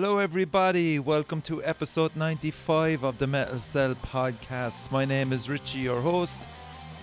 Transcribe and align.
Hello, 0.00 0.18
everybody. 0.18 1.00
Welcome 1.00 1.42
to 1.42 1.60
episode 1.64 2.14
95 2.14 3.02
of 3.02 3.18
the 3.18 3.26
Metal 3.26 3.58
Cell 3.58 3.96
podcast. 3.96 4.92
My 4.92 5.04
name 5.04 5.32
is 5.32 5.50
Richie, 5.50 5.80
your 5.80 6.00
host, 6.00 6.46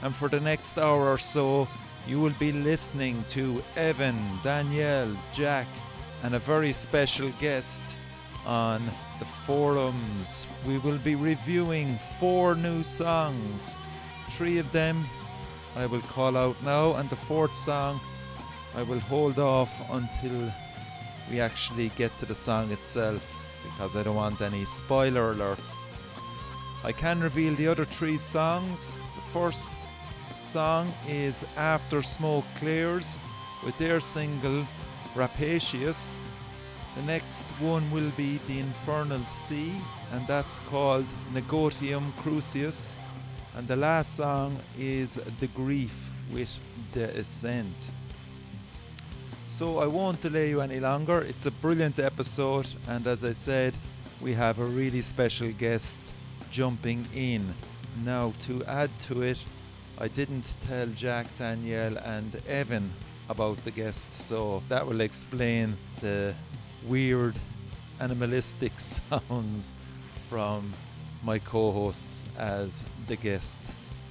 and 0.01 0.15
for 0.15 0.29
the 0.29 0.39
next 0.39 0.77
hour 0.77 1.09
or 1.09 1.17
so, 1.17 1.67
you 2.07 2.21
will 2.21 2.33
be 2.39 2.53
listening 2.53 3.25
to 3.27 3.61
Evan, 3.75 4.17
Danielle, 4.45 5.13
Jack, 5.33 5.67
and 6.23 6.35
a 6.35 6.39
very 6.39 6.71
special 6.71 7.29
guest 7.41 7.81
on 8.45 8.89
the 9.19 9.25
forums. 9.45 10.47
We 10.65 10.77
will 10.77 10.99
be 10.99 11.15
reviewing 11.15 11.99
four 12.17 12.55
new 12.55 12.81
songs. 12.81 13.73
Three 14.37 14.57
of 14.57 14.71
them 14.71 15.05
I 15.75 15.85
will 15.85 16.03
call 16.03 16.37
out 16.37 16.55
now, 16.63 16.93
and 16.93 17.09
the 17.09 17.17
fourth 17.17 17.57
song 17.57 17.99
I 18.73 18.83
will 18.83 19.01
hold 19.01 19.37
off 19.37 19.81
until 19.89 20.49
we 21.29 21.39
actually 21.39 21.89
get 21.97 22.17
to 22.19 22.25
the 22.25 22.35
song 22.35 22.71
itself 22.71 23.21
because 23.63 23.95
I 23.95 24.03
don't 24.03 24.15
want 24.15 24.41
any 24.41 24.65
spoiler 24.65 25.33
alerts. 25.33 25.83
I 26.83 26.91
can 26.91 27.19
reveal 27.19 27.55
the 27.55 27.67
other 27.67 27.85
three 27.85 28.17
songs. 28.17 28.91
The 29.15 29.31
first 29.33 29.77
song 30.39 30.93
is 31.07 31.45
After 31.57 32.03
Smoke 32.03 32.45
Clears 32.57 33.17
with 33.63 33.77
their 33.77 33.99
single 33.99 34.67
Rapacious. 35.15 36.13
The 36.95 37.01
next 37.01 37.47
one 37.59 37.89
will 37.91 38.11
be 38.11 38.39
The 38.47 38.59
Infernal 38.59 39.25
Sea 39.25 39.73
and 40.11 40.25
that's 40.27 40.59
called 40.69 41.05
Negotium 41.33 42.13
Crucis. 42.21 42.93
And 43.55 43.67
the 43.67 43.75
last 43.75 44.15
song 44.15 44.59
is 44.77 45.19
The 45.39 45.47
Grief 45.47 45.95
with 46.31 46.57
The 46.91 47.17
Ascent. 47.17 47.75
So 49.55 49.79
I 49.79 49.87
won't 49.87 50.19
delay 50.19 50.49
you 50.49 50.59
any 50.59 50.81
longer. 50.81 51.21
It's 51.21 51.45
a 51.45 51.51
brilliant 51.51 51.97
episode, 51.97 52.67
and 52.89 53.07
as 53.07 53.23
I 53.23 53.31
said, 53.31 53.77
we 54.19 54.33
have 54.33 54.59
a 54.59 54.65
really 54.65 55.01
special 55.01 55.49
guest 55.53 56.01
jumping 56.51 57.07
in. 57.15 57.53
Now, 58.03 58.33
to 58.41 58.65
add 58.65 58.89
to 59.07 59.21
it, 59.21 59.41
I 59.97 60.09
didn't 60.09 60.57
tell 60.59 60.87
Jack, 60.87 61.27
Danielle, 61.37 61.97
and 61.99 62.35
Evan 62.49 62.91
about 63.29 63.63
the 63.63 63.71
guest, 63.71 64.27
so 64.27 64.61
that 64.67 64.85
will 64.85 64.99
explain 64.99 65.77
the 66.01 66.35
weird 66.85 67.35
animalistic 68.01 68.73
sounds 68.77 69.71
from 70.29 70.73
my 71.23 71.39
co 71.39 71.71
hosts 71.71 72.21
as 72.37 72.83
the 73.07 73.15
guest 73.15 73.61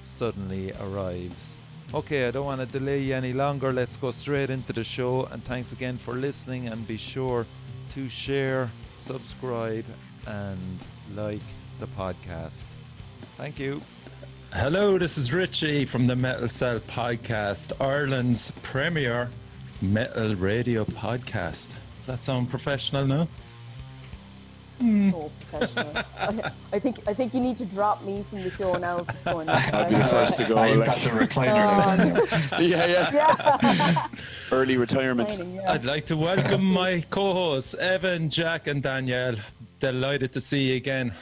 suddenly 0.07 0.73
arrives. 0.81 1.55
Okay, 1.95 2.27
I 2.27 2.33
don't 2.33 2.45
want 2.45 2.61
to 2.61 2.67
delay 2.67 2.99
you 2.99 3.15
any 3.15 3.33
longer. 3.33 3.73
Let's 3.73 3.97
go 3.97 4.11
straight 4.11 4.51
into 4.51 4.73
the 4.73 4.83
show. 4.83 5.27
And 5.27 5.45
thanks 5.45 5.71
again 5.71 5.97
for 5.97 6.15
listening. 6.15 6.67
And 6.67 6.85
be 6.89 6.97
sure 6.97 7.47
to 7.95 8.09
share, 8.09 8.69
subscribe, 8.97 9.85
and 10.27 10.85
like 11.15 11.43
the 11.79 11.87
podcast. 11.87 12.65
Thank 13.37 13.61
you. 13.61 13.81
Hello, 14.53 14.99
this 14.99 15.17
is 15.17 15.33
Richie 15.33 15.85
from 15.85 16.09
the 16.09 16.17
Metal 16.17 16.49
Cell 16.49 16.81
Podcast, 16.81 17.73
Ireland's 17.81 18.51
premier 18.63 19.31
metal 19.81 20.35
radio 20.35 20.85
podcast. 20.85 21.77
Does 21.99 22.07
that 22.07 22.25
sound 22.25 22.51
professional 22.51 23.07
now? 23.07 23.29
Hmm. 24.81 25.11
so. 25.11 25.29
I, 26.19 26.51
I 26.73 26.79
think 26.79 26.99
I 27.07 27.15
think 27.15 27.33
you 27.33 27.41
need 27.41 27.57
to 27.59 27.65
drop 27.65 28.03
me 28.05 28.25
from 28.29 28.43
the 28.43 28.51
show 28.51 28.75
now. 28.77 28.99
if 28.99 29.09
it's 29.11 29.25
going 29.25 29.49
on. 29.49 29.57
I'd 29.75 29.89
be 29.91 29.95
the 29.97 30.05
first 30.05 30.37
to 30.39 30.45
go. 30.47 30.59
I've 30.59 30.77
like- 30.79 30.87
got 30.87 30.99
the 30.99 31.11
recliner. 31.25 32.49
Oh, 32.53 32.61
yeah, 32.61 32.87
yeah. 32.87 33.11
yeah. 33.13 34.09
Early 34.51 34.77
retirement. 34.77 35.29
Complaining, 35.29 35.57
yeah. 35.57 35.73
I'd 35.73 35.85
like 35.85 36.07
to 36.07 36.17
welcome 36.17 36.65
my 36.65 37.03
co 37.11 37.33
hosts, 37.33 37.75
Evan, 37.77 38.29
Jack, 38.29 38.67
and 38.67 38.83
Danielle. 38.83 39.37
Delighted 39.81 40.33
to 40.33 40.41
see 40.41 40.71
you 40.71 40.77
again. 40.77 41.13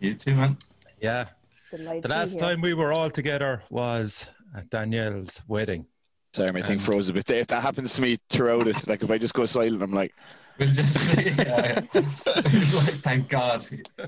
you 0.00 0.14
too, 0.14 0.34
man. 0.34 0.56
Yeah, 1.00 1.26
Delighted 1.70 2.02
the 2.04 2.08
last 2.08 2.38
time 2.38 2.60
we 2.60 2.72
were 2.72 2.92
all 2.92 3.10
together 3.10 3.62
was 3.68 4.28
at 4.56 4.70
Danielle's 4.70 5.42
wedding. 5.48 5.86
Sorry, 6.32 6.50
my 6.50 6.62
thing 6.62 6.78
froze 6.78 7.08
a 7.08 7.12
bit. 7.12 7.30
If 7.30 7.46
that 7.48 7.62
happens 7.62 7.94
to 7.94 8.02
me 8.02 8.18
throughout 8.30 8.66
it, 8.68 8.88
like 8.88 9.02
if 9.02 9.10
I 9.10 9.18
just 9.18 9.34
go 9.34 9.46
silent, 9.46 9.82
I'm 9.82 9.92
like, 9.92 10.14
We'll 10.58 10.68
just 10.72 11.14
yeah, 11.18 11.34
yeah. 11.38 11.82
like, 11.94 12.94
thank 13.02 13.28
God. 13.28 13.66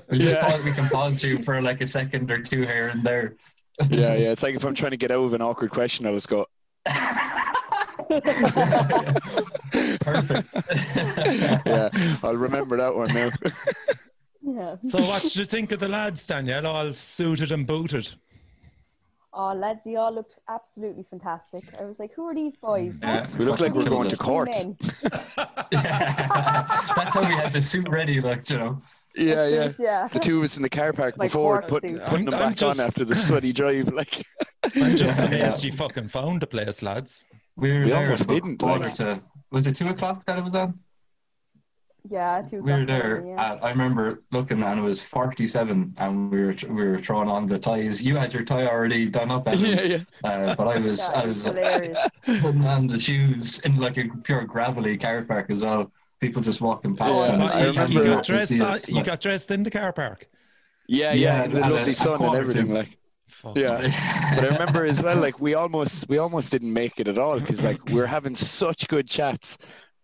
We'll 0.09 0.19
just 0.19 0.35
Yeah. 0.37 0.49
pause, 0.49 0.63
we 0.63 0.71
can 0.71 0.87
pause 0.89 1.23
you 1.23 1.37
for 1.39 1.61
like 1.61 1.81
a 1.81 1.85
second 1.85 2.31
or 2.31 2.39
two 2.41 2.61
here 2.61 2.87
and 2.89 3.03
there. 3.03 3.35
yeah, 3.89 4.15
yeah. 4.15 4.31
It's 4.31 4.43
like 4.43 4.55
if 4.55 4.63
I'm 4.65 4.73
trying 4.75 4.91
to 4.91 4.97
get 4.97 5.11
out 5.11 5.23
of 5.23 5.33
an 5.33 5.41
awkward 5.41 5.71
question, 5.71 6.05
I'll 6.05 6.13
just 6.13 6.29
go, 6.29 6.45
Perfect. 10.01 10.47
yeah, 11.65 11.89
I'll 12.23 12.35
remember 12.35 12.77
that 12.77 12.95
one 12.95 13.13
now. 13.13 13.29
Yeah. 14.41 14.75
So, 14.85 14.99
what 15.01 15.21
did 15.21 15.35
you 15.35 15.45
think 15.45 15.71
of 15.73 15.79
the 15.79 15.89
lads, 15.89 16.25
Danielle? 16.25 16.65
All 16.67 16.93
suited 16.93 17.51
and 17.51 17.67
booted. 17.67 18.07
Oh, 19.39 19.53
lads, 19.53 19.85
you 19.85 19.99
all 19.99 20.11
looked 20.11 20.39
absolutely 20.49 21.03
fantastic. 21.07 21.63
I 21.79 21.85
was 21.85 21.99
like, 21.99 22.11
who 22.15 22.25
are 22.25 22.33
these 22.33 22.57
boys? 22.57 22.95
Yeah, 23.03 23.27
We 23.37 23.45
look 23.45 23.59
like 23.59 23.75
we're 23.75 23.83
going 23.87 24.09
to 24.09 24.17
court. 24.17 24.49
That's 25.01 25.13
how 27.13 27.21
we 27.21 27.35
had 27.35 27.53
the 27.53 27.61
suit 27.61 27.87
ready, 27.87 28.19
like 28.19 28.49
you 28.49 28.57
know. 28.57 28.81
Yeah, 29.15 29.45
yeah. 29.47 29.71
yeah. 29.79 30.07
The 30.07 30.17
two 30.19 30.39
of 30.39 30.43
us 30.45 30.57
in 30.57 30.63
the 30.63 30.69
car 30.69 30.91
park 30.91 31.17
My 31.17 31.25
before 31.25 31.59
court 31.59 31.67
putting 31.69 31.95
suit. 31.97 32.05
putting 32.05 32.25
them 32.25 32.33
I'm- 32.33 32.43
I'm 32.43 32.49
back 32.49 32.57
just- 32.57 32.79
on 32.79 32.85
after 32.87 33.05
the 33.05 33.13
sweaty 33.27 33.53
drive. 33.53 33.89
Like, 33.93 34.25
I'm 34.75 34.95
just 34.97 35.19
Yeah. 35.19 35.25
amazed 35.25 35.63
you 35.63 35.71
fucking 35.71 36.07
found 36.09 36.41
the 36.41 36.47
place, 36.47 36.81
lads. 36.81 37.23
We 37.55 37.71
were 37.73 37.81
We 37.83 37.89
there 37.89 38.01
almost 38.03 38.27
didn't, 38.27 38.59
like- 38.63 38.95
to 38.95 39.21
was 39.51 39.67
it 39.67 39.75
two 39.75 39.89
o'clock 39.89 40.25
that 40.25 40.39
it 40.39 40.43
was 40.43 40.55
on? 40.55 40.79
Yeah, 42.09 42.41
two 42.41 42.61
we 42.61 42.71
were 42.71 42.85
there. 42.85 43.23
Yeah. 43.25 43.59
I 43.61 43.69
remember 43.69 44.23
looking, 44.31 44.63
and 44.63 44.79
it 44.79 44.83
was 44.83 45.01
forty-seven, 45.01 45.95
and 45.97 46.31
we 46.31 46.41
were 46.41 46.55
we 46.69 46.85
were 46.87 46.97
throwing 46.97 47.29
on 47.29 47.45
the 47.47 47.59
ties. 47.59 48.01
You 48.01 48.15
had 48.15 48.33
your 48.33 48.43
tie 48.43 48.67
already 48.67 49.07
done 49.09 49.31
up, 49.31 49.47
Evan, 49.47 49.65
yeah, 49.65 49.81
yeah. 49.83 50.29
uh, 50.29 50.55
but 50.55 50.67
I 50.67 50.79
was 50.79 51.09
I 51.21 51.25
was 51.25 51.43
hilarious. 51.43 51.97
putting 52.25 52.65
on 52.65 52.87
the 52.87 52.99
shoes 52.99 53.59
in 53.61 53.77
like 53.77 53.97
a 53.97 54.05
pure 54.23 54.43
gravelly 54.45 54.97
car 54.97 55.23
park 55.23 55.49
as 55.49 55.63
well. 55.63 55.91
People 56.19 56.41
just 56.41 56.61
walking 56.61 56.95
past. 56.95 57.19
Oh, 57.19 57.23
and 57.25 57.43
I 57.43 57.59
you, 57.59 57.65
you 57.67 57.71
remember- 57.73 58.03
got 58.03 58.25
dressed. 58.25 58.49
see 58.49 58.61
us, 58.61 58.87
you 58.89 58.95
like- 58.95 59.05
got 59.05 59.21
dressed 59.21 59.51
in 59.51 59.63
the 59.63 59.71
car 59.71 59.93
park. 59.93 60.27
Yeah, 60.87 61.13
Yeah, 61.13 61.43
yeah, 61.43 61.47
the 61.47 61.63
at 61.63 61.71
a- 61.71 61.73
lovely 61.75 61.91
a 61.91 61.95
sun 61.95 62.23
and 62.23 62.35
everything. 62.35 62.69
Like, 62.73 62.97
Fuck. 63.27 63.57
yeah. 63.57 64.33
But 64.35 64.45
I 64.45 64.47
remember 64.47 64.85
as 64.85 65.03
well, 65.03 65.17
like 65.17 65.39
we 65.39 65.53
almost 65.53 66.07
we 66.09 66.17
almost 66.17 66.49
didn't 66.51 66.71
make 66.73 66.99
it 66.99 67.07
at 67.07 67.17
all 67.17 67.39
because 67.39 67.63
like 67.63 67.83
we 67.85 67.95
were 67.95 68.07
having 68.07 68.35
such 68.35 68.87
good 68.87 69.07
chats 69.07 69.57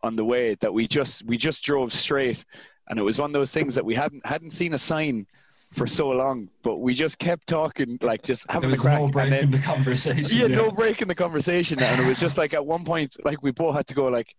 on 0.03 0.15
the 0.15 0.25
way 0.25 0.55
that 0.55 0.73
we 0.73 0.87
just 0.87 1.23
we 1.25 1.37
just 1.37 1.63
drove 1.63 1.93
straight, 1.93 2.43
and 2.89 2.99
it 2.99 3.03
was 3.03 3.17
one 3.17 3.29
of 3.29 3.33
those 3.33 3.51
things 3.51 3.73
that 3.75 3.85
we 3.85 3.95
hadn't 3.95 4.25
hadn't 4.25 4.51
seen 4.51 4.73
a 4.73 4.77
sign 4.77 5.25
for 5.71 5.87
so 5.87 6.09
long, 6.09 6.49
but 6.61 6.77
we 6.77 6.93
just 6.93 7.17
kept 7.17 7.47
talking, 7.47 7.97
like 8.01 8.21
just 8.21 8.49
having 8.51 8.69
was 8.69 8.81
crack, 8.81 8.99
no 8.99 9.07
break 9.07 9.25
and 9.25 9.35
in 9.35 9.51
the 9.51 9.59
conversation. 9.59 10.37
yeah, 10.37 10.47
no 10.47 10.69
break 10.69 11.01
in 11.01 11.07
the 11.07 11.15
conversation, 11.15 11.81
and 11.81 12.01
it 12.01 12.07
was 12.07 12.19
just 12.19 12.37
like 12.37 12.53
at 12.53 12.65
one 12.65 12.85
point, 12.85 13.15
like 13.23 13.41
we 13.41 13.51
both 13.51 13.75
had 13.75 13.87
to 13.87 13.95
go 13.95 14.07
like. 14.07 14.35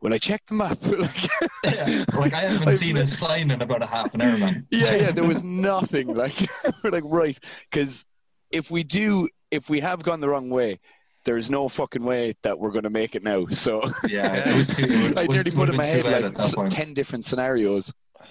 Well, 0.00 0.14
I 0.14 0.18
checked 0.18 0.46
the 0.46 0.54
map. 0.54 0.78
like, 0.86 1.28
Yeah, 1.64 2.04
like 2.16 2.32
I 2.32 2.42
haven't 2.42 2.76
seen 2.76 2.98
a 2.98 3.04
sign 3.04 3.50
in 3.50 3.62
about 3.62 3.82
a 3.82 3.86
half 3.86 4.14
an 4.14 4.22
hour, 4.22 4.38
man. 4.38 4.64
yeah, 4.70 4.94
yeah, 4.94 5.10
there 5.10 5.24
was 5.24 5.42
nothing. 5.42 6.14
Like 6.14 6.48
we're 6.84 6.90
like 6.92 7.02
right, 7.04 7.36
because 7.68 8.04
if 8.52 8.70
we 8.70 8.84
do, 8.84 9.28
if 9.50 9.68
we 9.68 9.80
have 9.80 10.04
gone 10.04 10.20
the 10.20 10.28
wrong 10.28 10.50
way, 10.50 10.78
there's 11.28 11.50
no 11.50 11.68
fucking 11.68 12.02
way 12.02 12.34
that 12.42 12.58
we're 12.58 12.70
going 12.70 12.84
to 12.84 12.90
make 12.90 13.14
it 13.14 13.22
now. 13.22 13.44
So 13.50 13.82
Yeah, 14.08 14.48
it 14.48 14.56
was 14.56 14.68
too. 14.74 14.86
It 14.88 15.18
I 15.22 15.26
nearly 15.26 15.50
put 15.50 15.68
in 15.68 15.76
my 15.76 15.84
head 15.86 16.06
like 16.06 16.38
s- 16.40 16.54
ten 16.70 16.94
different 16.94 17.26
scenarios. 17.26 17.92
Oh, 18.18 18.24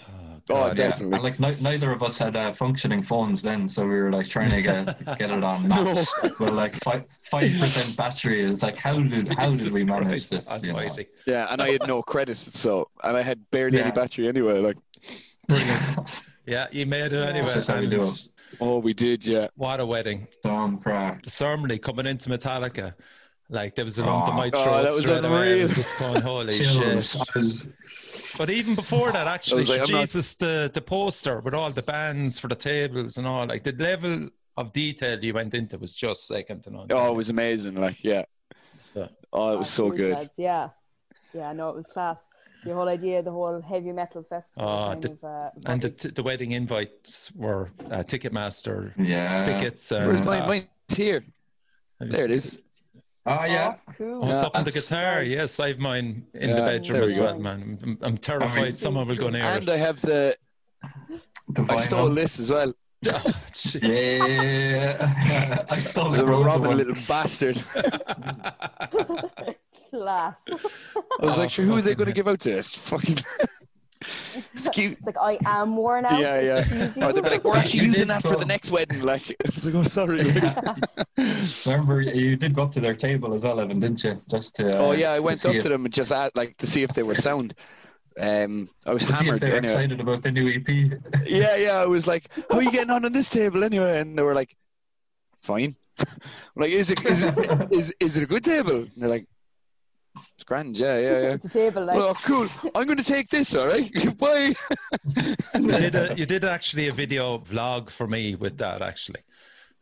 Oh, 0.50 0.54
God. 0.56 0.78
Yeah, 0.80 0.88
definitely. 0.90 1.14
and 1.16 1.24
like 1.24 1.40
ni- 1.42 1.62
neither 1.62 1.92
of 1.92 2.02
us 2.02 2.18
had 2.18 2.36
uh, 2.36 2.54
functioning 2.54 3.02
phones 3.04 3.42
then, 3.44 3.68
so 3.70 3.84
we 3.84 3.96
were 4.02 4.12
like 4.12 4.28
trying 4.28 4.50
to 4.50 4.62
get 4.64 4.86
get 5.20 5.30
it 5.30 5.44
on 5.44 5.68
maps. 5.68 6.12
But 6.40 6.54
like 6.54 6.74
five 6.78 7.04
five 7.22 7.52
percent 7.60 7.96
battery 7.98 8.42
is 8.50 8.64
like 8.64 8.78
how 8.78 9.00
did 9.00 9.28
how 9.38 9.50
did 9.52 9.72
we 9.72 9.84
manage 9.84 10.08
Christ 10.08 10.32
this? 10.32 10.60
You 10.64 10.74
know? 10.74 10.90
Yeah, 11.28 11.48
and 11.52 11.62
I 11.62 11.70
had 11.72 11.86
no 11.86 12.02
credit, 12.02 12.38
so 12.38 12.88
and 13.04 13.16
I 13.16 13.22
had 13.22 13.40
barely 13.52 13.80
any 13.82 13.92
battery 13.92 14.28
anyway. 14.28 14.60
Like, 14.60 14.78
Yeah, 16.48 16.68
you 16.72 16.86
made 16.86 17.12
it 17.12 17.24
anyway. 17.32 17.46
That's 17.46 17.54
just 17.56 17.68
how 17.70 17.80
we 17.82 17.88
do 17.88 17.98
it. 17.98 18.28
Oh, 18.62 18.80
we 18.80 18.94
did, 18.94 19.26
yeah. 19.26 19.48
What 19.56 19.80
a 19.80 19.86
wedding. 19.86 20.28
Storm 20.40 20.78
crack. 20.80 21.24
The 21.24 21.30
ceremony 21.30 21.78
coming 21.80 22.06
into 22.08 22.30
Metallica. 22.30 22.94
Like 23.50 23.76
there 23.76 23.86
was 23.86 23.98
a 23.98 24.06
lump 24.06 24.28
in 24.28 24.34
Oh. 24.34 24.38
my 24.38 24.52
Oh, 24.54 24.64
throat 24.64 24.84
that 24.84 24.94
was 24.94 25.02
straight 25.02 25.24
away. 25.24 25.60
I 25.60 25.62
was 25.62 25.76
just 25.76 25.98
going, 25.98 26.22
holy 26.22 26.54
shit. 26.64 27.16
Was- 27.34 27.70
But 28.38 28.50
even 28.50 28.76
before 28.76 29.12
that, 29.14 29.26
actually, 29.28 29.64
like, 29.64 29.88
I'm 29.88 29.94
not- 29.94 30.02
Jesus, 30.02 30.36
the, 30.36 30.70
the 30.74 30.82
poster 30.82 31.40
with 31.40 31.54
all 31.54 31.72
the 31.72 31.82
bands 31.82 32.40
for 32.40 32.50
the 32.50 32.56
tables 32.56 33.18
and 33.18 33.26
all, 33.26 33.46
like 33.48 33.64
the 33.64 33.72
level 33.74 34.28
of 34.58 34.74
detail 34.74 35.24
you 35.24 35.34
went 35.34 35.54
into 35.54 35.78
was 35.78 35.96
just 35.96 36.28
second 36.28 36.64
to 36.64 36.72
none. 36.72 36.88
Oh, 36.92 37.12
it 37.12 37.16
was 37.16 37.30
amazing. 37.30 37.76
Like, 37.76 38.04
yeah. 38.04 38.26
So, 38.76 39.08
Oh, 39.32 39.54
it 39.54 39.60
was 39.60 39.70
so 39.70 39.92
good. 39.92 40.14
lads, 40.16 40.32
Yeah. 40.38 40.70
Yeah, 41.34 41.54
no, 41.54 41.70
it 41.70 41.76
was 41.76 41.88
class. 41.88 42.26
The 42.66 42.74
whole 42.74 42.88
idea, 42.90 43.22
the 43.24 43.32
whole 43.32 43.62
heavy 43.62 43.92
metal 43.92 44.24
festival 44.24 44.68
Oh, 44.70 44.88
kind 44.90 45.02
the- 45.04 45.12
of. 45.14 45.24
Uh, 45.24 45.50
and 45.68 45.82
the, 45.82 45.90
t- 45.90 46.10
the 46.10 46.24
wedding 46.24 46.52
invites 46.52 47.32
were 47.34 47.72
uh, 47.92 48.04
Ticketmaster 48.04 48.94
yeah. 48.98 49.42
tickets. 49.42 49.92
And, 49.92 50.08
Where's 50.08 50.26
mine? 50.26 50.42
uh, 50.42 50.48
Mine's 50.48 50.66
here. 50.96 51.24
Was- 52.00 52.10
There 52.12 52.26
it 52.26 52.32
is. 52.32 52.60
Oh 53.26 53.44
yeah. 53.44 53.76
Oh, 53.88 53.94
cool. 53.98 54.20
Oh, 54.26 54.32
it's 54.34 54.44
up 54.44 54.56
on 54.56 54.64
the 54.64 54.72
guitar. 54.72 55.22
nice. 55.22 55.30
Yes, 55.30 55.60
I've 55.60 55.80
mine 55.80 56.26
in 56.34 56.50
the 56.56 56.62
bedroom 56.62 57.04
as 57.04 57.18
well, 57.18 57.34
go. 57.34 57.40
man. 57.40 57.78
I'm, 57.84 57.98
I'm 58.02 58.18
terrified 58.18 58.58
I 58.60 58.64
mean- 58.66 58.76
someone 58.76 59.08
will 59.08 59.16
go 59.18 59.30
near 59.30 59.44
And 59.44 59.64
it. 59.64 59.70
I 59.70 59.78
have 59.78 60.00
the. 60.02 60.36
The 61.50 61.66
I 61.70 61.78
stole 61.78 62.10
this 62.10 62.40
as 62.40 62.50
well. 62.52 62.74
Oh. 63.10 63.34
Yeah, 63.84 65.66
I 65.70 65.80
stole 65.80 66.10
The 66.12 66.18
the 66.24 66.26
Rosa 66.28 66.48
Robin 66.48 66.68
one. 66.70 66.78
little 66.78 66.96
bastard. 67.08 67.62
Class. 69.90 70.42
I 70.50 70.54
was 70.54 71.38
Oh, 71.38 71.42
like, 71.42 71.50
sure, 71.50 71.66
who 71.66 71.78
are 71.78 71.82
they 71.82 71.96
going 71.96 72.08
to 72.08 72.14
give 72.14 72.28
out 72.28 72.40
to 72.42 72.50
this? 72.52 72.74
Fucking. 72.74 73.18
it's. 74.54 74.70
It's 74.78 75.06
like 75.06 75.18
I 75.20 75.38
am 75.46 75.76
worn 75.76 76.06
out. 76.06 76.20
Yeah, 76.20 76.40
yeah. 76.40 76.58
excuse 76.60 76.98
Or 76.98 77.08
you. 77.08 77.14
they'd 77.14 77.24
be 77.24 77.30
like, 77.30 77.44
we're 77.44 77.58
actually 77.58 77.80
You 77.86 77.86
using 77.88 78.02
did 78.08 78.10
that 78.10 78.22
for 78.22 78.36
the 78.36 78.46
next 78.46 78.70
wedding. 78.72 79.02
Like, 79.02 79.30
I 79.46 79.50
was 79.56 79.66
like, 79.66 79.76
oh, 79.76 79.84
sorry. 79.84 80.24
Remember, 81.66 82.02
you 82.02 82.36
did 82.36 82.54
go 82.54 82.64
up 82.64 82.72
to 82.74 82.80
their 82.80 82.94
table 82.96 83.34
as 83.34 83.44
well, 83.44 83.60
Evan, 83.60 83.80
didn't 83.80 84.04
you? 84.04 84.18
Just 84.30 84.56
to. 84.58 84.78
oh 84.78 84.90
uh, 84.90 84.94
yeah, 84.94 85.12
I 85.12 85.20
went 85.20 85.40
see 85.40 85.50
up 85.50 85.56
if- 85.56 85.64
to 85.64 85.70
them 85.70 85.86
and 85.86 85.94
just 85.94 86.12
asked, 86.12 86.36
like, 86.36 86.58
to 86.58 86.68
see 86.68 86.84
if 86.84 86.92
they 86.94 87.04
were 87.04 87.16
sound. 87.16 87.54
Um, 88.20 88.70
I 88.86 88.94
was 88.94 89.04
To 89.04 89.14
see 89.14 89.14
if 89.14 89.26
hammered 89.26 89.42
they 89.42 89.50
were 89.50 89.58
anyway. 89.58 89.72
excited 89.74 90.00
about 90.02 90.24
the 90.24 90.32
new 90.32 90.50
EP. 90.50 90.68
Yeah, 91.28 91.56
yeah. 91.56 91.74
I 91.78 91.86
was 91.86 92.08
like, 92.08 92.30
"How 92.50 92.58
are 92.58 92.64
you 92.64 92.72
getting 92.72 92.90
on 92.90 93.06
on 93.06 93.14
this 93.14 93.30
table 93.30 93.64
anyway?" 93.64 94.00
And 94.00 94.18
they 94.18 94.24
were 94.24 94.34
like, 94.34 94.56
"Fine." 95.44 95.76
I'm 96.00 96.08
like, 96.56 96.72
"Is 96.72 96.90
it 96.90 97.06
is 97.06 97.22
it 97.22 97.36
is 97.72 97.94
is 98.00 98.18
it 98.18 98.24
a 98.24 98.26
good 98.26 98.44
table?" 98.44 98.76
And 98.78 98.92
they're 98.98 99.08
like, 99.10 99.28
"It's 100.36 100.44
grand, 100.44 100.78
yeah, 100.78 100.98
yeah, 100.98 101.10
yeah." 101.22 101.34
It's 101.34 101.46
a 101.46 101.50
table, 101.50 101.86
like. 101.86 101.96
Well, 101.98 102.14
cool. 102.24 102.48
I'm 102.76 102.86
going 102.86 102.98
to 102.98 103.04
take 103.04 103.30
this. 103.30 103.54
All 103.56 103.68
right. 103.68 104.18
Bye. 104.18 104.54
you 105.56 105.78
did 105.78 105.96
a, 105.96 106.14
you 106.18 106.26
did 106.26 106.44
actually 106.44 106.88
a 106.88 106.94
video 106.94 107.40
vlog 107.40 107.90
for 107.90 108.08
me 108.08 108.36
with 108.36 108.58
that 108.58 108.82
actually. 108.82 109.22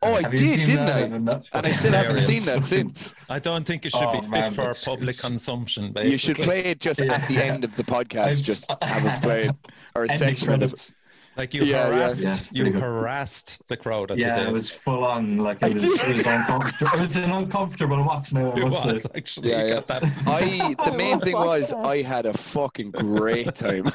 Oh, 0.02 0.14
I 0.14 0.22
Have 0.22 0.32
you 0.32 0.38
did, 0.38 0.66
didn't 0.66 0.86
that, 0.86 0.96
I? 0.96 1.00
And 1.16 1.30
I 1.30 1.38
fucking 1.40 1.72
still 1.72 1.92
haven't 1.92 2.20
seen 2.20 2.42
that 2.44 2.64
since. 2.74 3.14
I 3.30 3.38
don't 3.38 3.64
think 3.66 3.86
it 3.86 3.92
should 3.92 4.02
Oh, 4.02 4.12
be 4.12 4.20
fit 4.20 4.30
man, 4.30 4.52
for 4.52 4.74
public 4.84 5.08
it's- 5.14 5.20
consumption. 5.20 5.92
Basically. 5.92 6.10
You 6.10 6.16
should 6.18 6.36
play 6.36 6.60
it 6.66 6.80
just 6.80 7.00
at 7.00 7.26
the 7.28 7.42
end 7.42 7.64
of 7.64 7.74
the 7.76 7.82
podcast. 7.82 8.26
I've- 8.26 8.42
Just 8.42 8.70
have 8.82 9.04
it 9.06 9.22
played 9.22 9.50
or 9.94 10.04
a 10.04 10.08
Ending 10.12 10.18
section 10.36 10.62
of 10.62 10.62
it. 10.72 10.90
Credits. 11.36 11.54
Like 11.54 11.54
you 11.54 11.64
Yeah, 11.64 11.88
yeah. 11.88 11.98
harassed, 11.98 12.24
Yeah, 12.24 12.34
it's 12.34 12.52
you 12.52 12.72
harassed 12.72 13.68
the 13.68 13.76
crowd 13.76 14.10
at 14.10 14.18
Yeah, 14.18 14.34
table. 14.34 14.50
it 14.50 14.52
was 14.52 14.70
full 14.70 15.04
on. 15.04 15.38
Like 15.38 15.62
I 15.62 15.68
it 15.68 15.74
was, 15.74 15.82
did. 15.84 16.10
it 16.10 16.16
was 16.16 16.26
uncomfortable. 16.38 16.90
It 16.94 17.00
was 17.00 17.16
an 17.16 17.30
uncomfortable 17.30 18.02
watch. 18.04 18.32
Now, 18.32 18.50
I 18.52 18.58
It 18.58 18.64
must 18.64 18.86
was 18.86 19.02
say. 19.02 19.08
actually. 19.14 19.50
Yeah, 19.50 19.62
you 19.62 19.68
yeah. 19.68 19.74
got 19.74 19.86
that. 19.88 20.02
I 20.26 20.74
the 20.84 20.92
main 20.96 21.20
thing 21.26 21.34
Oh, 21.36 21.46
was 21.46 21.72
I 21.72 22.02
had 22.02 22.26
a 22.26 22.32
fucking 22.36 22.90
great 22.92 23.54
time. 23.54 23.90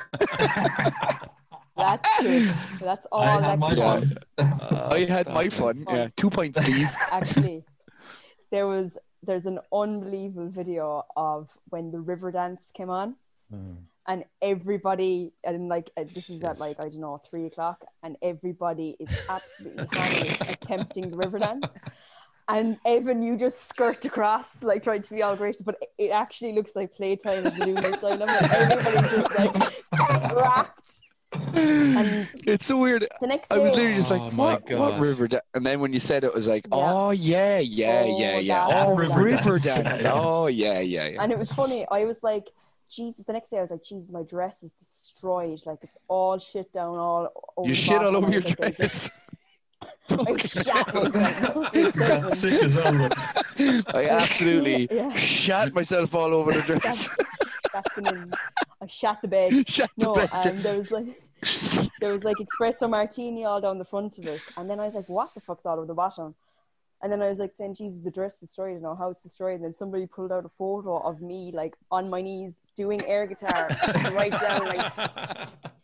That's 1.77 2.07
good. 2.19 2.53
That's 2.79 3.05
all 3.11 3.21
I 3.23 3.41
had 3.41 3.59
my 3.59 3.75
fun. 3.75 4.17
Oh, 4.38 4.89
I 4.91 5.03
had 5.05 5.27
my 5.33 5.49
fun. 5.49 5.85
Yeah, 5.89 6.09
two 6.15 6.29
points, 6.29 6.59
please. 6.59 6.89
actually 7.11 7.63
there 8.51 8.67
was 8.67 8.97
there's 9.23 9.45
an 9.45 9.59
unbelievable 9.71 10.49
video 10.49 11.05
of 11.15 11.49
when 11.69 11.91
the 11.91 11.99
river 11.99 12.31
dance 12.31 12.71
came 12.73 12.89
on 12.89 13.15
Mm. 13.53 13.75
And 14.07 14.24
everybody 14.42 15.31
and 15.44 15.68
like 15.69 15.89
uh, 15.98 16.03
this 16.13 16.30
is 16.30 16.44
at 16.44 16.57
like 16.59 16.80
i 16.80 16.83
don't 16.83 17.00
know 17.00 17.21
three 17.30 17.45
o'clock 17.45 17.83
and 18.03 18.15
everybody 18.21 18.95
is 19.00 19.09
absolutely 19.30 19.88
hammered 19.92 20.38
attempting 20.50 21.12
the 21.12 21.18
river 21.18 21.39
dance 21.39 21.65
and 22.48 22.77
Evan, 22.86 23.21
you 23.24 23.38
just 23.38 23.69
skirt 23.69 24.03
across, 24.03 24.62
like 24.62 24.83
trying 24.83 25.03
to 25.03 25.09
be 25.13 25.21
all 25.21 25.38
gracious, 25.38 25.62
but 25.62 25.75
it 25.98 26.09
actually 26.09 26.51
looks 26.51 26.75
like 26.75 26.94
playtime 26.94 27.45
at 27.45 27.56
the 27.56 27.65
Luna 27.65 27.88
Asylum. 27.88 28.27
Like 28.27 28.51
everybody's 28.51 29.12
just 29.12 29.36
like 29.36 29.74
wrapped. 30.36 31.01
And 31.53 32.27
It's 32.45 32.65
so 32.65 32.77
weird. 32.77 33.07
the 33.21 33.27
next 33.27 33.51
I 33.53 33.57
was 33.59 33.71
literally 33.71 33.94
just 33.95 34.12
Oh 34.12 34.15
like, 34.15 34.33
my 34.33 34.44
what, 34.53 34.62
what 34.63 34.69
God. 34.69 35.00
river 35.00 35.27
dance? 35.30 35.44
And 35.53 35.65
then 35.65 35.80
when 35.80 35.94
you 35.94 36.00
said 36.01 36.24
it, 36.25 36.27
it 36.27 36.33
was 36.33 36.48
like, 36.48 36.65
Yeah. 36.69 36.94
oh, 36.94 37.12
yeah, 37.12 37.59
yeah, 37.59 38.01
Oh, 38.06 38.19
yeah, 38.19 38.39
yeah. 38.39 38.68
that 38.68 38.88
Oh, 38.88 38.95
river 38.95 39.21
river 39.24 39.59
dance. 39.59 39.75
dance. 39.75 40.03
Yeah. 40.03 40.12
Oh, 40.13 40.48
yeah, 40.48 40.80
yeah, 40.80 41.07
yeah. 41.07 41.24
And 41.24 41.31
it 41.31 41.38
was 41.39 41.51
funny. 41.51 41.86
I 41.89 42.03
was 42.06 42.21
like, 42.24 42.50
Jesus. 42.91 43.25
The 43.25 43.33
next 43.33 43.49
day, 43.49 43.57
I 43.57 43.61
was 43.61 43.71
like, 43.71 43.83
Jesus, 43.83 44.11
my 44.11 44.23
dress 44.23 44.63
is 44.63 44.73
destroyed. 44.73 45.61
Like 45.65 45.79
it's 45.81 45.97
all 46.07 46.38
shit 46.38 46.71
down 46.73 46.97
all 46.97 47.29
over. 47.57 47.67
You 47.69 47.73
shit 47.73 48.01
all 48.01 48.15
over 48.15 48.29
your 48.31 48.41
was 48.41 48.59
like, 48.59 48.77
dress. 48.77 49.11
I 50.09 50.38
shat 50.38 50.93
myself. 50.93 52.33
Sick 52.38 52.63
as 52.63 52.75
well. 52.75 53.09
I 53.93 54.07
absolutely 54.09 54.88
Yeah. 54.91 55.13
shat 55.15 55.73
myself 55.73 56.13
all 56.13 56.33
over 56.33 56.51
the 56.51 56.61
dress. 56.61 57.09
Shat 57.71 57.85
them 57.95 58.07
in. 58.07 58.31
I 58.81 58.88
shat 58.88 59.19
the 59.21 59.27
bed. 59.27 59.53
shat 59.69 59.89
the 59.97 60.05
No, 60.05 60.13
bed. 60.15 60.29
um, 60.33 60.61
there 60.61 60.75
was 60.77 60.91
like 60.91 61.05
there 61.99 62.11
was 62.11 62.23
like 62.23 62.38
espresso 62.38 62.89
martini 62.89 63.45
all 63.45 63.61
down 63.61 63.77
the 63.77 63.85
front 63.85 64.17
of 64.17 64.25
it, 64.27 64.41
and 64.57 64.69
then 64.69 64.79
I 64.79 64.85
was 64.85 64.95
like, 64.95 65.07
"What 65.07 65.33
the 65.33 65.41
fuck's 65.41 65.65
all 65.65 65.77
over 65.77 65.85
the 65.85 65.93
bottom?" 65.93 66.35
And 67.03 67.12
then 67.12 67.21
I 67.21 67.30
was 67.30 67.39
like 67.39 67.56
saying, 67.56 67.75
"Jesus, 67.75 68.01
the 68.01 68.12
dress 68.12 68.36
is 68.36 68.42
destroyed. 68.42 68.81
Know 68.81 68.95
how 68.95 69.09
it's 69.09 69.24
destroyed." 69.24 69.56
And 69.56 69.63
then 69.63 69.74
somebody 69.74 70.06
pulled 70.06 70.31
out 70.31 70.45
a 70.45 70.50
photo 70.50 70.98
of 70.98 71.21
me 71.21 71.51
like 71.53 71.75
on 71.89 72.09
my 72.09 72.21
knees 72.21 72.56
doing 72.75 73.03
air 73.06 73.25
guitar, 73.25 73.69
right 74.13 74.31
down 74.31 74.65
like 74.65 75.50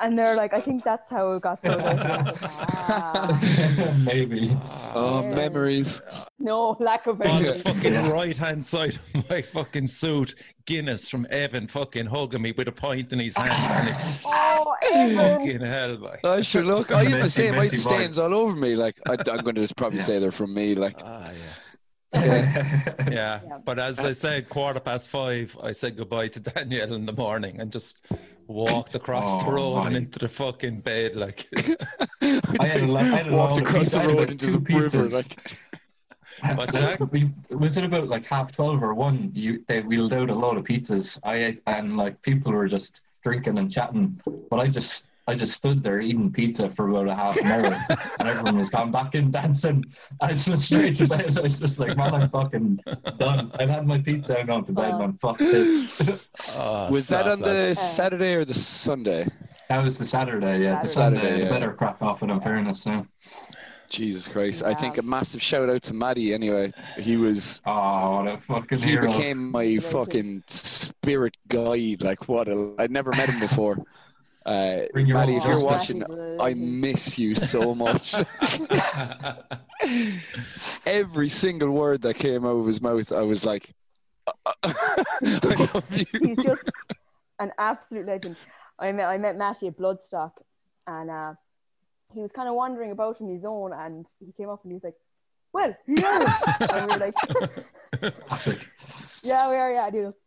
And 0.00 0.18
they're 0.18 0.36
like, 0.36 0.52
I 0.54 0.60
think 0.60 0.84
that's 0.84 1.08
how 1.08 1.32
it 1.32 1.42
got 1.42 1.60
sorted. 1.62 1.80
out. 1.84 2.26
Like, 2.26 2.36
ah. 2.42 3.94
Maybe. 4.04 4.56
Oh, 4.94 5.22
Yeah. 5.28 5.34
memories. 5.34 6.00
No, 6.38 6.76
lack 6.78 7.06
of 7.06 7.20
On 7.20 7.42
the 7.42 7.50
anything. 7.50 7.74
fucking 7.74 8.10
right 8.10 8.36
hand 8.36 8.64
side 8.64 8.98
of 9.14 9.28
my 9.28 9.42
fucking 9.42 9.86
suit, 9.88 10.34
Guinness 10.66 11.08
from 11.08 11.26
Evan 11.30 11.66
fucking 11.66 12.06
hugging 12.06 12.42
me 12.42 12.52
with 12.52 12.68
a 12.68 12.72
pint 12.72 13.12
in 13.12 13.18
his 13.20 13.36
hand. 13.36 13.96
Oh, 14.24 14.74
Evan. 14.92 15.16
fucking 15.16 15.60
hell, 15.62 15.96
boy. 15.96 16.18
I 16.24 16.42
should 16.42 16.66
look. 16.66 16.90
I 16.92 17.04
had 17.04 17.12
the 17.14 17.18
Messy, 17.18 17.42
same. 17.42 17.54
I 17.58 17.64
had 17.64 17.72
messy 17.72 17.88
boy. 17.88 17.94
stains 17.96 18.18
all 18.18 18.34
over 18.34 18.54
me. 18.54 18.76
Like 18.76 18.96
I, 19.08 19.12
I'm 19.12 19.38
going 19.42 19.54
to 19.54 19.62
just 19.62 19.76
probably 19.76 19.98
Yeah. 20.00 20.04
say 20.04 20.18
they're 20.18 20.30
from 20.30 20.52
me. 20.54 20.74
Like 20.74 20.94
Ah, 21.02 21.30
yeah. 21.30 21.47
Yeah. 22.14 22.94
Yeah. 23.10 23.40
Yeah. 23.46 23.58
But 23.64 23.78
as 23.78 23.98
I 23.98 24.12
said, 24.12 24.48
quarter 24.48 24.80
past 24.80 25.08
five, 25.08 25.56
I 25.62 25.72
said 25.72 25.96
goodbye 25.96 26.28
to 26.28 26.40
Danielle 26.50 26.94
in 26.94 27.06
the 27.06 27.12
morning 27.12 27.60
and 27.60 27.70
just 27.72 28.06
walked 28.46 28.94
across 28.94 29.42
the 29.42 29.48
Oh, 29.50 29.52
road 29.52 29.86
and 29.86 29.96
into 29.96 30.18
the 30.18 30.28
fucking 30.28 30.80
bed. 30.80 31.16
Like, 31.16 31.46
I 32.22 32.40
had 32.66 32.90
I 32.90 33.02
had 33.02 33.28
a 33.28 33.32
walked 33.32 33.58
across 33.58 33.90
the 33.90 34.00
road 34.00 34.10
about 34.10 34.30
into 34.30 34.46
two 34.46 34.52
the 34.52 34.58
river. 34.58 34.88
pizzas. 34.88 35.12
Like 35.12 36.56
What, 36.56 36.72
Jack? 36.72 37.00
Uh, 37.00 37.06
we, 37.06 37.30
was 37.50 37.76
it 37.76 37.84
about 37.84 38.08
like 38.08 38.24
half 38.24 38.52
twelve 38.52 38.82
or 38.82 38.94
one? 38.94 39.30
You 39.34 39.64
they 39.68 39.80
wheeled 39.80 40.12
out 40.12 40.30
a 40.30 40.34
lot 40.34 40.56
of 40.56 40.64
pizzas. 40.64 41.18
I 41.24 41.34
ate, 41.44 41.62
and 41.66 41.96
like 41.96 42.20
people 42.22 42.52
were 42.52 42.68
just 42.68 43.02
drinking 43.22 43.58
and 43.58 43.70
chatting, 43.70 44.20
but 44.50 44.60
I 44.60 44.68
just 44.68 45.10
I 45.28 45.34
just 45.34 45.52
stood 45.52 45.82
there 45.82 46.00
eating 46.00 46.32
pizza 46.32 46.70
for 46.70 46.88
about 46.88 47.06
a 47.06 47.14
half 47.14 47.36
an 47.36 47.46
hour, 47.46 47.86
and 48.18 48.28
everyone 48.28 48.56
was 48.56 48.70
gone 48.70 48.90
back 48.90 49.14
in 49.14 49.30
dancing. 49.30 49.84
I 50.22 50.28
just 50.32 50.48
went 50.48 50.62
straight 50.62 50.96
to 50.96 51.06
bed. 51.06 51.36
I 51.36 51.42
was 51.42 51.60
just 51.60 51.78
like, 51.78 51.98
man, 51.98 52.14
I'm 52.14 52.30
fucking 52.30 52.80
done. 53.18 53.52
I've 53.60 53.68
had 53.68 53.86
my 53.86 53.98
pizza. 53.98 54.40
I'm 54.40 54.46
going 54.46 54.64
to 54.64 54.72
bed, 54.72 54.98
man. 54.98 55.12
Fuck 55.12 55.36
this. 55.36 56.00
Oh, 56.56 56.90
was 56.90 57.06
that 57.08 57.28
on 57.28 57.40
the 57.40 57.52
lads. 57.52 57.78
Saturday 57.78 58.36
or 58.36 58.46
the 58.46 58.54
Sunday? 58.54 59.28
that 59.68 59.84
was 59.84 59.98
the 59.98 60.06
Saturday. 60.06 60.62
Yeah, 60.62 60.80
the 60.80 60.88
Saturday. 60.88 61.20
Sunday. 61.20 61.28
Saturday, 61.28 61.44
yeah. 61.44 61.50
Better 61.50 61.72
crack 61.74 62.00
off 62.00 62.22
it. 62.22 62.30
In 62.30 62.40
fairness, 62.40 62.86
yeah. 62.86 63.02
Jesus 63.90 64.28
Christ! 64.28 64.62
I 64.62 64.72
think 64.72 64.96
a 64.96 65.02
massive 65.02 65.42
shout 65.42 65.68
out 65.68 65.82
to 65.84 65.94
Maddie. 65.94 66.32
Anyway, 66.32 66.72
he 66.98 67.18
was. 67.18 67.60
Oh, 67.66 68.16
what 68.22 68.28
a 68.28 68.38
fucking 68.38 68.78
He 68.78 68.90
hero. 68.92 69.06
became 69.08 69.50
my 69.50 69.76
fucking 69.76 70.44
spirit 70.46 71.36
guide. 71.48 72.02
Like 72.02 72.28
what? 72.28 72.48
A, 72.48 72.72
I'd 72.78 72.90
never 72.90 73.10
met 73.12 73.28
him 73.28 73.40
before. 73.40 73.76
Uh, 74.48 74.86
Maddie, 74.94 75.36
if 75.36 75.44
you're 75.44 75.62
watching, 75.62 76.02
I 76.40 76.54
miss 76.54 77.18
you 77.18 77.34
so 77.34 77.74
much. 77.74 78.14
Every 80.86 81.28
single 81.28 81.70
word 81.70 82.00
that 82.00 82.14
came 82.14 82.46
out 82.46 82.56
of 82.56 82.66
his 82.66 82.80
mouth, 82.80 83.12
I 83.12 83.20
was 83.20 83.44
like, 83.44 83.74
I 84.64 85.68
love 85.74 85.84
you. 85.90 86.06
He's 86.18 86.38
just 86.38 86.70
an 87.38 87.52
absolute 87.58 88.06
legend. 88.06 88.36
I 88.78 88.90
met 88.92 89.10
I 89.10 89.18
met 89.18 89.36
Matty 89.36 89.66
at 89.66 89.76
Bloodstock, 89.76 90.32
and 90.86 91.10
uh, 91.10 91.34
he 92.14 92.22
was 92.22 92.32
kind 92.32 92.48
of 92.48 92.54
wandering 92.54 92.90
about 92.90 93.20
on 93.20 93.28
his 93.28 93.44
own, 93.44 93.74
and 93.74 94.06
he 94.18 94.32
came 94.32 94.48
up 94.48 94.62
and 94.62 94.72
he 94.72 94.74
was 94.74 94.84
like, 94.84 94.96
"Well, 95.52 95.76
yeah," 95.86 96.38
and 96.70 96.90
we 96.90 96.94
were 96.94 97.00
like, 97.00 97.14
Classic. 98.26 98.66
"Yeah, 99.22 99.50
we 99.50 99.56
are." 99.56 99.74
Yeah, 99.74 99.88
and 99.88 99.94
he 99.94 100.00
goes, 100.02 100.14
"Oh, 100.14 100.20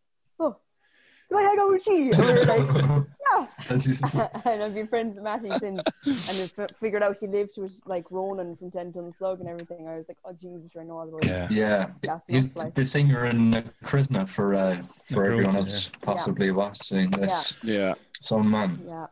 do 1.31 1.37
I 1.37 1.41
hang 1.43 1.59
out 1.59 1.69
with 1.71 1.83
she?" 1.83 2.11
And 2.11 2.25
we 2.25 2.33
were 2.33 2.45
like, 2.45 3.05
"Yeah." 3.31 3.47
You 3.71 3.77
said. 3.93 4.29
and 4.45 4.63
I've 4.63 4.73
been 4.73 4.87
friends 4.87 5.15
with 5.15 5.23
Matty 5.23 5.49
since, 5.59 5.81
and 6.05 6.37
have 6.37 6.53
f- 6.59 6.71
figured 6.79 7.01
out 7.03 7.17
she 7.17 7.27
lived 7.27 7.57
with 7.57 7.71
like 7.85 8.05
Ronan 8.11 8.57
from 8.57 8.69
Ten 8.69 8.91
Ton 8.91 9.11
Slug 9.13 9.39
and 9.39 9.47
everything. 9.47 9.87
I 9.87 9.95
was 9.95 10.09
like, 10.09 10.17
"Oh 10.25 10.33
Jesus, 10.33 10.71
I 10.79 10.83
know 10.83 10.97
all 10.99 11.07
about 11.07 11.23
it." 11.25 11.29
yeah. 11.29 11.47
Yeah, 11.49 11.87
That's 12.03 12.27
he's 12.27 12.47
enough, 12.47 12.57
like- 12.57 12.75
the 12.75 12.85
singer 12.85 13.25
in 13.27 13.63
Kritna 13.85 14.27
for 14.27 14.53
uh, 14.55 14.81
for 15.05 15.23
Nakruta, 15.23 15.25
everyone 15.31 15.55
else 15.57 15.91
possibly 16.01 16.51
watching 16.51 17.09
this. 17.11 17.55
Yeah. 17.63 17.93
Some 18.21 18.51
man. 18.51 18.79
Yeah. 18.85 19.07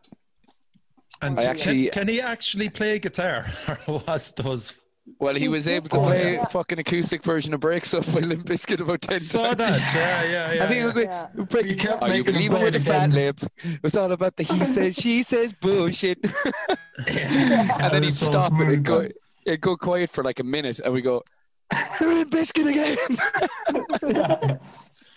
And 1.22 1.40
I 1.40 1.42
can- 1.44 1.52
actually- 1.52 1.90
can, 1.90 2.08
he 2.08 2.22
actually 2.22 2.70
play 2.70 3.00
guitar? 3.00 3.46
or 3.88 4.02
was 4.08 4.32
those 4.34 4.74
Well, 5.18 5.36
he 5.36 5.48
was 5.48 5.68
able 5.68 5.90
to 5.90 5.98
play 6.00 6.34
yeah. 6.36 6.44
a 6.44 6.48
fucking 6.48 6.80
acoustic 6.80 7.24
version 7.24 7.54
of 7.54 7.60
Breaks 7.60 7.90
Stuff 7.90 8.14
by 8.14 8.20
Limp 8.20 8.46
Bizkit 8.46 8.80
about 8.80 9.02
10 9.02 9.20
saw 9.20 9.54
times. 9.54 9.58
that? 9.58 9.94
Yeah, 9.96 10.24
yeah, 10.24 10.54
yeah. 10.54 10.64
I 10.64 10.68
think 10.68 10.80
yeah. 10.80 10.86
we're 10.86 10.92
going 10.92 11.08
Yeah. 11.08 11.64
He 11.64 11.76
kept 11.76 12.04
Oh, 12.04 12.06
you 12.08 12.12
making 12.12 12.34
believe 12.34 12.52
him 12.52 12.58
it 12.58 12.64
with 12.64 12.76
a 12.76 12.78
it 12.78 12.84
fat 12.84 13.10
again. 13.10 13.12
lip. 13.12 13.40
It's 13.84 13.96
all 13.96 14.12
about 14.12 14.36
the 14.36 14.44
he 14.44 14.64
says, 14.66 14.96
she 14.96 15.24
says 15.24 15.54
bullshit. 15.54 16.20
Yeah. 17.08 17.78
and 17.82 17.94
then 17.94 18.04
he'd 18.04 18.12
so 18.12 18.26
stop 18.26 18.52
it 18.52 18.56
smooth, 18.56 18.70
and 18.70 18.86
go, 18.86 19.00
man. 19.02 19.12
it'd 19.46 19.62
go 19.62 19.78
quiet 19.78 20.10
for 20.10 20.22
like 20.24 20.40
a 20.40 20.44
minute, 20.44 20.80
and 20.84 20.94
we 20.94 21.02
go, 21.02 21.24
They're 22.00 22.12
in 22.12 22.30
biscuit 22.30 22.68
again. 22.68 22.98
yeah. 24.04 24.58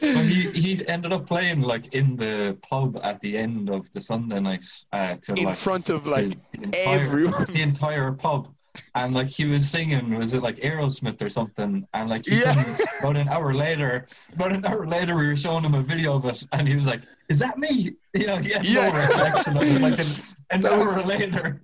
But 0.00 0.24
he, 0.24 0.50
he 0.50 0.88
ended 0.88 1.12
up 1.12 1.26
playing 1.28 1.60
like 1.60 1.94
in 1.94 2.16
the 2.16 2.58
pub 2.68 2.98
at 3.04 3.20
the 3.20 3.38
end 3.38 3.70
of 3.70 3.88
the 3.92 4.00
Sunday 4.00 4.40
night 4.40 4.64
uh, 4.92 5.14
to 5.22 5.34
in 5.34 5.44
like 5.44 5.56
front 5.56 5.90
of 5.90 6.02
to 6.02 6.10
like 6.10 6.36
the 6.50 6.62
entire, 6.64 6.98
everyone. 6.98 7.44
the 7.52 7.62
entire 7.62 8.10
pub. 8.10 8.52
And 8.94 9.14
like 9.14 9.28
he 9.28 9.44
was 9.44 9.68
singing, 9.68 10.14
was 10.18 10.32
it 10.34 10.42
like 10.42 10.56
Aerosmith 10.56 11.20
or 11.20 11.28
something? 11.28 11.86
And 11.94 12.08
like 12.08 12.24
he 12.26 12.40
Yeah. 12.40 12.64
about 13.00 13.16
an 13.16 13.28
hour 13.28 13.52
later, 13.54 14.08
about 14.34 14.52
an 14.52 14.64
hour 14.64 14.86
later, 14.86 15.16
we 15.16 15.26
were 15.26 15.36
showing 15.36 15.64
him 15.64 15.74
a 15.74 15.82
video 15.82 16.14
of 16.16 16.24
it, 16.24 16.42
and 16.52 16.66
he 16.66 16.74
was 16.74 16.86
like, 16.86 17.02
"Is 17.28 17.38
that 17.38 17.58
me?" 17.58 17.92
You 18.14 18.26
know, 18.26 18.36
he 18.38 18.50
had 18.50 18.64
Yeah. 18.64 18.88
no 18.88 18.92
recollection 18.98 19.56
of 19.56 19.62
it. 19.62 19.80
Like 19.80 19.98
an, 19.98 20.06
an 20.50 20.60
That 20.62 20.78
was- 20.78 20.88
hour 20.96 21.02
later, 21.02 21.62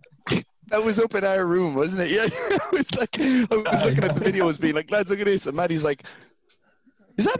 That 0.68 0.82
was 0.84 1.00
up 1.00 1.14
in 1.14 1.24
our 1.24 1.46
room, 1.46 1.74
wasn't 1.74 2.02
it? 2.02 2.10
Yeah, 2.10 2.26
it 2.30 2.72
was 2.72 2.94
like 2.94 3.18
I 3.18 3.46
was 3.50 3.84
looking 3.84 4.04
at 4.04 4.14
the 4.14 4.20
videos, 4.20 4.60
being 4.60 4.74
like, 4.74 4.90
"Lads, 4.90 5.08
look 5.10 5.20
at 5.20 5.24
this," 5.26 5.46
and 5.46 5.56
Maddie's 5.56 5.84
like, 5.84 6.02
"Is 7.16 7.24
that 7.24 7.38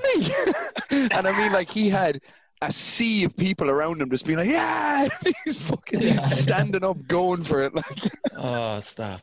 me?" 0.91 1.09
and 1.15 1.27
I 1.29 1.37
mean, 1.37 1.53
like 1.53 1.69
he 1.71 1.91
had 1.91 2.23
a 2.61 2.73
sea 2.73 3.25
of 3.25 3.37
people 3.37 3.71
around 3.71 4.01
him, 4.03 4.11
just 4.11 4.27
being 4.27 4.39
like, 4.39 4.49
"Yeah," 4.49 5.09
he's 5.45 5.61
fucking 5.61 6.01
Yeah. 6.03 6.25
standing 6.25 6.83
up, 6.85 7.07
going 7.07 7.45
for 7.45 7.63
it. 7.63 7.75
Like, 7.75 7.85
Oh, 8.37 8.81
stop. 8.81 9.21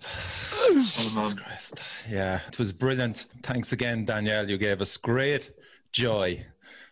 Jesus. 0.73 1.33
Christ. 1.33 1.81
Yeah, 2.09 2.39
it 2.47 2.57
was 2.59 2.71
brilliant. 2.71 3.25
Thanks 3.43 3.71
again, 3.73 4.05
Danielle. 4.05 4.49
You 4.49 4.57
gave 4.57 4.81
us 4.81 4.97
great 4.97 5.51
joy, 5.91 6.45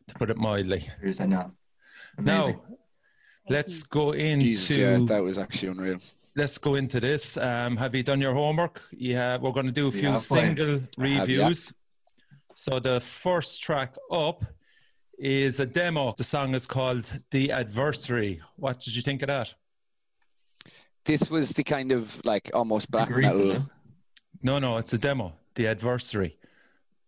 to 0.08 0.14
put 0.16 0.30
it 0.30 0.38
mildly. 0.38 0.88
Here's 1.02 1.20
a 1.20 1.28
now. 1.28 1.52
Amazing. 2.18 2.54
Now, 2.70 2.78
let's 3.50 3.84
go 3.84 4.12
into 4.12 4.46
Jesus, 4.46 4.78
yeah, 4.78 4.98
that 5.08 5.24
was 5.24 5.38
actually 5.38 5.70
unreal. 5.70 6.00
let's 6.36 6.58
go 6.58 6.76
into 6.76 7.00
this. 7.00 7.38
Um, 7.38 7.76
have 7.78 7.96
you 7.96 8.04
done 8.04 8.22
your 8.22 8.34
homework? 8.34 8.82
Yeah, 8.92 9.38
we're 9.38 9.52
going 9.52 9.66
to 9.66 9.72
do 9.72 9.88
a 9.88 9.92
few 9.92 10.02
Yeah, 10.10 10.16
fine. 10.16 10.56
single 10.58 10.68
have, 10.70 10.90
yeah. 10.98 11.20
reviews. 11.22 11.74
So 12.56 12.80
the 12.80 13.02
first 13.02 13.62
track 13.64 13.96
up 14.12 14.46
is 15.17 15.60
a 15.60 15.65
demo. 15.65 16.13
The 16.17 16.24
song 16.24 16.55
is 16.55 16.65
called 16.65 17.20
"The 17.32 17.51
Adversary." 17.51 18.41
What 18.55 18.79
did 18.79 18.96
you 18.96 19.01
think 19.01 19.22
of 19.22 19.27
that? 19.27 19.53
This 21.05 21.29
was 21.29 21.51
the 21.51 21.63
kind 21.63 21.91
of 21.91 22.24
like 22.24 22.50
almost 22.53 22.89
black 22.89 23.10
Agreed, 23.10 23.24
metal. 23.24 23.65
No, 24.41 24.60
no, 24.60 24.77
it's 24.77 24.93
a 24.93 24.98
demo. 24.98 25.34
"The 25.55 25.67
Adversary." 25.67 26.38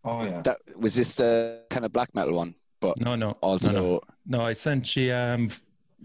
Oh 0.04 0.24
yeah. 0.24 0.42
That 0.42 0.58
was 0.78 0.94
this 0.96 1.14
the 1.14 1.64
kind 1.70 1.86
of 1.86 1.92
black 1.92 2.14
metal 2.14 2.36
one, 2.36 2.56
but 2.80 3.00
No, 3.02 3.16
no, 3.16 3.32
also 3.42 3.72
no, 3.72 3.82
no. 3.82 4.02
No, 4.28 4.42
I 4.46 4.54
sent 4.54 4.96
you 4.96 5.14
um, 5.14 5.50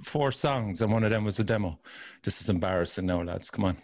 four 0.02 0.33
songs, 0.33 0.80
and 0.80 0.92
one 0.92 1.04
of 1.04 1.11
them 1.11 1.25
was 1.25 1.38
a 1.38 1.45
demo. 1.45 1.78
This 2.23 2.40
is 2.40 2.49
embarrassing 2.49 3.07
now, 3.07 3.23
lads. 3.23 3.50
Come 3.50 3.64
on. 3.64 3.76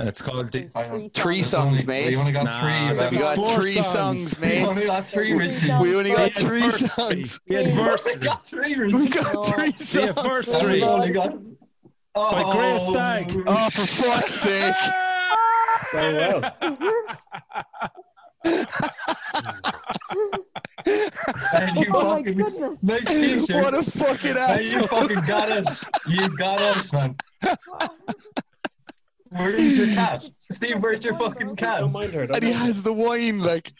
And 0.00 0.08
it's 0.08 0.22
called 0.22 0.52
the. 0.52 0.68
Three 0.68 1.08
Three 1.08 1.42
songs. 1.42 1.78
songs, 1.78 1.86
mate. 1.86 2.10
We 2.10 2.16
only 2.16 2.30
got 2.30 2.44
Nah, 2.44 2.60
three. 2.60 2.96
there 2.98 3.10
we 3.10 3.18
got 3.18 3.34
three 3.56 3.72
songs. 3.82 4.30
songs, 4.30 4.40
We 4.40 4.58
only 4.60 4.86
got 4.86 5.08
three, 5.08 5.30
Three 5.30 5.48
Richie. 5.48 5.72
We 5.80 5.96
only 5.96 6.12
got 6.12 6.32
three 6.34 6.62
Adversary. 6.62 7.24
songs. 7.24 7.40
The 7.48 7.64
Three. 7.64 8.14
We 8.14 8.24
got 8.24 8.46
three, 8.46 8.76
We 8.76 8.92
Richie. 8.92 9.08
got 9.08 9.34
No. 9.34 9.42
three 9.42 9.70
The 9.72 9.84
songs. 9.84 10.18
Adversary. 10.18 10.72
We 10.74 10.82
only 10.84 11.10
got. 11.10 11.36
Oh, 12.14 12.30
By 12.30 12.42
Grey 12.52 12.72
oh, 12.80 12.90
Stag. 12.90 13.42
Oh, 13.46 13.70
for 13.70 13.86
fuck's 13.86 14.34
sake! 14.34 14.74
Oh 15.94 16.12
well. 16.14 16.40
Man, 20.84 21.76
you 21.76 21.86
Oh 21.94 22.14
my 22.14 22.22
goodness. 22.22 22.82
nice 22.82 23.06
t-shirt. 23.06 23.62
What 23.64 23.74
a 23.74 23.82
fucking 23.82 24.34
Man, 24.34 24.62
you 24.62 24.86
fucking 24.86 25.20
got 25.26 25.50
us. 25.50 25.84
You 26.06 26.28
got 26.36 26.60
us, 26.60 26.92
man. 26.92 27.16
Where 29.30 29.50
is 29.50 29.76
your 29.78 29.86
cat? 29.94 30.24
Steve, 30.50 30.82
where's 30.82 31.04
your 31.04 31.14
fucking 31.18 31.56
cat? 31.56 31.80
Don't 31.80 31.92
mind 31.92 32.12
her. 32.14 32.26
Don't 32.26 32.36
And 32.36 32.44
he 32.44 32.50
mind 32.50 32.60
her. 32.60 32.66
has 32.66 32.82
the 32.82 32.92
wine 32.92 33.40
like. 33.40 33.72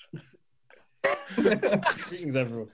Greetings, 1.36 2.36
everyone. 2.36 2.70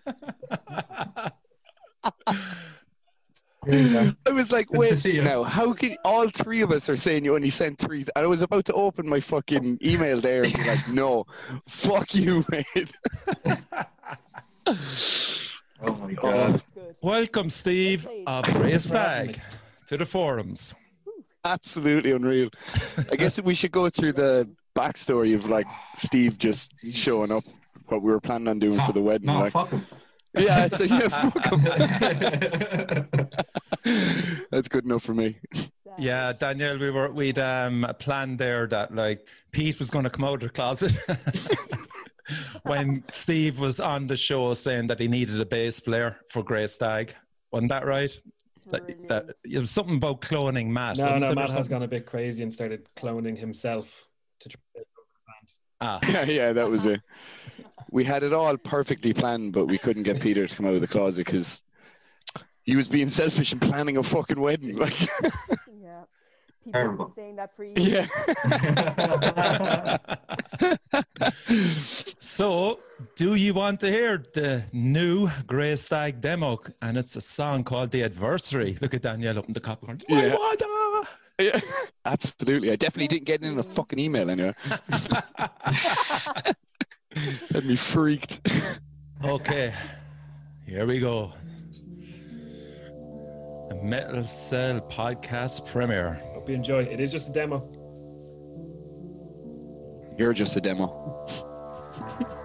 Here 3.67 3.81
you 3.81 3.93
go. 3.93 4.13
I 4.27 4.31
was 4.31 4.53
like, 4.53 4.67
Good 4.69 4.75
to 4.75 4.81
wait, 4.81 4.97
see 4.99 5.15
you. 5.17 5.23
now 5.23 5.43
how 5.43 5.73
can 5.73 5.97
all 6.05 6.29
three 6.29 6.61
of 6.61 6.71
us 6.71 6.89
are 6.91 6.97
saying 6.97 7.25
you 7.25 7.35
only 7.35 7.49
sent 7.51 7.79
three? 7.79 8.01
And 8.15 8.25
I 8.25 8.27
was 8.27 8.43
about 8.43 8.67
to 8.67 8.75
open 8.75 9.09
my 9.09 9.21
fucking 9.21 9.79
email 9.83 10.21
there 10.21 10.45
and 10.45 10.53
be 10.53 10.65
like, 10.67 10.87
no, 10.89 11.25
fuck 11.67 12.15
you, 12.15 12.45
mate. 12.51 12.93
Oh 14.67 15.95
my 15.95 16.13
oh. 16.13 16.15
god. 16.21 16.63
Good. 16.75 16.97
Welcome, 17.03 17.51
Steve 17.51 18.07
of 18.27 18.45
Grey 18.47 18.79
Stag, 18.79 19.41
to 19.87 19.97
the 19.97 20.07
forums. 20.07 20.75
Absolutely 21.45 22.13
unreal. 22.13 22.49
I 23.11 23.17
guess 23.17 23.41
we 23.41 23.55
should 23.55 23.73
go 23.73 23.89
through 23.91 24.15
the 24.15 24.49
backstory 24.75 25.35
of 25.35 25.47
like 25.49 25.67
Steve 25.99 26.39
just 26.39 26.75
Jesus. 26.81 26.99
showing 27.01 27.31
up, 27.31 27.45
what 27.87 28.03
we 28.03 28.11
were 28.11 28.21
planning 28.21 28.49
on 28.49 28.59
doing 28.59 28.81
for 28.81 28.93
the 28.93 29.01
wedding. 29.03 29.27
No, 29.27 29.41
like, 29.41 29.53
fuck 29.53 29.69
him. 29.71 29.87
yeah, 30.37 30.69
it's 30.71 30.81
a, 30.81 30.89
yeah, 30.89 31.09
fuck 31.09 31.53
'em. 31.53 31.63
That's 34.51 34.69
good 34.69 34.85
enough 34.85 35.03
for 35.03 35.15
me. 35.15 35.37
Yeah, 35.99 36.33
Danielle, 36.33 36.79
we 36.79 36.91
were 36.91 37.11
we'd 37.13 37.39
um 37.39 37.87
planned 37.99 38.39
there 38.39 38.67
that 38.69 38.95
like 38.95 39.29
Pete 39.53 39.79
was 39.79 39.91
going 39.91 40.05
to 40.05 40.11
come 40.11 40.25
out 40.25 40.35
of 40.35 40.41
the 40.41 40.49
closet 40.49 40.93
when 42.63 43.05
Steve 43.11 43.59
was 43.61 43.81
on 43.81 44.07
the 44.07 44.17
show 44.17 44.55
saying 44.55 44.87
that 44.89 44.99
he 44.99 45.09
needed 45.09 45.41
a 45.41 45.47
bass 45.47 45.79
player 45.79 46.17
for 46.31 46.43
Grey 46.43 46.67
Stag. 46.67 47.15
Wasn't 47.53 47.69
that 47.69 47.85
right? 47.87 48.11
That, 48.71 49.09
that 49.09 49.27
it 49.45 49.59
was 49.59 49.71
something 49.71 49.97
about 49.97 50.23
cloning 50.23 50.69
Matt. 50.69 50.97
No, 50.97 51.19
no, 51.19 51.35
Matt 51.35 51.53
has 51.53 51.69
gone 51.69 51.83
a 51.83 51.89
bit 51.89 52.07
crazy 52.07 52.43
and 52.43 52.53
started 52.53 52.89
cloning 52.97 53.37
himself 53.37 54.09
to 54.41 54.49
try 54.49 54.61
to 54.77 54.85
Ah, 55.81 56.01
Yeah, 56.09 56.25
yeah, 56.25 56.53
that 56.53 56.71
was 56.71 56.87
it. 56.87 57.01
We 57.91 58.05
had 58.05 58.23
it 58.23 58.33
all 58.33 58.57
perfectly 58.57 59.13
planned, 59.13 59.53
but 59.53 59.67
we 59.67 59.77
couldn't 59.77 60.05
get 60.05 60.21
Peter 60.21 60.47
to 60.47 60.57
come 60.57 60.67
out 60.67 60.75
of 60.75 60.81
the 60.81 60.89
closet 60.89 61.27
because 61.27 61.63
he 62.63 62.75
was 62.77 62.89
being 62.89 63.11
selfish 63.11 63.53
and 63.53 63.61
planning 63.61 63.99
a 63.99 64.03
fucking 64.03 64.41
wedding. 64.41 64.77
Like, 64.77 64.99
Yeah. 65.83 66.05
People 66.65 66.81
have 66.81 66.97
been 66.99 67.11
saying 67.11 67.37
that 67.37 67.55
for 67.55 67.65
years. 67.65 67.87
yeah. 67.87 68.07
so 72.21 72.79
do 73.17 73.35
you 73.35 73.53
want 73.55 73.81
to 73.81 73.91
hear 73.91 74.25
the 74.33 74.65
new 74.73 75.29
Grey 75.47 75.77
Stag 75.77 76.21
demo? 76.21 76.59
And 76.81 76.97
it's 76.97 77.17
a 77.17 77.21
song 77.21 77.65
called 77.65 77.91
"The 77.91 78.05
Adversary." 78.05 78.79
Look 78.81 78.95
at 78.95 79.03
Danielle 79.03 79.39
up 79.39 79.47
in 79.47 79.53
the 79.55 79.61
cop 79.61 79.81
going, 79.85 80.01
"My 80.09 80.27
Yeah. 80.27 80.35
water!" 80.37 80.67
yeah, 81.39 81.61
absolutely. 82.05 82.71
I 82.73 82.77
definitely 82.77 83.09
didn't 83.09 83.27
get 83.27 83.43
it 83.43 83.49
in 83.51 83.59
a 83.59 83.63
fucking 83.63 83.99
email 83.99 84.31
anyway. 84.31 84.55
Had 87.53 87.65
me 87.65 87.77
freaked. 87.77 88.41
Okay, 89.25 89.73
here 90.67 90.87
we 90.87 90.99
go. 91.01 91.33
A 93.71 93.75
Metal 93.83 94.25
Cell 94.25 94.81
podcast 94.81 95.67
premiere. 95.67 96.21
Hope 96.45 96.51
you 96.51 96.57
enjoy. 96.57 96.83
It 96.83 97.01
is 97.01 97.11
just 97.11 97.31
a 97.31 97.33
demo. 97.33 97.67
You're 100.19 100.35
just 100.35 100.55
a 100.59 100.61
demo. 100.61 101.27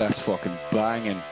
That's 0.00 0.18
fucking 0.20 0.56
banging. 0.72 1.12
Dad, 1.12 1.22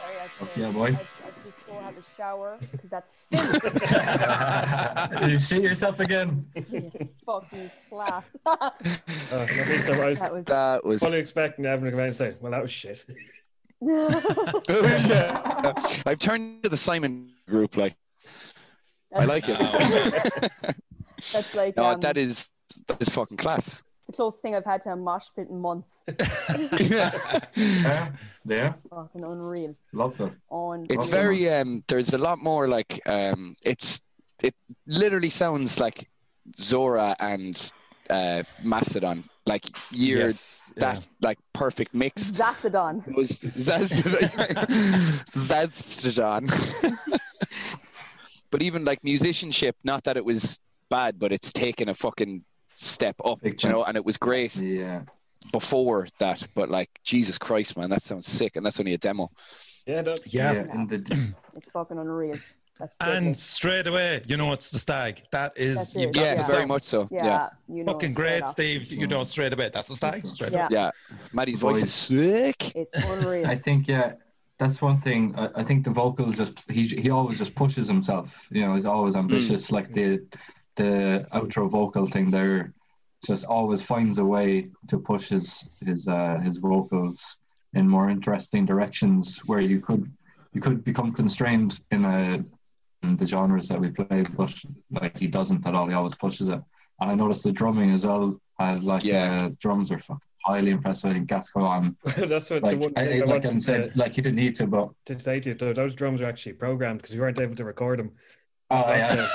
sorry, 0.00 0.16
I 0.16 0.22
have 0.22 0.30
Fuck 0.30 0.54
to, 0.54 0.60
yeah, 0.60 0.70
boy. 0.70 0.86
I 0.86 0.90
have 0.92 1.00
to 1.00 1.50
just 1.50 1.66
go 1.66 1.78
have 1.80 1.98
a 1.98 2.02
shower 2.02 2.56
because 2.72 2.88
that's 2.88 3.12
filthy. 3.30 5.26
you 5.30 5.38
see 5.38 5.60
yourself 5.60 6.00
again. 6.00 6.46
fucking 7.26 7.70
class. 7.90 8.24
Uh, 8.46 8.70
at 9.30 9.68
least 9.68 9.90
I 9.90 10.02
was 10.02 10.18
that 10.18 10.32
was. 10.32 10.44
That 10.46 10.82
was. 10.82 11.02
fully 11.02 11.18
expecting 11.18 11.66
Evan 11.66 11.84
to 11.84 11.90
come 11.90 12.00
out 12.00 12.06
and 12.06 12.16
say, 12.16 12.34
"Well, 12.40 12.52
that 12.52 12.62
was 12.62 12.70
shit." 12.70 13.04
Yeah. 13.82 15.74
I've 16.06 16.18
turned 16.18 16.62
to 16.62 16.70
the 16.70 16.76
Simon 16.78 17.32
group. 17.46 17.76
Like 17.76 17.96
I 19.14 19.26
like 19.26 19.44
it. 19.46 19.58
That's 21.34 21.54
like 21.54 21.76
no, 21.76 21.84
um, 21.84 22.00
that 22.00 22.16
is 22.16 22.48
that 22.86 22.96
is 23.02 23.10
fucking 23.10 23.36
class. 23.36 23.82
The 24.08 24.12
closest 24.12 24.42
thing 24.42 24.54
I've 24.56 24.64
had 24.64 24.80
to 24.82 24.90
a 24.92 24.96
mosh 24.96 25.28
pit 25.36 25.46
in 25.48 25.60
months. 25.60 26.02
Yeah, 26.80 28.10
yeah, 28.44 28.72
Fucking 28.90 29.22
unreal. 29.24 29.74
loved 29.92 30.20
it. 30.20 30.32
On. 30.50 30.84
It's 30.88 30.96
Awesome. 31.06 31.10
very 31.10 31.52
um 31.52 31.84
there's 31.88 32.12
a 32.12 32.18
lot 32.18 32.38
more 32.38 32.66
like 32.68 33.00
um 33.06 33.54
it's 33.64 34.00
it 34.42 34.54
literally 34.86 35.30
sounds 35.30 35.78
like 35.78 36.08
Zora 36.58 37.14
and 37.20 37.72
uh 38.10 38.42
Mastodon. 38.62 39.24
Like 39.46 39.64
you're 39.92 40.26
Yes, 40.28 40.72
that 40.76 41.06
like 41.20 41.38
perfect 41.52 41.94
mix. 41.94 42.30
Zacedon. 42.32 43.06
It 43.08 43.14
was 43.16 43.30
Zastodon. 45.36 46.48
but 48.50 48.62
even 48.62 48.84
like 48.84 49.02
musicianship, 49.04 49.76
not 49.84 50.04
that 50.04 50.16
it 50.16 50.24
was 50.24 50.58
bad, 50.90 51.18
but 51.18 51.32
it's 51.32 51.52
taken 51.52 51.88
a 51.88 51.94
fucking 51.94 52.44
step 52.78 53.16
up, 53.24 53.40
Big 53.40 53.62
you 53.62 53.70
know, 53.70 53.84
and 53.84 53.96
it 53.96 54.04
was 54.04 54.16
great 54.16 54.54
Yeah, 54.56 55.02
before 55.52 56.06
that. 56.18 56.46
But 56.54 56.70
like 56.70 56.90
Jesus 57.04 57.38
Christ, 57.38 57.76
man, 57.76 57.90
that 57.90 58.02
sounds 58.02 58.28
sick, 58.28 58.56
and 58.56 58.64
that's 58.64 58.78
only 58.80 58.94
a 58.94 58.98
demo. 58.98 59.30
Yeah, 59.86 60.02
that, 60.02 60.20
Yeah. 60.32 60.52
in 60.74 60.86
the 60.86 61.34
It's 61.56 61.68
fucking 61.70 61.98
unreal. 61.98 62.38
That's 62.78 62.96
And 63.00 63.10
deadly. 63.24 63.34
straight 63.34 63.86
away, 63.88 64.22
you 64.28 64.36
know 64.36 64.52
it's 64.52 64.70
the 64.70 64.78
stag. 64.78 65.22
That 65.32 65.52
is 65.56 65.78
That's 65.78 65.94
you've 65.96 66.12
got 66.12 66.20
Yeah, 66.24 66.34
the 66.36 66.40
Yeah. 66.42 66.46
very 66.46 66.66
much 66.66 66.84
so. 66.84 67.08
yeah, 67.10 67.24
Yeah, 67.24 67.48
you 67.68 67.82
know. 67.84 67.92
Fucking 67.92 68.10
it 68.10 68.14
straight 68.14 68.28
great, 68.30 68.42
off. 68.44 68.48
Steve. 68.50 68.92
You 68.92 69.06
know 69.08 69.24
straight 69.24 69.52
away. 69.52 69.70
That's 69.72 69.88
the 69.88 69.96
stag. 69.96 70.24
Straight 70.26 70.52
Yeah, 70.52 70.58
away. 70.66 70.68
yeah. 70.70 70.90
Maddie's 71.32 71.58
voice 71.58 71.82
is 71.82 71.92
sick. 71.92 72.76
it's 72.76 72.94
unreal. 72.94 73.48
I 73.48 73.56
think 73.56 73.88
yeah, 73.88 74.12
that's 74.60 74.80
one 74.80 75.00
thing. 75.00 75.34
I, 75.36 75.48
I 75.56 75.64
think 75.64 75.84
the 75.84 75.90
vocals 75.90 76.36
just 76.36 76.52
he 76.70 76.82
he 76.86 77.10
always 77.10 77.38
just 77.38 77.54
pushes 77.56 77.88
himself. 77.88 78.46
You 78.52 78.62
know, 78.64 78.74
he's 78.76 78.86
always 78.86 79.16
ambitious. 79.16 79.66
Mm. 79.68 79.72
Like 79.72 79.92
the 79.92 80.20
the 80.78 81.26
outro 81.38 81.68
vocal 81.68 82.06
thing 82.06 82.30
there, 82.30 82.72
just 83.26 83.44
always 83.44 83.82
finds 83.82 84.18
a 84.18 84.24
way 84.24 84.48
to 84.90 84.96
push 85.10 85.28
his 85.34 85.68
his 85.86 86.00
uh, 86.08 86.38
his 86.46 86.56
vocals 86.68 87.18
in 87.74 87.84
more 87.96 88.08
interesting 88.16 88.64
directions 88.72 89.22
where 89.48 89.60
you 89.72 89.80
could 89.86 90.04
you 90.54 90.60
could 90.60 90.82
become 90.90 91.12
constrained 91.12 91.72
in 91.94 92.04
a 92.04 92.22
in 93.02 93.16
the 93.16 93.26
genres 93.26 93.68
that 93.68 93.80
we 93.80 93.90
play, 93.90 94.24
but 94.36 94.52
like 94.98 95.16
he 95.18 95.28
doesn't 95.38 95.66
at 95.66 95.74
all. 95.74 95.88
He 95.88 95.94
always 95.94 96.14
pushes 96.14 96.48
it. 96.48 96.60
And 97.00 97.10
I 97.12 97.14
noticed 97.14 97.44
the 97.44 97.52
drumming 97.52 97.90
as 97.92 98.04
well. 98.06 98.40
I 98.58 98.74
like 98.74 99.04
Yeah. 99.04 99.44
uh, 99.44 99.50
drums 99.60 99.92
are 99.92 100.00
fucking 100.00 100.20
highly 100.44 100.70
impressive. 100.70 101.10
I 101.10 101.14
think 101.14 101.30
on 101.56 101.96
that's 102.32 102.50
what 102.50 102.62
like 102.62 102.72
the 102.72 102.78
one 102.78 102.92
I, 102.96 103.02
I, 103.02 103.16
I, 103.18 103.24
like 103.34 103.44
I'm 103.44 103.60
saying, 103.60 103.90
to, 103.90 103.98
like 103.98 104.16
you 104.16 104.22
didn't 104.22 104.40
need 104.44 104.54
to, 104.56 104.66
but 104.66 104.88
to 105.06 105.14
say 105.18 105.38
to 105.40 105.50
you. 105.50 105.74
Those 105.82 105.94
drums 105.94 106.20
are 106.22 106.26
actually 106.26 106.54
programmed 106.54 106.98
because 107.00 107.14
we 107.14 107.20
weren't 107.20 107.40
able 107.40 107.56
to 107.56 107.64
record 107.64 107.98
them. 108.00 108.10
Oh 108.70 108.90
yeah, 108.92 109.26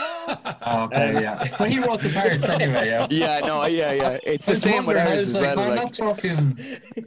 oh, 0.65 0.83
okay, 0.85 1.21
yeah. 1.21 1.55
But 1.57 1.69
he 1.69 1.79
wrote 1.79 2.01
the 2.01 2.09
parts 2.09 2.49
anyway. 2.49 2.87
Yeah, 2.87 3.07
Yeah, 3.09 3.39
no, 3.39 3.65
yeah, 3.65 3.91
yeah. 3.93 4.17
It's 4.23 4.45
the 4.45 4.55
same 4.55 4.85
with 4.85 4.97
wondering, 4.97 5.19
ours 5.19 5.27
as 5.29 5.41
like, 5.41 5.55
well. 5.55 5.67
man, 5.67 5.69
Like, 5.77 5.81
that's 5.85 5.97
fucking 5.97 6.57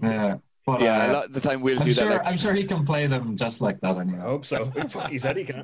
yeah. 0.02 0.36
But 0.66 0.80
yeah, 0.80 1.06
a 1.06 1.10
uh, 1.10 1.12
lot 1.12 1.24
of 1.26 1.32
the 1.32 1.40
time 1.40 1.60
we'll 1.60 1.78
I'm 1.78 1.84
do 1.84 1.92
sure. 1.92 2.08
that. 2.08 2.16
Like, 2.24 2.26
I'm 2.26 2.36
sure 2.36 2.52
he 2.52 2.64
can 2.64 2.84
play 2.84 3.06
them 3.06 3.36
just 3.36 3.60
like 3.60 3.80
that 3.82 3.96
Anyway. 3.96 4.00
I 4.00 4.14
anyway. 4.14 4.20
hope 4.30 4.44
so. 4.44 4.64
Fuck, 4.88 5.10
he 5.14 5.18
said 5.20 5.36
he 5.36 5.44
can. 5.44 5.62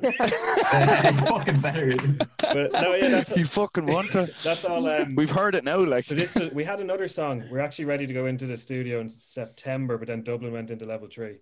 fucking 1.27 1.59
better. 1.59 1.95
But 2.37 2.71
no, 2.71 2.93
yeah, 2.95 3.09
that's 3.09 3.35
you 3.35 3.45
fucking 3.45 3.85
want 3.85 4.11
to. 4.11 4.33
that's 4.45 4.63
all. 4.63 4.87
Um, 4.87 5.13
We've 5.15 5.29
heard 5.29 5.55
it 5.55 5.65
now. 5.65 5.77
Like, 5.83 6.05
So 6.05 6.15
this 6.15 6.37
is, 6.37 6.53
we 6.53 6.63
had 6.63 6.79
another 6.79 7.09
song. 7.09 7.43
We're 7.51 7.59
actually 7.59 7.83
ready 7.85 8.07
to 8.07 8.13
go 8.13 8.27
into 8.27 8.45
the 8.45 8.55
studio 8.55 9.01
in 9.01 9.09
September, 9.09 9.97
but 9.97 10.07
then 10.07 10.23
Dublin 10.23 10.53
went 10.53 10.71
into 10.71 10.85
level 10.85 11.09
three. 11.11 11.33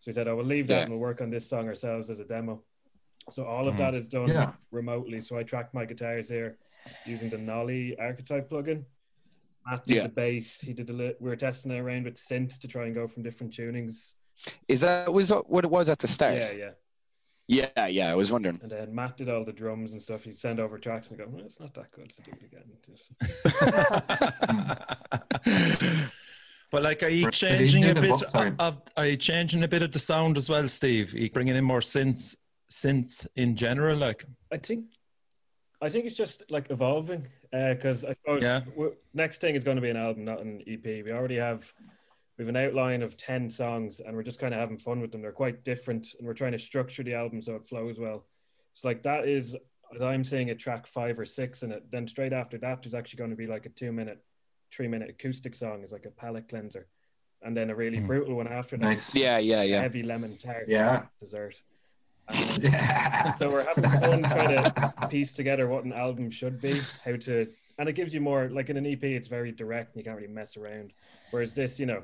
So 0.00 0.08
we 0.08 0.12
said, 0.12 0.26
"Oh, 0.26 0.34
we'll 0.34 0.44
leave 0.46 0.66
that 0.66 0.74
Yeah. 0.74 0.82
and 0.82 0.90
we'll 0.90 0.98
work 1.00 1.20
on 1.20 1.30
this 1.30 1.46
song 1.48 1.68
ourselves 1.68 2.10
as 2.10 2.18
a 2.18 2.24
demo." 2.24 2.64
So 3.30 3.44
all 3.46 3.66
of 3.68 3.74
Mhm. 3.74 3.78
that 3.78 3.94
is 3.94 4.08
done 4.08 4.28
Yeah. 4.28 4.52
remotely. 4.70 5.20
So 5.22 5.36
I 5.38 5.42
tracked 5.42 5.72
my 5.74 5.84
guitars 5.84 6.28
here 6.28 6.58
using 7.06 7.30
the 7.30 7.38
Nolly 7.38 7.96
Archetype 7.98 8.48
plugin. 8.50 8.84
Matt 9.66 9.84
did 9.84 9.96
Yeah. 9.96 10.02
the 10.04 10.08
bass. 10.10 10.60
He 10.60 10.74
did 10.74 10.86
the. 10.86 10.92
Li- 10.92 11.14
we 11.20 11.30
were 11.30 11.36
testing 11.36 11.72
it 11.72 11.78
around 11.78 12.04
with 12.04 12.14
synths 12.16 12.58
to 12.60 12.68
try 12.68 12.84
and 12.84 12.94
go 12.94 13.06
from 13.08 13.22
different 13.22 13.52
tunings. 13.52 14.14
is 14.68 14.80
that 14.82 15.10
was 15.12 15.30
what 15.46 15.64
it 15.64 15.70
was 15.70 15.88
at 15.88 15.98
the 16.00 16.08
start? 16.08 16.34
Yeah, 16.34 16.50
yeah. 16.52 16.70
yeah, 17.76 17.86
yeah. 17.86 18.10
I 18.10 18.14
was 18.14 18.30
wondering. 18.32 18.58
And 18.62 18.70
then 18.70 18.92
Matt 18.94 19.16
did 19.16 19.28
all 19.28 19.44
the 19.44 19.52
drums 19.52 19.92
and 19.92 20.02
stuff. 20.02 20.24
He'd 20.24 20.38
send 20.38 20.58
over 20.60 20.76
tracks 20.76 21.08
and 21.08 21.16
go, 21.18 21.26
well, 21.28 21.44
"It's 21.46 21.60
not 21.60 21.72
that 21.74 21.90
good 21.92 22.10
to 22.10 22.22
do 22.22 22.32
it 22.32 22.42
again." 22.42 22.64
Just- 22.84 23.12
but 26.70 26.82
like, 26.82 27.02
are 27.02 27.08
you 27.08 27.30
changing 27.30 27.84
a 27.84 27.94
bit 27.94 28.10
vo- 28.10 28.16
sorry. 28.28 28.52
of? 28.58 28.82
Are 28.96 29.06
you 29.06 29.16
changing 29.16 29.62
a 29.62 29.68
bit 29.68 29.82
of 29.82 29.92
the 29.92 29.98
sound 29.98 30.36
as 30.36 30.48
well, 30.50 30.66
Steve? 30.68 31.14
Are 31.14 31.18
you 31.18 31.30
bringing 31.30 31.56
in 31.56 31.64
more 31.64 31.80
synths, 31.80 32.36
synths 32.84 33.26
in 33.36 33.54
general? 33.56 33.96
Like, 33.96 34.24
I 34.52 34.56
think, 34.58 34.86
I 35.80 35.88
think 35.88 36.06
it's 36.06 36.14
just 36.14 36.50
like 36.50 36.70
evolving. 36.70 37.26
Uh, 37.52 37.74
because 37.74 38.04
I 38.04 38.12
suppose 38.14 38.42
Yeah. 38.42 38.60
w- 38.60 38.96
next 39.12 39.40
thing 39.40 39.54
is 39.54 39.62
going 39.62 39.76
to 39.76 39.80
be 39.82 39.90
an 39.90 39.96
album, 39.96 40.24
not 40.24 40.40
an 40.40 40.60
EP. 40.66 40.84
We 41.04 41.12
already 41.12 41.36
have 41.36 41.72
we 42.36 42.42
have 42.42 42.48
an 42.48 42.56
outline 42.56 43.00
of 43.02 43.16
ten 43.16 43.48
songs, 43.48 44.00
and 44.00 44.16
we're 44.16 44.24
just 44.24 44.40
kind 44.40 44.52
of 44.52 44.58
having 44.58 44.76
fun 44.76 45.00
with 45.00 45.12
them. 45.12 45.22
They're 45.22 45.30
quite 45.44 45.62
different, 45.62 46.14
and 46.18 46.26
we're 46.26 46.34
trying 46.34 46.50
to 46.50 46.58
structure 46.58 47.04
the 47.04 47.14
album 47.14 47.40
so 47.40 47.54
it 47.54 47.64
flows 47.64 48.00
well. 48.00 48.26
So 48.72 48.88
like 48.88 49.04
that 49.04 49.28
is, 49.28 49.56
as 49.94 50.02
I'm 50.02 50.24
saying, 50.24 50.50
a 50.50 50.54
track 50.56 50.88
five 50.88 51.16
or 51.16 51.24
six 51.26 51.62
in 51.62 51.70
it. 51.70 51.88
Then 51.92 52.08
straight 52.08 52.32
after 52.32 52.58
that, 52.58 52.82
there's 52.82 52.94
actually 52.96 53.18
going 53.18 53.30
to 53.30 53.36
be 53.36 53.46
like 53.46 53.66
a 53.66 53.68
two 53.68 53.92
minute, 53.92 54.18
three 54.72 54.88
minute 54.88 55.10
acoustic 55.10 55.54
song, 55.54 55.84
is 55.84 55.92
like 55.92 56.06
a 56.06 56.10
palate 56.10 56.48
cleanser, 56.48 56.88
and 57.42 57.56
then 57.56 57.70
a 57.70 57.74
really 57.76 57.98
Mm. 58.00 58.08
brutal 58.08 58.34
one 58.34 58.48
after 58.48 58.76
that. 58.76 58.84
Nice. 58.84 59.14
Yeah, 59.14 59.38
yeah, 59.38 59.62
yeah. 59.62 59.80
Heavy 59.80 60.02
lemon 60.02 60.36
tart. 60.36 60.64
Yeah. 60.66 61.06
Dessert. 61.20 61.62
And 62.28 62.58
Yeah. 62.62 63.34
so 63.34 63.50
we're 63.50 63.66
having 63.66 63.88
fun 63.90 64.22
trying 64.22 64.64
to 64.72 65.08
piece 65.10 65.32
together 65.32 65.66
what 65.68 65.84
an 65.84 65.92
album 65.92 66.30
should 66.30 66.60
be, 66.60 66.80
how 67.04 67.16
to, 67.16 67.46
and 67.78 67.88
it 67.88 67.92
gives 67.94 68.14
you 68.14 68.20
more. 68.20 68.48
Like 68.48 68.70
in 68.70 68.76
an 68.76 68.86
EP, 68.86 69.02
it's 69.02 69.28
very 69.28 69.52
direct 69.52 69.94
and 69.94 70.00
you 70.00 70.04
can't 70.04 70.16
really 70.16 70.32
mess 70.32 70.56
around. 70.56 70.92
Whereas 71.30 71.52
this, 71.54 71.78
you 71.78 71.86
know, 71.86 72.02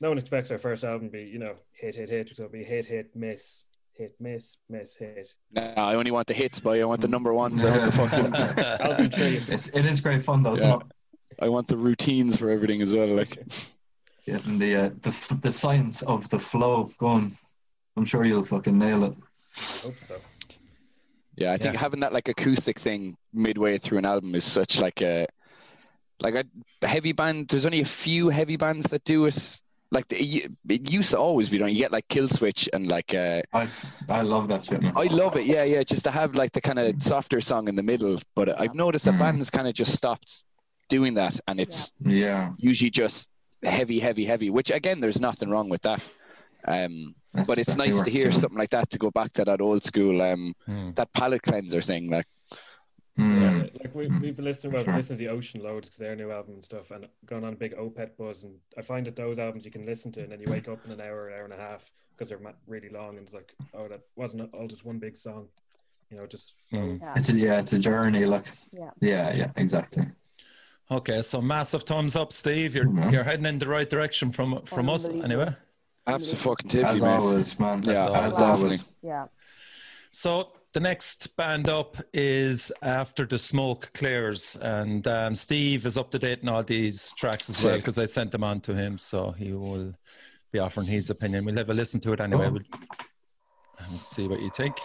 no 0.00 0.08
one 0.10 0.18
expects 0.18 0.50
our 0.50 0.58
first 0.58 0.84
album 0.84 1.08
to 1.08 1.12
be, 1.12 1.24
you 1.24 1.38
know, 1.38 1.54
hit, 1.72 1.94
hit, 1.96 2.10
hit. 2.10 2.28
So 2.34 2.44
it'll 2.44 2.52
be 2.52 2.64
hit, 2.64 2.84
hit, 2.86 3.14
miss, 3.16 3.64
hit, 3.94 4.14
miss, 4.20 4.58
miss, 4.68 4.94
hit. 4.94 5.32
No, 5.52 5.62
I 5.76 5.94
only 5.94 6.10
want 6.10 6.26
the 6.26 6.34
hits, 6.34 6.60
but 6.60 6.78
I 6.78 6.84
want 6.84 7.00
the 7.00 7.08
number 7.08 7.32
ones. 7.32 7.64
I 7.64 7.70
want 7.70 7.84
the 7.86 7.92
fucking. 7.96 8.34
Album 8.34 9.10
three. 9.10 9.42
It's 9.48 9.68
it 9.68 9.86
is 9.86 10.00
great 10.00 10.22
fun 10.22 10.42
though. 10.42 10.52
It's 10.52 10.62
Yeah. 10.62 10.68
not 10.70 10.92
I 11.40 11.48
want 11.48 11.68
the 11.68 11.76
routines 11.76 12.36
for 12.36 12.50
everything 12.50 12.82
as 12.82 12.94
well. 12.94 13.08
Like, 13.08 13.38
yeah, 14.26 14.38
and 14.46 14.60
the 14.60 14.76
uh, 14.76 14.90
the 15.02 15.38
the 15.42 15.52
science 15.52 16.02
of 16.02 16.28
the 16.30 16.38
flow 16.38 16.90
going. 16.98 17.36
I'm 17.96 18.04
sure 18.04 18.24
you'll 18.26 18.44
fucking 18.44 18.76
nail 18.78 19.04
it. 19.04 19.14
I 19.56 19.60
hope 19.82 19.98
so. 19.98 20.20
yeah, 21.36 21.52
I 21.52 21.56
think 21.58 21.74
Yeah. 21.74 21.80
having 21.80 22.00
that 22.00 22.12
like 22.12 22.28
acoustic 22.28 22.78
thing 22.78 23.16
midway 23.32 23.78
through 23.78 23.98
an 23.98 24.06
album 24.06 24.34
is 24.34 24.44
such 24.44 24.80
like 24.80 25.00
a 25.02 25.26
like 26.20 26.34
a 26.82 26.86
heavy 26.86 27.12
band. 27.12 27.48
There's 27.48 27.66
only 27.66 27.80
a 27.80 27.84
few 27.84 28.30
heavy 28.30 28.56
bands 28.56 28.86
that 28.90 29.04
do 29.04 29.26
it. 29.26 29.60
Like 29.92 30.08
the, 30.08 30.46
it 30.68 30.90
used 30.90 31.10
to 31.10 31.18
always 31.18 31.48
be 31.48 31.58
done. 31.58 31.68
You 31.70 31.78
get 31.78 31.92
like 31.92 32.08
Killswitch 32.08 32.68
and 32.72 32.86
like 32.88 33.14
uh, 33.14 33.42
I 33.52 33.68
I 34.08 34.22
love 34.22 34.48
that 34.48 34.64
shit. 34.64 34.82
Man. 34.82 34.92
I 34.96 35.04
love 35.04 35.36
it. 35.36 35.44
Yeah, 35.46 35.62
yeah. 35.64 35.82
Just 35.84 36.04
to 36.04 36.10
have 36.10 36.34
like 36.34 36.52
the 36.52 36.60
kind 36.60 36.78
of 36.78 37.00
softer 37.02 37.40
song 37.40 37.68
in 37.68 37.76
the 37.76 37.82
middle. 37.82 38.18
But 38.34 38.58
I've 38.60 38.74
noticed 38.74 39.04
that 39.04 39.14
Mm. 39.14 39.18
bands 39.20 39.50
kind 39.50 39.68
of 39.68 39.74
just 39.74 39.92
stopped 39.92 40.44
doing 40.88 41.14
that, 41.14 41.38
and 41.46 41.60
it's 41.60 41.92
Yeah. 42.04 42.52
usually 42.58 42.90
just 42.90 43.28
heavy, 43.62 43.98
heavy, 44.00 44.24
heavy. 44.24 44.50
Which 44.50 44.70
again, 44.70 45.00
there's 45.00 45.20
nothing 45.20 45.50
wrong 45.50 45.68
with 45.68 45.82
that. 45.82 46.02
Um, 46.66 47.14
that's 47.36 47.46
but 47.48 47.58
it's 47.58 47.76
nice 47.76 47.94
what 47.96 48.04
to 48.06 48.10
hear 48.10 48.24
doing. 48.24 48.32
something 48.40 48.58
like 48.58 48.70
that 48.70 48.90
to 48.90 48.98
go 48.98 49.10
back 49.10 49.32
to 49.34 49.44
that 49.44 49.60
old 49.60 49.82
school, 49.84 50.20
um, 50.22 50.54
Hmm. 50.66 50.90
that 50.94 51.12
palate 51.12 51.42
cleanser 51.42 51.82
thing. 51.82 52.10
Like, 52.10 52.26
Mm. 53.18 53.34
Yeah, 53.40 53.70
like 53.82 53.94
we, 53.94 54.08
we've 54.08 54.36
been 54.36 54.44
listening, 54.44 54.74
well, 54.74 54.84
Sure. 54.84 54.94
listening 54.94 55.18
to 55.20 55.24
the 55.24 55.30
Ocean 55.30 55.62
loads 55.62 55.88
because 55.88 55.96
their 55.98 56.14
new 56.14 56.30
album 56.30 56.54
and 56.56 56.62
stuff, 56.64 56.90
and 56.90 57.08
going 57.24 57.44
on 57.44 57.54
a 57.54 57.56
big 57.56 57.74
Opeth 57.74 58.14
buzz. 58.18 58.44
And 58.44 58.54
I 58.76 58.82
find 58.82 59.06
that 59.06 59.16
those 59.16 59.38
albums 59.38 59.64
you 59.64 59.70
can 59.70 59.86
listen 59.86 60.12
to, 60.12 60.22
and 60.22 60.30
then 60.30 60.38
you 60.38 60.46
wake 60.50 60.68
up 60.68 60.84
in 60.84 60.90
an 60.92 61.00
hour, 61.00 61.28
an 61.28 61.34
hour 61.34 61.44
and 61.44 61.52
a 61.54 61.56
half 61.56 61.90
because 62.10 62.28
they're 62.28 62.54
really 62.66 62.90
long, 62.90 63.16
and 63.16 63.20
it's 63.26 63.32
like, 63.32 63.54
oh, 63.72 63.88
that 63.88 64.00
wasn't 64.16 64.52
all 64.52 64.66
just 64.68 64.84
one 64.84 64.98
big 64.98 65.16
song, 65.16 65.48
you 66.10 66.18
know, 66.18 66.26
just. 66.26 66.56
Mm. 66.74 67.00
Yeah. 67.00 67.14
It's 67.16 67.30
a 67.30 67.32
yeah, 67.32 67.58
it's 67.58 67.72
a 67.72 67.78
journey. 67.78 68.26
Like 68.26 68.44
Yeah. 68.70 68.90
yeah, 69.00 69.34
yeah, 69.34 69.50
exactly. 69.56 70.04
Okay, 70.90 71.22
so 71.22 71.40
massive 71.40 71.84
thumbs 71.84 72.16
up, 72.16 72.34
Steve. 72.34 72.74
You're 72.76 72.84
Mhm. 72.84 73.12
you're 73.12 73.24
heading 73.24 73.46
in 73.46 73.58
the 73.58 73.66
right 73.66 73.88
direction 73.88 74.30
from 74.30 74.60
from 74.66 74.90
us 74.90 75.08
anyway. 75.08 75.56
Absolutely, 76.06 76.84
As 76.84 77.02
man. 77.02 77.20
always, 77.20 77.58
man. 77.58 77.82
Yeah, 77.82 78.10
As 78.10 78.36
as 78.36 78.42
always. 78.42 78.96
Yeah. 79.02 79.26
So 80.10 80.52
the 80.72 80.80
next 80.80 81.34
band 81.36 81.68
up 81.68 81.96
is 82.12 82.70
After 82.82 83.26
the 83.26 83.38
Smoke 83.38 83.90
Clears, 83.94 84.56
and 84.60 85.06
um, 85.06 85.34
Steve 85.34 85.86
is 85.86 85.96
up 85.98 86.10
to 86.12 86.18
date 86.18 86.40
on 86.42 86.48
all 86.48 86.62
these 86.62 87.12
tracks 87.18 87.48
as 87.50 87.64
well 87.64 87.76
because 87.76 87.98
I 87.98 88.04
sent 88.04 88.32
them 88.32 88.44
on 88.44 88.60
to 88.62 88.74
him, 88.74 88.98
so 88.98 89.32
he 89.32 89.52
will 89.52 89.94
be 90.52 90.58
offering 90.58 90.86
his 90.86 91.10
opinion. 91.10 91.44
We'll 91.44 91.56
have 91.56 91.70
a 91.70 91.74
listen 91.74 92.00
to 92.00 92.12
it 92.12 92.20
anyway. 92.20 92.46
Oh. 92.46 92.52
We'll, 92.52 92.62
and 93.78 94.00
see 94.00 94.26
what 94.26 94.40
you 94.40 94.50
think. 94.50 94.76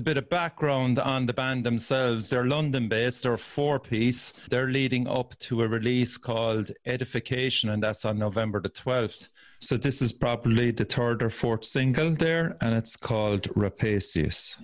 A 0.00 0.02
bit 0.02 0.16
of 0.16 0.28
background 0.30 0.98
on 0.98 1.26
the 1.26 1.32
band 1.32 1.62
themselves. 1.62 2.30
They're 2.30 2.46
London 2.46 2.88
based, 2.88 3.22
they're 3.22 3.36
four 3.36 3.78
piece. 3.78 4.32
They're 4.48 4.68
leading 4.68 5.06
up 5.06 5.38
to 5.40 5.62
a 5.62 5.68
release 5.68 6.16
called 6.16 6.70
Edification, 6.86 7.68
and 7.68 7.82
that's 7.82 8.06
on 8.06 8.18
November 8.18 8.62
the 8.62 8.70
12th. 8.70 9.28
So, 9.58 9.76
this 9.76 10.00
is 10.00 10.10
probably 10.12 10.70
the 10.70 10.86
third 10.86 11.22
or 11.22 11.28
fourth 11.28 11.66
single 11.66 12.12
there, 12.12 12.56
and 12.62 12.74
it's 12.74 12.96
called 12.96 13.46
Rapacious. 13.54 14.58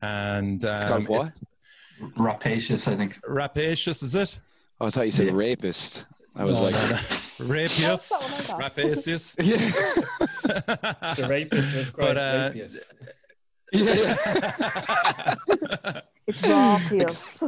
And 0.00 0.64
um, 0.64 0.74
It's 0.76 0.84
called 0.86 1.08
what? 1.08 1.38
Rapacious, 2.16 2.88
I 2.88 2.96
think. 2.96 3.18
Rapacious, 3.26 4.02
is 4.02 4.14
it? 4.14 4.38
Oh, 4.80 4.86
I 4.86 4.90
thought 4.90 5.04
you 5.06 5.12
said 5.12 5.26
Yeah. 5.26 5.32
rapist. 5.34 6.06
I 6.34 6.44
was 6.44 6.56
No, 6.56 6.62
like, 6.62 6.74
no, 6.74 6.90
no. 6.90 7.52
Rapious. 7.54 7.80
That's 7.80 8.10
not 8.12 8.22
what 8.22 8.32
I 8.32 8.42
thought. 8.42 8.58
Rapacious. 8.76 9.36
yeah, 9.40 11.14
The 11.14 11.26
rapist 11.28 11.76
was 11.76 11.90
quite 11.90 12.06
But, 12.06 12.16
uh, 12.16 12.50
rapiest. 12.54 12.78
Yeah, 13.72 14.16
It's 16.26 16.42
raw 16.42 16.78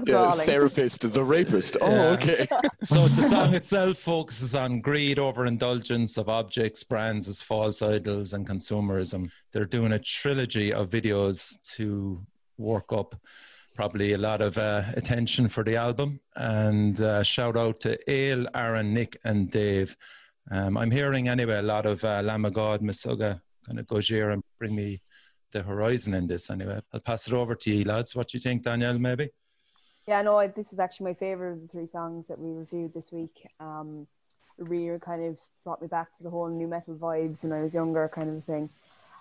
yeah. 0.06 0.33
Therapist, 0.44 1.00
the 1.12 1.22
rapist. 1.22 1.76
Oh, 1.80 1.90
Yeah. 1.90 2.09
okay. 2.11 2.46
So 2.85 3.09
the 3.09 3.22
song 3.22 3.54
itself 3.54 3.98
focuses 3.98 4.54
on 4.54 4.80
greed, 4.80 5.18
overindulgence 5.18 6.16
of 6.16 6.30
objects, 6.30 6.83
brands 6.83 7.28
as 7.28 7.42
false 7.42 7.83
idols, 7.83 8.33
and 8.33 8.46
consumerism. 8.48 9.30
They're 9.52 9.66
doing 9.66 9.92
a 9.92 9.98
trilogy 9.98 10.72
of 10.72 10.88
videos 10.88 11.61
to 11.76 12.22
work 12.56 12.90
up 12.92 13.14
probably 13.74 14.12
a 14.14 14.18
lot 14.18 14.40
of 14.40 14.56
uh, 14.56 14.85
attention 14.94 15.48
for 15.48 15.62
the 15.62 15.76
album. 15.76 16.20
And 16.37 16.98
uh, 17.00 17.22
shout 17.22 17.56
out 17.56 17.80
to 17.80 17.98
Ale, 18.11 18.46
Aaron, 18.54 18.94
Nick, 18.94 19.18
and 19.24 19.50
Dave. 19.50 19.94
Um, 20.50 20.76
I'm 20.78 20.90
hearing 20.90 21.28
anyway 21.28 21.59
a 21.59 21.62
lot 21.62 21.85
of 21.87 22.02
uh, 22.02 22.22
Lamb 22.24 22.46
of 22.46 22.54
God, 22.54 22.80
Meshuggah, 22.80 23.40
kind 23.66 23.78
of 23.78 23.87
Gojira 23.87 24.33
and 24.33 24.42
bring 24.59 24.74
me 24.74 25.02
the 25.52 25.62
horizon 25.62 26.14
in 26.14 26.26
this 26.26 26.50
anyway. 26.50 26.80
I'll 26.92 27.00
pass 27.00 27.26
it 27.26 27.32
over 27.32 27.54
to 27.54 27.70
you, 27.70 27.84
lads. 27.84 28.14
What 28.14 28.28
do 28.28 28.36
you 28.38 28.40
think, 28.40 28.62
Danielle, 28.62 28.98
maybe? 28.98 29.30
Yeah, 30.06 30.22
no, 30.22 30.38
I- 30.38 30.46
this 30.48 30.70
was 30.70 30.80
actually 30.80 31.04
my 31.04 31.14
favorite 31.14 31.52
of 31.52 31.62
the 31.62 31.68
three 31.68 31.86
songs 31.86 32.28
that 32.28 32.38
we 32.38 32.52
reviewed 32.52 32.94
this 32.94 33.12
week. 33.12 33.46
Um, 33.60 34.06
it 34.58 34.68
really 34.68 34.98
kind 34.98 35.24
of 35.24 35.38
brought 35.64 35.80
me 35.80 35.88
back 35.88 36.16
to 36.16 36.22
the 36.22 36.30
whole 36.30 36.48
nu 36.48 36.66
metal 36.66 36.94
vibes 36.96 37.42
when 37.42 37.52
I 37.52 37.62
was 37.62 37.74
younger, 37.74 38.08
kind 38.08 38.28
of 38.36 38.44
thing. 38.44 38.70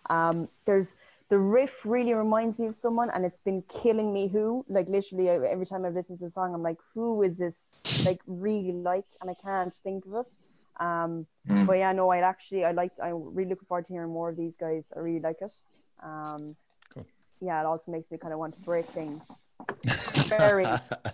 Um, 0.09 0.49
there's 0.65 0.95
the 1.29 1.37
riff 1.37 1.85
really 1.85 2.13
reminds 2.13 2.57
me 2.57 2.65
of 2.65 2.73
someone, 2.73 3.11
and 3.11 3.23
it's 3.23 3.39
been 3.39 3.61
killing 3.63 4.11
me. 4.11 4.27
Who, 4.29 4.65
like, 4.67 4.89
literally, 4.89 5.29
I, 5.29 5.35
every 5.35 5.65
time 5.65 5.85
I've 5.85 5.93
listened 5.93 6.17
to 6.19 6.25
the 6.25 6.31
song, 6.31 6.55
I'm 6.55 6.63
like, 6.63 6.77
who 6.95 7.21
is 7.21 7.37
this? 7.37 8.03
Like, 8.03 8.19
really 8.25 8.71
like, 8.71 9.05
and 9.21 9.29
I 9.29 9.35
can't 9.35 9.73
think 9.73 10.05
of 10.07 10.13
it. 10.15 10.29
Um, 10.79 11.27
Mm. 11.47 11.65
but 11.67 11.77
yeah, 11.77 11.91
no, 11.91 12.09
I'd 12.09 12.23
actually, 12.23 12.63
I 12.63 12.71
liked, 12.71 12.99
I'm 13.01 13.33
really 13.35 13.49
looking 13.49 13.65
forward 13.67 13.85
to 13.87 13.93
hearing 13.93 14.11
more 14.11 14.29
of 14.29 14.37
these 14.37 14.55
guys. 14.55 14.91
I 14.95 14.99
really 14.99 15.19
like 15.19 15.41
it. 15.41 15.51
Um, 16.03 16.55
Cool. 16.93 17.05
Yeah, 17.41 17.59
it 17.59 17.65
also 17.65 17.91
makes 17.91 18.09
me 18.11 18.17
kind 18.17 18.33
of 18.33 18.39
want 18.39 18.55
to 18.55 18.61
break 18.61 18.89
things. 18.91 19.31
Very, 20.29 20.63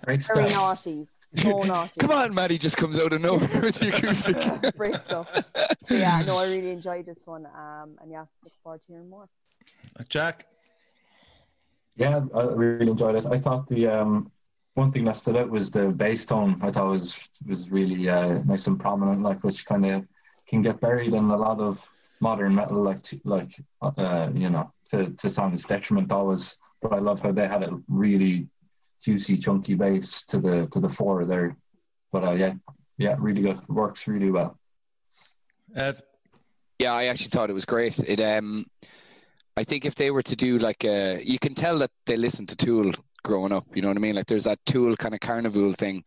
Great 0.04 0.24
very 0.24 0.50
stuff. 0.50 0.52
naughty, 0.52 1.06
so 1.24 1.62
naughty. 1.64 2.00
Come 2.00 2.12
on, 2.12 2.34
Maddie 2.34 2.58
just 2.58 2.78
comes 2.78 2.98
out 3.00 3.12
of 3.14 3.22
nowhere 3.22 3.62
with 3.62 3.76
the 3.76 3.90
acoustic. 3.96 4.76
Break 4.76 5.02
stuff. 5.02 5.28
But 5.54 5.78
yeah, 5.90 6.22
no, 6.26 6.38
I 6.38 6.46
really 6.48 6.72
enjoyed 6.72 7.06
this 7.06 7.26
one. 7.26 7.46
Um, 7.46 7.98
and 8.02 8.12
yeah, 8.12 8.26
look 8.44 8.54
forward 8.62 8.82
to 8.84 8.88
hearing 8.88 9.10
more. 9.10 9.28
Jack? 10.10 10.46
Yeah, 11.96 12.22
I 12.36 12.44
really 12.44 12.92
enjoyed 12.92 13.16
it. 13.16 13.26
I 13.26 13.40
thought 13.40 13.68
the 13.68 13.88
um, 13.88 14.32
one 14.76 14.92
thing 14.92 15.06
that 15.06 15.18
stood 15.18 15.38
out 15.38 15.50
was 15.50 15.72
the 15.72 15.90
bass 15.90 16.26
tone. 16.26 16.60
I 16.62 16.72
thought 16.72 16.92
was 16.92 17.18
was 17.48 17.72
really 17.72 18.08
uh, 18.10 18.44
nice 18.44 18.68
and 18.68 18.80
prominent, 18.80 19.24
like 19.24 19.44
which 19.44 19.66
kind 19.66 19.86
of 19.86 20.06
can 20.48 20.62
get 20.62 20.80
buried 20.82 21.14
in 21.14 21.24
a 21.32 21.38
lot 21.38 21.60
of 21.60 21.84
modern 22.20 22.54
metal, 22.54 22.82
like 22.84 23.06
like 23.24 23.56
uh, 23.82 24.30
you 24.34 24.50
know, 24.50 24.72
to 24.92 25.12
to 25.12 25.30
sound's 25.30 25.66
detriment 25.66 26.12
always. 26.12 26.58
But 26.82 26.94
I 26.94 27.00
love 27.00 27.22
how 27.22 27.32
they 27.32 27.48
had 27.48 27.64
a 27.64 27.80
really 27.88 28.48
juicy, 29.02 29.38
chunky 29.38 29.76
bass 29.76 30.24
to 30.26 30.40
the 30.40 30.68
to 30.68 30.80
the 30.80 30.90
four 30.90 31.26
there. 31.26 31.58
But 32.12 32.24
uh, 32.24 32.32
yeah, 32.32 32.54
yeah, 32.98 33.16
really 33.20 33.42
good. 33.42 33.68
Works 33.68 34.08
really 34.08 34.32
well. 34.32 34.58
Ed? 35.76 36.02
Yeah, 36.80 36.94
I 36.94 37.06
actually 37.06 37.30
thought 37.30 37.50
it 37.50 37.54
was 37.54 37.66
great. 37.66 38.00
It 38.00 38.20
um 38.20 38.66
I 39.58 39.64
think 39.64 39.86
if 39.86 39.96
they 39.96 40.12
were 40.12 40.24
to 40.24 40.36
do 40.36 40.58
like 40.60 40.84
a 40.84 41.22
you 41.24 41.40
can 41.40 41.56
tell 41.56 41.78
that 41.80 41.92
they 42.06 42.18
listened 42.18 42.50
to 42.50 42.56
Tool 42.56 42.92
growing 43.24 43.52
up, 43.54 43.66
you 43.74 43.82
know 43.82 43.88
what 43.88 43.98
I 43.98 44.02
mean? 44.02 44.16
Like 44.16 44.28
there's 44.28 44.44
that 44.44 44.60
Tool 44.66 44.96
kind 44.98 45.14
of 45.14 45.20
Karnivool 45.20 45.76
thing. 45.78 46.04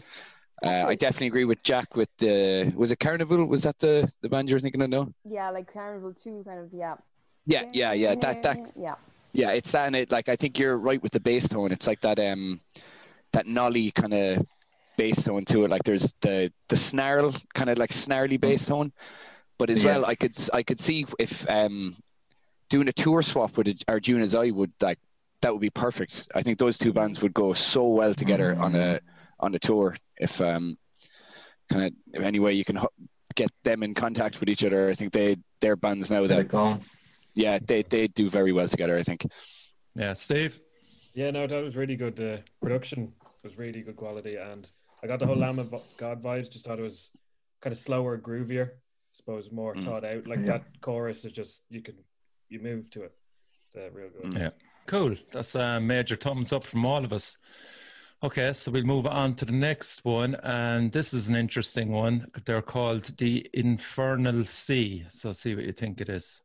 Uh, 0.63 0.87
I 0.89 0.95
definitely 0.97 1.29
agree 1.29 1.45
with 1.45 1.63
Jack 1.63 1.95
with 1.95 2.09
the 2.19 2.73
was 2.77 2.91
it 2.91 2.99
Karnivool? 2.99 3.47
Was 3.47 3.63
that 3.63 3.79
the 3.79 4.11
the 4.23 4.29
band 4.29 4.49
you 4.49 4.57
were 4.57 4.61
thinking 4.61 4.83
of 4.83 4.91
no? 4.91 5.13
Yeah, 5.25 5.51
like 5.51 5.73
Karnivool 5.73 6.21
2, 6.21 6.43
kind 6.47 6.59
of, 6.59 6.71
yeah. 6.73 6.97
Yeah, 7.49 7.65
yeah, 7.73 7.93
yeah. 7.93 8.15
That 8.15 8.43
that 8.43 8.59
Yeah. 8.77 8.95
yeah, 9.33 9.51
it's 9.53 9.71
that 9.73 9.87
and 9.87 9.97
it 9.97 10.13
like 10.13 10.29
I 10.29 10.37
think 10.37 10.59
you're 10.59 10.77
right 10.77 11.03
with 11.03 11.13
the 11.13 11.21
bass 11.21 11.49
tone. 11.49 11.73
It's 11.73 11.87
like 11.87 12.01
that 12.03 12.19
um 12.21 12.61
that 13.33 13.47
nolly 13.47 13.91
kind 13.91 14.13
of 14.15 14.47
bass 14.99 15.25
tone 15.25 15.45
to 15.47 15.65
it. 15.65 15.71
Like 15.71 15.83
there's 15.85 16.13
the 16.21 16.53
the 16.69 16.77
snarl 16.77 17.35
kind 17.55 17.71
of 17.71 17.79
like 17.79 17.93
snarly 17.93 18.37
bass 18.37 18.67
tone, 18.67 18.93
but 19.59 19.71
as 19.71 19.83
Yeah. 19.83 19.91
well 19.99 20.05
I 20.05 20.15
could 20.15 20.37
I 20.53 20.63
could 20.63 20.79
see 20.79 21.07
if 21.19 21.49
um 21.51 21.97
doing 22.69 22.89
a 22.89 22.93
tour 22.93 23.23
swap 23.23 23.57
with 23.57 23.69
Arjuna's 23.89 24.35
Eye 24.35 24.51
would 24.51 24.73
like 24.83 24.99
that 25.41 25.53
would 25.53 25.63
be 25.63 25.71
perfect. 25.71 26.29
I 26.35 26.43
think 26.43 26.59
those 26.59 26.77
two 26.77 26.93
bands 26.93 27.23
would 27.23 27.33
go 27.33 27.55
so 27.55 27.87
well 27.89 28.13
together 28.15 28.55
on 28.61 28.75
a 28.75 29.01
on 29.41 29.55
a 29.55 29.59
tour 29.59 29.97
if 30.19 30.39
um 30.43 30.77
kind 31.71 31.95
of 32.15 32.23
any 32.23 32.41
way 32.41 32.53
you 32.53 32.65
can 32.65 32.77
ho- 32.77 32.93
get 33.35 33.51
them 33.63 33.83
in 33.83 33.95
contact 33.95 34.41
with 34.41 34.49
each 34.51 34.65
other. 34.65 34.91
I 34.91 34.95
think 34.95 35.13
they 35.15 35.37
they're 35.63 35.77
bands 35.77 36.11
now 36.11 36.27
that. 36.27 36.49
Yeah 37.39 37.59
they 37.71 37.83
they 37.83 38.09
do 38.09 38.29
very 38.29 38.53
well 38.53 38.69
together. 38.69 38.97
I 38.99 39.03
think. 39.03 39.21
Yeah, 39.95 40.13
Steve? 40.15 40.61
Yeah, 41.15 41.31
no, 41.31 41.47
that 41.47 41.63
was 41.65 41.75
really 41.77 41.97
good. 41.97 42.15
The 42.17 42.43
production 42.63 43.13
was 43.43 43.57
really 43.59 43.81
good 43.83 43.97
quality, 43.97 44.37
and 44.37 44.71
I 45.03 45.07
got 45.07 45.19
the 45.19 45.27
whole 45.27 45.37
Lamb 45.45 45.59
of 45.59 45.73
God 45.97 46.23
vibes. 46.23 46.51
Just 46.51 46.65
thought 46.67 46.79
it 46.79 46.83
was 46.83 47.11
kind 47.63 47.73
of 47.73 47.79
slower, 47.79 48.19
groovier. 48.19 48.67
I 48.69 49.15
suppose 49.21 49.51
more 49.51 49.75
Mm. 49.75 49.85
thought 49.85 50.05
out. 50.05 50.27
Like 50.27 50.41
Yeah. 50.41 50.47
that 50.53 50.65
chorus 50.81 51.25
is 51.25 51.33
just 51.33 51.63
you 51.71 51.83
can 51.83 51.97
you 52.49 52.61
move 52.61 52.91
to 52.91 53.03
it. 53.07 53.15
Uh, 53.77 53.91
real 53.91 54.11
good. 54.11 54.33
Yeah. 54.35 54.51
Cool. 54.87 55.17
That's 55.33 55.55
a 55.55 55.81
major 55.81 56.17
thumbs 56.17 56.53
up 56.53 56.65
from 56.65 56.87
all 56.87 57.05
of 57.05 57.13
us. 57.13 57.37
Okay, 58.23 58.53
so 58.53 58.71
we'll 58.73 58.85
move 58.95 59.07
on 59.07 59.35
to 59.37 59.45
the 59.45 59.53
next 59.71 60.05
one, 60.05 60.35
and 60.43 60.91
this 60.93 61.13
is 61.15 61.29
an 61.29 61.37
interesting 61.37 61.91
one. 61.93 62.27
They're 62.47 62.63
called 62.63 63.05
the 63.19 63.49
Infernal 63.53 64.45
Sea. 64.45 65.05
So 65.09 65.33
see 65.33 65.55
what 65.55 65.65
you 65.65 65.73
think 65.73 66.01
it 66.01 66.09
is. 66.09 66.43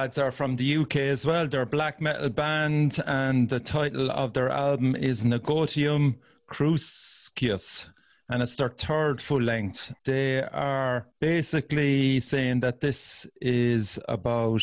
Lads 0.00 0.16
are 0.16 0.32
from 0.32 0.56
the 0.56 0.78
UK 0.78 0.96
as 0.96 1.26
well. 1.26 1.46
They're 1.46 1.60
a 1.60 1.66
black 1.66 2.00
metal 2.00 2.30
band, 2.30 3.00
and 3.06 3.46
the 3.50 3.60
title 3.60 4.10
of 4.10 4.32
their 4.32 4.48
album 4.48 4.96
is 4.96 5.26
Negotium 5.26 6.16
Crucis, 6.46 7.86
and 8.30 8.42
it's 8.42 8.56
their 8.56 8.70
third 8.70 9.20
full 9.20 9.42
length. 9.42 9.92
They 10.06 10.42
are 10.42 11.06
basically 11.20 12.18
saying 12.20 12.60
that 12.60 12.80
this 12.80 13.26
is 13.42 13.98
about 14.08 14.62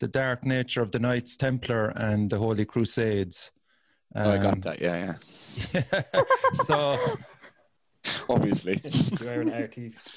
the 0.00 0.08
dark 0.08 0.44
nature 0.44 0.82
of 0.82 0.90
the 0.92 0.98
Knights 0.98 1.34
Templar 1.38 1.94
and 1.96 2.28
the 2.28 2.36
Holy 2.36 2.66
Crusades. 2.66 3.52
Oh, 4.14 4.32
I 4.32 4.36
got 4.36 4.52
Um, 4.52 4.60
that. 4.60 4.82
Yeah, 4.82 5.14
yeah. 5.72 6.12
so. 6.64 6.98
Obviously. 8.28 8.82
You're 9.18 9.40
an 9.40 9.50
artist. 9.50 10.10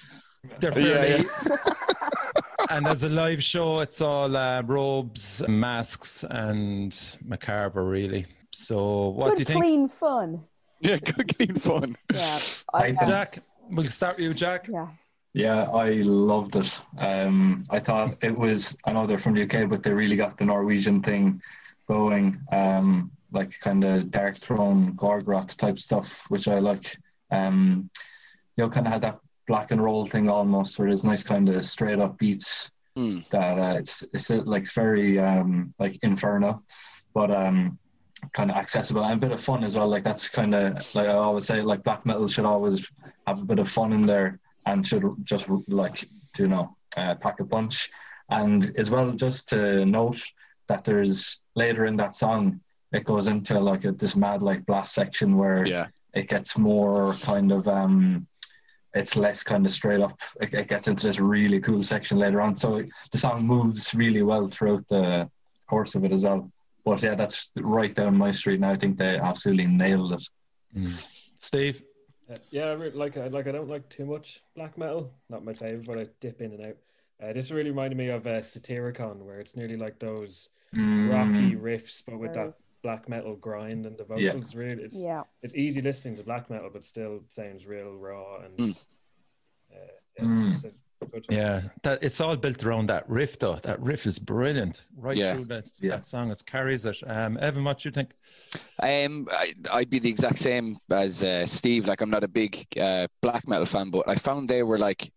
They're 0.59 0.77
Yeah, 0.79 1.23
fairly. 1.23 1.25
and 2.69 2.87
as 2.87 3.03
a 3.03 3.09
live 3.09 3.43
show, 3.43 3.79
it's 3.79 4.01
all 4.01 4.35
uh, 4.35 4.61
robes, 4.63 5.41
masks, 5.47 6.23
and 6.29 7.17
macabre, 7.23 7.83
really. 7.85 8.25
So, 8.51 9.09
what 9.09 9.29
Good, 9.29 9.35
do 9.35 9.41
you 9.41 9.45
think, 9.45 9.63
clean 9.63 9.89
fun. 9.89 10.43
Yeah, 10.79 10.97
good, 10.97 11.35
clean 11.37 11.55
fun. 11.55 11.95
Yeah. 12.13 12.39
I 12.73 12.95
I, 12.99 13.05
Jack? 13.05 13.39
We'll 13.69 13.85
start 13.85 14.17
with 14.17 14.25
you, 14.25 14.33
Jack. 14.33 14.67
yeah. 14.67 14.87
Yeah, 15.33 15.63
I 15.65 15.91
loved 16.03 16.55
it. 16.55 16.73
Um, 16.97 17.63
I 17.69 17.79
thought 17.79 18.17
it 18.23 18.35
was. 18.35 18.75
I 18.85 18.93
know 18.93 19.05
they're 19.05 19.19
from 19.19 19.35
the 19.35 19.43
UK, 19.43 19.69
but 19.69 19.83
they 19.83 19.91
really 19.91 20.15
got 20.15 20.37
the 20.37 20.45
Norwegian 20.45 21.03
thing 21.03 21.41
going. 21.87 22.41
Um, 22.51 23.11
like 23.31 23.59
kind 23.59 23.83
of 23.83 24.09
Dark 24.09 24.37
Throne, 24.39 24.93
Gorgoroth 24.95 25.55
type 25.57 25.79
stuff, 25.79 26.25
which 26.29 26.47
I 26.47 26.57
like. 26.59 26.97
Um, 27.29 27.89
you 28.55 28.63
know, 28.63 28.69
kind 28.69 28.87
of 28.87 28.93
had 28.93 29.01
that 29.01 29.19
black 29.47 29.71
and 29.71 29.83
roll 29.83 30.05
thing 30.05 30.29
almost, 30.29 30.77
where 30.77 30.87
there's 30.87 31.03
nice 31.03 31.23
kind 31.23 31.49
of 31.49 31.63
straight 31.65 31.99
up 31.99 32.17
beats 32.17 32.71
Mm. 32.97 33.29
that 33.29 33.59
uh, 33.59 33.77
it's 33.77 34.03
it's 34.11 34.31
uh, 34.31 34.41
like 34.45 34.63
it's 34.63 34.73
very 34.73 35.19
um, 35.19 35.71
like 35.77 35.99
inferno, 36.01 36.63
but 37.13 37.29
um, 37.29 37.77
kind 38.33 38.49
of 38.49 38.57
accessible 38.57 39.03
and 39.03 39.13
a 39.13 39.27
bit 39.27 39.31
of 39.31 39.43
fun 39.43 39.63
as 39.63 39.75
well. 39.75 39.87
Like 39.87 40.03
that's 40.03 40.27
kind 40.27 40.55
of 40.55 40.73
like 40.95 41.05
I 41.07 41.13
always 41.13 41.45
say, 41.45 41.61
like 41.61 41.83
black 41.83 42.07
metal 42.07 42.27
should 42.27 42.45
always 42.45 42.89
have 43.27 43.39
a 43.39 43.45
bit 43.45 43.59
of 43.59 43.69
fun 43.69 43.93
in 43.93 44.01
there 44.01 44.39
and 44.65 44.83
should 44.85 45.03
just 45.25 45.47
like 45.67 46.09
you 46.39 46.47
know 46.47 46.75
uh, 46.97 47.13
pack 47.15 47.39
a 47.39 47.45
punch. 47.45 47.91
And 48.31 48.73
as 48.79 48.89
well, 48.89 49.11
just 49.11 49.47
to 49.49 49.85
note 49.85 50.19
that 50.67 50.83
there's 50.83 51.43
later 51.55 51.85
in 51.85 51.97
that 51.97 52.15
song, 52.15 52.59
it 52.93 53.03
goes 53.05 53.27
into 53.27 53.59
like 53.59 53.85
a, 53.85 53.91
this 53.91 54.15
mad 54.15 54.41
like 54.41 54.65
blast 54.65 54.95
section 54.95 55.37
where 55.37 55.67
Yeah. 55.67 55.87
it 56.15 56.27
gets 56.29 56.57
more 56.57 57.13
kind 57.21 57.51
of 57.51 57.67
um 57.67 58.25
it's 58.97 59.15
less 59.15 59.43
kind 59.43 59.65
of 59.65 59.71
straight 59.71 60.01
up 60.01 60.19
it, 60.41 60.53
it 60.53 60.67
gets 60.67 60.87
into 60.87 61.07
this 61.07 61.19
really 61.19 61.59
cool 61.59 61.83
section 61.83 62.17
later 62.17 62.41
on 62.41 62.55
so 62.55 62.83
the 63.11 63.17
song 63.17 63.45
moves 63.45 63.93
really 63.93 64.23
well 64.23 64.47
throughout 64.47 64.85
the 64.87 65.29
course 65.67 65.95
of 65.95 66.03
it 66.05 66.11
as 66.11 66.23
well 66.23 66.51
but 66.85 67.01
yeah 67.03 67.15
that's 67.15 67.51
right 67.57 67.93
down 67.95 68.15
my 68.17 68.31
street 68.31 68.55
and 68.55 68.65
i 68.65 68.75
think 68.75 68.97
they 68.97 69.17
absolutely 69.17 69.67
nailed 69.67 70.13
it 70.13 70.23
Steve? 71.37 71.83
Uh, 72.31 72.35
yeah, 72.51 72.65
I 72.71 72.75
like 72.75 73.15
I 73.17 73.27
like 73.27 73.47
I 73.47 73.51
don't 73.51 73.69
like 73.69 73.87
too 73.89 74.05
much 74.05 74.41
black 74.55 74.77
metal. 74.77 75.13
Not 75.29 75.45
my 75.45 75.53
favorite, 75.53 75.87
but 75.87 75.97
I 75.97 76.07
dip 76.19 76.41
in 76.41 76.51
and 76.53 76.65
out. 76.65 76.77
Uh, 77.23 77.33
this 77.33 77.51
really 77.51 77.69
reminded 77.69 77.97
me 77.97 78.09
of 78.09 78.27
uh, 78.27 78.41
Satyricon, 78.41 79.23
where 79.25 79.39
it's 79.39 79.55
nearly 79.55 79.77
like 79.77 79.97
those 79.99 80.49
rocky 80.73 81.55
Mm, 81.55 81.61
riffs, 81.61 82.03
but 82.05 82.19
with 82.19 82.33
that 82.33 82.53
black 82.83 83.07
metal 83.07 83.35
grind 83.35 83.85
and 83.85 83.97
the 83.97 84.05
Yeah. 84.17 84.33
vocals. 84.33 84.55
Really, 84.55 84.83
it's 84.83 84.97
Yeah. 84.97 85.23
it's 85.41 85.55
easy 85.55 85.81
listening 85.81 86.17
to 86.17 86.23
black 86.23 86.49
metal, 86.49 86.69
but 86.71 86.83
still 86.83 87.23
sounds 87.29 87.65
real 87.65 87.95
raw 87.95 88.41
and 88.41 88.57
Mm. 88.57 88.75
Yeah, 90.17 90.25
Mm. 90.25 90.51
it's 90.53 90.61
good- 90.61 90.73
Yeah, 91.29 91.61
that 91.83 92.03
it's 92.03 92.19
all 92.19 92.35
built 92.35 92.63
around 92.63 92.87
that 92.87 93.07
riff, 93.09 93.39
though. 93.39 93.55
That 93.55 93.79
riff 93.81 94.05
is 94.05 94.19
brilliant, 94.19 94.81
right 94.95 95.15
Yeah. 95.15 95.33
through 95.33 95.45
that, 95.45 95.69
Yeah. 95.79 95.91
that 95.91 96.05
song. 96.05 96.31
It 96.31 96.43
carries 96.45 96.85
it. 96.85 96.97
Um, 97.05 97.37
Evan, 97.39 97.63
what 97.63 97.79
do 97.79 97.89
you 97.89 97.93
think? 97.93 98.13
Um, 98.79 99.27
I, 99.31 99.53
I'd 99.71 99.89
be 99.89 99.99
the 99.99 100.09
exact 100.09 100.39
same 100.39 100.77
as 100.89 101.23
uh, 101.23 101.45
Steve. 101.45 101.85
Like, 101.85 102.01
I'm 102.01 102.09
not 102.09 102.23
a 102.23 102.27
big 102.27 102.65
uh, 102.79 103.07
black 103.21 103.47
metal 103.47 103.65
fan, 103.65 103.89
but 103.89 104.07
I 104.07 104.15
found 104.15 104.49
they 104.49 104.63
were 104.63 104.79
like 104.79 105.11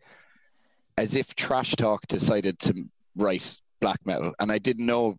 as 0.96 1.16
if 1.16 1.34
Trash 1.34 1.76
Talk 1.76 2.06
decided 2.08 2.58
to 2.60 2.84
write 3.16 3.56
black 3.80 4.04
metal, 4.04 4.34
and 4.38 4.52
I 4.52 4.58
didn't 4.58 4.86
know 4.86 5.16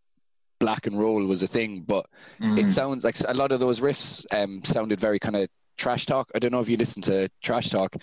black 0.59 0.85
and 0.85 0.99
roll 0.99 1.25
was 1.25 1.41
a 1.41 1.47
thing, 1.47 1.81
but 1.81 2.05
it 2.39 2.43
mm. 2.67 2.69
sounds 2.69 3.03
like 3.03 3.15
a 3.27 3.33
lot 3.33 3.51
of 3.51 3.59
those 3.59 3.79
riffs 3.79 4.23
um, 4.31 4.63
sounded 4.63 4.99
very 4.99 5.17
kind 5.17 5.35
of 5.35 5.49
trash 5.75 6.05
talk. 6.05 6.29
I 6.35 6.39
don't 6.39 6.51
know 6.51 6.59
if 6.59 6.69
you 6.69 6.77
listen 6.77 7.01
to 7.03 7.29
trash 7.41 7.71
talk, 7.71 7.95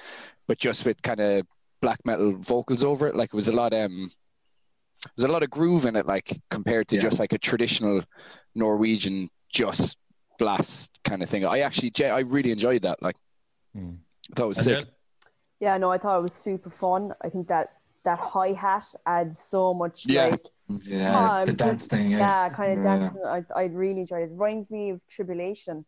but 0.48 0.58
just 0.58 0.84
with 0.84 1.00
kind 1.02 1.20
of 1.20 1.46
black 1.80 2.00
metal 2.04 2.32
vocals 2.32 2.82
over 2.84 3.06
it, 3.06 3.14
like 3.16 3.30
it 3.32 3.36
was 3.36 3.48
a 3.48 3.52
lot. 3.52 3.72
Um, 3.74 4.10
there's 5.16 5.28
a 5.28 5.32
lot 5.32 5.42
of 5.42 5.50
groove 5.50 5.86
in 5.86 5.96
it, 5.96 6.06
like 6.06 6.40
compared 6.50 6.88
to 6.88 6.96
Yeah. 6.96 7.02
just 7.02 7.18
like 7.18 7.32
a 7.32 7.38
traditional 7.38 8.02
Norwegian 8.54 9.28
just 9.52 9.96
blast 10.38 10.98
kind 11.04 11.22
of 11.22 11.30
thing. 11.30 11.44
I 11.44 11.60
actually, 11.60 11.92
I 12.04 12.20
really 12.20 12.50
enjoyed 12.52 12.82
that. 12.82 13.02
Like, 13.02 13.16
Hmm. 13.74 13.94
I 14.30 14.34
thought 14.34 14.44
it 14.44 14.48
was 14.48 14.58
And 14.58 14.64
sick. 14.64 14.84
then- 14.84 14.94
Yeah, 15.60 15.76
no, 15.78 15.90
I 15.90 15.98
thought 15.98 16.18
it 16.18 16.22
was 16.22 16.34
super 16.34 16.70
fun. 16.70 17.14
I 17.22 17.28
think 17.28 17.48
that 17.48 17.74
that 18.04 18.18
hi 18.20 18.52
hat 18.52 18.86
adds 19.06 19.38
so 19.40 19.74
much 19.74 20.06
Yeah. 20.06 20.26
like 20.26 20.46
yeah 20.82 21.44
the 21.44 21.50
Oh, 21.52 21.54
dance 21.54 21.86
thing 21.86 22.10
yeah, 22.10 22.18
yeah, 22.18 22.48
kind 22.50 22.78
of 22.78 22.84
Yeah. 22.84 22.98
dancing. 22.98 23.22
I 23.26 23.44
I 23.54 23.64
really 23.64 24.00
enjoyed 24.00 24.22
it. 24.22 24.30
Reminds 24.30 24.70
me 24.70 24.90
of 24.90 25.00
Tribulation, 25.08 25.84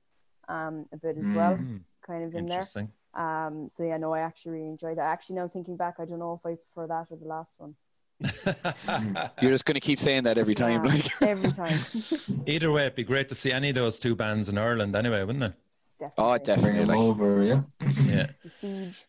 um, 0.48 0.87
a 0.92 0.96
bit 0.96 1.16
as 1.16 1.31
well, 1.31 1.57
Mm, 1.57 1.81
kind 2.03 2.24
of 2.24 2.35
in 2.35 2.46
there. 2.46 2.59
interesting. 2.59 2.92
Um, 3.14 3.68
so 3.70 3.83
yeah, 3.83 3.96
no, 3.96 4.14
I 4.14 4.20
actually 4.20 4.53
really 4.53 4.68
enjoyed 4.68 4.99
that. 4.99 5.05
Actually, 5.05 5.37
now 5.37 5.49
thinking 5.49 5.77
back, 5.77 5.94
I 5.99 6.05
don't 6.05 6.18
know 6.18 6.40
if 6.42 6.46
I 6.46 6.57
prefer 6.57 6.87
that 6.88 7.07
or 7.11 7.16
the 7.16 7.27
last 7.27 7.57
one. 7.59 7.75
You're 9.40 9.51
just 9.51 9.64
going 9.64 9.75
to 9.75 9.80
keep 9.80 9.99
saying 9.99 10.24
that 10.24 10.39
every 10.39 10.55
time. 10.55 10.85
Yeah, 10.85 10.93
Like, 10.93 11.07
every 11.22 11.53
time. 11.53 11.80
Either 12.47 12.70
way, 12.70 12.82
it'd 12.82 12.95
be 12.95 13.05
great 13.05 13.28
to 13.30 13.35
see 13.35 13.51
any 13.51 13.70
of 13.70 13.74
those 13.74 13.99
two 13.99 14.14
bands 14.14 14.49
in 14.49 14.59
Ireland 14.59 14.95
anyway, 14.95 15.24
wouldn't 15.24 15.45
it? 15.45 15.55
Definitely. 15.99 16.24
oh, 16.35 16.39
definitely. 16.39 16.85
Like, 16.85 16.99
over, 16.99 17.43
yeah. 17.43 17.62
Yeah. 18.05 18.26
The 18.43 18.49
siege. 18.51 19.05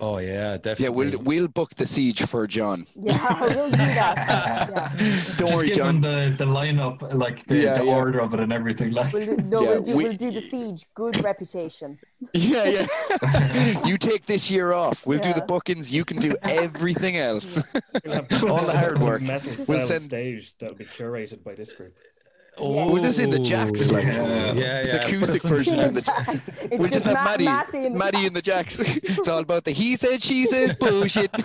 Oh 0.00 0.18
yeah, 0.18 0.56
definitely. 0.56 0.84
yeah, 0.84 0.88
we'll 0.90 1.18
we'll 1.22 1.48
book 1.48 1.74
the 1.76 1.86
siege 1.86 2.22
for 2.26 2.46
John. 2.46 2.86
Yeah, 2.96 3.40
we'll 3.40 3.70
do 3.70 3.76
that. 3.76 4.14
Yeah. 4.74 4.88
Don't 5.38 5.48
Just 5.48 5.54
worry, 5.54 5.66
give 5.68 5.76
John. 5.76 6.00
them 6.00 6.36
the, 6.36 6.44
the 6.44 6.50
lineup, 6.50 7.14
like 7.14 7.44
the, 7.46 7.56
Yeah, 7.56 7.78
the 7.78 7.84
yeah. 7.84 7.94
order 7.94 8.18
of 8.20 8.34
it 8.34 8.40
and 8.40 8.52
everything. 8.52 8.90
Like, 8.92 9.12
We'll 9.12 9.24
do, 9.24 9.36
no, 9.36 9.62
Yeah, 9.62 9.68
we'll, 9.70 9.82
do, 9.82 9.96
we- 9.96 10.04
we'll 10.04 10.12
do 10.14 10.30
the 10.30 10.40
siege. 10.40 10.84
Good 10.94 11.22
reputation. 11.22 11.98
Yeah, 12.32 12.64
yeah. 12.64 13.86
you 13.86 13.96
take 13.98 14.24
this 14.26 14.50
year 14.50 14.72
off. 14.72 15.06
We'll 15.06 15.20
do 15.20 15.32
the 15.34 15.42
bookings. 15.42 15.92
You 15.92 16.04
can 16.04 16.18
do 16.18 16.36
everything 16.42 17.16
else. 17.18 17.60
We'll 18.04 18.50
All 18.50 18.64
the 18.64 18.76
hard 18.76 18.98
work. 19.00 19.20
Metal 19.22 19.64
We'll 19.68 19.86
send- 19.86 20.02
stage 20.02 20.56
that'll 20.58 20.74
be 20.74 20.86
curated 20.86 21.44
by 21.44 21.54
this 21.54 21.72
group. 21.76 21.94
Oh, 22.56 22.92
We'll 22.92 23.02
just 23.02 23.18
in 23.18 23.30
the 23.30 23.38
jacks, 23.40 23.90
like 23.90 24.04
yeah, 24.04 24.52
Yeah. 24.52 24.52
yeah. 24.54 24.80
it's 24.80 24.92
put 24.92 25.04
acoustic 25.06 25.42
version 25.42 25.80
in 25.80 25.92
the 25.94 26.00
versions 26.00 26.08
in 26.28 26.34
the 26.34 26.42
It's 26.70 26.78
We'll 26.78 26.88
just 26.90 27.06
have 27.06 27.14
Ma- 27.16 27.24
Maddie, 27.24 27.44
Matty 27.46 27.78
and- 27.86 27.94
Maddie 27.96 28.26
in 28.26 28.32
the 28.32 28.42
jacks. 28.42 28.78
It's 29.02 29.26
all 29.28 29.40
about 29.40 29.64
the 29.64 29.72
he 29.72 29.96
said, 29.96 30.22
she 30.22 30.46
said 30.46 30.78
bullshit. 30.78 31.30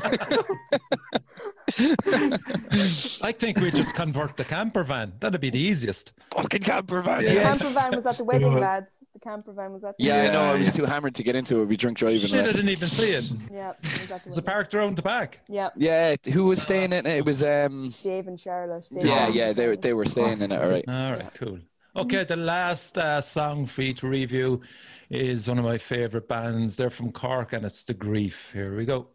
I 3.23 3.31
think 3.31 3.57
we 3.59 3.71
just 3.71 3.95
convert 3.95 4.37
the 4.37 4.43
camper 4.45 4.83
van. 4.83 5.13
That'd 5.19 5.41
be 5.41 5.49
the 5.49 5.59
easiest. 5.59 6.11
Fucking 6.31 6.61
camper 6.61 7.01
van. 7.01 7.23
Yeah. 7.23 7.29
The 7.29 7.33
Yes. 7.35 7.57
camper 7.73 7.73
van 7.79 7.95
was 7.95 8.05
at 8.05 8.17
the 8.17 8.23
wedding, 8.23 8.53
lads. 8.59 8.93
The 9.19 9.29
camper 9.29 9.51
van 9.51 9.73
was 9.73 9.83
at 9.83 9.97
the 9.97 10.03
Yeah, 10.03 10.23
I 10.23 10.29
know. 10.29 10.41
I 10.41 10.55
was 10.55 10.73
too 10.73 10.85
hammered 10.85 11.15
to 11.15 11.23
get 11.23 11.35
into 11.35 11.61
it. 11.61 11.65
We 11.65 11.75
drunk 11.75 11.97
driving. 11.97 12.19
Shit, 12.19 12.33
I 12.33 12.43
like. 12.43 12.55
didn't 12.55 12.69
even 12.69 12.87
see 12.87 13.11
it. 13.11 13.29
Yeah, 13.51 13.71
it 13.71 14.01
was 14.01 14.11
at 14.11 14.23
the 14.23 14.27
It's 14.27 14.37
a 14.37 14.41
parked 14.41 14.73
around 14.73 14.95
the 14.95 15.01
back. 15.01 15.41
Yeah, 15.49 15.69
Yeah, 15.75 16.15
who 16.31 16.45
was 16.45 16.61
staying 16.61 16.93
in 16.93 17.05
it? 17.05 17.17
It 17.17 17.25
was 17.25 17.43
um. 17.43 17.93
Dave 18.01 18.27
and 18.27 18.39
Charlotte. 18.39 18.87
Dave 18.93 19.05
Yeah, 19.05 19.25
and 19.27 19.35
yeah, 19.35 19.53
they 19.53 19.67
were 19.67 19.75
they 19.75 19.93
were 19.93 20.05
staying 20.05 20.41
in 20.41 20.51
it. 20.51 20.61
All 20.61 20.69
right. 20.69 20.85
All 20.87 21.13
right, 21.13 21.33
cool. 21.33 21.59
Okay, 21.95 22.23
the 22.23 22.37
last 22.37 22.97
uh, 22.97 23.19
song 23.19 23.65
for 23.65 23.81
you 23.81 23.93
to 23.95 24.07
review 24.07 24.61
is 25.09 25.49
one 25.49 25.59
of 25.59 25.65
my 25.65 25.77
favorite 25.77 26.27
bands. 26.27 26.77
They're 26.77 26.89
from 26.89 27.11
Cork 27.11 27.51
and 27.53 27.65
it's 27.65 27.83
The 27.83 27.95
Grief. 27.95 28.51
Here 28.53 28.75
we 28.77 28.85
go. 28.85 29.09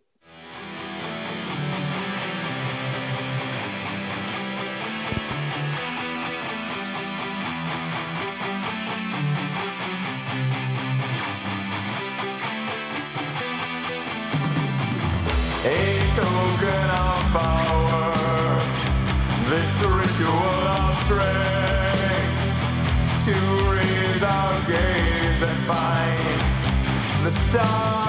The 27.54 28.03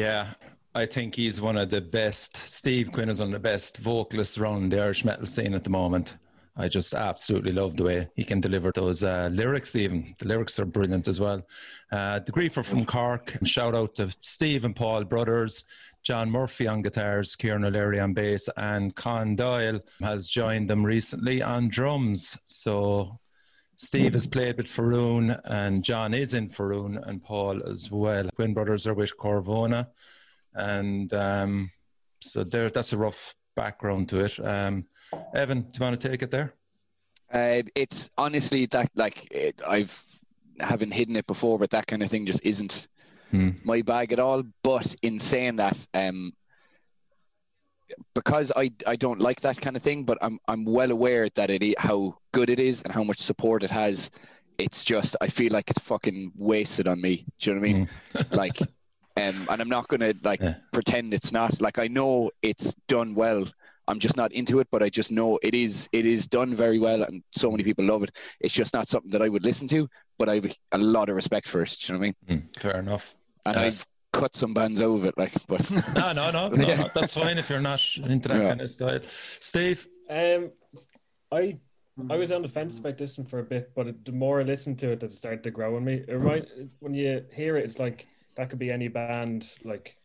Yeah, 0.00 0.28
I 0.74 0.86
think 0.86 1.14
he's 1.14 1.42
one 1.42 1.58
of 1.58 1.68
the 1.68 1.82
best. 1.82 2.34
Steve 2.34 2.90
Quinn 2.90 3.10
is 3.10 3.20
one 3.20 3.28
of 3.28 3.32
the 3.34 3.38
best 3.38 3.76
vocalists 3.76 4.38
around 4.38 4.70
the 4.70 4.82
Irish 4.82 5.04
metal 5.04 5.26
scene 5.26 5.52
at 5.52 5.62
the 5.62 5.68
moment. 5.68 6.16
I 6.56 6.68
just 6.68 6.94
absolutely 6.94 7.52
love 7.52 7.76
the 7.76 7.84
way 7.84 8.08
he 8.16 8.24
can 8.24 8.40
deliver 8.40 8.72
those 8.72 9.04
uh, 9.04 9.28
lyrics, 9.30 9.76
even. 9.76 10.14
The 10.18 10.26
lyrics 10.26 10.58
are 10.58 10.64
brilliant 10.64 11.06
as 11.06 11.20
well. 11.20 11.46
Uh, 11.92 12.20
the 12.20 12.32
Griefer 12.32 12.64
from 12.64 12.86
Cork. 12.86 13.36
Shout 13.44 13.74
out 13.74 13.94
to 13.96 14.10
Steve 14.22 14.64
and 14.64 14.74
Paul 14.74 15.04
Brothers, 15.04 15.64
John 16.02 16.30
Murphy 16.30 16.66
on 16.66 16.80
guitars, 16.80 17.36
Kieran 17.36 17.66
O'Leary 17.66 18.00
on 18.00 18.14
bass, 18.14 18.48
and 18.56 18.96
Con 18.96 19.36
Doyle 19.36 19.80
has 20.00 20.30
joined 20.30 20.70
them 20.70 20.82
recently 20.82 21.42
on 21.42 21.68
drums. 21.68 22.38
So 22.44 23.19
Steve 23.82 24.12
has 24.12 24.26
played 24.26 24.58
with 24.58 24.68
Faroon, 24.68 25.30
and 25.44 25.82
John 25.82 26.12
is 26.12 26.34
in 26.34 26.50
Faroon, 26.50 26.98
and 26.98 27.22
Paul 27.22 27.66
as 27.66 27.90
well. 27.90 28.28
Quinn 28.36 28.52
brothers 28.52 28.86
are 28.86 28.92
with 28.92 29.16
Corvona, 29.16 29.88
and 30.54 31.10
um, 31.14 31.70
so 32.20 32.44
there. 32.44 32.68
That's 32.68 32.92
a 32.92 32.98
rough 32.98 33.34
background 33.56 34.10
to 34.10 34.20
it. 34.26 34.38
Um, 34.44 34.84
Evan, 35.34 35.62
do 35.62 35.68
you 35.78 35.84
want 35.86 35.98
to 35.98 36.08
take 36.08 36.22
it 36.22 36.30
there? 36.30 36.52
Uh, 37.32 37.62
it's 37.74 38.10
honestly 38.18 38.66
that 38.66 38.90
like 38.96 39.26
it, 39.32 39.62
I've 39.66 40.04
haven't 40.58 40.90
hidden 40.92 41.16
it 41.16 41.26
before, 41.26 41.58
but 41.58 41.70
that 41.70 41.86
kind 41.86 42.02
of 42.02 42.10
thing 42.10 42.26
just 42.26 42.44
isn't 42.44 42.86
Hmm. 43.30 43.50
my 43.64 43.80
bag 43.80 44.12
at 44.12 44.18
all. 44.18 44.42
But 44.62 44.94
in 45.00 45.18
saying 45.18 45.56
that, 45.56 45.78
um, 45.94 46.32
because 48.14 48.52
I 48.54 48.72
I 48.86 48.96
don't 48.96 49.22
like 49.22 49.40
that 49.40 49.58
kind 49.58 49.74
of 49.74 49.82
thing, 49.82 50.04
but 50.04 50.18
I'm 50.20 50.38
I'm 50.48 50.66
well 50.66 50.90
aware 50.90 51.30
that 51.36 51.48
it 51.48 51.78
how 51.78 52.18
good 52.32 52.50
it 52.50 52.60
is 52.60 52.82
and 52.82 52.92
how 52.92 53.02
much 53.04 53.20
support 53.20 53.62
it 53.62 53.70
has. 53.70 54.10
It's 54.58 54.84
just 54.84 55.16
I 55.20 55.28
feel 55.28 55.52
like 55.52 55.70
it's 55.70 55.80
fucking 55.80 56.32
wasted 56.36 56.86
on 56.86 57.00
me. 57.00 57.24
Do 57.38 57.50
you 57.50 57.54
know 57.56 57.60
what 57.60 57.68
I 57.68 57.72
mean? 57.72 57.88
like, 58.30 58.60
um, 58.60 59.46
and 59.50 59.60
I'm 59.62 59.68
not 59.68 59.88
gonna 59.88 60.14
like 60.22 60.40
Yeah. 60.40 60.54
pretend 60.72 61.14
it's 61.14 61.32
not. 61.32 61.60
Like 61.60 61.78
I 61.78 61.88
know 61.88 62.30
it's 62.42 62.74
done 62.88 63.14
well. 63.14 63.44
I'm 63.88 63.98
just 63.98 64.16
not 64.16 64.30
into 64.32 64.60
it, 64.60 64.68
but 64.70 64.82
I 64.82 64.88
just 64.90 65.10
know 65.10 65.38
it 65.42 65.54
is 65.54 65.88
it 65.92 66.06
is 66.06 66.26
done 66.26 66.54
very 66.54 66.78
well, 66.78 67.02
and 67.02 67.22
so 67.32 67.50
many 67.50 67.64
people 67.64 67.84
love 67.84 68.02
it. 68.04 68.14
It's 68.40 68.54
just 68.54 68.74
not 68.74 68.88
something 68.88 69.10
that 69.10 69.22
I 69.22 69.28
would 69.28 69.42
listen 69.42 69.66
to, 69.68 69.88
but 70.18 70.28
I 70.28 70.34
have 70.36 70.54
a 70.72 70.78
lot 70.78 71.08
of 71.08 71.16
respect 71.16 71.48
for 71.48 71.62
it. 71.62 71.76
Do 71.80 71.92
you 71.92 71.98
know 71.98 72.06
what 72.06 72.14
I 72.28 72.34
mean? 72.34 72.42
Hmm, 72.54 72.60
fair 72.60 72.78
enough. 72.78 73.14
And 73.46 73.56
Uh, 73.56 73.60
I 73.62 73.70
cut 74.12 74.36
some 74.36 74.52
bands 74.54 74.82
out 74.82 74.94
of 74.96 75.04
it, 75.06 75.14
like, 75.16 75.32
but 75.48 75.68
No, 75.94 76.12
no, 76.12 76.30
no, 76.30 76.48
no, 76.50 76.66
Yeah. 76.68 76.74
no. 76.82 76.90
That's 76.94 77.14
fine 77.14 77.38
if 77.38 77.48
you're 77.50 77.60
not 77.60 77.80
into 77.96 78.28
that 78.28 78.38
Yeah. 78.42 78.48
kind 78.48 78.60
of 78.60 78.70
style. 78.70 79.00
Steve, 79.40 79.88
Um, 80.08 80.50
I 81.32 81.56
I 82.08 82.16
was 82.16 82.32
on 82.32 82.42
the 82.42 82.48
fence 82.48 82.78
about 82.78 82.98
this 82.98 83.18
one 83.18 83.26
for 83.26 83.40
a 83.40 83.44
bit, 83.44 83.72
but 83.74 83.88
it, 83.88 84.04
the 84.04 84.12
more 84.12 84.40
I 84.40 84.44
listened 84.44 84.78
to 84.80 84.92
it, 84.92 85.02
it 85.02 85.12
started 85.14 85.42
to 85.44 85.50
grow 85.50 85.76
on 85.76 85.84
me. 85.84 86.04
It 86.06 86.12
remind, 86.12 86.70
when 86.78 86.94
you 86.94 87.24
hear 87.32 87.56
it, 87.56 87.64
it's 87.64 87.78
like 87.78 88.06
that 88.36 88.48
could 88.48 88.58
be 88.58 88.70
any 88.70 88.88
band, 88.88 89.54
like 89.64 89.96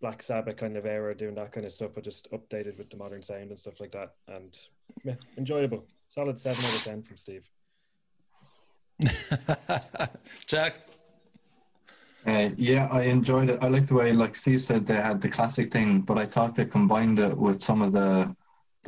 Black 0.00 0.22
Sabbath 0.22 0.56
kind 0.56 0.76
of 0.76 0.86
era, 0.86 1.14
doing 1.14 1.34
that 1.36 1.52
kind 1.52 1.66
of 1.66 1.72
stuff, 1.72 1.92
but 1.94 2.04
just 2.04 2.30
updated 2.32 2.78
with 2.78 2.90
the 2.90 2.96
modern 2.96 3.22
sound 3.22 3.50
and 3.50 3.58
stuff 3.58 3.80
like 3.80 3.92
that. 3.92 4.14
And 4.28 4.58
yeah, 5.04 5.14
enjoyable. 5.36 5.84
Solid 6.08 6.38
seven 6.38 6.64
out 6.64 6.74
of 6.74 6.82
ten 6.84 7.02
from 7.02 7.16
Steve. 7.16 7.48
Jack. 10.46 10.76
Uh, 12.26 12.50
yeah, 12.56 12.88
I 12.90 13.02
enjoyed 13.02 13.48
it. 13.48 13.58
I 13.62 13.68
like 13.68 13.86
the 13.86 13.94
way, 13.94 14.12
like 14.12 14.36
Steve 14.36 14.60
said, 14.60 14.86
they 14.86 14.96
had 14.96 15.20
the 15.20 15.28
classic 15.28 15.72
thing, 15.72 16.00
but 16.00 16.18
I 16.18 16.26
thought 16.26 16.54
they 16.54 16.64
combined 16.64 17.18
it 17.18 17.36
with 17.36 17.62
some 17.62 17.80
of 17.82 17.92
the. 17.92 18.34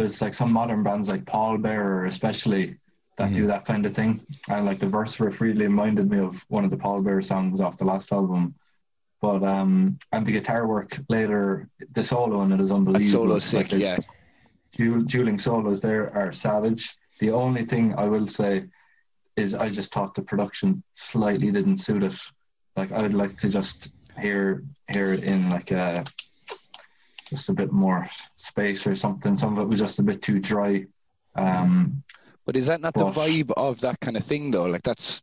There's 0.01 0.22
like 0.22 0.32
some 0.32 0.51
modern 0.51 0.82
bands 0.82 1.11
like 1.11 1.26
Pallbearer, 1.26 2.09
especially 2.09 2.78
that 3.18 3.34
do 3.34 3.46
that 3.48 3.66
kind 3.66 3.84
of 3.84 3.94
thing. 3.94 4.18
And 4.48 4.64
like 4.64 4.78
the 4.78 4.86
verse 4.86 5.20
riff 5.20 5.42
really 5.42 5.66
reminded 5.66 6.11
me 6.11 6.18
of 6.20 6.42
one 6.48 6.64
of 6.64 6.70
the 6.70 6.76
Pallbearer 6.78 7.22
songs 7.22 7.61
off 7.61 7.76
the 7.76 7.84
last 7.84 8.11
album. 8.11 8.55
But 9.20 9.42
um, 9.42 9.98
and 10.12 10.24
the 10.24 10.32
guitar 10.32 10.66
work 10.66 10.98
later, 11.11 11.68
the 11.92 12.03
solo 12.03 12.40
in 12.44 12.53
it 12.53 12.62
is 12.62 12.70
unbelievable. 12.70 13.12
solo's 13.26 13.44
sick, 13.44 13.68
there's- 13.68 14.03
yeah. 14.78 15.03
dueling 15.07 15.38
solos 15.38 15.82
there 15.82 16.16
are 16.16 16.32
savage. 16.32 16.94
The 17.18 17.30
only 17.32 17.66
thing 17.66 17.94
I 17.98 18.07
will 18.07 18.26
say 18.26 18.64
is 19.36 19.53
I 19.53 19.68
just 19.68 19.92
thought 19.92 20.14
the 20.14 20.22
production 20.22 20.82
slightly 20.94 21.51
didn't 21.51 21.76
suit 21.76 22.03
it. 22.05 22.18
Like 22.74 22.90
I 22.90 23.03
would 23.03 23.12
like 23.12 23.36
to 23.42 23.51
just 23.51 23.92
hear 24.18 24.64
hear 24.94 25.12
it 25.12 25.24
in 25.24 25.51
like 25.51 25.72
a 25.72 26.05
just 27.31 27.49
a 27.49 27.53
bit 27.53 27.72
more 27.72 28.09
space 28.35 28.87
or 28.87 28.95
something. 28.95 29.37
Some 29.37 29.57
of 29.57 29.62
it 29.62 29.68
was 29.68 29.81
just 29.81 29.99
a 29.99 30.03
bit 30.03 30.20
too 30.20 30.39
dry. 30.39 30.87
Um, 31.37 32.03
But 32.45 32.57
is 32.57 32.66
that 32.66 32.81
not 32.81 32.95
the 32.95 33.05
vibe 33.05 33.53
of 33.57 33.81
that 33.81 34.01
kind 34.01 34.16
of 34.16 34.24
thing 34.24 34.51
though? 34.51 34.66
Like 34.66 34.83
that's 34.83 35.22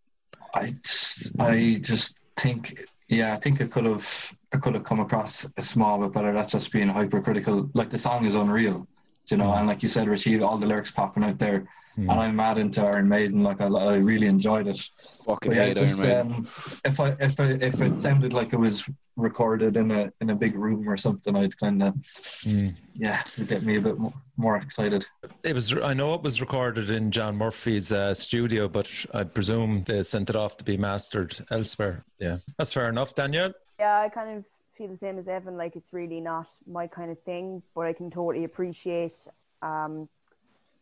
I 0.54 0.74
just, 0.84 1.40
I 1.40 1.80
just 1.82 2.20
think, 2.38 2.86
yeah, 3.10 3.34
I 3.36 3.40
think 3.40 3.60
it 3.62 3.72
could 3.72 3.86
have, 3.86 4.08
it 4.54 4.62
could 4.62 4.74
have 4.74 4.84
come 4.84 5.02
across 5.02 5.46
a 5.58 5.62
small 5.62 6.00
bit 6.00 6.14
better. 6.14 6.34
That's 6.34 6.52
just 6.52 6.72
being 6.72 6.88
hypercritical. 6.88 7.70
Like 7.74 7.90
the 7.90 8.00
song 8.00 8.26
is 8.26 8.36
unreal, 8.36 8.88
you 9.32 9.38
know, 9.38 9.54
and 9.54 9.68
like 9.68 9.84
you 9.84 9.90
said, 9.90 10.08
Richie, 10.08 10.42
all 10.42 10.58
the 10.58 10.66
lyrics 10.66 10.92
popping 10.92 11.24
out 11.24 11.38
there, 11.40 11.68
Hmm. 11.96 12.12
and 12.12 12.20
I'm 12.20 12.36
mad 12.36 12.60
into 12.60 12.86
Iron 12.86 13.10
Maiden. 13.10 13.42
Like 13.44 13.60
I, 13.60 13.66
I 13.66 13.96
really 13.96 14.28
enjoyed 14.28 14.68
it. 14.68 14.80
fucking 15.26 15.52
yeah, 15.52 15.64
hate 15.66 15.78
Iron 15.80 15.88
just 15.90 16.02
Maiden. 16.02 16.32
um, 16.34 16.48
if 16.86 17.00
I 17.00 17.16
if 17.20 17.40
I 17.40 17.46
if 17.60 17.82
it 17.82 18.00
sounded 18.02 18.34
like 18.34 18.54
it 18.54 18.58
was 18.60 18.88
recorded 19.16 19.78
in 19.78 19.90
a 19.90 20.12
in 20.22 20.30
a 20.30 20.36
big 20.36 20.54
room 20.56 20.88
or 20.88 20.96
something, 20.96 21.36
I'd 21.36 21.58
kind 21.60 21.82
of 21.82 21.96
Hmm. 22.44 22.68
yeah, 22.94 23.24
it'd 23.36 23.48
get 23.50 23.64
me 23.64 23.78
a 23.78 23.82
bit 23.82 23.98
more, 23.98 24.14
more 24.38 24.58
excited. 24.58 25.08
It 25.44 25.54
was. 25.56 25.74
I 25.76 25.96
know 25.96 26.14
it 26.14 26.22
was 26.22 26.40
recorded 26.40 26.92
in 26.92 27.10
John 27.10 27.36
Murphy's 27.36 27.92
uh, 27.92 28.14
studio, 28.14 28.68
but 28.68 28.88
I 29.14 29.24
presume 29.24 29.84
they 29.88 30.04
sent 30.04 30.30
it 30.30 30.36
off 30.36 30.56
to 30.58 30.64
be 30.64 30.78
mastered 30.78 31.44
elsewhere. 31.50 32.06
Yeah, 32.20 32.38
that's 32.60 32.72
fair 32.74 32.90
enough, 32.90 33.16
Danielle. 33.16 33.54
Yeah, 33.80 34.02
I 34.02 34.10
kind 34.10 34.38
of 34.38 34.46
feel 34.78 34.88
the 34.88 34.96
same 34.96 35.18
as 35.18 35.28
Evan. 35.28 35.58
Like 35.58 35.76
it's 35.76 35.92
really 35.92 36.22
not 36.22 36.48
my 36.68 36.88
kind 36.88 37.12
of 37.12 37.20
thing, 37.24 37.64
but 37.76 37.82
I 37.88 37.94
can 37.94 38.10
totally 38.12 38.44
appreciate 38.44 39.14
um, 39.62 40.08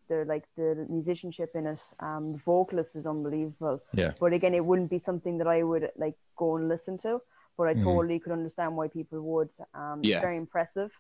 the 0.10 0.26
like 0.28 0.43
the 0.58 0.86
musicianship 0.89 1.52
in 1.56 1.66
it. 1.68 1.82
Um, 2.00 2.34
the 2.34 2.38
vocalist 2.39 2.96
is 2.96 3.08
unbelievable. 3.08 3.82
Yeah. 3.93 4.12
But 4.20 4.34
again, 4.34 4.54
it 4.54 4.64
wouldn't 4.66 4.89
be 4.89 5.00
something 5.00 5.38
that 5.39 5.48
I 5.48 5.64
would 5.64 5.89
like 5.98 6.16
go 6.36 6.58
and 6.58 6.68
listen 6.68 6.98
to. 7.00 7.22
But 7.58 7.68
I 7.70 7.74
Mm. 7.76 7.84
totally 7.84 8.20
could 8.20 8.34
understand 8.34 8.76
why 8.76 8.88
people 8.89 9.22
would. 9.22 9.52
Um, 9.74 10.02
Yeah. 10.04 10.18
It's 10.18 10.22
very 10.22 10.38
impressive, 10.38 10.91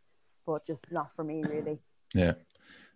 but 0.45 0.65
just 0.65 0.91
not 0.91 1.13
for 1.15 1.23
me 1.23 1.43
really. 1.43 1.79
Yeah. 2.13 2.33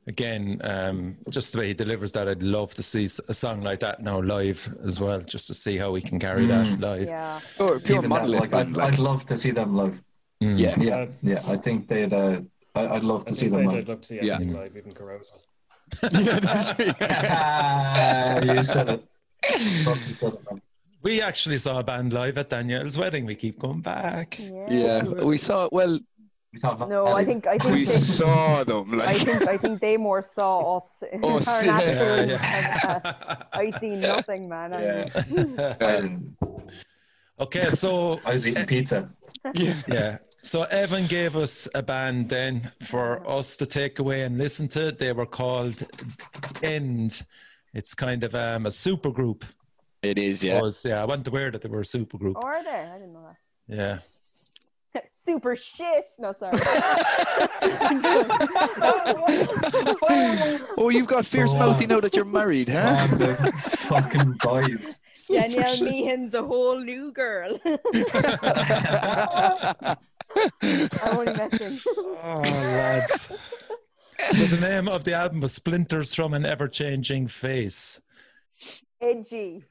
Again, 0.07 0.59
um, 0.63 1.17
just 1.29 1.53
the 1.53 1.59
way 1.59 1.67
he 1.67 1.73
delivers 1.73 2.11
that, 2.13 2.27
I'd 2.27 2.41
love 2.41 2.73
to 2.75 2.81
see 2.83 3.05
a 3.27 3.33
song 3.33 3.61
like 3.61 3.79
that 3.81 4.01
now 4.01 4.19
live 4.19 4.75
as 4.85 4.99
well, 4.99 5.19
just 5.21 5.45
to 5.47 5.53
see 5.53 5.77
how 5.77 5.91
we 5.91 6.01
can 6.01 6.17
carry 6.19 6.47
that 6.47 6.65
Mm. 6.67 6.81
live. 6.81 7.07
Yeah. 7.07 7.39
Pure, 7.57 7.79
pure 7.81 7.97
Even 7.99 8.09
that, 8.11 8.29
like. 8.29 8.53
I'd, 8.53 8.71
Like, 8.71 8.93
I'd 8.93 8.99
love 8.99 9.25
to 9.27 9.37
see 9.37 9.51
them 9.51 9.75
live. 9.75 10.01
Mm. 10.41 10.57
yeah. 10.57 10.75
Yeah, 10.79 11.05
yeah, 11.21 11.41
I 11.45 11.57
think 11.57 11.87
they'd. 11.87 12.13
Uh, 12.13 12.41
I, 12.73 12.87
I'd 12.95 13.03
love 13.03 13.25
to 13.25 13.35
see 13.35 13.49
them 13.49 13.65
live. 13.65 13.75
I'd 13.83 13.87
love 13.89 14.01
to 14.01 14.07
see 14.07 14.19
Yeah. 14.21 14.37
live, 14.39 14.75
even 14.77 14.93
Carousel. 14.93 15.41
yeah, 16.03 16.39
that's 16.39 16.71
true. 16.71 16.85
you 18.57 18.63
said 18.63 18.89
it. 18.89 19.03
Fucking 19.83 20.15
said 20.15 20.33
it, 20.33 20.51
man. 20.51 20.61
We 21.01 21.21
actually 21.21 21.57
saw 21.59 21.79
a 21.79 21.83
band 21.83 22.13
live 22.13 22.37
at 22.37 22.49
Danielle's 22.49 22.97
wedding. 22.97 23.25
We 23.25 23.35
keep 23.35 23.57
going 23.59 23.81
back. 23.81 24.37
Yeah. 24.39 24.67
yeah, 24.69 25.03
we 25.03 25.37
saw. 25.37 25.69
Well, 25.71 25.93
We 25.93 25.97
thought 25.97 26.08
No, 26.87 27.13
I 27.13 27.23
think 27.25 27.45
I 27.45 27.57
think 27.59 27.73
we 27.75 27.85
they, 27.85 27.91
saw 27.91 28.63
them. 28.63 28.99
I 29.01 29.13
think 29.19 29.47
I 29.47 29.55
think 29.57 29.79
they 29.81 29.97
more 29.97 30.23
saw 30.23 30.77
us 30.77 31.03
in 31.11 31.23
Us, 31.23 31.47
our 31.47 31.63
yeah, 31.65 31.77
natural. 31.77 32.29
yeah. 32.29 33.35
I 33.53 33.69
see 33.79 33.91
nothing, 33.95 34.49
man. 34.49 34.71
Yeah. 34.73 35.03
just- 35.05 36.09
okay, 37.39 37.65
so 37.65 38.19
I 38.25 38.31
was 38.33 38.47
eating 38.47 38.65
pizza. 38.65 39.09
yeah, 39.53 39.75
yeah, 39.87 40.17
so 40.41 40.63
Evan 40.63 41.05
gave 41.05 41.35
us 41.35 41.67
a 41.75 41.83
band 41.83 42.29
then 42.29 42.71
for 42.81 43.27
us 43.29 43.55
to 43.57 43.65
take 43.65 43.99
away 43.99 44.23
and 44.23 44.37
listen 44.37 44.67
to. 44.69 44.91
They 44.91 45.13
were 45.13 45.25
called 45.27 45.83
End. 46.63 47.23
It's 47.73 47.93
kind 47.93 48.23
of 48.23 48.33
um, 48.33 48.65
a 48.65 48.71
super 48.71 49.11
group. 49.11 49.45
it 50.01 50.17
is. 50.17 50.43
Yeah, 50.43 50.61
Was 50.61 50.83
yeah, 50.83 51.01
I 51.01 51.05
wasn't 51.05 51.27
aware 51.27 51.51
that 51.51 51.61
they 51.61 51.69
were 51.69 51.81
a 51.81 51.85
super 51.85 52.17
group. 52.17 52.37
Oh, 52.39 52.45
are 52.47 52.63
they? 52.63 52.71
I 52.71 52.97
didn't 52.97 53.13
know 53.13 53.27
that. 53.27 53.37
Yeah. 53.77 53.99
Super 55.11 55.55
shit. 55.55 56.05
No, 56.17 56.33
sorry. 56.33 56.57
Oh, 60.77 60.89
you've 60.89 61.07
got 61.07 61.25
fierce 61.25 61.51
Oh. 61.53 61.59
mouthy 61.59 61.85
now 61.85 61.99
that 61.99 62.15
you're 62.15 62.25
married, 62.25 62.69
huh? 62.69 63.07
Man, 63.17 63.51
fucking 63.51 64.37
boys. 64.43 64.99
Danielle 65.29 65.73
shit. 65.73 65.87
Meehan's 65.87 66.33
a 66.33 66.43
whole 66.43 66.79
new 66.79 67.11
girl. 67.11 67.59
I'm 67.65 67.77
only 71.11 71.33
messing. 71.33 71.79
Oh, 72.23 72.41
lads. 72.43 73.29
So 74.31 74.45
the 74.45 74.59
name 74.59 74.87
of 74.87 75.03
the 75.03 75.13
album 75.13 75.41
was 75.41 75.53
Splinters 75.53 76.13
from 76.13 76.33
an 76.33 76.45
Ever-Changing 76.45 77.27
Face. 77.27 78.01
Edgy. 79.01 79.63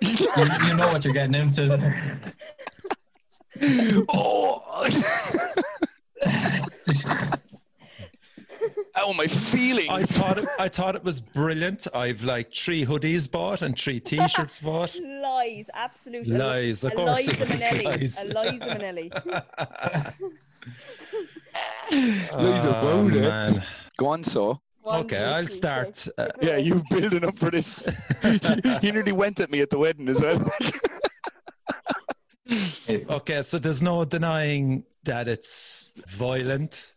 You, 0.00 0.26
you 0.66 0.74
know 0.74 0.88
what 0.88 1.04
you're 1.04 1.14
getting 1.14 1.34
into 1.34 1.66
there. 1.68 2.20
oh. 4.08 4.88
How 8.94 9.08
am 9.10 9.20
I 9.20 9.26
feeling? 9.28 9.88
I 9.88 10.02
thought 10.02 10.36
it, 10.38 10.46
I 10.58 10.68
thought 10.68 10.94
it 10.94 11.02
was 11.04 11.20
brilliant. 11.20 11.86
I've 11.94 12.22
like 12.22 12.52
three 12.52 12.84
hoodies 12.84 13.30
bought 13.30 13.62
and 13.62 13.78
three 13.78 14.00
t-shirts 14.00 14.60
bought. 14.64 14.94
Lies. 15.00 15.70
Absolute. 15.72 16.28
Lies, 16.28 16.84
of 16.84 16.92
a 16.92 16.94
course 16.96 17.26
Liza 17.28 17.42
it 17.42 17.48
was 17.50 17.60
Minnelli. 17.62 17.84
lies. 17.84 18.24
A 18.24 18.28
Liza 18.28 18.66
Minnelli. 18.66 19.10
Liza 21.90 22.80
Oh, 22.82 23.02
man. 23.08 23.62
Go 23.96 24.08
on, 24.08 24.24
so. 24.24 24.60
One, 24.82 25.00
Okay, 25.00 25.16
two, 25.16 25.22
I'll 25.24 25.42
three, 25.46 25.48
start. 25.48 26.08
Uh, 26.18 26.28
Yeah, 26.42 26.56
you're 26.56 26.82
building 26.90 27.24
up 27.24 27.38
for 27.38 27.50
this. 27.50 27.86
you 28.82 28.92
nearly 28.92 29.12
went 29.12 29.40
at 29.40 29.50
me 29.50 29.60
at 29.60 29.70
the 29.70 29.78
wedding 29.78 30.08
as 30.08 30.20
well. 30.20 30.38
Okay, 32.88 33.42
so 33.42 33.58
there's 33.58 33.82
no 33.82 34.04
denying 34.04 34.84
that 35.04 35.28
it's 35.28 35.90
violent, 36.06 36.92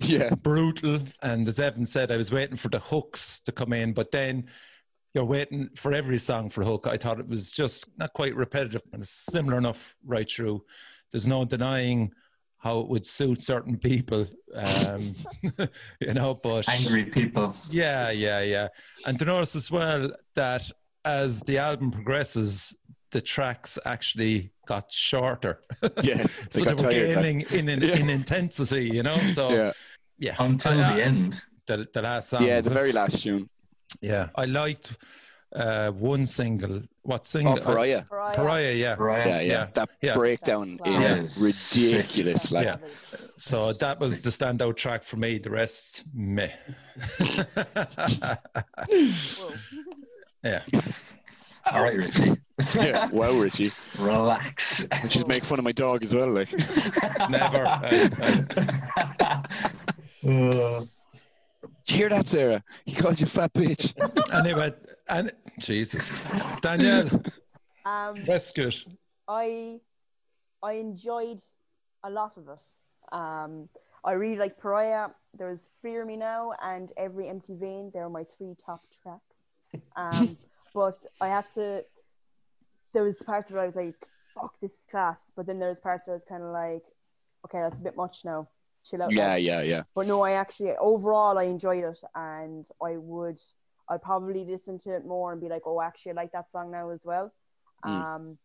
yeah, 0.00 0.34
brutal, 0.34 1.00
and 1.22 1.48
as 1.48 1.58
Evan 1.58 1.86
said, 1.86 2.12
I 2.12 2.16
was 2.16 2.30
waiting 2.30 2.56
for 2.56 2.68
the 2.68 2.78
hooks 2.78 3.40
to 3.40 3.52
come 3.52 3.72
in, 3.72 3.92
but 3.92 4.10
then 4.10 4.46
you're 5.14 5.24
waiting 5.24 5.70
for 5.74 5.92
every 5.92 6.18
song 6.18 6.50
for 6.50 6.62
a 6.62 6.64
hook. 6.64 6.86
I 6.86 6.96
thought 6.96 7.18
it 7.18 7.28
was 7.28 7.52
just 7.52 7.90
not 7.98 8.12
quite 8.12 8.36
repetitive 8.36 8.82
and 8.92 9.02
it's 9.02 9.10
similar 9.10 9.58
enough 9.58 9.96
right 10.04 10.30
through. 10.30 10.64
There's 11.10 11.26
no 11.26 11.44
denying 11.44 12.12
how 12.58 12.80
it 12.80 12.88
would 12.88 13.06
suit 13.06 13.40
certain 13.40 13.78
people, 13.78 14.26
um, 14.54 15.14
you 16.00 16.12
know. 16.14 16.34
But 16.34 16.68
Angry 16.68 17.04
people. 17.04 17.54
yeah, 17.70 18.10
yeah, 18.10 18.40
yeah. 18.42 18.68
And 19.06 19.18
to 19.18 19.24
notice 19.24 19.56
as 19.56 19.70
well 19.70 20.10
that 20.34 20.70
as 21.04 21.40
the 21.42 21.58
album 21.58 21.90
progresses, 21.90 22.76
the 23.10 23.20
tracks 23.20 23.78
actually 23.84 24.50
got 24.66 24.92
shorter. 24.92 25.60
yeah. 26.02 26.26
so 26.50 26.60
they 26.60 26.66
got 26.70 26.76
were 26.82 26.90
tired, 26.90 27.16
like- 27.16 27.24
gaining 27.24 27.40
in, 27.50 27.68
in, 27.68 27.82
Yeah. 27.82 27.96
in 27.96 28.10
intensity, 28.10 28.84
you 28.86 29.02
know. 29.02 29.16
So 29.18 29.50
Yeah, 29.50 29.72
yeah, 30.18 30.36
Until 30.38 30.80
I- 30.80 30.90
I- 30.92 30.94
the 30.96 31.04
end. 31.04 31.42
the, 31.66 31.86
the 31.92 32.02
last 32.02 32.28
song. 32.28 32.44
yeah. 32.44 32.60
The 32.60 32.70
very 32.70 32.92
last 32.92 33.22
tune. 33.22 33.48
yeah. 34.00 34.28
I 34.34 34.44
liked 34.44 34.92
uh, 35.56 35.90
one 35.92 36.26
single. 36.26 36.82
What 37.02 37.20
Oh, 37.20 37.24
single? 37.24 37.56
Pariah. 37.56 38.02
Pariah. 38.02 38.34
Pariah, 38.34 38.72
yeah. 38.74 38.94
Right. 38.98 39.26
Yeah, 39.26 39.40
yeah. 39.40 39.46
Yeah. 39.52 39.66
That 39.72 39.88
Yeah. 40.02 40.14
breakdown 40.14 40.78
That's 40.84 41.14
is 41.14 41.36
class. 41.38 41.76
ridiculous. 41.92 42.50
Like, 42.52 42.66
Yeah. 42.66 42.76
So 43.38 43.72
that 43.72 43.98
was 43.98 44.20
the 44.20 44.28
standout 44.30 44.76
track 44.76 45.02
for 45.04 45.16
me. 45.16 45.38
The 45.38 45.50
rest, 45.50 46.04
meh. 46.14 46.50
Yeah. 50.44 50.62
All 51.72 51.82
right, 51.82 51.96
Richie. 51.96 52.36
yeah. 52.74 53.08
Wow, 53.10 53.32
Richie. 53.32 53.70
Relax. 53.98 54.86
She's 55.08 55.26
make 55.26 55.44
fun 55.44 55.58
of 55.58 55.64
my 55.64 55.72
dog 55.72 56.02
as 56.02 56.14
well. 56.14 56.30
Like, 56.30 56.50
Never. 57.30 57.66
I- 57.66 58.10
I- 59.20 59.42
Uh, 60.26 60.80
Did 61.86 61.90
you 61.90 61.96
hear 61.96 62.08
that, 62.10 62.28
Sarah? 62.28 62.62
He 62.84 62.94
called 62.94 63.20
you 63.20 63.26
fat 63.26 63.52
bitch. 63.54 63.94
anyway, 64.34 64.72
and 65.08 65.32
Jesus, 65.60 66.12
Danielle, 66.60 67.08
Um, 67.84 68.14
good. 68.24 68.74
I 69.28 69.80
I 70.62 70.72
enjoyed 70.72 71.40
a 72.04 72.10
lot 72.10 72.36
of 72.36 72.48
it. 72.48 72.62
Um, 73.12 73.68
I 74.04 74.12
really 74.12 74.36
like 74.36 74.58
Pariah. 74.58 75.08
There's 75.38 75.68
Fear 75.82 76.04
Me 76.04 76.16
Now 76.16 76.52
and 76.62 76.92
Every 76.96 77.28
Empty 77.28 77.54
Vein. 77.54 77.90
They're 77.94 78.10
my 78.10 78.24
three 78.24 78.54
top 78.64 78.80
tracks. 79.02 79.44
Um, 79.96 80.36
but 80.74 80.94
I 81.20 81.28
have 81.28 81.50
to. 81.52 81.84
There 82.92 83.02
was 83.02 83.22
parts 83.22 83.50
where 83.50 83.62
I 83.62 83.66
was 83.66 83.76
like, 83.76 83.94
"Fuck, 84.34 84.58
this 84.60 84.84
class," 84.90 85.30
but 85.34 85.46
then 85.46 85.58
there's 85.58 85.80
parts 85.80 86.06
where 86.06 86.14
I 86.14 86.16
was 86.16 86.24
kind 86.24 86.42
of 86.42 86.50
like, 86.50 86.84
"Okay, 87.44 87.60
that's 87.60 87.78
a 87.78 87.82
bit 87.82 87.96
much 87.96 88.24
now. 88.24 88.48
Chill 88.84 89.02
out." 89.02 89.12
Yeah, 89.12 89.28
lads." 89.28 89.44
yeah, 89.44 89.62
yeah. 89.62 89.82
But 89.94 90.06
no, 90.06 90.22
I 90.22 90.32
actually 90.32 90.74
overall 90.76 91.38
I 91.38 91.44
enjoyed 91.44 91.84
it, 91.84 92.00
and 92.14 92.66
I 92.82 92.96
would 92.96 93.40
I'd 93.88 94.02
probably 94.02 94.44
listen 94.44 94.78
to 94.80 94.94
it 94.94 95.04
more 95.04 95.32
and 95.32 95.40
be 95.40 95.48
like, 95.48 95.62
oh, 95.66 95.80
actually, 95.80 96.12
I 96.12 96.14
like 96.14 96.32
that 96.32 96.50
song 96.50 96.70
now 96.70 96.90
as 96.90 97.04
well. 97.04 97.32
Mm. 97.84 97.90
Um, 97.90 98.38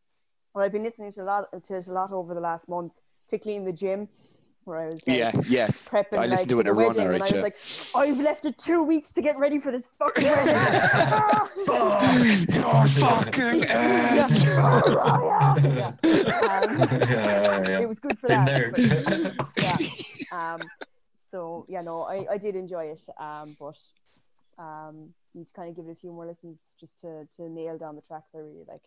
well, 0.54 0.64
I've 0.64 0.72
been 0.72 0.84
listening 0.84 1.12
to 1.14 1.24
a 1.24 1.26
lot 1.26 1.64
to 1.64 1.76
it 1.76 1.88
a 1.88 1.94
lot 1.94 2.12
over 2.12 2.34
the 2.34 2.40
last 2.40 2.70
month, 2.70 3.02
particularly 3.26 3.58
in 3.58 3.66
the 3.66 3.74
gym. 3.74 4.08
Where 4.66 4.80
I 4.80 4.90
was 4.90 5.08
like, 5.08 5.18
Yeah, 5.18 5.32
yeah. 5.48 5.68
prepping 5.68 6.18
I 6.18 6.26
listened 6.28 6.32
like, 6.32 6.48
to 6.50 6.60
it 6.60 6.60
for 6.60 6.60
in 6.62 6.66
the 6.66 6.72
a 6.72 6.76
wedding, 6.88 7.08
and 7.08 7.16
I 7.16 7.20
was 7.20 7.32
yeah. 7.32 7.42
like, 7.42 7.58
I've 7.96 8.20
left 8.20 8.46
it 8.46 8.58
two 8.58 8.84
weeks 8.84 9.12
to 9.14 9.22
get 9.22 9.38
ready 9.38 9.60
for 9.60 9.72
this 9.72 9.88
fucking 9.88 10.24
wedding. 10.24 10.56
You're 12.54 12.88
fucking 12.88 13.64
yeah. 13.64 14.28
Ed. 14.30 14.44
yeah. 14.44 15.88
Um, 15.88 16.90
yeah, 17.10 17.70
yeah. 17.70 17.80
it 17.80 17.88
was 17.88 18.00
good 18.00 18.18
for 18.20 18.28
Been 18.28 18.46
that. 18.46 18.74
there. 18.76 19.34
but- 19.36 19.48
yeah. 19.58 19.78
Um, 20.32 20.62
so 21.30 21.66
yeah, 21.68 21.82
no, 21.82 22.04
I, 22.04 22.26
I 22.32 22.38
did 22.38 22.56
enjoy 22.56 22.86
it. 22.86 23.02
Um, 23.20 23.56
but 23.60 23.78
um, 24.58 25.14
need 25.34 25.48
to 25.48 25.54
kind 25.54 25.70
of 25.70 25.76
give 25.76 25.88
it 25.88 25.92
a 25.92 25.96
few 25.96 26.12
more 26.12 26.26
listens 26.26 26.74
just 26.80 27.00
to, 27.00 27.28
to 27.38 27.50
nail 27.50 27.78
down 27.78 27.96
the 27.96 28.02
tracks 28.02 28.32
I 28.36 28.40
really 28.40 28.66
like. 28.68 28.82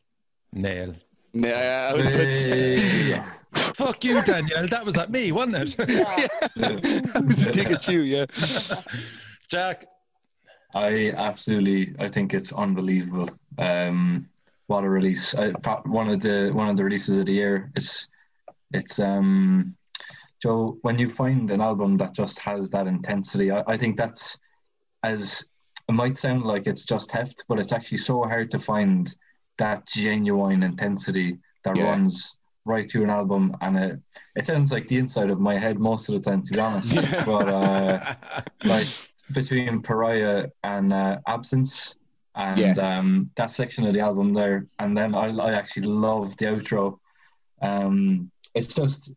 Nail. 0.52 0.94
Yeah, 1.38 1.90
I 1.90 1.94
was 1.94 2.06
about 2.06 2.16
to 2.16 2.32
say- 2.32 2.78
Hey. 2.78 3.22
Fuck 3.74 4.04
you, 4.04 4.22
Danielle. 4.22 4.66
That 4.68 4.84
was 4.84 4.96
at 4.98 5.10
me, 5.10 5.32
wasn't 5.32 5.78
it? 5.78 5.88
Yeah. 5.88 6.26
I 7.14 7.20
was 7.20 7.42
a 7.42 7.50
dig 7.52 7.70
at 7.70 7.88
you, 7.88 8.02
yeah. 8.02 8.26
Jack. 9.48 9.86
I 10.74 11.10
absolutely, 11.16 11.94
I 11.98 12.08
think 12.08 12.34
it's 12.34 12.52
unbelievable. 12.52 13.30
Um, 13.58 14.28
what 14.66 14.84
a 14.84 14.88
release! 14.90 15.34
I, 15.34 15.50
one 15.84 16.10
of 16.10 16.20
the 16.20 16.50
one 16.52 16.68
of 16.68 16.76
the 16.76 16.84
releases 16.84 17.16
of 17.18 17.26
the 17.26 17.32
year. 17.32 17.70
It's 17.76 18.08
it's 18.74 18.98
um, 18.98 19.74
Joe. 20.42 20.76
When 20.82 20.98
you 20.98 21.08
find 21.08 21.50
an 21.50 21.60
album 21.62 21.96
that 21.98 22.12
just 22.12 22.38
has 22.40 22.68
that 22.70 22.86
intensity, 22.86 23.50
I, 23.50 23.62
I 23.66 23.76
think 23.78 23.96
that's 23.96 24.36
as 25.02 25.44
it 25.88 25.92
might 25.92 26.18
sound 26.18 26.42
like 26.42 26.66
it's 26.66 26.84
just 26.84 27.10
heft, 27.12 27.44
but 27.48 27.58
it's 27.58 27.72
actually 27.72 27.98
so 27.98 28.24
hard 28.24 28.50
to 28.50 28.58
find 28.58 29.14
that 29.58 29.86
genuine 29.86 30.62
intensity 30.62 31.38
that 31.64 31.76
Yeah. 31.76 31.84
runs 31.84 32.38
right 32.64 32.90
through 32.90 33.04
an 33.04 33.10
album, 33.10 33.56
and 33.60 33.76
it 33.76 34.00
it 34.34 34.46
sounds 34.46 34.72
like 34.72 34.88
the 34.88 34.98
inside 34.98 35.30
of 35.30 35.40
my 35.40 35.56
head 35.58 35.78
most 35.78 36.08
of 36.08 36.14
the 36.14 36.20
time, 36.30 36.42
to 36.42 36.54
be 36.54 36.60
honest. 36.60 36.94
But 37.24 37.48
uh, 37.48 38.00
like 38.64 38.88
between 39.32 39.82
Pariah 39.82 40.48
and 40.62 40.92
uh, 40.92 41.18
Absence, 41.26 41.94
and 42.34 42.78
Yeah. 42.78 42.98
um, 42.98 43.30
that 43.36 43.50
section 43.50 43.86
of 43.86 43.94
the 43.94 44.00
album 44.00 44.34
there, 44.34 44.66
and 44.78 44.96
then 44.96 45.14
I, 45.14 45.28
I 45.30 45.52
actually 45.54 45.86
love 45.88 46.36
the 46.36 46.46
outro. 46.46 46.98
Um, 47.62 48.30
it's 48.54 48.74
just 48.74 49.12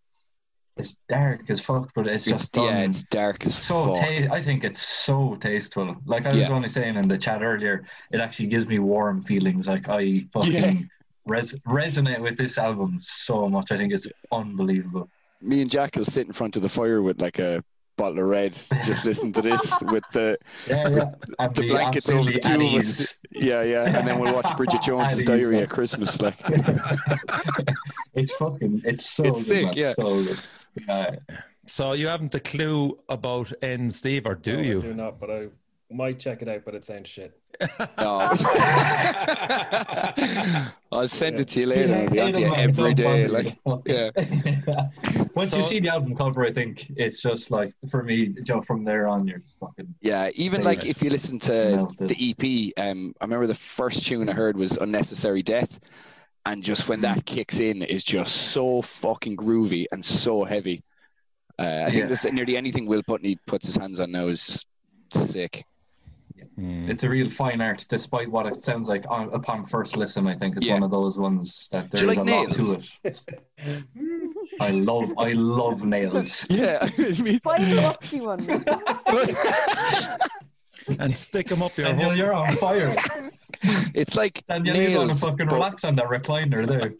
it's 0.80 0.93
dark 1.09 1.49
as 1.49 1.59
fuck, 1.61 1.91
but 1.93 2.07
it's, 2.07 2.25
It's, 2.25 2.32
just 2.32 2.53
done 2.53 2.63
yeah, 2.65 2.80
it's 2.80 3.03
dark 3.03 3.45
as 3.45 3.55
so. 3.55 3.93
fuck. 3.95 4.01
Ta- 4.03 4.34
I 4.34 4.41
think 4.41 4.63
it's 4.63 4.82
so 4.82 5.36
tasteful. 5.41 5.95
Like 6.05 6.25
I 6.25 6.30
was 6.30 6.47
Yeah. 6.47 6.51
only 6.55 6.69
saying 6.69 6.95
in 6.95 7.07
the 7.07 7.17
chat 7.17 7.41
earlier, 7.43 7.84
it 8.11 8.19
actually 8.21 8.47
gives 8.47 8.65
me 8.67 8.80
warm 8.80 9.21
feelings. 9.21 9.67
Like 9.67 9.88
I 9.89 10.21
fucking 10.34 10.53
Yeah. 10.53 10.73
res- 11.25 11.59
resonate 11.67 12.21
with 12.21 12.38
this 12.38 12.57
album 12.57 12.99
so 13.01 13.47
much. 13.49 13.71
I 13.71 13.77
think 13.77 13.93
it's 13.93 14.07
unbelievable. 14.32 15.09
Me 15.41 15.61
and 15.61 15.69
Jack 15.69 15.95
will 15.95 16.05
sit 16.05 16.27
in 16.27 16.34
front 16.34 16.55
of 16.55 16.61
the 16.61 16.69
fire 16.69 17.01
with 17.01 17.21
like 17.21 17.39
a 17.39 17.63
bottle 17.97 18.19
of 18.19 18.25
red, 18.30 18.55
just 18.86 19.03
listen 19.05 19.34
to 19.34 19.41
this 19.41 19.73
with 19.82 20.03
the 20.13 20.38
Yeah, 20.67 20.88
yeah. 20.88 21.47
The 21.49 21.67
blankets 21.67 22.09
over 22.09 22.32
the 22.32 22.39
two 22.39 22.53
of 22.53 22.73
us. 22.80 23.17
Yeah, 23.32 23.63
yeah. 23.63 23.97
And 23.97 24.07
then 24.07 24.19
we'll 24.19 24.34
watch 24.34 24.55
Bridget 24.55 24.82
Jones's 24.82 25.23
Diary 25.32 25.59
at 25.59 25.69
Christmas. 25.69 26.21
Like, 26.21 26.36
it's 28.13 28.32
fucking. 28.34 28.82
It's 28.86 29.09
so. 29.09 29.25
It's 29.25 29.39
good, 29.39 29.45
sick, 29.45 29.65
man. 29.65 29.73
yeah. 29.75 29.93
So 29.93 30.23
good. 30.23 30.39
Yeah. 30.88 31.15
So 31.65 31.93
you 31.93 32.07
haven't 32.07 32.34
a 32.36 32.39
clue 32.39 32.97
about 33.09 33.51
End 33.61 33.93
Steve, 33.93 34.25
or 34.25 34.36
do 34.36 34.53
No, 34.57 34.59
I 34.59 34.63
you? 34.65 34.82
do 34.82 34.93
not, 34.93 35.19
but 35.19 35.30
I 35.30 35.47
might 35.91 36.19
check 36.19 36.41
it 36.41 36.47
out, 36.47 36.63
but 36.65 36.73
it 36.75 36.84
sounds 36.84 37.07
shit. 37.09 37.36
no. 37.97 38.32
I'll 40.91 41.07
send 41.07 41.39
it 41.39 41.47
to 41.49 41.59
you 41.61 41.65
later. 41.67 41.95
I'll 41.95 42.09
be 42.09 42.19
on 42.19 42.34
to 42.34 42.39
you 42.41 42.55
every 42.55 42.93
day. 42.93 43.27
Like, 43.27 43.55
yeah. 43.86 44.09
Once 45.36 45.53
you 45.53 45.61
see 45.63 45.80
the 45.80 45.89
album 45.89 46.15
cover, 46.15 46.45
I 46.45 46.51
think 46.51 46.91
it's 46.95 47.21
just 47.21 47.51
like 47.51 47.73
for 47.89 48.03
me, 48.03 48.27
Joe. 48.43 48.61
From 48.61 48.84
there 48.84 49.07
on, 49.07 49.27
you're 49.27 49.39
just 49.39 49.57
fucking. 49.59 49.93
Yeah, 50.01 50.30
even 50.36 50.63
like 50.63 50.80
Nice. 50.80 50.88
if 50.88 51.01
you 51.03 51.09
listen 51.09 51.39
to 51.39 51.88
the 51.99 52.15
EP, 52.32 52.43
um, 52.84 53.13
I 53.21 53.25
remember 53.25 53.47
the 53.47 53.55
first 53.55 54.05
tune 54.07 54.30
I 54.30 54.34
heard 54.34 54.57
was 54.57 54.77
"Unnecessary 54.77 55.43
Death," 55.43 55.80
and 56.50 56.64
just 56.64 56.89
when 56.89 57.02
that 57.02 57.26
kicks 57.26 57.60
in, 57.60 57.84
is 57.84 58.04
just 58.04 58.36
so 58.36 58.82
fucking 58.82 59.38
groovy 59.38 59.86
and 59.91 60.04
so 60.04 60.43
heavy. 60.43 60.84
Uh, 61.60 61.84
I 61.86 61.89
think 61.91 61.97
Yeah. 61.97 62.06
this 62.08 62.24
nearly 62.32 62.58
anything 62.58 62.86
Will 62.88 63.04
Putney 63.04 63.38
puts 63.45 63.68
his 63.68 63.76
hands 63.76 64.00
on 64.00 64.12
now 64.12 64.28
is 64.28 64.43
just 64.45 64.66
sick. 65.12 65.64
Hmm. 66.56 66.89
It's 66.89 67.04
a 67.04 67.10
real 67.10 67.30
fine 67.30 67.62
art, 67.62 67.86
despite 67.88 68.32
what 68.32 68.45
it 68.47 68.64
sounds 68.64 68.88
like 68.89 69.06
on, 69.10 69.30
upon 69.34 69.64
first 69.66 69.95
listen. 69.95 70.26
I 70.26 70.36
think 70.36 70.58
it's 70.58 70.66
Yeah. 70.66 70.74
one 70.74 70.84
of 70.84 70.91
those 70.91 71.18
ones 71.20 71.68
that 71.72 71.91
there's 71.91 72.02
you 72.02 72.08
a 72.08 72.14
like 72.14 72.18
lot 72.18 72.54
to 72.54 72.82
it. 73.04 73.22
I 74.62 74.72
love, 74.72 75.12
I 75.18 75.34
love 75.34 75.84
nails. 75.86 76.47
Yeah, 76.50 76.80
I 76.97 77.22
mean, 77.22 77.39
Find 77.41 77.72
the 77.72 77.76
rusty 77.78 78.22
ones. 78.22 78.47
And 80.99 81.15
stick 81.15 81.47
them 81.47 81.61
up 81.61 81.75
your 81.77 81.88
Daniel, 81.88 82.09
hole. 82.09 82.17
you're 82.17 82.34
on 82.34 82.55
fire. 82.55 82.95
it's 83.93 84.15
like 84.15 84.45
Daniel, 84.47 84.75
you're 84.75 84.91
going 84.91 85.09
to 85.09 85.15
fucking 85.15 85.47
but- 85.47 85.55
relax 85.55 85.84
on 85.84 85.95
that 85.95 86.07
recliner 86.07 86.67
there. 86.67 86.93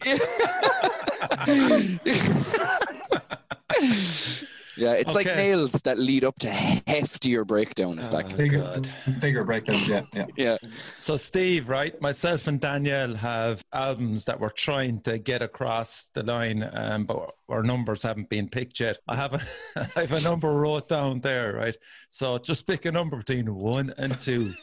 yeah, 4.80 4.92
it's 4.92 5.14
like 5.14 5.26
nails 5.26 5.72
that 5.84 5.98
lead 5.98 6.24
up 6.24 6.38
to 6.38 6.48
heftier 6.48 7.46
breakdown. 7.46 7.98
It's 7.98 8.10
like, 8.12 8.26
Oh, 8.32 8.36
Bigger, 8.36 8.60
God. 8.60 8.90
bigger 9.20 9.44
breakdowns. 9.44 9.88
Yeah, 9.88 10.02
yeah. 10.14 10.26
yeah, 10.36 10.56
So 10.96 11.16
Steve, 11.16 11.68
right? 11.68 12.00
Myself 12.00 12.46
and 12.46 12.58
Danielle 12.58 13.14
have 13.14 13.62
albums 13.74 14.24
that 14.24 14.40
we're 14.40 14.48
trying 14.50 15.02
to 15.02 15.18
get 15.18 15.42
across 15.42 16.08
the 16.14 16.22
line, 16.22 16.68
um, 16.72 17.04
but 17.04 17.34
our 17.50 17.62
numbers 17.62 18.02
haven't 18.02 18.30
been 18.30 18.48
picked 18.48 18.80
yet. 18.80 18.98
I 19.06 19.16
have 19.16 19.34
a, 19.34 19.40
I 19.96 20.00
have 20.00 20.12
a 20.12 20.20
number 20.22 20.50
wrote 20.50 20.88
down 20.88 21.20
there, 21.20 21.54
right? 21.56 21.76
So 22.08 22.38
just 22.38 22.66
pick 22.66 22.86
a 22.86 22.92
number 22.92 23.18
between 23.18 23.54
one 23.54 23.92
and 23.98 24.16
two, 24.16 24.54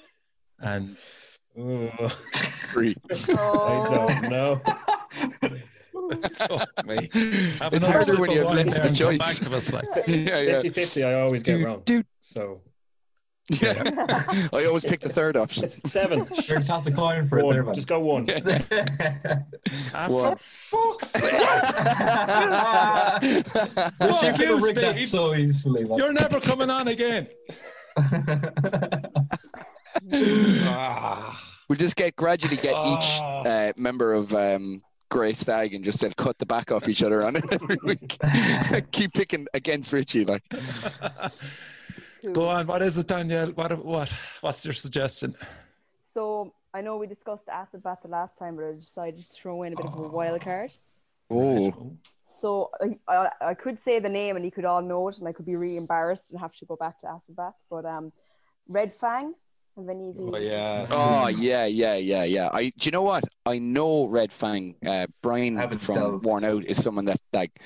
and 0.59 0.97
Ooh, 1.59 1.89
free. 2.71 2.95
I 3.11 3.15
Oh, 3.37 3.87
don't 3.89 4.29
know. 4.29 4.61
fuck 6.37 6.69
It's 7.73 7.85
harder 7.85 8.17
when 8.21 8.31
you 8.31 8.39
have 8.45 8.53
less 8.55 8.73
there 8.77 8.85
of 8.85 8.91
a 8.91 8.95
choice. 8.95 9.39
Back 9.39 9.49
to 9.49 9.55
us, 9.57 9.73
like. 9.73 9.85
yeah, 10.07 10.39
yeah. 10.39 10.61
50 10.61 10.69
50, 10.69 11.03
I 11.03 11.13
always 11.21 11.43
get 11.43 11.55
wrong. 11.63 11.81
dude. 11.85 12.05
So, 12.21 12.61
Yeah. 13.61 13.81
I 14.53 14.65
always 14.65 14.83
pick 14.83 14.99
the 14.99 15.09
third 15.09 15.37
option. 15.37 15.71
seven. 15.87 16.27
Sure, 16.41 16.59
toss 16.61 16.85
a 16.87 16.91
coin 16.91 17.27
for 17.29 17.39
it 17.39 17.49
there, 17.49 17.63
man. 17.63 17.73
Just 17.75 17.87
go 17.87 17.99
one. 18.01 18.27
Ah, 19.93 20.07
What? 20.09 20.39
for 20.39 20.99
fuck's 20.99 21.11
sake! 21.11 21.31
Wish 24.01 24.21
you 24.21 24.31
Fuck 24.31 24.39
you, 24.39 24.53
have 24.53 24.63
rigged 24.63 24.77
that 24.79 24.95
Steve. 24.95 25.07
so 25.07 25.33
easily. 25.35 25.83
man. 25.85 25.97
You're 25.97 26.13
never 26.13 26.39
coming 26.41 26.69
on 26.69 26.87
again. 26.89 27.27
Ah. 30.13 31.39
We'll 31.69 31.77
just 31.77 31.95
get 31.95 32.15
gradually 32.15 32.55
get 32.55 32.71
each 32.71 33.09
Ah. 33.21 33.39
uh, 33.43 33.73
member 33.75 34.13
of 34.13 34.33
um, 34.33 34.81
Grey 35.09 35.33
Stag 35.33 35.73
and 35.73 35.83
just 35.83 35.99
said 35.99 36.15
cut 36.17 36.37
the 36.37 36.45
back 36.45 36.71
off 36.71 36.87
each 36.87 37.03
other 37.03 37.23
on 37.25 37.35
it 37.35 37.45
every 37.51 37.77
week. 37.83 38.17
Keep 38.91 39.13
picking 39.13 39.47
against 39.53 39.93
Richie, 39.93 40.25
like 40.25 40.43
Go 42.33 42.49
on. 42.49 42.67
What 42.67 42.81
is 42.81 42.97
it, 42.97 43.07
Danielle? 43.07 43.51
What? 43.51 43.83
What? 43.85 44.09
What's 44.41 44.65
your 44.65 44.73
suggestion? 44.73 45.35
So 46.03 46.53
I 46.73 46.81
know 46.81 46.97
we 46.97 47.07
discussed 47.07 47.47
acid 47.47 47.83
bath 47.83 47.99
the 48.01 48.09
last 48.09 48.37
time, 48.37 48.55
but 48.55 48.65
I 48.65 48.73
decided 48.73 49.23
to 49.25 49.31
throw 49.31 49.63
in 49.63 49.73
a 49.73 49.75
bit 49.77 49.85
of 49.85 49.97
a 49.97 50.01
wild 50.07 50.41
card. 50.41 50.75
oh, 51.29 51.91
So 52.23 52.71
I, 52.81 52.97
I, 53.07 53.29
I 53.49 53.53
could 53.53 53.79
say 53.79 53.99
the 53.99 54.09
name 54.09 54.35
and 54.35 54.43
you 54.43 54.51
could 54.51 54.65
all 54.65 54.81
know 54.81 55.07
it, 55.07 55.19
and 55.19 55.27
I 55.27 55.31
could 55.31 55.45
be 55.45 55.55
really 55.55 55.77
embarrassed 55.77 56.31
and 56.31 56.39
have 56.39 56.53
to 56.55 56.65
go 56.65 56.75
back 56.75 56.99
to 57.01 57.07
acid 57.07 57.35
bath. 57.35 57.53
But 57.69 57.85
um, 57.85 58.11
Red 58.67 58.93
Fang. 58.93 59.35
Have 59.77 59.89
any 59.89 60.09
of 60.09 60.15
you? 60.15 60.31
Oh, 60.33 60.37
yeah. 60.37 60.85
oh 60.89 61.27
yeah, 61.27 61.65
yeah, 61.65 61.95
yeah, 61.95 62.23
yeah. 62.23 62.49
I 62.51 62.63
do 62.77 62.85
you 62.85 62.91
know 62.91 63.03
what? 63.03 63.23
I 63.45 63.59
know 63.59 64.07
Red 64.07 64.33
Fang. 64.33 64.75
Uh, 64.85 65.05
Brian 65.21 65.55
from 65.77 65.95
delved. 65.95 66.25
Worn 66.25 66.43
Out 66.43 66.65
is 66.65 66.81
someone 66.81 67.05
that 67.05 67.21
like 67.31 67.61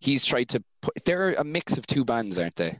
he's 0.00 0.24
tried 0.24 0.48
to 0.50 0.64
put. 0.80 0.94
They're 1.04 1.34
a 1.34 1.44
mix 1.44 1.76
of 1.76 1.86
two 1.86 2.06
bands, 2.06 2.38
aren't 2.38 2.56
they? 2.56 2.78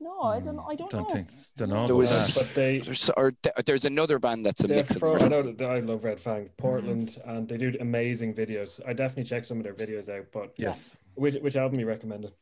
No, 0.00 0.22
I 0.22 0.40
don't. 0.40 0.58
I 0.58 0.74
don't, 0.74 0.90
Don't 0.90 1.08
know. 1.08 1.14
think. 1.14 1.28
Don't 1.56 1.68
know. 1.68 1.86
There 1.86 1.94
was- 1.96 2.36
But 2.36 2.52
they, 2.54 2.80
There's, 2.80 3.08
or 3.10 3.32
there's 3.64 3.84
another 3.84 4.18
band 4.18 4.44
that's 4.44 4.62
a 4.64 4.66
they're 4.66 4.78
mix 4.78 4.96
of 4.96 5.04
I 5.04 5.28
know 5.28 5.42
that 5.42 5.62
I 5.64 5.78
love 5.78 6.04
Red 6.04 6.20
Fang, 6.20 6.50
Portland, 6.58 7.22
and 7.24 7.48
they 7.48 7.56
do 7.56 7.72
amazing 7.80 8.34
videos. 8.34 8.80
I 8.86 8.92
definitely 8.92 9.24
check 9.24 9.44
some 9.44 9.58
of 9.58 9.62
their 9.64 9.72
videos 9.72 10.08
out. 10.08 10.26
But 10.32 10.52
Yes. 10.56 10.94
which, 11.14 11.36
which 11.36 11.54
album 11.56 11.78
you 11.80 11.86
recommended? 11.86 12.32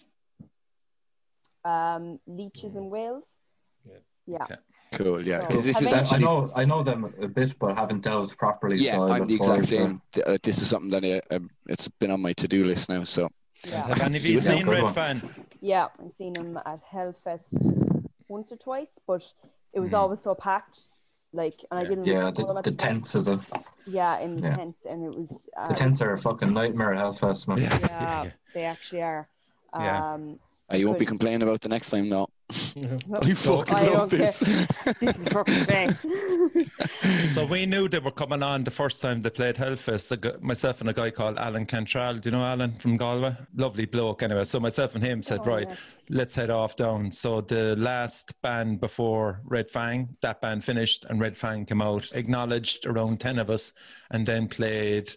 Um, 1.64 2.18
Leeches 2.26 2.74
in 2.74 2.88
Wales. 2.90 3.36
Yeah. 3.84 3.98
Yeah. 4.26 4.42
Okay. 4.44 4.56
Cool, 4.92 5.26
yeah. 5.26 5.40
So, 5.40 5.46
Because 5.46 5.64
this 5.64 5.80
is 5.80 5.88
any- 5.88 5.96
I 5.96 6.00
actually 6.00 6.18
know, 6.24 6.50
I 6.54 6.64
know 6.64 6.82
them 6.82 7.12
a 7.20 7.28
bit, 7.28 7.58
but 7.58 7.76
haven't 7.76 8.02
delved 8.02 8.36
properly. 8.38 8.76
yeah, 8.76 8.92
so 8.92 9.02
I 9.04 9.16
I'm 9.16 9.26
the 9.26 9.34
exact 9.34 9.66
same. 9.66 10.00
Th- 10.12 10.26
uh, 10.26 10.38
This 10.42 10.60
is 10.62 10.68
something 10.68 10.90
that 10.90 11.04
I, 11.04 11.34
um, 11.34 11.50
it's 11.68 11.88
been 11.88 12.10
on 12.10 12.20
my 12.20 12.32
to-do 12.34 12.64
list 12.64 12.88
now. 12.88 13.04
So 13.04 13.28
Yeah. 13.64 13.86
Have 13.86 14.00
any 14.00 14.16
of 14.18 14.24
you 14.24 14.38
seen 14.40 14.64
Good 14.64 14.72
Red 14.72 14.82
one. 14.84 14.92
Fan? 14.92 15.22
Yeah, 15.60 15.86
I've 16.04 16.12
seen 16.12 16.34
him 16.36 16.58
at 16.66 16.80
Hellfest 16.92 17.58
once 18.28 18.50
or 18.52 18.56
twice, 18.56 18.98
but 19.06 19.24
it 19.72 19.80
was 19.80 19.94
always 19.94 20.20
so 20.20 20.34
packed. 20.34 20.88
Like, 21.32 21.64
and 21.70 21.80
I 21.80 21.84
didn't. 21.84 22.04
Yeah, 22.06 22.30
the, 22.30 22.60
the 22.62 22.72
tents 22.72 23.14
is 23.14 23.28
a 23.28 23.40
Yeah, 23.86 24.18
in 24.18 24.36
the 24.36 24.42
Yeah. 24.42 24.56
tents, 24.56 24.84
and 24.84 25.02
it 25.04 25.14
was. 25.16 25.48
Uh, 25.56 25.68
the 25.68 25.74
tents 25.74 26.02
are 26.02 26.12
a 26.12 26.18
fucking 26.18 26.52
nightmare 26.52 26.92
at 26.92 27.00
Hellfest, 27.02 27.48
man. 27.48 27.58
Yeah. 27.58 27.78
Yeah, 27.90 28.30
they 28.52 28.64
actually 28.64 29.02
are. 29.02 29.28
Yeah. 29.74 30.12
Um, 30.14 30.38
I 30.68 30.84
won't 30.84 30.98
be 30.98 31.06
complaining 31.06 31.42
about 31.42 31.60
the 31.62 31.68
next 31.68 31.88
time 31.90 32.08
though. 32.10 32.28
I 32.52 33.32
So- 33.34 33.58
fucking 33.58 33.74
I 33.74 33.82
love 33.88 34.10
don't 34.10 34.20
this. 34.20 34.38
This 35.00 35.18
is 35.18 35.28
fucking 35.28 35.64
face. 35.64 36.04
So 37.32 37.44
we 37.46 37.66
knew 37.66 37.88
they 37.88 37.98
were 37.98 38.10
coming 38.10 38.42
on 38.42 38.64
the 38.64 38.70
first 38.70 39.00
time 39.00 39.22
they 39.22 39.30
played 39.30 39.56
Hellfest. 39.56 40.12
A 40.12 40.16
gu- 40.16 40.38
Myself 40.40 40.80
and 40.80 40.90
a 40.90 40.92
guy 40.92 41.10
called 41.10 41.38
Alan 41.38 41.66
Cantrell. 41.66 42.14
Do 42.18 42.28
you 42.28 42.32
know 42.36 42.44
Alan 42.44 42.74
from 42.78 42.96
Galway? 42.96 43.36
Lovely 43.54 43.86
bloke, 43.86 44.22
anyway. 44.22 44.44
So 44.44 44.60
myself 44.60 44.94
and 44.94 45.02
him 45.04 45.22
said, 45.22 45.40
Oh, 45.42 45.44
right, 45.44 45.68
yeah. 45.68 45.74
let's 46.10 46.34
head 46.34 46.50
off 46.50 46.76
down. 46.76 47.10
So 47.10 47.40
the 47.40 47.76
last 47.76 48.40
band 48.42 48.80
before 48.80 49.40
Red 49.44 49.70
Fang, 49.70 50.16
that 50.20 50.40
band 50.40 50.64
finished, 50.64 51.04
and 51.08 51.20
Red 51.20 51.36
Fang 51.36 51.64
came 51.64 51.82
out, 51.82 52.10
acknowledged 52.14 52.86
around 52.86 53.20
ten 53.20 53.38
of 53.38 53.48
us, 53.50 53.72
and 54.10 54.26
then 54.26 54.48
played. 54.48 55.10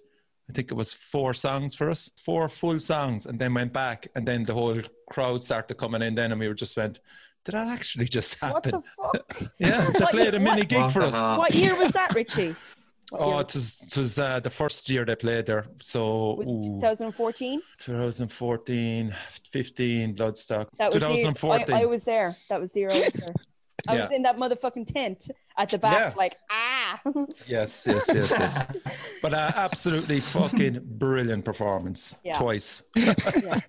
I 0.47 0.53
think 0.53 0.69
it 0.69 0.75
was 0.75 0.93
four 0.93 1.33
songs 1.33 1.73
for 1.73 1.89
us, 1.89 2.11
four 2.23 2.47
full 2.49 2.79
songs, 2.79 3.25
and 3.25 3.39
then 3.39 3.55
went 3.55 3.73
back, 3.73 4.07
and 4.15 4.27
then 4.27 4.45
the 4.45 4.53
whole 4.53 4.79
crowd 5.09 5.41
started 5.41 5.73
coming 5.75 6.03
in. 6.03 6.13
Then, 6.13 6.31
and 6.31 6.39
we 6.39 6.47
were 6.47 6.53
just 6.53 6.77
went, 6.77 6.99
"Did 7.46 7.54
that 7.56 7.68
actually 7.68 8.08
just 8.08 8.39
happen? 8.39 8.74
what 8.74 8.84
happen?" 9.02 9.22
the 9.34 9.43
fuck? 9.43 9.52
Yeah, 9.60 9.89
they 9.91 10.06
played 10.08 10.34
year- 10.34 10.36
a 10.36 10.39
mini 10.39 10.62
what- 10.62 10.70
gig 10.70 10.91
for 10.91 11.02
us. 11.04 11.16
What 11.41 11.54
year 11.56 11.76
was 11.78 11.91
that, 11.91 12.14
Richie? 12.14 12.56
What 13.12 13.22
Oh, 13.22 13.39
it 13.39 13.54
was 13.54 13.82
it 13.86 13.96
was 13.98 14.18
uh, 14.18 14.39
the 14.39 14.50
first 14.50 14.89
year 14.89 15.06
they 15.06 15.16
played 15.16 15.46
there. 15.46 15.68
So 15.80 16.34
was 16.39 16.50
ooh, 16.50 16.80
2014? 16.82 17.62
2014, 17.78 19.16
15, 19.52 20.16
Bloodstock. 20.16 20.68
That 20.80 20.91
was 20.91 21.02
the 21.02 21.08
2014. 21.08 21.76
I, 21.76 21.82
I 21.82 21.86
was 21.86 22.04
there. 22.04 22.36
That 22.50 22.60
was 22.60 22.72
the 22.72 22.80
year 22.82 22.89
I 22.91 22.96
was 23.00 23.14
there. 23.14 23.34
I 23.88 23.96
was 24.02 24.12
in 24.12 24.24
that 24.24 24.38
motherfucking 24.38 24.88
tent 24.91 25.28
at 25.56 25.70
the 25.70 25.78
back, 25.78 26.14
Yeah. 26.14 26.18
like 26.18 26.36
ah. 26.50 27.00
Yes, 27.48 27.86
yes, 27.88 28.10
yes, 28.12 28.32
yes. 28.39 28.60
but 29.22 29.34
uh, 29.36 29.52
absolutely 29.56 30.20
fucking 30.20 30.80
brilliant 30.84 31.46
performance. 31.46 32.16
Yeah. 32.24 32.34
Twice. 32.34 32.82
yeah, 32.96 33.60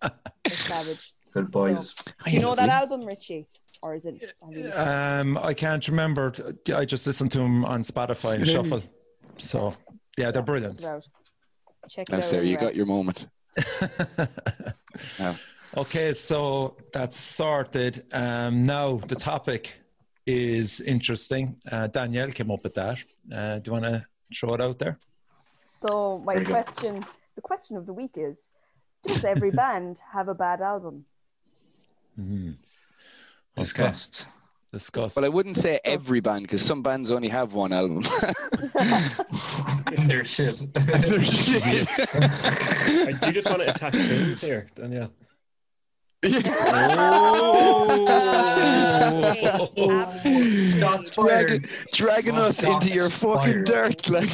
it's 0.46 0.58
savage. 0.66 1.12
Good 1.36 1.50
boys. 1.50 1.92
Do 2.24 2.30
you 2.30 2.40
know 2.40 2.54
that 2.54 2.70
album, 2.70 3.04
Richie, 3.04 3.46
or 3.82 3.94
is 3.94 4.06
it? 4.06 4.14
have 4.42 4.56
you 4.56 4.64
listened? 4.64 4.88
Um, 4.88 5.36
I 5.36 5.52
can't 5.52 5.86
remember. 5.86 6.32
I 6.74 6.86
just 6.86 7.06
listened 7.06 7.30
to 7.32 7.38
them 7.38 7.62
on 7.66 7.82
Spotify 7.82 8.36
and 8.36 8.48
Shuffle. 8.54 8.82
So 9.36 9.74
yeah, 10.16 10.30
they're 10.30 10.42
brilliant. 10.42 10.78
Check 10.78 10.88
it 10.90 10.94
out. 10.94 11.04
Check 11.90 12.08
it 12.08 12.12
That's 12.12 12.26
out. 12.28 12.30
there. 12.30 12.42
You 12.42 12.56
got 12.56 12.74
your 12.74 12.86
moment. 12.86 13.26
Yeah. 15.18 15.34
Okay, 15.76 16.14
so 16.14 16.74
that's 16.90 17.18
sorted. 17.18 18.04
Um, 18.12 18.64
now 18.64 18.96
the 18.96 19.14
topic 19.14 19.78
is 20.24 20.80
interesting. 20.80 21.56
Uh, 21.70 21.86
Danielle 21.88 22.30
came 22.30 22.50
up 22.50 22.64
with 22.64 22.72
that. 22.76 22.98
Uh, 23.30 23.58
do 23.58 23.68
you 23.68 23.72
want 23.74 23.84
to 23.84 24.06
throw 24.34 24.54
it 24.54 24.62
out 24.62 24.78
there? 24.78 24.98
So 25.82 26.22
my 26.24 26.32
Very 26.32 26.46
good. 26.46 26.52
question, 26.64 27.04
the 27.34 27.42
question 27.42 27.76
of 27.76 27.84
the 27.84 27.92
week 27.92 28.12
is: 28.16 28.48
Does 29.06 29.22
every 29.22 29.50
band 29.62 30.00
have 30.14 30.28
a 30.28 30.34
bad 30.34 30.62
album? 30.62 31.04
Discussed. 33.56 34.26
Discuss. 34.72 35.16
Well, 35.16 35.24
I 35.24 35.28
wouldn't 35.28 35.56
say 35.56 35.80
every 35.84 36.20
band 36.20 36.42
because 36.42 36.62
some 36.62 36.82
bands 36.82 37.10
only 37.10 37.28
have 37.28 37.54
one 37.54 37.72
album. 37.72 38.04
In 39.92 40.08
their 40.08 40.24
shit. 40.24 40.60
Uh, 42.96 43.10
Do 43.20 43.26
you 43.26 43.32
just 43.32 43.48
want 43.48 43.60
to 43.62 43.70
attack 43.70 43.92
tunes 43.92 44.40
here, 44.40 44.68
Danielle? 44.74 45.10
Shots 49.76 51.10
dragging, 51.10 51.60
fired. 51.60 51.70
dragging 51.92 52.36
us 52.36 52.62
into 52.62 52.90
your 52.90 53.10
fucking 53.10 53.52
Fired. 53.52 53.64
dirt, 53.66 54.10
like. 54.10 54.30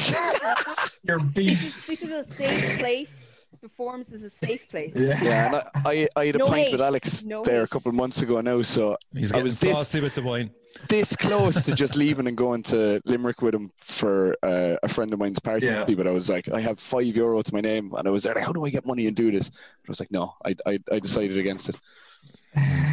Your 1.03 1.19
This 1.19 1.33
beef. 1.33 1.65
is 1.65 1.87
this 1.87 2.01
is 2.03 2.11
a 2.11 2.23
safe 2.23 2.79
place. 2.79 3.32
The 3.63 3.69
forums 3.69 4.11
is 4.11 4.23
a 4.23 4.29
safe 4.29 4.67
place. 4.69 4.93
Yeah. 4.93 5.23
Yeah, 5.23 5.45
and 5.45 5.55
I, 5.55 5.63
I, 5.85 6.07
I 6.17 6.25
had 6.27 6.35
a 6.35 6.39
No 6.39 6.47
pint 6.47 6.65
hate. 6.65 6.71
with 6.73 6.81
Alex 6.81 7.23
No 7.23 7.43
there 7.43 7.63
a 7.63 7.67
couple 7.67 7.87
of 7.89 7.95
months 7.95 8.21
ago 8.21 8.41
now, 8.41 8.61
so 8.61 8.97
He's 9.13 9.31
I 9.31 9.35
getting 9.35 9.43
was 9.45 9.59
this- 9.61 9.93
with 9.95 10.13
the 10.15 10.21
wine. 10.21 10.51
this 10.89 11.15
close 11.15 11.61
to 11.63 11.73
just 11.73 11.95
leaving 11.95 12.27
and 12.27 12.35
going 12.35 12.61
to 12.63 13.01
Limerick 13.05 13.41
with 13.41 13.55
him 13.55 13.71
for 13.77 14.35
uh, 14.43 14.75
a 14.83 14.89
friend 14.89 15.13
of 15.13 15.19
mine's 15.19 15.39
party. 15.39 15.67
Yeah. 15.67 15.85
But 15.85 16.07
I 16.07 16.11
was 16.11 16.29
like, 16.29 16.49
I 16.51 16.59
have 16.59 16.77
five 16.77 17.05
euro 17.15 17.41
to 17.41 17.53
my 17.53 17.61
name, 17.61 17.93
and 17.95 18.05
I 18.05 18.11
was 18.11 18.23
there. 18.23 18.35
Like, 18.35 18.43
How 18.43 18.51
do 18.51 18.65
I 18.65 18.69
get 18.69 18.85
money 18.85 19.07
and 19.07 19.15
do 19.15 19.31
this? 19.31 19.49
But 19.49 19.87
I 19.87 19.91
was 19.91 19.99
like, 20.01 20.11
no, 20.11 20.33
I, 20.45 20.55
I, 20.65 20.79
I 20.91 20.99
decided 20.99 21.37
against 21.37 21.69
it. 21.69 21.77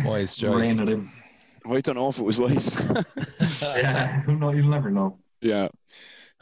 Wise 0.05 0.37
choice. 0.37 0.67
Rain 0.67 0.81
at 0.81 0.89
him. 0.89 1.11
I 1.69 1.81
don't 1.81 1.97
know 1.97 2.09
if 2.09 2.19
it 2.19 2.25
was 2.25 2.39
wise. 2.39 2.77
Yeah. 3.61 4.21
Who 4.23 4.37
know? 4.37 4.53
You'll 4.53 4.69
never 4.71 4.91
know. 4.91 5.19
yeah. 5.41 5.67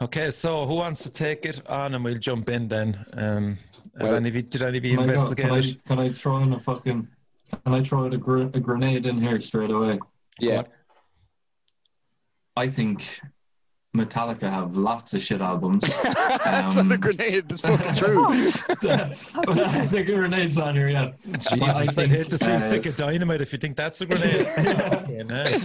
Okay, 0.01 0.31
so 0.31 0.65
who 0.65 0.75
wants 0.77 1.03
to 1.03 1.13
take 1.13 1.45
it 1.45 1.61
on 1.69 1.93
and 1.95 2.05
we'll 2.05 2.19
jump 2.19 2.49
in 2.51 2.69
then? 2.69 3.05
Um, 3.15 3.59
have 4.07 4.15
any 4.15 4.29
of 4.29 4.35
you, 4.37 4.43
did 4.43 4.63
any 4.63 4.79
of 4.79 4.85
you 4.85 4.97
Can 4.97 5.05
I, 5.05 5.07
go, 5.07 5.13
investigate 5.13 5.85
can, 5.85 5.99
I, 5.99 6.07
can 6.07 6.11
I 6.11 6.13
throw 6.13 6.39
in 6.39 6.53
a 6.53 6.61
fucking? 6.61 7.09
Can 7.65 7.75
I 7.75 7.83
throw 7.83 8.05
in 8.05 8.13
a, 8.15 8.19
gr- 8.19 8.43
a 8.43 8.61
grenade 8.61 9.07
in 9.07 9.21
here 9.21 9.41
straight 9.41 9.71
away? 9.71 9.99
Yeah. 10.39 10.63
I 12.57 12.69
think 12.69 13.21
Metallica 13.97 14.51
have 14.51 14.77
lots 14.77 15.15
of 15.15 15.23
shit 15.23 15.41
albums. 15.41 15.83
That's 16.03 16.75
not 16.75 16.79
Um, 16.79 16.93
a 16.93 16.99
grenade. 16.99 17.51
It's 17.51 17.63
fucking 17.63 17.95
true. 17.95 18.27
the 18.83 20.03
grenade's 20.05 20.59
on 20.59 20.75
here, 20.75 20.89
yeah. 20.89 21.13
Jesus, 21.39 21.99
I 21.99 22.03
I'd 22.03 22.11
hate 22.11 22.29
to 22.31 22.39
see 22.39 22.51
a 22.53 22.57
uh, 22.57 22.61
stick 22.61 22.87
of 22.87 22.97
dynamite 22.97 23.41
if 23.41 23.53
you 23.53 23.59
think 23.59 23.77
that's 23.77 24.01
a 24.01 24.07
grenade. 24.07 24.47
Fucking 24.57 25.29
hell. 25.31 25.61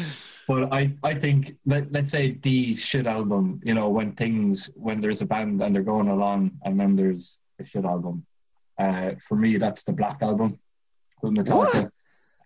But 0.48 0.74
I, 0.74 0.92
I 1.04 1.14
think 1.16 1.56
let, 1.66 1.92
let's 1.92 2.12
say 2.12 2.38
the 2.42 2.76
shit 2.76 3.08
album, 3.08 3.62
you 3.64 3.74
know, 3.74 3.90
when 3.90 4.14
things 4.14 4.70
when 4.76 5.00
there's 5.02 5.22
a 5.22 5.26
band 5.26 5.62
and 5.62 5.74
they're 5.76 5.84
going 5.84 6.10
along 6.10 6.52
and 6.66 6.80
then 6.80 6.96
there's 6.96 7.40
a 7.60 7.66
shit 7.66 7.86
album. 7.86 8.26
Uh, 8.80 9.12
for 9.20 9.36
me, 9.36 9.58
that's 9.58 9.84
the 9.84 9.94
Black 9.94 10.22
album 10.22 10.60
with 11.22 11.34
Metallica. 11.34 11.90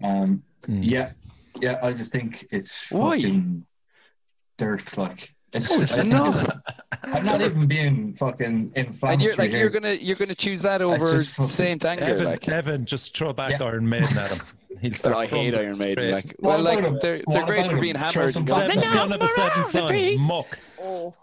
Um, 0.03 0.43
Hmm. 0.65 0.81
yeah, 0.83 1.11
yeah. 1.61 1.79
I 1.83 1.93
just 1.93 2.11
think 2.11 2.47
it's 2.51 2.89
Why? 2.91 3.17
fucking 3.17 3.65
dirt. 4.57 4.97
Like 4.97 5.33
it's, 5.53 5.69
No, 5.77 5.81
it's 5.83 5.97
I 5.97 6.01
not. 6.01 6.35
It's, 6.35 6.47
I'm 7.03 7.25
not 7.25 7.41
even 7.41 7.67
being 7.67 8.13
fucking 8.15 8.71
inflammatory 8.75 9.13
And 9.13 9.21
you're 9.21 9.35
like 9.35 9.51
here. 9.51 9.59
you're 9.59 9.69
gonna 9.69 9.93
you're 9.93 10.15
gonna 10.15 10.35
choose 10.35 10.61
that 10.63 10.81
over 10.81 11.13
just 11.17 11.29
fucking- 11.31 11.47
Saint 11.49 11.85
Anger, 11.85 12.03
Evan, 12.05 12.25
like. 12.25 12.47
Evan, 12.49 12.85
just 12.85 13.15
throw 13.15 13.33
back 13.33 13.51
Yeah. 13.59 13.63
Iron 13.67 13.87
Maiden 13.87 14.17
at 14.17 14.31
him. 14.31 14.45
He'll 14.81 14.91
But 14.91 14.97
start 14.99 15.15
I 15.17 15.25
hate 15.27 15.55
Iron 15.55 15.77
Maiden. 15.79 16.11
Like, 16.11 16.35
What 16.39 16.61
well, 16.61 16.61
like 16.63 17.01
they're 17.01 17.21
they're 17.31 17.45
great 17.45 17.59
about 17.59 17.69
for 17.71 17.75
him? 17.77 17.81
being 17.81 17.95
Throw 17.95 18.03
hammered. 18.11 18.33
some 18.33 18.41
and 18.41 18.47
going, 18.47 18.59
Seven 18.71 18.81
Seven 18.83 18.93
son 18.97 19.13
of 19.13 19.21
a 19.21 19.27
seven 19.27 19.63
son, 19.63 20.19
muck. 20.27 20.59
Oh. 20.81 21.13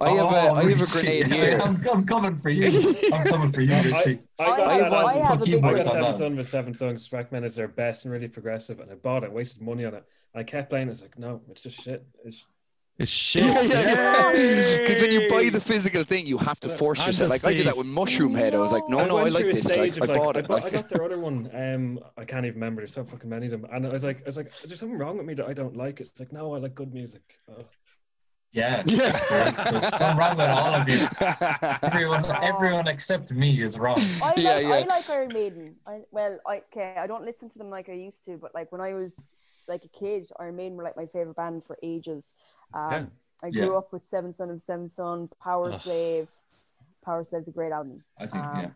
I 0.00 0.10
have 0.10 0.32
a 0.32 0.36
I 0.36 0.64
have 0.64 0.80
a 0.80 0.84
Richie. 0.84 1.22
grenade 1.22 1.26
here. 1.32 1.60
I'm, 1.62 1.86
I'm 1.92 2.04
coming 2.06 2.38
for 2.40 2.50
you. 2.50 2.94
I'm 3.12 3.24
coming 3.26 3.52
for 3.52 3.60
you, 3.62 3.74
Richie. 3.74 4.20
I, 4.38 4.44
I 4.44 4.56
got 4.56 4.70
have- 4.72 4.90
that 4.90 4.92
I 4.92 5.02
album. 5.18 5.22
have 5.22 5.42
a 5.42 5.44
big 5.44 5.54
I 5.54 5.58
one. 5.72 5.76
got 5.76 5.86
Seven 5.86 6.04
on 6.04 6.14
Son 6.14 6.36
with 6.36 6.48
Seven 6.48 6.74
Songs 6.74 7.12
recommended 7.12 7.46
as 7.48 7.56
their 7.56 7.68
best 7.68 8.04
and 8.04 8.12
really 8.12 8.28
progressive, 8.28 8.80
and 8.80 8.90
I 8.90 8.94
bought 8.94 9.24
it, 9.24 9.32
wasted 9.32 9.62
money 9.62 9.84
on 9.84 9.94
it. 9.94 10.04
I 10.34 10.42
kept 10.42 10.70
playing. 10.70 10.88
It's 10.88 11.02
like, 11.02 11.18
no, 11.18 11.40
it's 11.50 11.62
just 11.62 11.80
shit. 11.82 12.04
It's, 12.24 12.44
It's 12.98 13.10
shit. 13.28 13.44
Yeah, 13.44 13.62
yeah, 13.62 14.32
yeah. 14.32 14.78
Because 14.78 15.00
when 15.00 15.12
you 15.12 15.28
buy 15.30 15.48
the 15.50 15.60
physical 15.60 16.04
thing, 16.04 16.26
you 16.26 16.36
have 16.38 16.60
to 16.60 16.68
force 16.68 16.98
And 16.98 17.06
yourself. 17.08 17.30
the 17.30 17.46
Like 17.46 17.54
I 17.54 17.56
did 17.56 17.66
that 17.66 17.76
with 17.76 17.86
Mushroomhead. 17.86 18.52
I 18.54 18.58
was 18.58 18.72
like, 18.72 18.88
no, 18.88 18.98
I 19.00 19.06
no, 19.08 19.18
I 19.18 19.28
like 19.30 19.44
this. 19.46 19.64
Like, 19.74 19.96
of, 19.96 20.10
I 20.10 20.14
bought 20.14 20.36
I 20.36 20.40
it. 20.40 20.48
bought, 20.48 20.64
I 20.64 20.70
got 20.70 20.88
their 20.88 21.02
other 21.06 21.18
one. 21.18 21.48
Um, 21.54 22.00
I 22.18 22.24
can't 22.24 22.44
even 22.44 22.56
remember. 22.60 22.82
There's 22.82 22.92
so 22.92 23.04
fucking 23.04 23.30
many 23.30 23.46
of 23.46 23.52
them, 23.52 23.66
and 23.72 23.86
I 23.86 23.90
was 23.90 24.04
like, 24.04 24.18
I 24.18 24.26
was 24.26 24.36
like, 24.36 24.52
is 24.62 24.68
there 24.68 24.76
something 24.76 24.98
wrong 24.98 25.16
with 25.16 25.26
me 25.26 25.34
that 25.34 25.46
I 25.46 25.52
don't 25.54 25.76
like? 25.76 26.00
It's 26.00 26.18
like, 26.20 26.32
no, 26.32 26.54
I 26.54 26.58
like 26.58 26.74
good 26.74 26.92
music. 26.92 27.22
Oh. 27.50 27.64
Yeah. 28.52 28.82
yeah. 28.86 29.50
There's 29.70 29.82
something 29.88 30.16
wrong 30.16 30.36
with 30.36 30.48
all 30.48 30.74
of 30.74 30.88
you. 30.88 31.06
Everyone, 31.82 32.24
everyone 32.42 32.88
except 32.88 33.30
me 33.30 33.62
is 33.62 33.78
wrong. 33.78 34.00
I 34.22 34.32
Yeah, 34.36 34.54
like 34.54 34.62
yeah. 34.62 34.68
I 34.70 34.80
like 34.84 35.10
Iron 35.10 35.28
Maiden. 35.32 35.76
I, 35.86 36.00
well, 36.10 36.38
I, 36.46 36.62
okay, 36.72 36.94
I 36.96 37.06
don't 37.06 37.24
listen 37.24 37.50
to 37.50 37.58
them 37.58 37.68
like 37.70 37.88
I 37.88 37.92
used 37.92 38.24
to, 38.24 38.36
but 38.38 38.54
like 38.54 38.72
when 38.72 38.80
I 38.80 38.94
was 38.94 39.28
like 39.68 39.84
a 39.84 39.88
kid, 39.88 40.30
Iron 40.40 40.56
Maiden 40.56 40.76
were 40.76 40.84
like 40.84 40.96
my 40.96 41.06
favorite 41.06 41.36
band 41.36 41.64
for 41.64 41.76
ages. 41.82 42.34
Um, 42.72 42.90
Yeah. 42.92 43.04
I 43.44 43.50
grew 43.50 43.72
Yeah. 43.72 43.78
up 43.78 43.92
with 43.92 44.04
Seven 44.04 44.34
Son 44.34 44.50
of 44.50 44.60
Seven 44.62 44.88
Son, 44.88 45.28
Power 45.42 45.70
Ugh. 45.72 45.80
Slave. 45.80 46.28
Powerslave's 47.06 47.48
a 47.48 47.52
great 47.52 47.72
album. 47.72 48.02
I 48.18 48.26
think, 48.26 48.44
Um, 48.44 48.60
yeah. 48.60 48.70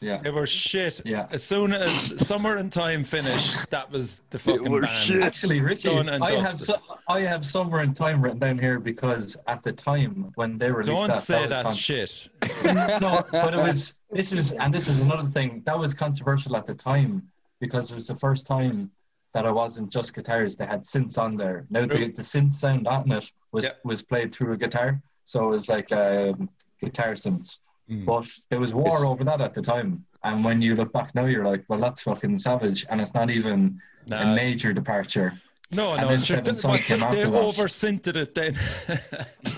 Yeah. 0.00 0.18
They 0.22 0.30
were 0.30 0.46
shit. 0.46 1.02
Yeah. 1.04 1.26
As 1.30 1.44
soon 1.44 1.74
as 1.74 2.26
Somewhere 2.26 2.56
in 2.56 2.70
Time 2.70 3.04
finished, 3.04 3.68
that 3.70 3.90
was 3.90 4.20
the 4.30 4.38
fucking 4.38 4.70
were 4.72 4.80
band. 4.80 5.06
shit. 5.06 5.22
Actually, 5.22 5.60
Richie, 5.60 5.90
Done 5.94 6.08
and 6.08 6.24
I 6.24 6.32
have 6.36 6.44
dusted. 6.44 6.66
so, 6.68 6.76
I 7.06 7.20
have 7.20 7.44
somewhere 7.44 7.82
in 7.82 7.92
time 7.92 8.22
written 8.22 8.38
down 8.38 8.58
here 8.58 8.80
because 8.80 9.36
at 9.46 9.62
the 9.62 9.72
time 9.72 10.32
when 10.36 10.56
they 10.56 10.70
released 10.70 10.96
Don't 10.98 11.08
that, 11.08 11.16
say 11.18 11.40
that, 11.46 11.50
that 11.50 11.64
was 11.66 11.76
shit. 11.76 12.28
no, 12.64 13.24
but 13.30 13.52
it 13.52 13.58
was 13.58 13.94
this 14.10 14.32
is 14.32 14.52
and 14.52 14.72
this 14.72 14.88
is 14.88 15.00
another 15.00 15.28
thing 15.28 15.62
that 15.66 15.78
was 15.78 15.92
controversial 15.92 16.56
at 16.56 16.64
the 16.64 16.74
time 16.74 17.28
because 17.60 17.90
it 17.90 17.94
was 17.94 18.06
the 18.06 18.16
first 18.16 18.46
time 18.46 18.90
that 19.34 19.44
it 19.44 19.52
wasn't 19.52 19.92
just 19.92 20.14
guitars; 20.14 20.56
they 20.56 20.64
had 20.66 20.82
synths 20.84 21.18
on 21.18 21.36
there. 21.36 21.66
Now 21.68 21.82
the, 21.82 21.96
True. 21.96 22.12
the 22.12 22.22
synth 22.22 22.54
sound 22.54 22.88
on 22.88 23.12
it 23.12 23.30
was 23.52 23.64
Yeah. 23.64 23.72
was 23.84 24.00
played 24.02 24.32
through 24.32 24.54
a 24.54 24.56
guitar, 24.56 25.00
so 25.24 25.44
it 25.48 25.50
was 25.50 25.68
like 25.68 25.92
um, 25.92 26.48
guitar 26.82 27.12
synths. 27.12 27.58
Mm. 27.90 28.04
But 28.04 28.26
there 28.50 28.60
was 28.60 28.72
war 28.72 28.86
It's- 28.88 29.02
over 29.04 29.24
that 29.24 29.40
at 29.40 29.52
the 29.54 29.62
time, 29.62 30.04
and 30.22 30.44
when 30.44 30.62
you 30.62 30.74
look 30.76 30.92
back 30.92 31.14
now, 31.14 31.24
you're 31.26 31.44
like, 31.44 31.64
well, 31.68 31.78
that's 31.78 32.02
fucking 32.02 32.38
savage, 32.38 32.86
and 32.88 33.00
it's 33.00 33.14
not 33.14 33.30
even 33.30 33.80
a 34.10 34.34
major 34.34 34.72
departure. 34.72 35.32
No, 35.72 35.92
and 35.92 36.02
no, 36.02 36.08
then 36.08 36.20
sure, 36.20 36.36
Seven 36.38 36.54
they, 36.54 36.78
Son 36.80 37.10
they, 37.10 37.16
they 37.16 37.24
over 37.24 37.64
synthed 37.68 38.16
it 38.16 38.34
then. 38.34 38.56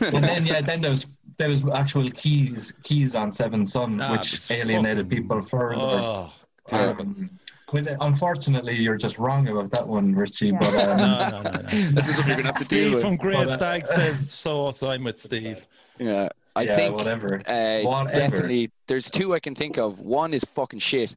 and 0.14 0.22
then 0.24 0.44
yeah, 0.46 0.60
then 0.60 0.80
there 0.82 0.90
was 0.90 1.06
there 1.38 1.48
was 1.48 1.66
actual 1.68 2.10
keys 2.10 2.72
keys 2.82 3.14
on 3.14 3.32
Seven 3.32 3.66
Son, 3.66 3.98
Ah, 4.00 4.12
which 4.12 4.50
alienated 4.50 5.06
fucking- 5.06 5.22
people 5.22 5.40
further. 5.40 5.80
oh, 5.80 6.32
Um, 6.70 7.30
unfortunately, 8.00 8.76
you're 8.76 8.96
just 8.98 9.18
wrong 9.18 9.48
about 9.48 9.70
that 9.70 9.86
one, 9.88 10.14
Richie. 10.14 10.48
Yeah. 10.48 10.58
But 10.60 10.88
um, 10.88 10.98
No, 10.98 11.06
no, 11.18 11.40
no, 11.40 11.50
no. 11.50 11.90
That's 11.92 12.06
just 12.06 12.18
something 12.18 12.28
you're 12.28 12.36
gonna 12.42 12.46
have 12.48 12.58
to 12.58 12.68
deal 12.68 12.80
Steve 12.88 12.92
with. 12.92 13.02
from 13.02 13.16
Grey 13.16 13.34
But, 13.34 13.48
uh, 13.48 13.54
Stag 13.54 13.86
says 13.86 14.30
so, 14.30 14.70
so 14.70 14.90
I'm 14.90 15.04
with 15.04 15.18
Steve. 15.18 15.66
Yeah, 15.98 16.28
I 16.54 16.62
yeah, 16.62 16.76
think 16.76 16.94
whatever. 16.96 17.40
uh, 17.46 17.80
Whatever. 17.82 18.14
definitely. 18.14 18.70
There's 18.86 19.10
two 19.10 19.34
I 19.34 19.40
can 19.40 19.54
think 19.54 19.78
of. 19.78 20.00
One 20.00 20.34
is 20.34 20.44
fucking 20.54 20.80
shit. 20.80 21.16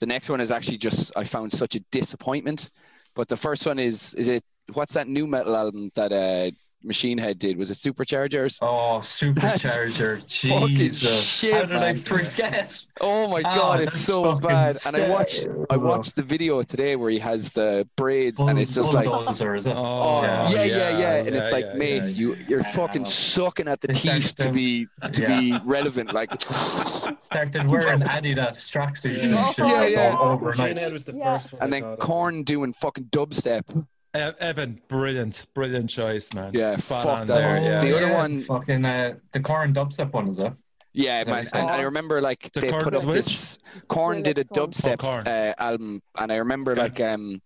The 0.00 0.06
next 0.06 0.28
one 0.28 0.40
is 0.40 0.50
actually 0.50 0.78
just 0.78 1.12
I 1.16 1.24
found 1.24 1.52
such 1.52 1.74
a 1.76 1.80
disappointment. 1.92 2.70
But 3.14 3.28
the 3.28 3.36
first 3.36 3.66
one 3.66 3.78
is 3.78 4.14
is 4.14 4.26
it 4.28 4.42
what's 4.72 4.94
that 4.94 5.06
new 5.06 5.26
metal 5.26 5.56
album 5.56 5.90
that 5.94 6.12
uh, 6.12 6.50
Machine 6.84 7.18
Head 7.18 7.38
did? 7.38 7.56
Was 7.56 7.70
it 7.70 7.78
Superchargers? 7.78 8.58
Oh, 8.62 8.98
supercharger! 9.00 10.20
fucking 10.48 10.76
Jesus, 10.76 11.22
shit, 11.24 11.52
how 11.54 11.64
did 11.64 11.76
I 11.76 11.94
forget? 11.94 12.78
Oh 13.00 13.26
my 13.28 13.38
Oh, 13.40 13.42
god, 13.42 13.80
it's 13.80 13.98
so 14.00 14.22
fucking 14.24 14.48
bad. 14.48 14.76
And 14.86 14.96
I 14.96 15.08
watched 15.08 15.46
I 15.70 15.76
watched 15.76 16.16
the 16.16 16.22
video 16.22 16.62
today 16.62 16.96
where 16.96 17.10
he 17.10 17.18
has 17.18 17.50
the 17.50 17.88
braids 17.96 18.40
and 18.40 18.58
it's 18.58 18.74
just 18.74 18.92
like 18.92 19.06
bulldozer, 19.06 19.54
is 19.54 19.66
it? 19.66 19.74
Oh, 19.76 19.82
oh 19.82 20.22
yeah, 20.22 20.50
yeah, 20.50 20.64
yeah, 20.64 20.98
yeah. 20.98 21.14
And 21.24 21.34
it's 21.34 21.52
like, 21.52 21.64
yeah, 21.66 21.74
mate, 21.74 22.02
yeah. 22.02 22.08
you 22.08 22.36
you're 22.48 22.60
Yeah. 22.60 22.72
fucking 22.72 23.04
sucking 23.06 23.66
at 23.68 23.80
the 23.80 23.88
They 23.88 23.94
teeth 23.94 24.34
to 24.36 24.44
to- 24.44 24.52
be 24.52 24.86
to 25.12 25.22
yeah. 25.22 25.40
be 25.40 25.58
relevant. 25.64 26.12
Like 26.12 26.30
Started 27.18 27.68
wearing 27.70 28.00
Adidas 28.00 28.70
tracksuits 28.70 29.30
Yeah. 29.30 29.46
and 29.46 29.54
shit 29.54 29.64
oh, 29.64 29.68
Yeah, 29.68 29.86
yeah. 29.86 30.18
overnight. 30.18 30.92
Was 30.92 31.04
the 31.04 31.14
Yeah. 31.14 31.38
first 31.38 31.52
one. 31.54 31.62
and 31.62 31.72
then. 31.72 31.96
Korn 31.96 32.42
doing 32.44 32.72
fucking 32.72 33.04
dubstep. 33.06 33.86
Evan, 34.14 34.80
brilliant, 34.88 35.46
brilliant 35.54 35.90
choice, 35.90 36.32
man. 36.34 36.52
Yeah, 36.54 36.70
spot 36.70 37.06
on 37.06 37.26
that 37.26 37.34
there. 37.34 37.62
Yeah. 37.62 37.80
The 37.80 37.96
other 37.96 38.06
yeah, 38.08 38.16
one- 38.16 38.42
fucking 38.42 38.84
uh, 38.84 39.14
the 39.32 39.40
Korn 39.40 39.74
dubstep 39.74 40.12
one 40.12 40.28
is 40.28 40.38
it? 40.38 40.52
Yeah, 40.92 41.22
Is 41.22 41.26
man. 41.26 41.36
what 41.38 41.54
you 41.54 41.60
And? 41.60 41.70
I 41.70 41.80
remember 41.82 42.20
like 42.22 42.52
The 42.52 42.60
they 42.60 42.70
Korn 42.70 42.84
put 42.84 42.94
up 42.94 43.02
Switch? 43.02 43.16
this 43.24 43.58
Korn 43.88 44.22
did 44.22 44.38
a 44.38 44.44
dubstep 44.44 45.02
Oh, 45.02 45.28
uh, 45.28 45.52
album, 45.58 46.00
and 46.20 46.30
I 46.30 46.36
remember 46.36 46.70
Okay. 46.72 46.80
like 46.82 47.00
um 47.00 47.42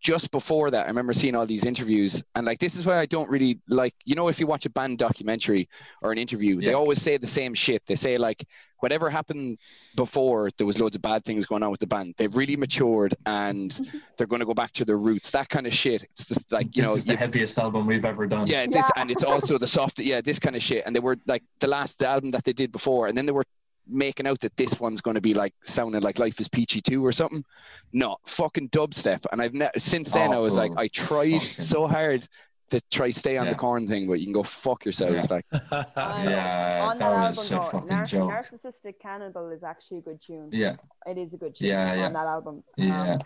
just 0.00 0.30
before 0.30 0.70
that, 0.70 0.84
I 0.84 0.88
remember 0.88 1.14
seeing 1.14 1.34
all 1.34 1.46
these 1.46 1.64
interviews, 1.64 2.22
and 2.36 2.46
like 2.46 2.60
this 2.60 2.76
is 2.76 2.84
why 2.86 2.98
I 3.00 3.06
don't 3.06 3.28
really 3.28 3.58
like. 3.68 3.94
You 4.04 4.14
know, 4.14 4.28
if 4.28 4.38
you 4.38 4.46
watch 4.46 4.66
a 4.66 4.70
band 4.70 4.98
documentary 4.98 5.68
or 6.02 6.12
an 6.12 6.18
interview, 6.18 6.60
they 6.60 6.74
always 6.74 7.00
say 7.02 7.16
the 7.16 7.26
same 7.26 7.54
shit. 7.54 7.82
They 7.86 7.96
say 7.96 8.18
like 8.18 8.46
whatever 8.84 9.08
happened 9.10 9.58
before, 9.96 10.50
there 10.58 10.66
was 10.66 10.78
loads 10.78 10.94
of 10.94 11.02
bad 11.02 11.24
things 11.24 11.46
going 11.46 11.62
on 11.62 11.70
with 11.70 11.80
the 11.80 11.86
band. 11.86 12.14
They've 12.18 12.34
really 12.36 12.56
matured, 12.56 13.14
and 13.26 13.70
they're 14.16 14.26
going 14.32 14.40
to 14.40 14.46
go 14.46 14.54
back 14.62 14.72
to 14.74 14.84
their 14.84 14.98
roots. 14.98 15.30
That 15.30 15.48
kind 15.48 15.66
of 15.66 15.72
shit. 15.74 16.02
It's 16.12 16.26
just 16.28 16.50
like 16.52 16.76
you 16.76 16.82
this 16.82 16.88
know, 16.90 16.96
is 16.96 17.04
the 17.04 17.12
you- 17.12 17.18
heaviest 17.18 17.58
album 17.58 17.86
we've 17.86 18.04
ever 18.04 18.26
done. 18.26 18.46
yeah, 18.46 18.66
this 18.66 18.76
Yeah. 18.76 18.88
and 19.02 19.10
it's 19.10 19.24
also 19.24 19.56
the 19.58 19.66
soft, 19.66 19.98
yeah, 20.00 20.20
this 20.20 20.38
kind 20.38 20.54
of 20.56 20.62
shit. 20.62 20.82
And 20.86 20.94
they 20.94 21.00
were 21.00 21.16
like 21.26 21.42
the 21.60 21.66
last 21.68 22.02
album 22.02 22.30
that 22.32 22.44
they 22.44 22.52
did 22.52 22.70
before, 22.72 23.08
and 23.08 23.16
then 23.16 23.26
they 23.26 23.32
were 23.32 23.44
making 23.86 24.26
out 24.26 24.40
that 24.40 24.56
this 24.56 24.80
one's 24.80 25.00
going 25.02 25.14
to 25.14 25.20
be 25.20 25.34
like 25.34 25.52
sounding 25.62 26.00
like 26.02 26.18
Life 26.18 26.40
is 26.40 26.48
Peachy 26.48 26.80
two 26.80 27.04
or 27.04 27.12
something. 27.12 27.44
No, 27.92 28.16
fucking 28.26 28.70
dubstep. 28.70 29.26
And 29.30 29.42
I've 29.42 29.52
ne- 29.54 29.76
since 29.78 30.10
then 30.12 30.32
I 30.32 30.38
was 30.38 30.56
like, 30.56 30.72
I 30.76 30.88
tried 30.88 31.40
Fucking- 31.42 31.64
so 31.64 31.86
hard 31.86 32.26
to 32.74 32.82
try 32.90 33.10
stay 33.10 33.36
on 33.36 33.46
the 33.46 33.54
Korn 33.54 33.86
thing, 33.86 34.06
but 34.06 34.14
you 34.20 34.26
can 34.26 34.32
go 34.32 34.42
fuck 34.42 34.84
yourselves. 34.84 35.30
Like, 35.30 35.46
Yeah, 35.52 36.86
on 36.88 36.98
that 36.98 37.10
that, 37.10 37.26
was 37.28 37.52
album, 37.52 37.58
a 37.58 37.62
though, 37.64 37.70
fucking 37.70 37.88
Nar- 37.88 38.06
joke. 38.06 38.30
Narcissistic 38.30 38.94
Cannibal 39.00 39.50
is 39.50 39.62
actually 39.64 39.98
a 39.98 40.02
good 40.02 40.20
tune. 40.20 40.48
Yeah, 40.52 40.76
It 41.06 41.18
is 41.18 41.34
a 41.34 41.36
good 41.36 41.54
tune 41.54 41.68
Yeah, 41.68 41.94
yeah. 41.94 42.06
on 42.06 42.12
that 42.14 42.26
album. 42.26 42.62
Yeah. 42.76 43.14
Um, 43.14 43.18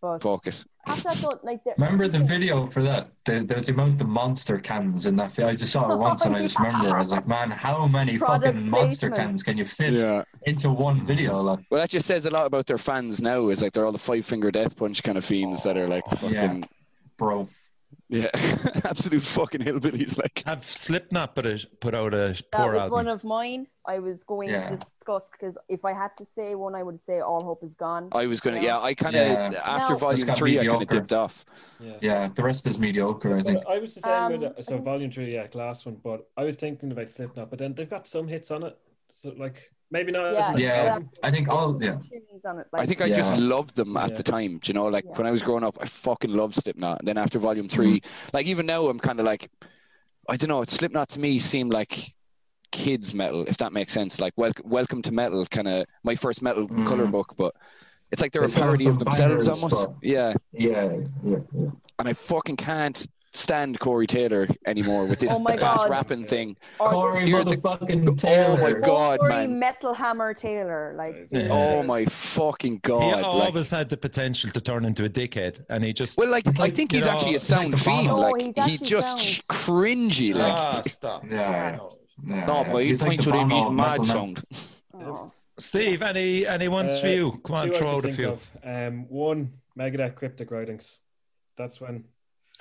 but 0.00 0.18
fuck 0.20 0.46
it. 0.46 0.62
after 0.86 1.02
that, 1.08 1.16
though, 1.18 1.40
like 1.42 1.64
the, 1.64 1.72
remember 1.78 2.08
the 2.08 2.18
video 2.34 2.66
for 2.66 2.82
that? 2.82 3.08
The, 3.24 3.40
there's 3.40 3.66
the 3.66 3.72
amount 3.72 4.00
of 4.00 4.08
monster 4.08 4.58
cans 4.58 5.06
in 5.06 5.16
that. 5.16 5.32
vi- 5.32 5.44
I 5.48 5.54
just 5.54 5.72
saw 5.72 5.90
it 5.92 5.96
once, 5.96 6.24
and 6.26 6.36
I 6.36 6.40
just 6.42 6.58
remember 6.58 6.94
I 6.96 7.00
was 7.00 7.10
like, 7.10 7.26
man, 7.26 7.50
how 7.50 7.86
many 7.86 8.18
Product 8.18 8.44
fucking 8.54 8.68
monster 8.70 9.08
placement. 9.08 9.30
cans 9.32 9.42
can 9.42 9.56
you 9.58 9.64
fit 9.64 9.94
Yeah. 9.94 10.22
into 10.46 10.70
one 10.70 11.06
video? 11.06 11.40
Like, 11.40 11.60
Well, 11.70 11.80
that 11.80 11.90
just 11.90 12.06
says 12.06 12.26
a 12.26 12.30
lot 12.30 12.46
about 12.46 12.66
their 12.66 12.78
fans 12.78 13.22
now. 13.22 13.48
Is 13.48 13.62
like 13.62 13.72
they're 13.72 13.86
all 13.86 13.92
the 13.92 13.98
five 13.98 14.26
finger 14.26 14.50
death 14.50 14.76
punch 14.76 15.02
kind 15.02 15.16
of 15.18 15.24
fiends 15.24 15.62
that 15.62 15.76
are 15.78 15.88
like 15.88 16.04
fucking 16.06 16.32
Yeah. 16.32 16.60
bro. 17.16 17.48
Yeah, 18.08 18.28
absolute 18.84 19.22
fucking 19.22 19.62
hillbillies. 19.62 20.16
Like, 20.18 20.42
Have 20.46 20.64
Slipknot 20.64 21.34
put 21.34 21.46
a, 21.46 21.66
put 21.80 21.94
out 21.94 22.12
a 22.14 22.34
that 22.52 22.66
was 22.66 22.74
album? 22.84 22.90
one 22.90 23.08
of 23.08 23.24
mine. 23.24 23.66
I 23.86 23.98
was 23.98 24.24
going 24.24 24.50
Yeah. 24.50 24.70
to 24.70 24.76
discuss 24.76 25.30
because 25.30 25.58
if 25.68 25.84
I 25.84 25.92
had 25.92 26.16
to 26.18 26.24
say 26.24 26.54
one, 26.54 26.74
I 26.74 26.82
would 26.82 26.98
say 26.98 27.20
All 27.20 27.42
Hope 27.44 27.62
Is 27.64 27.74
Gone. 27.74 28.08
I 28.12 28.26
was 28.26 28.40
gonna, 28.40 28.56
Yeah. 28.56 28.62
yeah, 28.62 28.80
I 28.80 28.94
kind 28.94 29.14
of 29.16 29.52
Yeah. 29.52 29.60
after 29.64 29.92
No. 29.94 29.98
volume 29.98 30.16
Just 30.16 30.26
got 30.26 30.36
three, 30.36 30.58
I 30.58 30.62
kind 30.62 30.68
of 30.74 30.80
mediocre. 30.80 31.00
dipped 31.00 31.12
off. 31.12 31.44
Yeah. 31.80 31.92
Yeah, 32.00 32.28
the 32.34 32.42
rest 32.42 32.66
is 32.66 32.78
mediocre. 32.78 33.36
I 33.36 33.42
think. 33.42 33.64
Well, 33.64 33.74
I 33.76 33.78
was 33.78 33.94
the 33.94 34.00
same 34.00 34.12
Um, 34.12 34.32
with 34.32 34.42
it. 34.44 34.64
So 34.64 34.78
volume 34.78 35.10
three, 35.10 35.34
yeah, 35.34 35.46
last 35.54 35.84
one. 35.86 35.96
But 36.02 36.26
I 36.36 36.44
was 36.44 36.56
thinking 36.56 36.92
about 36.92 37.08
Slipknot, 37.10 37.50
but 37.50 37.58
then 37.58 37.74
they've 37.74 37.88
got 37.90 38.06
some 38.06 38.26
hits 38.28 38.50
on 38.50 38.62
it. 38.62 38.78
So 39.12 39.34
like 39.36 39.70
maybe 39.90 40.12
not. 40.12 40.32
Yeah, 40.32 40.50
an 40.52 40.58
Yeah, 40.58 40.72
album. 40.94 41.10
I 41.22 41.30
think 41.30 41.48
all. 41.48 41.78
Yeah, 41.82 41.92
Tunes 41.92 42.44
on 42.44 42.58
it, 42.60 42.66
I 42.72 42.86
think 42.86 43.00
I 43.00 43.08
just 43.08 43.32
Yeah. 43.32 43.38
loved 43.40 43.76
them 43.76 43.96
at 43.96 44.10
Yeah. 44.10 44.16
the 44.16 44.22
time. 44.22 44.58
Do 44.58 44.68
you 44.68 44.74
know, 44.74 44.86
like 44.86 45.04
Yeah. 45.04 45.12
when 45.16 45.26
I 45.26 45.30
was 45.30 45.42
growing 45.42 45.64
up, 45.64 45.78
I 45.80 45.86
fucking 45.86 46.32
loved 46.32 46.54
Slipknot. 46.54 47.00
And 47.00 47.08
then 47.08 47.18
after 47.18 47.38
Volume 47.38 47.68
3 47.68 48.02
like 48.32 48.46
even 48.46 48.66
now, 48.66 48.88
I'm 48.88 48.98
kind 49.00 49.20
of 49.20 49.26
like, 49.26 49.50
I 50.28 50.36
don't 50.36 50.48
know. 50.48 50.64
Slipknot 50.64 51.10
to 51.10 51.20
me 51.20 51.38
seemed 51.38 51.72
like 51.72 52.08
kids 52.72 53.14
metal, 53.14 53.44
if 53.46 53.56
that 53.58 53.72
makes 53.72 53.92
sense. 53.92 54.18
Like 54.20 54.32
wel- 54.36 54.52
Welcome 54.64 55.00
to 55.02 55.12
Metal, 55.12 55.46
kind 55.46 55.68
of 55.68 55.86
my 56.02 56.16
first 56.16 56.42
metal 56.42 56.66
Mm. 56.68 56.86
color 56.86 57.06
book, 57.06 57.34
but 57.36 57.54
it's 58.10 58.20
like 58.20 58.32
they're 58.32 58.46
They 58.48 58.52
a 58.52 58.56
parody 58.64 58.86
of 58.86 58.98
themselves 58.98 59.48
almost. 59.48 59.76
but- 59.76 59.94
Yeah, 60.02 60.34
yeah, 60.52 60.90
yeah. 61.24 61.36
yeah. 61.52 61.70
and 62.00 62.08
I 62.08 62.12
fucking 62.14 62.56
can't 62.56 63.06
stand 63.34 63.80
Corey 63.80 64.06
Taylor 64.06 64.46
anymore 64.64 65.06
with 65.06 65.18
this 65.18 65.32
Oh 65.32 65.42
fast 65.44 65.60
God. 65.60 65.90
rapping 65.90 66.24
thing. 66.24 66.56
or 66.78 66.88
Corey 66.88 67.26
You're 67.28 67.42
the- 67.44 67.56
motherfucking 67.56 68.24
Oh 68.26 68.56
my 68.56 68.72
this 68.72 68.86
God, 68.86 69.18
Corey 69.18 69.30
man. 69.32 69.58
Metal 69.58 69.92
Hammer 69.92 70.32
Taylor, 70.34 70.94
like 70.96 71.16
Yeah. 71.32 71.48
Oh 71.50 71.82
my 71.82 72.04
fucking 72.06 72.74
he 72.74 72.78
god! 72.78 73.02
like- 73.22 73.24
always 73.24 73.70
had 73.70 73.88
the 73.88 73.96
potential 73.96 74.50
to 74.52 74.60
turn 74.60 74.84
into 74.84 75.04
a 75.04 75.08
dickhead, 75.08 75.64
and 75.68 75.82
he 75.82 75.92
just 75.92 76.16
Well, 76.16 76.30
like 76.30 76.46
It's 76.46 76.60
I 76.60 76.70
think 76.70 76.92
he's 76.92 77.04
know, 77.06 77.10
actually 77.10 77.32
a 77.32 77.36
it's 77.36 77.50
like 77.50 77.60
sound 77.60 77.72
the 77.72 77.76
fiend. 77.76 78.08
Bono. 78.08 78.22
No, 78.22 78.30
Like 78.30 78.42
he's 78.42 78.64
he 78.66 78.78
just 78.78 79.18
sounds- 79.18 79.40
cringy. 79.48 80.34
Like 80.34 80.52
ah 80.52 80.80
stop. 80.86 81.24
Yeah. 81.28 81.76
No. 81.76 81.98
yeah, 82.26 82.46
no, 82.46 82.54
yeah. 82.62 82.72
but 82.72 82.84
he's 82.84 83.02
like 83.02 83.08
points 83.10 83.24
the 83.24 83.30
with 83.32 83.40
him. 83.40 83.48
Bono 83.48 83.64
He's 83.64 83.72
mad 83.76 83.98
metal 84.00 84.04
sound. 84.04 84.44
Oh. 85.02 85.32
Steve, 85.58 86.02
any 86.02 86.46
any 86.46 86.68
ones 86.68 87.00
for 87.00 87.06
Uh, 87.08 87.10
you? 87.10 87.40
Come 87.44 87.56
on, 87.56 87.66
Two 87.68 87.74
I 87.74 87.78
throw 87.78 87.90
out 87.96 87.98
a 87.98 88.02
think 88.02 88.16
few. 88.16 88.28
of. 88.30 88.50
Um, 88.64 89.06
one 89.08 89.52
Megadeth 89.78 90.14
Cryptic 90.14 90.50
Writings. 90.52 90.98
That's 91.58 91.80
when. 91.80 92.04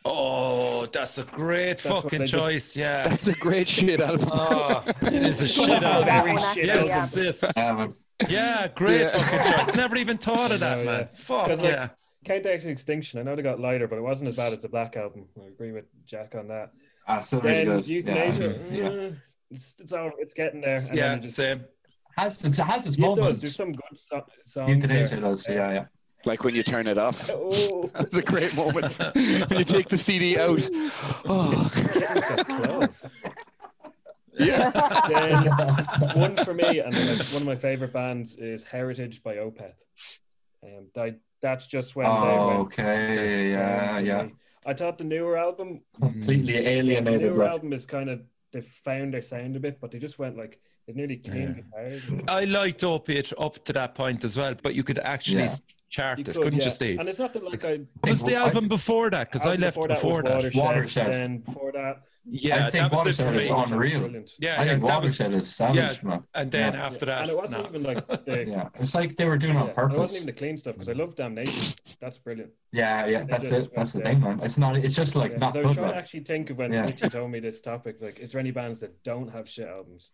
Oh, 0.05 0.85
that's 0.87 1.17
a 1.17 1.23
great 1.23 1.77
That's 1.79 1.83
fucking 1.83 2.19
they 2.19 2.25
just- 2.25 2.45
choice. 2.45 2.75
Yeah. 2.77 3.07
That's 3.07 3.27
a 3.27 3.33
great 3.33 3.67
shit 3.69 4.01
album. 4.01 4.29
Oh, 4.31 4.83
it 5.01 5.13
is 5.13 5.41
a 5.41 5.47
shit 5.55 5.67
That's 5.67 5.85
a 5.85 5.87
album. 5.87 6.05
very 6.05 6.31
Yes, 6.33 6.53
shit 6.53 6.65
Yes, 6.65 7.17
album. 7.17 7.23
yes. 7.25 7.57
Um, 7.57 8.29
Yeah, 8.29 8.67
great 8.75 9.01
Yeah. 9.01 9.17
fucking 9.17 9.65
choice. 9.65 9.75
Never 9.75 9.95
even 9.95 10.17
thought 10.17 10.51
of 10.51 10.59
that, 10.65 10.79
No, 10.79 10.83
man. 10.85 10.99
yeah. 11.01 11.07
Fuck 11.13 11.47
'Cause, 11.47 11.61
like, 11.63 11.71
yeah. 11.71 11.89
Countdown 12.25 12.59
to 12.59 12.69
Extinction. 12.69 13.19
I 13.19 13.23
know 13.23 13.35
they 13.35 13.41
got 13.41 13.59
lighter, 13.59 13.87
but 13.87 13.97
it 13.97 14.01
wasn't 14.01 14.29
as 14.29 14.35
bad 14.37 14.53
as 14.53 14.61
the 14.61 14.69
Black 14.69 14.95
Album. 14.97 15.25
I 15.41 15.47
agree 15.47 15.71
with 15.71 15.85
Jack 16.05 16.35
on 16.35 16.47
that. 16.49 16.71
ah, 17.07 17.19
still 17.19 17.41
really 17.41 17.65
Then 17.65 17.81
good. 17.81 17.85
Youthanasia. 17.85 18.71
Yeah, 18.71 18.77
yeah. 18.77 18.89
mm, 18.89 19.17
It's 19.51 19.75
it's 19.79 19.91
all 19.93 20.11
it's 20.19 20.33
getting 20.33 20.61
there. 20.61 20.75
And 20.77 20.97
Yeah, 20.97 21.15
just, 21.17 21.35
same. 21.35 21.65
Has 22.17 22.43
it 22.45 22.55
has 22.57 22.85
its 22.87 22.97
it 22.97 23.01
does. 23.01 23.17
moments. 23.17 23.39
There's 23.39 23.55
some 23.55 23.71
good 23.73 23.97
so- 23.97 24.25
songs. 24.47 24.69
Youthanasia 24.69 25.09
there. 25.09 25.19
does. 25.21 25.47
Yeah, 25.49 25.71
yeah. 25.73 25.85
Like 26.25 26.43
when 26.43 26.55
you 26.55 26.63
turn 26.63 26.87
it 26.87 26.97
off. 26.97 27.29
Oh, 27.33 27.89
That's 27.93 28.17
a 28.17 28.21
great 28.21 28.55
moment. 28.55 28.97
when 29.49 29.59
you 29.59 29.65
take 29.65 29.89
the 29.89 29.97
CD 29.97 30.37
out. 30.39 30.67
Oh, 31.25 31.69
kittens 31.73 32.25
got 32.25 32.47
claws. 32.47 33.03
yeah. 34.39 34.69
then 35.09 36.19
one 36.19 36.37
for 36.45 36.53
me, 36.53 36.79
and 36.79 36.93
then 36.93 37.17
one 37.17 37.41
of 37.41 37.45
my 37.45 37.55
favorite 37.55 37.93
bands 37.93 38.35
is 38.35 38.63
Heritage 38.63 39.21
by 39.23 39.35
Opeth. 39.35 39.83
Um, 40.63 40.87
that, 40.95 41.19
that's 41.41 41.67
just 41.67 41.95
when 41.95 42.05
they 42.05 42.11
Oh, 42.11 42.47
went 42.47 42.59
okay. 42.61 42.83
down 42.83 43.51
Yeah, 43.51 43.99
yeah. 43.99 44.23
me. 44.23 44.33
I 44.65 44.73
thought 44.73 44.97
the 44.97 45.03
newer 45.03 45.37
album, 45.37 45.81
Completely 45.99 46.53
the 46.53 46.69
alienated. 46.69 47.21
The 47.21 47.25
newer 47.27 47.43
Like, 47.43 47.51
album 47.53 47.73
is 47.73 47.85
kind 47.85 48.09
of 48.09 48.21
they 48.53 48.61
found 48.61 49.13
their 49.13 49.21
sound 49.23 49.55
a 49.55 49.59
bit, 49.59 49.81
but 49.81 49.91
they 49.91 49.99
just 49.99 50.19
went 50.19 50.37
like 50.37 50.59
it's 50.87 50.95
nearly 50.95 51.17
clean 51.17 51.53
guitars. 51.53 52.01
I 52.27 52.45
liked 52.45 52.81
Opeth 52.81 53.33
up 53.37 53.63
to 53.65 53.73
that 53.73 53.95
point 53.95 54.23
as 54.23 54.37
well, 54.37 54.53
but 54.61 54.73
you 54.75 54.83
could 54.83 54.99
actually 54.99 55.43
Yeah. 55.43 55.55
S- 55.93 55.95
chart 55.95 56.17
You 56.19 56.21
it, 56.23 56.25
could, 56.33 56.43
couldn't 56.43 56.59
yeah. 56.59 56.65
you, 56.65 56.71
Steve? 56.71 56.99
And 56.99 57.09
it's 57.09 57.19
not 57.19 57.33
that 57.33 57.43
like 57.43 57.63
I. 57.63 57.77
What 58.01 58.09
was 58.09 58.23
the 58.23 58.35
I- 58.35 58.41
album 58.45 58.67
before 58.67 59.09
that? 59.09 59.29
Because 59.31 59.45
I 59.45 59.55
left 59.55 59.77
before, 59.87 60.21
was 60.23 60.23
that. 60.23 60.35
Watershed, 60.35 60.63
Watershed. 60.63 61.07
Then 61.07 61.37
before 61.39 61.71
that, 61.73 61.95
Yeah, 62.25 62.67
I 62.67 62.71
think 62.71 62.89
that 62.91 62.91
was 62.91 63.07
it 63.07 63.15
for 63.15 63.25
Watershed 63.25 63.33
me. 63.33 63.63
is 63.63 63.71
unreal. 63.71 63.99
Brilliant. 63.99 64.29
Yeah, 64.39 64.61
I 64.61 64.65
think 64.67 64.85
that 64.85 65.01
was, 65.01 65.19
Watershed 65.19 65.37
is 65.41 65.47
savage, 65.55 66.03
man. 66.03 66.23
and 66.33 66.51
then 66.51 66.73
Yeah. 66.73 66.85
after 66.87 67.05
that, 67.05 67.21
and 67.23 67.29
it 67.31 67.37
wasn't 67.37 67.63
no. 67.63 67.69
even 67.69 67.83
like 67.83 68.07
the. 68.25 68.45
Yeah, 68.47 68.69
it's 68.75 68.95
like 68.95 69.17
they 69.17 69.25
were 69.25 69.37
doing 69.37 69.55
it 69.55 69.59
on 69.59 69.67
yeah, 69.67 69.81
and 69.83 69.93
it 69.93 69.97
wasn't 69.99 70.23
even 70.23 70.27
the 70.33 70.39
clean 70.41 70.57
stuff 70.57 70.75
because 70.75 70.89
I 70.89 70.93
love 70.93 71.15
Damnation. 71.15 71.73
That's 72.01 72.17
brilliant. 72.17 72.51
Yeah, 72.71 73.05
yeah, 73.07 73.23
that's 73.23 73.49
just 73.49 73.65
it. 73.67 73.71
That's 73.75 73.91
the 73.93 73.99
went 73.99 74.07
thing, 74.07 74.19
man. 74.21 74.39
It's 74.47 74.57
not. 74.57 74.77
It's 74.77 74.95
just 74.95 75.15
like 75.15 75.31
Yeah, 75.33 75.37
not 75.43 75.53
'cause 75.53 75.57
I 75.57 75.61
was 75.61 75.71
good. 75.71 75.77
trying 75.81 75.91
to 75.93 75.97
actually 75.97 76.23
think 76.31 76.49
of 76.49 76.57
when 76.57 76.71
Yeah. 76.73 76.81
Richie 76.81 77.09
told 77.09 77.29
me 77.31 77.39
this 77.39 77.59
topic. 77.61 78.01
Like, 78.01 78.19
is 78.19 78.31
there 78.31 78.39
any 78.39 78.51
bands 78.51 78.79
that 78.79 79.03
don't 79.03 79.29
have 79.31 79.47
shit 79.49 79.67
albums? 79.67 80.11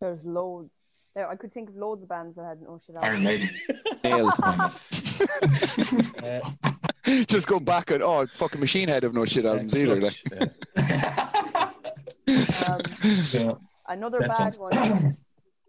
There's 0.00 0.24
loads. 0.24 0.82
There, 1.14 1.28
I 1.28 1.34
could 1.34 1.52
think 1.52 1.70
of 1.70 1.76
loads 1.76 2.02
of 2.02 2.08
bands 2.08 2.36
that 2.36 2.44
hadn't. 2.44 2.68
no 2.68 2.78
shit 2.78 2.96
Iron 3.00 3.16
album. 3.16 3.24
Maiden. 3.24 3.50
Nails. 4.04 4.34
Uh, 6.22 6.40
Just 7.26 7.46
go 7.46 7.60
back 7.60 7.90
and 7.90 8.02
oh, 8.02 8.26
fucking 8.34 8.60
Machine 8.60 8.88
Head 8.88 9.02
have 9.02 9.12
no 9.12 9.24
shit 9.24 9.44
albums 9.44 9.76
either. 9.76 10.00
Like. 10.00 10.22
Um, 12.68 12.80
yeah. 13.32 13.52
another 13.88 14.20
bad 14.20 14.56
one. 14.56 15.16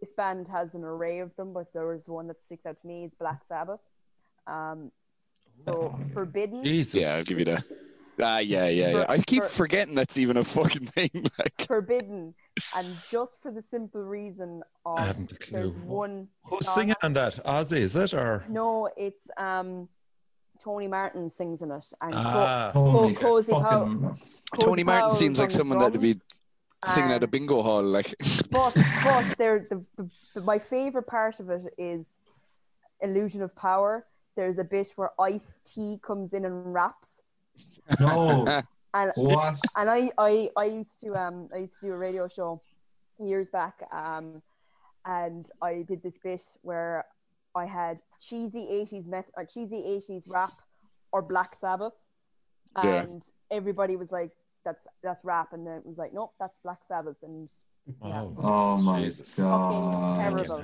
This 0.00 0.12
band 0.14 0.48
has 0.48 0.74
an 0.74 0.84
array 0.84 1.20
of 1.20 1.34
them, 1.36 1.52
but 1.52 1.72
there 1.72 1.86
was 1.86 2.08
one 2.08 2.28
that 2.28 2.40
sticks 2.42 2.66
out 2.66 2.80
to 2.80 2.86
me. 2.86 3.04
It's 3.04 3.14
Black 3.14 3.44
Sabbath. 3.44 3.80
Um, 4.46 4.90
so 5.52 5.98
Forbidden, 6.14 6.64
Jesus. 6.64 7.04
Yeah, 7.04 7.16
I'll 7.16 7.24
give 7.24 7.38
you 7.38 7.44
that. 7.46 7.64
Ah, 8.22 8.38
yeah, 8.40 8.68
yeah, 8.68 8.90
yeah. 8.90 9.04
For- 9.06 9.10
I 9.10 9.18
keep 9.18 9.42
for- 9.44 9.48
forgetting 9.48 9.94
that's 9.94 10.16
even 10.18 10.36
a 10.36 10.44
fucking 10.44 10.86
thing. 10.96 11.10
Like, 11.38 11.66
Forbidden, 11.66 12.34
and 12.74 12.96
just 13.10 13.42
for 13.42 13.50
the 13.50 13.62
simple 13.62 14.02
reason 14.02 14.62
of 14.86 14.98
I 14.98 15.04
haven't 15.06 15.32
a 15.32 15.36
clue. 15.36 15.58
there's 15.58 15.74
one. 15.74 16.28
Who's 16.44 16.66
song- 16.66 16.74
singing 16.74 16.94
on 17.02 17.12
that? 17.14 17.44
Ozzy, 17.44 17.78
is 17.78 17.96
it? 17.96 18.14
Or 18.14 18.44
No, 18.48 18.88
it's 18.96 19.28
um, 19.36 19.88
Tony 20.62 20.86
Martin 20.88 21.30
sings 21.30 21.62
in 21.62 21.70
it, 21.70 21.86
and 22.00 22.12
Co- 22.12 22.20
ah, 22.24 22.70
Holy 22.72 23.14
Cozy 23.14 23.52
fucking- 23.52 23.64
Cozy 24.02 24.22
Tony 24.60 24.84
Martin 24.84 25.02
Powell's 25.08 25.18
seems 25.18 25.38
like 25.38 25.50
someone 25.50 25.78
that'd 25.78 26.00
be 26.00 26.12
drums, 26.14 26.94
singing 26.94 27.10
at 27.12 27.22
a 27.22 27.26
bingo 27.26 27.62
hall. 27.62 27.82
Like, 27.82 28.14
But 28.50 28.74
but 29.02 29.34
they're 29.38 29.66
the, 29.70 29.82
the, 29.96 30.10
the 30.34 30.40
my 30.42 30.58
favorite 30.58 31.06
part 31.06 31.40
of 31.40 31.48
it 31.50 31.62
is 31.78 32.18
illusion 33.00 33.42
of 33.42 33.54
power. 33.56 34.06
There's 34.36 34.58
a 34.58 34.64
bit 34.64 34.92
where 34.96 35.10
Ice 35.20 35.58
T 35.64 35.98
comes 36.02 36.32
in 36.32 36.44
and 36.44 36.72
raps, 36.72 37.21
No. 38.00 38.46
and 38.94 39.12
What? 39.16 39.54
and 39.76 39.88
I, 39.90 40.10
I 40.18 40.50
I 40.56 40.64
used 40.64 41.00
to 41.00 41.16
um 41.16 41.48
I 41.54 41.58
used 41.58 41.80
to 41.80 41.86
do 41.86 41.92
a 41.92 41.96
radio 41.96 42.28
show 42.28 42.60
years 43.18 43.50
back 43.50 43.82
um 43.92 44.42
and 45.04 45.46
I 45.60 45.82
did 45.88 46.02
this 46.02 46.18
bit 46.22 46.42
where 46.62 47.04
I 47.54 47.66
had 47.66 48.00
cheesy 48.20 48.66
80s 48.70 49.06
meth 49.06 49.30
or 49.36 49.44
cheesy 49.44 49.76
80s 49.76 50.24
rap 50.26 50.52
or 51.12 51.22
Black 51.22 51.54
Sabbath 51.54 51.94
Yeah. 52.76 53.02
and 53.02 53.22
everybody 53.50 53.96
was 53.96 54.10
like 54.12 54.30
that's 54.64 54.86
that's 55.02 55.24
rap 55.24 55.52
and 55.52 55.66
then 55.66 55.78
it 55.78 55.86
was 55.86 55.98
like 55.98 56.12
nope 56.14 56.32
that's 56.38 56.58
Black 56.60 56.84
Sabbath 56.84 57.16
and 57.22 57.48
yeah. 58.04 58.22
oh, 58.22 58.34
Oh 58.38 58.76
my 58.78 59.02
Jesus. 59.02 59.34
god. 59.34 60.16
terrible. 60.20 60.62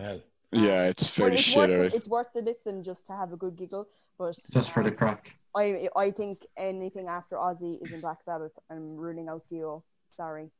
yeah, 0.53 0.85
it's 0.85 1.05
But 1.11 1.16
very 1.16 1.35
it's 1.35 1.43
shit. 1.43 1.57
worth, 1.57 1.70
it, 1.70 1.95
it's 1.95 2.09
worth 2.09 2.29
the 2.35 2.43
listen 2.43 2.83
just 2.85 3.07
to 3.09 3.12
have 3.12 3.33
a 3.33 3.37
good 3.37 3.57
giggle 3.57 3.89
but 4.19 4.35
Just 4.53 4.71
for 4.73 4.83
the 4.83 4.91
um, 4.91 4.97
crack. 4.97 5.35
I 5.57 5.89
I 5.97 6.11
think 6.11 6.45
anything 6.57 7.07
after 7.09 7.37
Ozzy 7.37 7.83
is 7.83 7.93
in 7.93 8.01
Black 8.01 8.23
Sabbath 8.23 8.53
I'm 8.71 8.97
ruling 8.97 9.29
out 9.29 9.43
Dio 9.49 9.83
sorry 10.12 10.51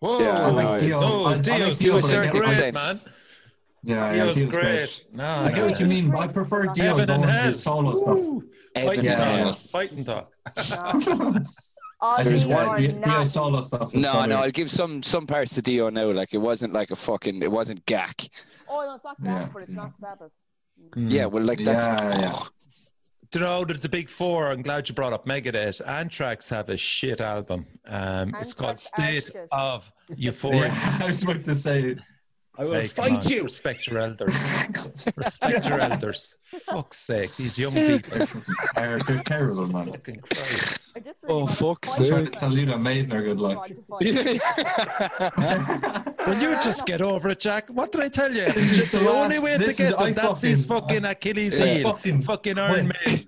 Whoa, 0.00 0.20
Yeah, 0.20 0.30
I 0.30 0.48
I 0.48 0.50
like 0.50 0.80
Dio. 0.80 1.00
no, 1.00 1.06
I- 1.06 1.10
I 1.10 1.34
like 1.34 1.42
Dio's 1.42 1.78
Dio, 1.78 1.92
to 1.92 1.98
a 1.98 2.00
but 2.00 2.06
I 2.06 2.10
certain 2.10 2.32
get- 2.32 2.38
great, 2.40 2.48
extent. 2.50 2.74
man. 2.74 3.00
Yeah, 3.84 3.94
yeah, 3.94 4.12
Dio's 4.24 4.36
Dio's 4.36 4.50
great. 4.50 5.04
No, 5.12 5.24
I 5.24 5.48
get 5.50 5.56
no, 5.58 5.66
what 5.66 5.80
you 5.80 5.86
no. 5.86 5.94
mean. 5.94 6.14
I 6.14 6.26
prefer 6.28 6.66
Dio 6.66 6.84
Heaven 6.84 7.10
and 7.10 7.22
going 7.24 7.44
his 7.46 7.62
solo 7.62 7.96
stuff. 7.96 8.18
Woo. 8.18 8.44
Evan 8.74 8.88
Fighting 8.88 9.04
Yeah, 9.04 9.14
talk. 9.14 9.46
yeah. 9.46 9.54
Fighting 9.70 10.04
talk. 10.04 10.32
No. 10.56 11.44
Ozzy 12.02 12.24
There's 12.24 12.46
one- 12.46 12.82
Yeah, 12.82 12.90
Dio 13.04 13.24
solo 13.24 13.60
stuff. 13.60 13.94
is 13.94 14.00
No, 14.02 14.10
probably- 14.10 14.28
no, 14.30 14.36
I'll 14.42 14.50
give 14.50 14.70
some 14.72 15.02
some 15.04 15.24
parts 15.26 15.54
to 15.54 15.62
Dio 15.62 15.88
now. 15.88 16.10
Like, 16.10 16.34
it 16.34 16.38
wasn't 16.38 16.72
like 16.72 16.90
a 16.90 16.96
fucking, 16.96 17.42
it 17.42 17.50
wasn't 17.50 17.86
gack. 17.86 18.28
Oh 18.68 18.84
no, 18.86 18.94
it's 18.94 19.04
not 19.04 19.22
gack, 19.22 19.46
Yeah. 19.46 19.48
but 19.52 19.62
it's 19.62 19.72
not 19.72 19.96
Sabbath. 19.96 20.32
Yeah, 20.96 21.26
well, 21.26 21.44
like 21.44 21.62
that's. 21.62 21.86
Yeah, 21.86 22.20
yeah. 22.20 22.38
Do 23.32 23.38
you 23.38 23.46
know 23.46 23.64
that 23.64 23.80
the 23.80 23.88
big 23.88 24.10
four? 24.10 24.48
I'm 24.48 24.60
glad 24.60 24.90
you 24.90 24.94
brought 24.94 25.14
up 25.14 25.24
Megadeth. 25.24 25.80
Anthrax 25.88 26.50
have 26.50 26.68
a 26.68 26.76
shit 26.76 27.18
album. 27.22 27.64
Um, 27.86 28.36
it's 28.38 28.52
called 28.52 28.78
State 28.78 29.30
of 29.50 29.90
Euphoria. 30.16 30.66
Yeah, 30.66 30.98
I 31.00 31.06
was 31.06 31.22
about 31.22 31.42
to 31.46 31.54
say. 31.54 31.96
I 32.58 32.64
will 32.66 32.86
fight 32.86 33.30
you. 33.30 33.44
Respect 33.44 33.86
your 33.86 33.98
elders. 33.98 34.36
Respect 35.16 35.66
your 35.68 35.80
elders. 35.80 36.36
Fuck's 36.44 36.98
sake, 36.98 37.34
these 37.36 37.58
young 37.58 37.72
people. 37.72 38.26
They're, 38.76 38.98
they're 38.98 39.22
terrible, 39.24 39.66
man. 39.68 39.90
Fucking 39.90 40.20
Christ. 40.20 40.92
I 40.94 41.00
just 41.00 41.22
really 41.22 41.34
Oh, 41.34 41.38
wanna 41.44 41.54
fuck's 41.54 41.88
fight 41.88 41.96
sake. 41.98 42.08
Trying 42.10 42.24
them. 42.24 42.32
to 42.32 42.38
tell 42.38 42.58
you 42.58 42.66
that 42.66 42.78
Maiden 42.78 43.12
are 43.14 43.22
good 43.22 43.38
luck. 43.38 43.70
God. 43.88 44.04
Will 46.26 46.38
you 46.42 46.50
just 46.60 46.84
get 46.86 47.00
over 47.00 47.30
it, 47.30 47.40
Jack? 47.40 47.70
What 47.70 47.90
did 47.92 48.02
I 48.02 48.08
tell 48.08 48.32
you? 48.34 48.46
The, 48.52 48.88
the 48.98 49.10
only 49.10 49.38
way 49.38 49.56
to 49.58 49.64
get 49.64 49.80
is- 49.80 49.90
them, 49.92 50.08
I 50.08 50.12
that's 50.12 50.42
his 50.42 50.64
fucking- 50.66 51.02
fucking 51.02 51.04
Achilles 51.06 51.60
I 51.60 51.66
heel. 51.66 51.92
fucking- 51.92 52.22
Fucking 52.22 52.58
Iron 52.58 52.88
Man. 53.06 53.24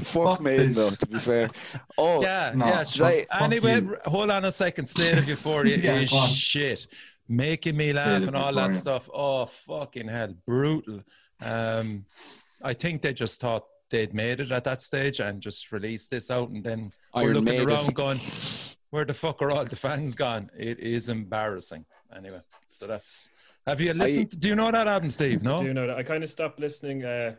Fuck 0.00 0.38
Fuck 0.38 0.40
me, 0.40 0.66
though, 0.68 0.90
to 0.90 1.06
be 1.06 1.18
fair. 1.18 1.48
Oh, 1.98 2.22
Yeah, 2.22 2.52
No, 2.54 2.66
yeah, 2.66 2.82
sure. 2.84 3.06
right. 3.06 3.26
Fuck 3.30 3.42
Anyway, 3.42 3.80
you. 3.82 3.96
hold 4.06 4.30
on 4.30 4.44
a 4.46 4.52
second. 4.52 4.86
State 4.86 5.18
of 5.18 5.28
Euphoria 5.28 5.76
Yeah, 5.76 5.96
is 5.96 6.10
go 6.10 6.16
on. 6.16 6.28
shit. 6.28 6.86
Making 7.32 7.78
me 7.78 7.94
laugh 7.94 8.18
State 8.18 8.28
and 8.28 8.36
all 8.36 8.52
that 8.52 8.74
stuff. 8.74 9.08
Oh, 9.12 9.46
fucking 9.46 10.08
hell. 10.08 10.34
Brutal. 10.46 11.02
Um, 11.40 12.04
I 12.62 12.74
think 12.74 13.00
they 13.00 13.14
just 13.14 13.40
thought 13.40 13.64
they'd 13.88 14.12
made 14.12 14.40
it 14.40 14.52
at 14.52 14.64
that 14.64 14.82
stage 14.82 15.18
and 15.20 15.40
just 15.40 15.72
released 15.72 16.10
this 16.10 16.30
out. 16.30 16.50
And 16.50 16.62
then 16.62 16.92
we're 17.14 17.28
looking 17.28 17.44
Maiden. 17.44 17.70
around 17.70 17.94
going, 17.94 18.20
where 18.90 19.06
the 19.06 19.14
fuck 19.14 19.40
are 19.40 19.50
all 19.50 19.64
the 19.64 19.76
fans 19.76 20.14
gone? 20.14 20.50
It 20.58 20.78
is 20.80 21.08
embarrassing. 21.08 21.86
Anyway, 22.14 22.40
so 22.68 22.86
that's. 22.86 23.30
Have 23.66 23.80
you 23.80 23.94
listened? 23.94 24.28
to, 24.30 24.38
do 24.38 24.48
you 24.48 24.54
know 24.54 24.70
that 24.70 24.86
album, 24.86 25.08
Steve? 25.08 25.42
No? 25.42 25.60
Do 25.60 25.68
you 25.68 25.74
know 25.74 25.86
that? 25.86 25.96
I 25.96 26.02
kind 26.02 26.22
of 26.22 26.28
stopped 26.28 26.60
listening. 26.60 27.02
Uh, 27.02 27.34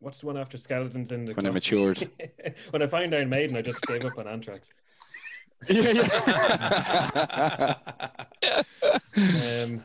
what's 0.00 0.20
the 0.20 0.26
one 0.26 0.38
after 0.38 0.56
Skeletons 0.56 1.12
in 1.12 1.26
the 1.26 1.34
when 1.34 1.46
I 1.46 1.50
matured. 1.50 2.10
when 2.70 2.80
I 2.80 2.86
found 2.86 3.14
Iron 3.14 3.28
Maiden, 3.28 3.54
I 3.54 3.60
just 3.60 3.82
gave 3.82 4.06
up 4.06 4.16
on 4.16 4.26
Anthrax. 4.26 4.70
Yeah, 5.68 5.92
yeah. 5.92 7.74
Um, 9.16 9.82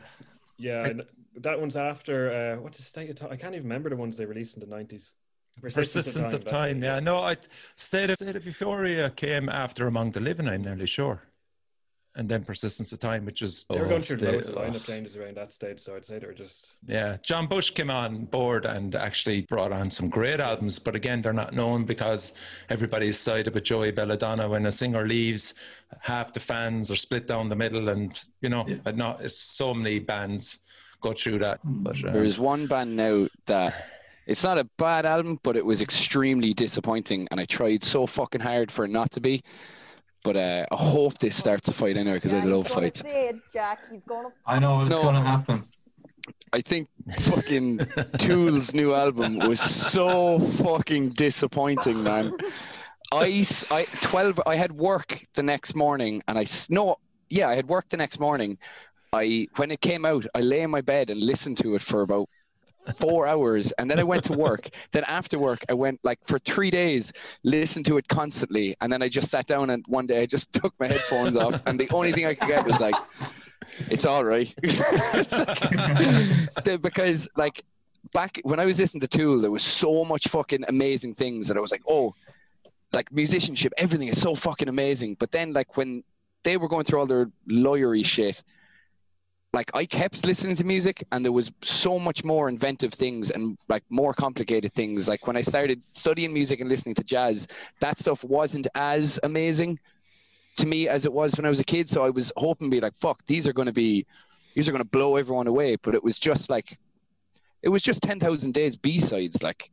yeah, 0.56 0.86
and 0.86 1.02
that 1.38 1.58
one's 1.58 1.76
after 1.76 2.30
uh, 2.32 2.62
what's 2.62 2.78
the 2.78 2.84
state 2.84 3.10
of 3.10 3.16
time? 3.16 3.30
I 3.32 3.36
can't 3.36 3.54
even 3.54 3.64
remember 3.64 3.90
the 3.90 3.96
ones 3.96 4.16
they 4.16 4.26
released 4.26 4.54
in 4.54 4.60
the 4.60 4.66
nineties. 4.66 5.14
Persistence 5.60 6.32
of 6.32 6.44
time. 6.44 6.82
Yeah, 6.82 7.00
no, 7.00 7.18
I 7.18 7.36
State 7.76 8.10
of 8.10 8.16
State 8.16 8.36
of 8.36 8.46
Euphoria 8.46 9.10
came 9.10 9.48
after 9.48 9.86
Among 9.86 10.12
the 10.12 10.20
Living. 10.20 10.48
I'm 10.48 10.62
nearly 10.62 10.86
sure, 10.86 11.22
and 12.16 12.28
then 12.28 12.44
Persistence 12.44 12.92
of 12.92 12.98
Time, 13.00 13.24
which 13.24 13.42
is 13.42 13.66
They 13.68 13.78
were 13.78 13.86
oh, 13.86 13.88
going 13.88 14.02
through 14.02 14.18
State- 14.18 14.32
loads 14.32 14.48
of 14.48 14.54
lineup 14.54 14.86
changes 14.86 15.16
around 15.16 15.36
that 15.36 15.52
stage, 15.52 15.80
so 15.80 15.96
I'd 15.96 16.06
say 16.06 16.18
they 16.18 16.26
were 16.26 16.32
just 16.32 16.76
Yeah, 16.86 17.16
John 17.22 17.46
Bush 17.48 17.70
came 17.70 17.90
on 17.90 18.26
board 18.26 18.66
and 18.66 18.94
actually 18.94 19.42
brought 19.42 19.72
on 19.72 19.90
some 19.90 20.08
great 20.08 20.38
albums, 20.40 20.78
but 20.78 20.94
again, 20.94 21.22
they're 21.22 21.32
not 21.32 21.54
known 21.54 21.84
because 21.84 22.34
everybody's 22.70 23.18
sided 23.18 23.52
with 23.52 23.64
Joey 23.64 23.90
Belladonna. 23.90 24.48
When 24.48 24.66
a 24.66 24.72
singer 24.72 25.06
leaves, 25.06 25.54
half 26.00 26.32
the 26.32 26.40
fans 26.40 26.90
are 26.90 26.96
split 26.96 27.26
down 27.26 27.48
the 27.48 27.56
middle, 27.56 27.88
and 27.88 28.18
you 28.40 28.48
know, 28.48 28.64
Yeah. 28.68 28.76
and 28.86 28.96
not 28.96 29.20
it's 29.20 29.36
so 29.38 29.74
many 29.74 29.98
bands 29.98 30.60
go 31.00 31.12
through 31.12 31.40
that. 31.40 31.60
But 31.64 31.96
uh, 32.04 32.12
There's 32.12 32.38
one 32.38 32.66
band 32.66 32.94
now 32.96 33.26
that 33.46 33.90
it's 34.26 34.44
not 34.44 34.56
a 34.56 34.64
bad 34.78 35.04
album, 35.04 35.38
but 35.42 35.56
it 35.56 35.66
was 35.66 35.82
extremely 35.82 36.54
disappointing, 36.54 37.26
and 37.30 37.40
I 37.40 37.44
tried 37.44 37.82
so 37.84 38.06
fucking 38.06 38.40
hard 38.40 38.70
for 38.70 38.84
it 38.84 38.90
not 38.90 39.10
to 39.12 39.20
be. 39.20 39.42
But 40.24 40.36
uh, 40.36 40.66
I 40.72 40.76
hope 40.76 41.18
they 41.18 41.30
start 41.30 41.62
to 41.64 41.72
fight 41.72 41.96
in 41.96 42.06
there 42.06 42.14
because 42.16 42.32
yeah, 42.32 42.40
I 42.42 42.44
love 42.44 42.66
he's 42.66 42.74
fights. 42.74 43.00
say 43.00 43.28
it, 43.28 43.36
Jack. 43.52 43.84
He's 43.90 44.02
gonna. 44.04 44.30
I 44.46 44.58
know 44.58 44.80
it's 44.82 44.90
No. 44.90 45.02
going 45.02 45.14
to 45.14 45.20
happen. 45.20 45.68
I 46.52 46.60
think 46.62 46.88
fucking 47.20 47.80
Tool's 48.18 48.72
new 48.74 48.94
album 48.94 49.38
was 49.38 49.60
so 49.60 50.38
fucking 50.38 51.10
disappointing, 51.10 52.02
man. 52.02 52.32
I, 53.12 53.28
s- 53.30 53.64
I 53.70 53.84
12 54.00 54.40
I 54.46 54.56
had 54.56 54.72
work 54.72 55.24
the 55.34 55.42
next 55.42 55.74
morning 55.74 56.22
and 56.26 56.38
I 56.38 56.46
no 56.70 56.96
yeah, 57.28 57.48
I 57.50 57.54
had 57.54 57.68
work 57.68 57.88
the 57.90 57.96
next 57.98 58.18
morning. 58.18 58.56
I 59.12 59.46
when 59.56 59.70
it 59.70 59.80
came 59.82 60.04
out, 60.06 60.24
I 60.34 60.40
lay 60.40 60.62
in 60.62 60.70
my 60.70 60.80
bed 60.80 61.10
and 61.10 61.20
listened 61.20 61.58
to 61.58 61.74
it 61.74 61.82
for 61.82 62.00
about 62.02 62.28
4 62.96 63.26
hours 63.26 63.72
and 63.72 63.90
then 63.90 63.98
I 63.98 64.02
went 64.04 64.24
to 64.24 64.32
work. 64.32 64.68
then 64.92 65.04
after 65.04 65.38
work, 65.38 65.64
I 65.68 65.74
went 65.74 66.00
like 66.02 66.18
for 66.26 66.38
3 66.38 66.70
days 66.70 67.12
listened 67.42 67.86
to 67.86 67.96
it 67.96 68.08
constantly 68.08 68.76
and 68.80 68.92
then 68.92 69.02
I 69.02 69.08
just 69.08 69.30
sat 69.30 69.46
down 69.46 69.70
and 69.70 69.84
one 69.88 70.06
day 70.06 70.22
I 70.22 70.26
just 70.26 70.52
took 70.60 70.74
my 70.78 70.86
headphones 70.86 71.36
off 71.36 71.62
and 71.66 71.78
the 71.78 71.88
only 71.90 72.12
thing 72.12 72.26
I 72.26 72.34
could 72.34 72.48
get 72.48 72.66
was 72.66 72.80
like 72.80 72.94
it's 73.90 74.04
all 74.04 74.24
right. 74.24 74.52
It's 74.62 75.38
like- 75.38 76.82
because 76.82 77.28
like 77.36 77.64
back 78.12 78.40
when 78.44 78.60
I 78.60 78.64
was 78.64 78.78
listening 78.78 79.00
to 79.00 79.08
Tool, 79.08 79.40
there 79.40 79.50
was 79.50 79.62
so 79.64 80.04
much 80.04 80.28
fucking 80.28 80.64
amazing 80.68 81.14
things 81.14 81.48
that 81.48 81.56
I 81.56 81.60
was 81.60 81.72
like, 81.72 81.82
oh, 81.88 82.14
like 82.92 83.10
musicianship, 83.12 83.72
everything 83.78 84.08
is 84.08 84.20
so 84.20 84.34
fucking 84.34 84.68
amazing. 84.68 85.16
But 85.18 85.32
then 85.32 85.52
like 85.52 85.76
when 85.76 86.04
they 86.44 86.56
were 86.56 86.68
going 86.68 86.84
through 86.84 87.00
all 87.00 87.06
their 87.06 87.30
lawyery 87.48 88.04
shit, 88.04 88.42
like 89.54 89.70
I 89.72 89.86
kept 89.86 90.26
listening 90.26 90.56
to 90.56 90.64
music 90.64 91.06
and 91.12 91.24
there 91.24 91.32
was 91.32 91.52
so 91.62 91.98
much 91.98 92.24
more 92.24 92.48
inventive 92.48 92.92
things 92.92 93.30
and 93.30 93.56
like 93.68 93.84
more 93.88 94.12
complicated 94.12 94.72
things. 94.72 95.08
Like 95.08 95.26
when 95.26 95.36
I 95.36 95.42
started 95.42 95.80
studying 95.92 96.32
music 96.32 96.60
and 96.60 96.68
listening 96.68 96.96
to 96.96 97.04
jazz, 97.04 97.46
that 97.80 97.98
stuff 97.98 98.24
wasn't 98.24 98.66
as 98.74 99.18
amazing 99.22 99.78
to 100.56 100.66
me 100.66 100.88
as 100.88 101.04
it 101.04 101.12
was 101.12 101.36
when 101.36 101.46
I 101.46 101.50
was 101.50 101.60
a 101.60 101.64
kid. 101.64 101.88
So 101.88 102.04
I 102.04 102.10
was 102.10 102.32
hoping 102.36 102.68
to 102.68 102.76
be 102.76 102.80
like, 102.80 102.96
fuck, 102.96 103.22
these 103.26 103.46
are 103.46 103.52
going 103.52 103.66
to 103.66 103.72
be, 103.72 104.04
these 104.54 104.68
are 104.68 104.72
going 104.72 104.82
to 104.82 104.90
blow 104.90 105.16
everyone 105.16 105.46
away. 105.46 105.76
But 105.76 105.94
it 105.94 106.02
was 106.02 106.18
just 106.18 106.50
like, 106.50 106.76
it 107.62 107.68
was 107.68 107.82
just 107.82 108.02
10,000 108.02 108.52
Days 108.52 108.74
B 108.76 108.98
sides. 108.98 109.42
Like, 109.42 109.70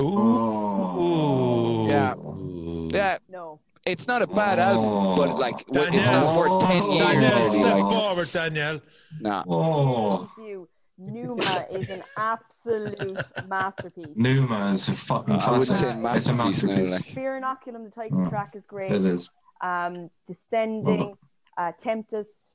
Ooh. 0.00 0.14
Oh. 0.14 1.00
Ooh. 1.00 1.88
Yeah. 1.88 2.14
Ooh. 2.14 2.90
yeah, 2.92 3.18
No. 3.28 3.60
It's 3.86 4.06
not 4.06 4.22
a 4.22 4.26
bad 4.26 4.58
album, 4.58 5.14
but 5.16 5.38
like, 5.38 5.66
w- 5.68 5.98
it's 5.98 6.10
not 6.10 6.34
for 6.34 6.60
10 6.60 6.90
years. 6.92 7.00
Danielle, 7.00 7.20
nearly, 7.34 7.48
step 7.48 7.74
like, 7.74 7.88
forward, 7.90 8.30
Danielle. 8.32 8.80
nah. 9.20 9.44
Oh, 9.48 10.26
Thank 10.36 10.48
you. 10.48 10.68
Numa 11.02 11.66
is 11.70 11.88
an 11.88 12.02
absolute 12.18 13.16
masterpiece. 13.48 14.14
Numa 14.16 14.72
is 14.72 14.86
a 14.88 14.92
fucking 14.94 15.34
I 15.34 15.56
wouldn't 15.58 15.76
say 15.78 15.92
classic. 15.94 16.16
It's 16.18 16.26
a 16.28 16.34
masterpiece 16.34 16.64
now. 16.64 16.96
Like, 16.96 17.04
Fear 17.06 17.40
Inoculum, 17.40 17.84
the 17.84 17.90
title 17.90 18.18
Mm. 18.18 18.28
track 18.28 18.54
is 18.54 18.66
great. 18.66 18.92
It 18.92 19.04
is. 19.06 19.30
Um, 19.62 20.10
Descending, 20.26 21.14
uh, 21.56 21.72
Tempest, 21.78 22.54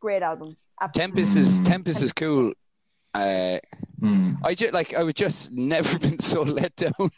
great 0.00 0.22
album. 0.22 0.56
Absolutely. 0.80 1.22
Tempest 1.22 1.36
is. 1.36 1.58
Tempest 1.60 2.02
is 2.04 2.12
cool. 2.12 2.52
Uh, 3.14 3.58
Mm. 4.00 4.36
I 4.44 4.54
just 4.54 4.72
like 4.74 4.94
I 4.94 5.02
was 5.04 5.14
just 5.14 5.52
never 5.52 5.98
been 6.06 6.18
so 6.18 6.42
let 6.42 6.74
down. 6.76 7.10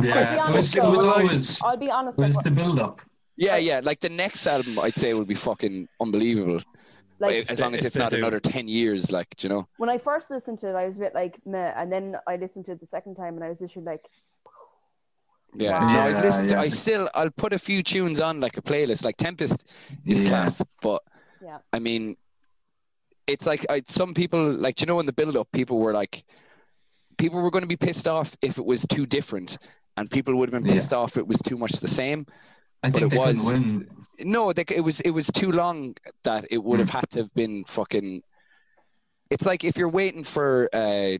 Yeah, 0.00 0.34
it 0.46 0.52
was, 0.52 0.74
honest, 0.74 0.76
it 0.76 0.82
was 0.84 1.04
though. 1.04 1.10
always 1.10 1.60
I'll 1.60 1.76
be 1.76 1.90
honest. 1.90 2.18
it 2.18 2.22
Like, 2.22 2.28
was 2.28 2.40
the 2.40 2.50
build 2.50 2.78
up. 2.78 3.00
yeah, 3.36 3.56
yeah. 3.56 3.80
Like 3.82 4.00
the 4.00 4.08
next 4.08 4.46
album, 4.46 4.78
I'd 4.78 4.96
say 4.96 5.12
would 5.14 5.28
be 5.28 5.34
fucking 5.34 5.88
unbelievable. 6.00 6.60
like 7.18 7.44
as 7.48 7.60
long 7.60 7.74
as 7.74 7.84
it's 7.84 7.96
not 7.96 8.12
do. 8.12 8.16
another 8.18 8.40
ten 8.40 8.68
years, 8.68 9.10
like 9.10 9.42
you 9.42 9.48
know. 9.48 9.68
when 9.76 9.90
I 9.90 9.98
first 9.98 10.30
listened 10.30 10.58
to 10.60 10.68
it, 10.70 10.74
I 10.74 10.86
was 10.86 10.96
a 10.96 11.00
bit 11.00 11.14
like 11.14 11.38
meh, 11.44 11.72
and 11.76 11.92
then 11.92 12.16
I 12.26 12.36
listened 12.36 12.64
to 12.66 12.72
it 12.72 12.80
the 12.80 12.86
second 12.86 13.16
time, 13.16 13.34
and 13.34 13.44
I 13.44 13.48
was 13.48 13.60
literally 13.60 13.86
like, 13.86 14.08
Yeah, 15.54 15.72
Wow. 15.72 15.92
no, 15.92 16.00
I've 16.06 16.18
Yeah, 16.18 16.22
listened 16.22 16.48
to, 16.50 16.54
yeah. 16.54 16.60
I 16.60 16.68
still 16.68 17.08
I'll 17.14 17.30
put 17.30 17.52
a 17.52 17.58
few 17.58 17.82
tunes 17.82 18.20
on 18.20 18.40
like 18.40 18.56
a 18.56 18.62
playlist. 18.62 19.04
Like 19.04 19.16
Tempest 19.16 19.64
is 20.06 20.20
Yeah. 20.20 20.28
class, 20.28 20.62
but 20.80 21.02
Yeah. 21.40 21.58
I 21.72 21.78
mean, 21.78 22.16
it's 23.26 23.46
like 23.46 23.64
I 23.70 23.82
some 23.88 24.14
people 24.14 24.52
like 24.52 24.80
you 24.80 24.86
know 24.86 25.00
in 25.00 25.06
the 25.06 25.12
build 25.12 25.36
up, 25.36 25.48
people 25.52 25.78
were 25.78 25.92
like, 25.92 26.24
people 27.18 27.40
were 27.40 27.50
going 27.50 27.62
to 27.62 27.68
be 27.68 27.76
pissed 27.76 28.08
off 28.08 28.36
if 28.42 28.58
it 28.58 28.64
was 28.64 28.86
too 28.86 29.06
different, 29.06 29.58
and 29.96 30.10
people 30.10 30.34
would 30.36 30.50
have 30.52 30.62
been 30.62 30.68
Yeah. 30.68 30.80
pissed 30.80 30.92
off 30.92 31.12
if 31.12 31.18
it 31.18 31.26
was 31.26 31.38
too 31.38 31.56
much 31.58 31.72
the 31.72 31.88
same. 31.88 32.26
I 32.82 32.90
But 32.90 33.00
think 33.00 33.12
it 33.12 33.18
was-. 33.18 33.62
No, 34.18 34.52
they, 34.52 34.64
it 34.68 34.82
was 34.84 35.00
it 35.00 35.10
was 35.10 35.26
too 35.28 35.52
long 35.52 35.94
that 36.24 36.46
it 36.50 36.62
would 36.62 36.78
have 36.80 36.90
Hmm. 36.90 36.98
had 36.98 37.10
to 37.10 37.18
have 37.20 37.34
been 37.34 37.64
fucking. 37.64 38.22
It's 39.30 39.46
like 39.46 39.64
if 39.64 39.76
you're 39.76 39.88
waiting 39.88 40.24
for 40.24 40.68
uh, 40.72 41.16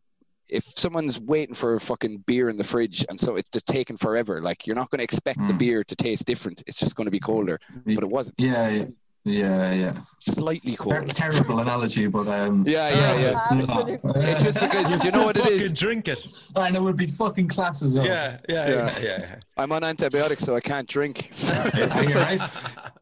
if 0.49 0.65
someone's 0.77 1.19
waiting 1.19 1.55
for 1.55 1.77
a 1.77 1.81
fucking 1.81 2.19
beer 2.27 2.51
in 2.51 2.59
the 2.59 2.65
fridge 2.65 3.07
and 3.09 3.19
so 3.19 3.37
it's 3.37 3.49
just 3.49 3.67
taking 3.67 3.97
forever. 3.97 4.43
Like 4.43 4.67
you're 4.67 4.77
not 4.77 4.91
going 4.91 4.99
to 4.99 5.05
expect 5.05 5.39
the 5.39 5.55
Hmm. 5.55 5.59
beer 5.59 5.85
to 5.85 5.97
taste 5.97 6.27
different. 6.27 6.63
It's 6.67 6.79
just 6.79 6.95
going 6.95 7.07
to 7.07 7.11
be 7.11 7.21
colder, 7.21 7.59
but 7.87 8.03
it 8.05 8.11
wasn't. 8.11 8.39
Yeah, 8.41 8.85
yeah, 9.25 9.73
yeah, 9.73 9.73
yeah. 9.75 10.01
Slightly 10.21 10.77
Ter- 10.77 11.05
terrible 11.07 11.61
analogy, 11.61 12.07
but 12.07 12.27
um. 12.29 12.65
Yeah, 12.67 12.89
yeah, 12.89 13.19
yeah. 13.19 13.41
Absolutely. 13.51 14.23
It's 14.23 14.45
just 14.45 14.61
because 14.61 14.91
You 14.91 14.99
do 14.99 15.07
you 15.07 15.13
know 15.13 15.25
what 15.25 15.37
it 15.37 15.43
fucking 15.43 15.61
is? 15.61 15.73
drink 15.73 16.09
it. 16.09 16.27
and 16.57 16.77
it 16.77 16.83
would 16.83 16.97
be 16.97 17.07
fucking 17.07 17.49
class 17.49 17.83
as 17.83 17.95
well. 17.95 18.07
Yeah, 18.07 18.39
yeah, 18.49 18.69
Yeah. 18.69 18.75
yeah, 18.75 18.99
yeah. 19.01 19.19
yeah. 19.21 19.37
I'm 19.57 19.73
on 19.73 19.85
antibiotics, 19.85 20.43
so 20.43 20.55
I 20.57 20.61
can't 20.61 20.89
drink. 20.89 21.29
So 21.33 21.55
Are 21.55 22.03
you 22.05 22.15
right? 22.15 22.41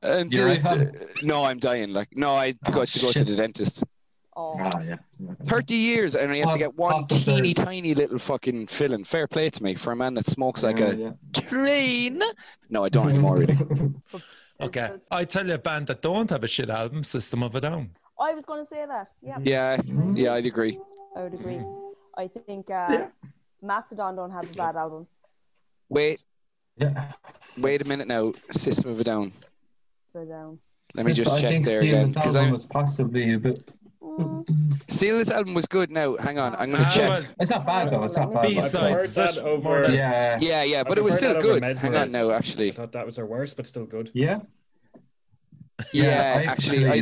and 0.03 0.33
You're 0.33 0.47
right, 0.47 0.63
dude, 0.65 1.09
no, 1.23 1.45
I'm 1.45 1.59
dying. 1.59 1.93
Like, 1.93 2.09
no, 2.17 2.35
I 2.35 2.55
Oh, 2.67 2.73
got 2.73 2.89
to 2.89 2.99
go 3.01 3.13
to 3.13 3.25
the 3.25 3.37
dentist. 3.37 3.83
Oh, 4.37 4.57
Ah, 4.59 4.81
yeah. 4.81 4.97
30 5.47 5.75
years 5.75 6.15
and 6.15 6.31
I 6.33 6.37
have 6.39 6.53
to 6.53 6.59
get 6.59 6.75
one 6.75 7.07
teeny 7.07 7.53
tiny 7.53 7.95
little 7.95 8.19
fucking 8.19 8.69
filling. 8.69 9.05
Fair 9.05 9.27
play 9.27 9.51
to 9.51 9.63
me 9.63 9.75
for 9.75 9.93
a 9.93 9.97
man 9.97 10.15
that 10.15 10.25
smokes 10.27 10.63
like 10.63 10.79
Yeah, 10.79 10.87
a 10.87 10.95
yeah. 10.95 11.11
train. 11.35 12.23
No, 12.71 12.85
I 12.85 12.89
don't 12.89 13.09
anymore, 13.11 13.37
really. 13.39 13.59
Okay, 14.61 14.85
It's- 14.85 15.07
I 15.11 15.25
tell 15.25 15.47
you 15.47 15.55
a 15.55 15.59
band 15.59 15.87
that 15.87 16.03
don't 16.03 16.29
have 16.31 16.45
a 16.45 16.49
shit 16.49 16.69
album, 16.71 17.03
System 17.05 17.43
of 17.43 17.55
a 17.55 17.61
Down. 17.61 17.91
I 18.21 18.35
was 18.35 18.45
going 18.45 18.61
to 18.61 18.67
say 18.67 18.85
that. 18.87 19.09
Yeah, 19.23 19.39
Yeah, 19.43 19.81
yeah, 20.15 20.35
I'd 20.35 20.45
agree. 20.47 20.79
I 21.17 21.23
would 21.23 21.35
agree. 21.35 21.61
I 22.17 22.29
think 22.29 22.71
uh, 22.71 22.87
Yeah. 22.91 23.09
Mastodon 23.63 24.17
don't 24.17 24.31
have 24.31 24.51
a 24.51 24.55
bad 24.55 24.77
album. 24.77 25.07
Wait, 25.89 26.21
Yeah. 26.77 27.13
wait 27.57 27.85
a 27.85 27.89
minute 27.89 28.07
now. 28.09 28.33
System 28.51 28.91
of 28.91 29.01
a 29.01 29.05
Down. 29.05 29.33
But, 30.13 30.31
um, 30.31 30.59
Let 30.95 31.07
me 31.07 31.13
just 31.15 31.31
I 31.31 31.41
check 31.41 31.51
think 31.51 31.65
there 31.67 31.81
Steel's 31.81 31.95
again. 31.95 32.09
Because 32.13 32.37
album 32.37 32.49
I 32.51 32.53
was 32.53 32.67
possibly 32.67 33.33
a 33.35 33.39
bit. 33.39 33.71
Mm, 34.03 34.83
Steel's 34.89 35.31
album 35.31 35.55
was 35.55 35.67
good 35.67 35.91
now. 35.91 36.17
Hang 36.17 36.39
on, 36.39 36.55
I'm 36.57 36.71
going 36.71 36.83
to 36.83 36.89
Ah, 36.89 36.91
check. 36.91 37.25
It's 37.41 37.51
not 37.51 37.67
bad 37.67 37.91
though. 37.91 38.05
It's 38.05 38.17
not 38.17 38.33
bad. 38.33 38.47
B-side. 38.49 38.73
but 38.73 38.83
I 38.83 38.93
B-sides, 38.93 38.93
preferred 38.93 39.05
is 39.05 39.15
that 39.15 39.35
that 39.35 39.45
over- 39.45 39.63
more 39.63 39.83
or 39.85 39.91
Yeah. 39.91 40.39
Yeah, 40.41 40.63
yeah, 40.63 40.81
I 40.81 40.83
but 40.85 40.99
it 40.99 41.05
was 41.05 41.17
still 41.17 41.35
that 41.35 41.45
over 41.45 41.61
good. 41.61 41.63
Hang 41.65 41.95
on 41.97 42.11
Mesmerize. 42.11 42.13
now, 42.13 42.65
I 42.65 42.71
thought 42.73 42.93
that 42.93 43.07
was 43.07 43.17
their 43.17 43.27
worst, 43.27 43.57
but 43.57 43.67
still 43.67 43.85
good. 43.87 44.11
Yeah. 44.15 44.41
Yeah, 45.93 46.35
I 46.37 46.43
actually, 46.45 46.87
I 46.87 46.99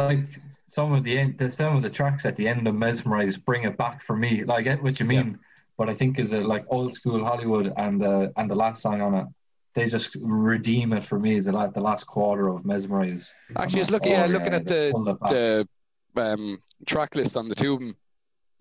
like 0.00 0.20
some 0.66 0.92
of 0.92 1.02
the, 1.02 1.18
end, 1.18 1.38
the 1.38 1.50
some 1.50 1.76
of 1.76 1.82
the 1.82 1.90
tracks 1.90 2.24
at 2.24 2.36
the 2.36 2.46
end 2.46 2.68
of 2.68 2.74
Mesmerize 2.76 3.36
bring 3.36 3.64
it 3.64 3.76
back 3.76 4.00
for 4.02 4.16
me. 4.16 4.44
Like, 4.44 4.60
I 4.60 4.62
get 4.62 4.82
what 4.82 5.00
you 5.00 5.06
mean, 5.06 5.38
but 5.76 5.88
I 5.88 5.94
think 5.94 6.20
is 6.20 6.32
it 6.32 6.44
like 6.46 6.64
old 6.68 6.94
school 6.94 7.24
Hollywood 7.24 7.72
and 7.76 8.00
the 8.00 8.32
and 8.36 8.48
the 8.48 8.54
last 8.54 8.80
song 8.80 9.00
on 9.00 9.14
it, 9.16 9.26
they 9.74 9.88
just 9.88 10.16
redeem 10.20 10.92
it 10.92 11.02
for 11.04 11.18
me. 11.18 11.34
Is 11.34 11.48
it 11.48 11.52
like 11.54 11.74
the 11.74 11.80
last 11.80 12.04
quarter 12.04 12.46
of 12.48 12.64
Mesmerize? 12.64 13.34
Actually, 13.56 13.80
just 13.80 13.90
I'm 13.90 13.94
look, 13.94 14.02
like, 14.04 14.12
yeah, 14.12 14.24
oh, 14.24 14.28
looking 14.28 14.54
at 14.54 14.66
the 14.66 14.90
pulled 14.92 15.08
it 15.08 15.20
back. 15.20 15.30
the 15.30 15.68
um, 16.16 16.60
track 16.86 17.14
list 17.14 17.36
on 17.36 17.48
the 17.48 17.54
tube. 17.54 17.94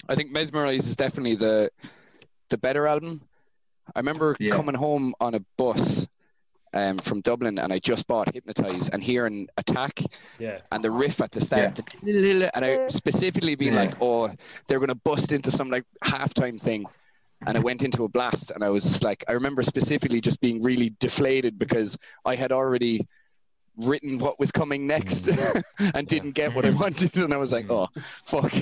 I 0.09 0.15
think 0.15 0.31
Mesmerize 0.31 0.87
is 0.87 0.95
definitely 0.95 1.35
the 1.35 1.69
the 2.49 2.57
better 2.57 2.87
album. 2.87 3.21
I 3.95 3.99
remember 3.99 4.35
Yeah. 4.39 4.51
coming 4.55 4.75
home 4.75 5.13
on 5.21 5.35
a 5.35 5.39
bus 5.57 6.07
um, 6.73 6.97
from 6.99 7.21
Dublin 7.21 7.59
and 7.59 7.71
I 7.73 7.79
just 7.79 8.07
bought 8.07 8.33
Hypnotize 8.33 8.89
and 8.89 9.03
hearing 9.03 9.47
Attack 9.57 10.01
Yeah. 10.39 10.59
and 10.71 10.83
the 10.83 10.91
riff 10.91 11.21
at 11.21 11.31
the 11.31 11.41
start, 11.41 11.75
the 11.75 12.51
and 12.53 12.65
I 12.65 12.87
specifically 12.89 13.55
being 13.55 13.73
Yeah. 13.73 13.81
like, 13.83 13.95
oh, 14.01 14.31
they're 14.67 14.79
going 14.79 14.89
to 14.89 14.95
bust 14.95 15.31
into 15.31 15.51
some 15.51 15.69
like 15.69 15.85
halftime 16.03 16.59
thing. 16.61 16.85
And 17.47 17.57
it 17.57 17.63
went 17.63 17.83
into 17.83 18.03
a 18.03 18.07
blast, 18.07 18.51
and 18.51 18.63
I 18.63 18.69
was 18.69 18.83
just 18.83 19.03
like, 19.03 19.23
I 19.27 19.31
remember 19.31 19.63
specifically 19.63 20.21
just 20.21 20.39
being 20.41 20.61
really 20.61 20.93
deflated 20.99 21.57
because 21.57 21.97
I 22.23 22.35
had 22.35 22.51
already 22.51 23.07
written 23.77 24.17
what 24.19 24.39
was 24.39 24.51
coming 24.51 24.85
next 24.87 25.27
and 25.79 26.07
didn't 26.07 26.31
get 26.31 26.53
what 26.53 26.65
I 26.65 26.69
wanted, 26.71 27.15
and 27.17 27.33
I 27.33 27.37
was 27.37 27.51
like, 27.51 27.69
oh, 27.69 27.87
fuck. 28.25 28.53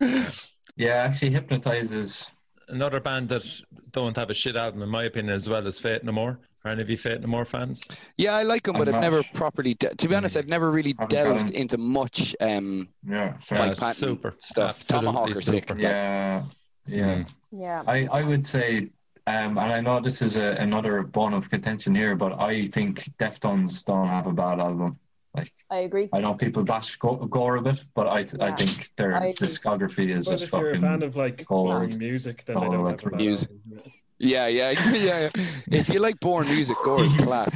Yeah, 0.76 0.94
actually, 0.94 1.30
hypnotizes. 1.32 2.30
Another 2.68 3.00
band 3.00 3.28
that 3.30 3.44
don't 3.90 4.16
have 4.16 4.30
a 4.30 4.34
shit 4.34 4.56
album, 4.56 4.82
in 4.82 4.88
my 4.88 5.04
opinion, 5.04 5.34
as 5.34 5.48
well 5.48 5.66
as 5.66 5.78
Faith 5.78 6.04
No 6.04 6.12
More. 6.12 6.38
Are 6.64 6.70
any 6.70 6.80
of 6.80 6.88
you 6.88 6.96
Faith 6.96 7.20
No 7.20 7.26
More 7.26 7.44
fans? 7.44 7.82
yeah, 8.16 8.34
I 8.34 8.44
like 8.44 8.62
them, 8.62 8.78
but 8.78 8.88
I'm 8.88 8.94
I've 8.94 9.00
not- 9.02 9.10
never 9.10 9.22
properly. 9.34 9.74
De- 9.74 9.94
to 9.94 10.08
be 10.08 10.14
honest, 10.14 10.36
I've 10.36 10.46
never 10.48 10.70
really 10.70 10.94
Haven't 10.98 11.10
delved 11.10 11.48
them. 11.48 11.54
into 11.54 11.76
much 11.76 12.34
um, 12.40 12.88
Yeah, 13.06 13.36
fair. 13.40 13.58
Yeah, 13.58 13.66
Mike 13.66 13.78
Patton 13.78 13.94
super. 13.94 14.34
stuff. 14.38 14.76
Absolutely 14.78 15.06
Tomahawk 15.08 15.30
or 15.30 15.34
sick. 15.34 15.68
super. 15.68 15.78
yeah, 15.80 16.44
yeah. 16.86 17.04
Mm. 17.16 17.32
yeah. 17.50 17.82
I, 17.86 18.06
I 18.06 18.22
would 18.22 18.46
say, 18.46 18.90
um, 19.26 19.58
and 19.58 19.72
I 19.72 19.80
know 19.80 20.00
this 20.00 20.22
is 20.22 20.36
a, 20.36 20.52
another 20.58 21.02
bone 21.02 21.34
of 21.34 21.48
contention 21.50 21.94
here, 21.94 22.14
but 22.16 22.40
I 22.40 22.66
think 22.66 23.10
Deftones 23.18 23.84
don't 23.84 24.06
have 24.06 24.26
a 24.26 24.32
bad 24.32 24.60
album. 24.60 24.94
Like 25.34 25.52
I 25.70 25.78
agree. 25.78 26.08
I 26.12 26.20
know 26.20 26.34
people 26.34 26.64
bash 26.64 26.96
Go- 26.96 27.16
Gore 27.16 27.56
a 27.56 27.62
bit, 27.62 27.84
but 27.94 28.06
I 28.08 28.20
I 28.40 28.52
think 28.52 28.90
their 28.96 29.14
I 29.14 29.26
agree. 29.26 29.48
discography 29.48 30.10
is 30.16 30.24
But 30.26 30.32
just 30.32 30.44
if 30.44 30.52
you're 30.52 30.72
a 30.72 30.80
fan 30.80 31.02
of 31.02 31.14
like 31.16 31.44
gold. 31.46 31.68
boring 31.68 31.98
music, 31.98 32.44
then 32.46 32.56
they 32.56 32.60
Gold 32.62 32.72
don't 32.72 32.84
way 32.84 32.90
have 32.90 32.98
a 32.98 33.02
through 33.02 33.10
bad 33.12 33.20
music. 33.20 33.48
album. 33.50 33.92
Yeah, 34.18 34.46
yeah, 34.48 34.70
yeah, 34.92 35.28
yeah. 35.34 35.44
If 35.70 35.88
you 35.88 36.00
like 36.00 36.18
born 36.20 36.46
music, 36.48 36.76
Gore 36.84 37.04
is 37.04 37.12
class. 37.12 37.54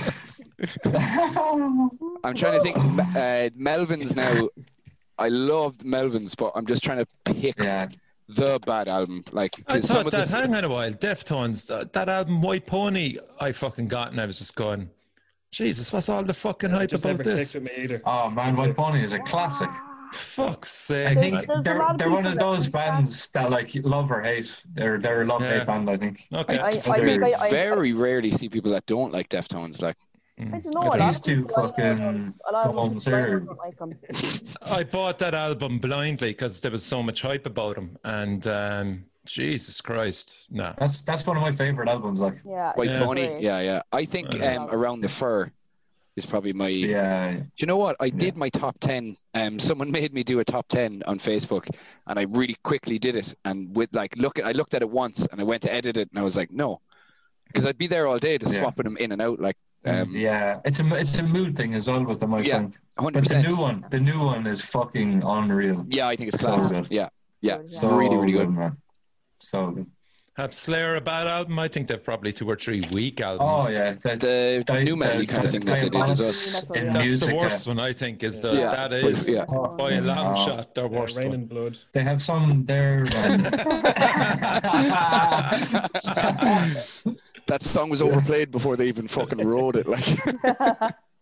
I'm 0.84 2.34
trying 2.34 2.58
to 2.58 2.62
think. 2.62 2.76
Uh, 2.76 3.50
Melvins 3.58 4.14
now. 4.16 4.48
I 5.18 5.28
loved 5.28 5.84
Melvins, 5.84 6.36
but 6.36 6.52
I'm 6.54 6.66
just 6.66 6.82
trying 6.82 6.98
to 6.98 7.06
pick 7.24 7.56
yeah, 7.62 7.88
the 8.29 8.59
bad 8.66 8.89
album. 8.89 9.22
Like, 9.33 9.55
I 9.66 9.75
'cause 9.75 9.87
some 9.87 9.97
thought 9.97 10.07
of 10.07 10.12
that, 10.12 10.29
the, 10.29 10.37
hang 10.37 10.55
on 10.55 10.64
a 10.64 10.68
while, 10.68 10.91
Deftones, 10.93 11.70
uh, 11.70 11.85
that 11.93 12.09
album 12.09 12.41
White 12.43 12.66
Pony, 12.66 13.18
I 13.41 13.53
fucking 13.53 13.89
got 13.89 14.12
and 14.12 14.20
I 14.20 14.27
was 14.27 14.39
just 14.39 14.55
going, 14.57 14.91
Jesus, 15.51 15.93
what's 15.93 16.09
all 16.09 16.22
the 16.25 16.35
fucking 16.35 16.70
It 16.70 16.75
hype 16.75 16.93
about 16.93 17.22
this? 17.22 17.55
me. 17.55 17.99
Oh 18.05 18.31
man, 18.31 18.57
White 18.57 18.75
Pony 18.75 19.03
is 19.03 19.12
a 19.12 19.18
classic. 19.20 19.68
Fuck's 20.12 20.91
I 20.91 21.14
sake. 21.14 21.18
think 21.18 21.33
There's- 21.33 21.47
there's 21.49 21.64
they're 21.64 21.95
they're 21.99 22.11
one 22.11 22.27
of 22.27 22.39
those 22.39 22.62
think 22.64 22.72
that. 22.72 22.79
bands 22.79 23.29
that 23.31 23.51
like 23.51 23.70
love 23.83 24.11
or 24.12 24.22
hate. 24.22 24.55
They're 24.75 24.99
they're 24.99 25.22
a 25.22 25.27
love 25.27 25.43
Yeah. 25.43 25.59
hate 25.59 25.66
band. 25.66 25.91
I 25.91 25.97
think. 25.97 26.27
Okay. 26.33 26.59
I, 26.59 26.68
I 26.68 26.70
They're 26.72 27.05
think 27.18 27.22
I, 27.25 27.33
I, 27.47 27.51
very 27.51 27.93
rarely 27.93 28.31
see 28.31 28.49
people 28.49 28.70
that 28.72 28.87
don't 28.87 29.12
like 29.12 29.29
Deftones. 29.29 29.83
Like, 29.83 29.97
I 30.39 30.45
don't 30.45 30.66
know. 30.74 30.80
A 30.82 30.85
lot 30.99 30.99
These 31.09 31.20
two 31.20 31.43
people, 31.43 31.57
I 31.57 31.62
know, 31.62 31.68
fucking 31.70 31.97
don't- 31.99 32.35
a 32.49 32.53
lot 32.53 32.66
of 32.66 32.72
people 32.72 32.89
bones 32.89 33.05
here. 33.05 33.41
don't 33.41 33.59
like 33.59 33.80
'em. 33.80 33.95
I 34.62 34.82
bought 34.82 35.18
that 35.20 35.35
album 35.35 35.78
blindly 35.78 36.30
because 36.30 36.61
there 36.61 36.72
was 36.72 36.82
so 36.85 37.03
much 37.03 37.22
hype 37.22 37.47
about 37.47 37.76
him. 37.76 37.97
And 38.05 38.45
um, 38.49 39.05
Jesus 39.26 39.80
Christ, 39.80 40.47
no. 40.51 40.74
That's 40.78 41.03
that's 41.03 41.24
one 41.26 41.37
of 41.37 41.43
my 41.43 41.53
favorite 41.53 41.89
albums. 41.89 42.20
Like 42.20 42.35
Yeah. 42.45 42.72
White 42.74 42.91
Yeah. 42.91 43.05
Pony, 43.05 43.37
yeah, 43.41 43.61
yeah. 43.61 43.82
I 43.93 44.05
think 44.05 44.35
Yeah. 44.35 44.57
um, 44.57 44.70
Around 44.70 45.03
the 45.03 45.09
Fur 45.09 45.53
is 46.16 46.26
probably 46.26 46.53
my. 46.53 46.68
yeah, 46.68 47.32
Do 47.35 47.45
you 47.59 47.66
know 47.66 47.76
what? 47.76 47.97
I 48.01 48.09
did 48.11 48.37
my 48.37 48.49
top 48.49 48.76
10. 48.80 49.16
Um, 49.35 49.59
someone 49.61 49.91
made 50.01 50.12
me 50.12 50.24
do 50.24 50.41
a 50.41 50.45
top 50.45 50.66
10 50.68 51.05
on 51.07 51.18
Facebook 51.20 51.68
and 52.09 52.18
I 52.18 52.22
really 52.22 52.57
quickly 52.64 52.99
did 52.99 53.14
it. 53.14 53.37
And 53.45 53.74
with 53.74 53.91
like, 53.95 54.16
look 54.16 54.39
at, 54.41 54.45
I 54.47 54.53
looked 54.53 54.74
at 54.74 54.82
it 54.82 54.91
once 54.91 55.26
and 55.30 55.41
I 55.41 55.45
went 55.45 55.62
to 55.62 55.72
edit 55.72 55.97
it 55.97 56.09
and 56.11 56.18
I 56.18 56.22
was 56.22 56.37
like, 56.37 56.51
no, 56.51 56.80
because 57.46 57.64
I'd 57.67 57.79
be 57.79 57.87
there 57.87 58.08
all 58.08 58.18
day 58.18 58.37
just 58.37 58.54
Yeah. 58.54 58.61
swapping 58.63 58.84
them 58.84 58.96
in 58.96 59.13
and 59.13 59.22
out. 59.22 59.38
Like, 59.41 59.57
um, 59.86 60.11
yeah. 60.12 60.61
It's 60.64 60.80
a 60.80 60.94
it's 60.94 61.18
a 61.18 61.22
mood 61.22 61.56
thing 61.56 61.74
as 61.74 61.88
well 61.88 62.04
with 62.04 62.20
them. 62.20 62.34
I 62.34 62.40
Yeah. 62.40 62.58
think. 62.61 62.76
100%. 62.98 63.12
But 63.12 63.24
the 63.28 63.42
new 63.42 63.56
one, 63.56 63.84
the 63.90 64.00
new 64.00 64.20
one 64.24 64.46
is 64.46 64.61
fucking 64.61 65.22
unreal. 65.24 65.84
Yeah, 65.88 66.08
I 66.08 66.16
think 66.16 66.28
it's 66.32 66.40
So 66.40 66.46
class. 66.56 66.70
good. 66.70 66.86
yeah, 66.90 67.08
yeah. 67.40 67.58
So 67.68 67.94
really, 67.96 68.16
really 68.16 68.32
good. 68.32 68.50
man. 68.50 68.76
So 69.40 69.70
good. 69.70 69.86
Have 70.36 70.52
Slayer 70.52 70.96
a 70.96 71.00
bad 71.00 71.28
album? 71.28 71.56
I 71.61 71.68
think 71.68 71.86
they've 71.86 72.02
probably 72.02 72.32
two 72.32 72.48
or 72.50 72.56
three 72.56 72.82
weak 72.92 73.20
albums. 73.20 73.66
Oh 73.66 73.70
yeah, 73.70 73.92
that, 74.02 74.18
The 74.18 74.64
Di- 74.66 74.82
nu 74.82 74.96
metal 74.96 75.20
the- 75.20 75.26
kind 75.26 75.44
of 75.44 75.52
the 75.52 75.58
thing 75.58 75.66
that 75.66 75.78
they 75.80 75.88
did 75.88 76.11
as 76.11 76.18
well. 76.68 76.76
In 76.76 76.86
That's 76.86 76.96
That's 76.96 77.08
music. 77.08 77.28
the 77.28 77.34
worst 77.36 77.66
one, 77.68 77.78
I 77.78 77.92
think, 77.92 78.22
is 78.24 78.40
the, 78.40 78.52
Yeah, 78.52 78.70
that 78.70 78.90
but- 78.90 79.04
is 79.04 79.28
yeah. 79.28 79.44
by 79.78 79.92
a 79.92 80.00
long 80.00 80.34
Oh. 80.36 80.44
shot 80.44 80.74
their 80.74 80.86
Yeah, 80.90 80.98
worst 80.98 81.18
Reign 81.20 81.28
one. 81.28 81.34
and 81.38 81.48
Blood. 81.48 81.78
They 81.92 82.02
have 82.02 82.20
some 82.20 82.64
there. 82.64 83.04
That 87.46 87.62
song 87.62 87.91
was 87.91 88.00
overplayed 88.03 88.50
before 88.50 88.76
they 88.76 88.87
even 88.88 89.07
fucking 89.08 89.38
wrote 89.46 89.76
it. 89.76 89.87
Like, 89.87 90.07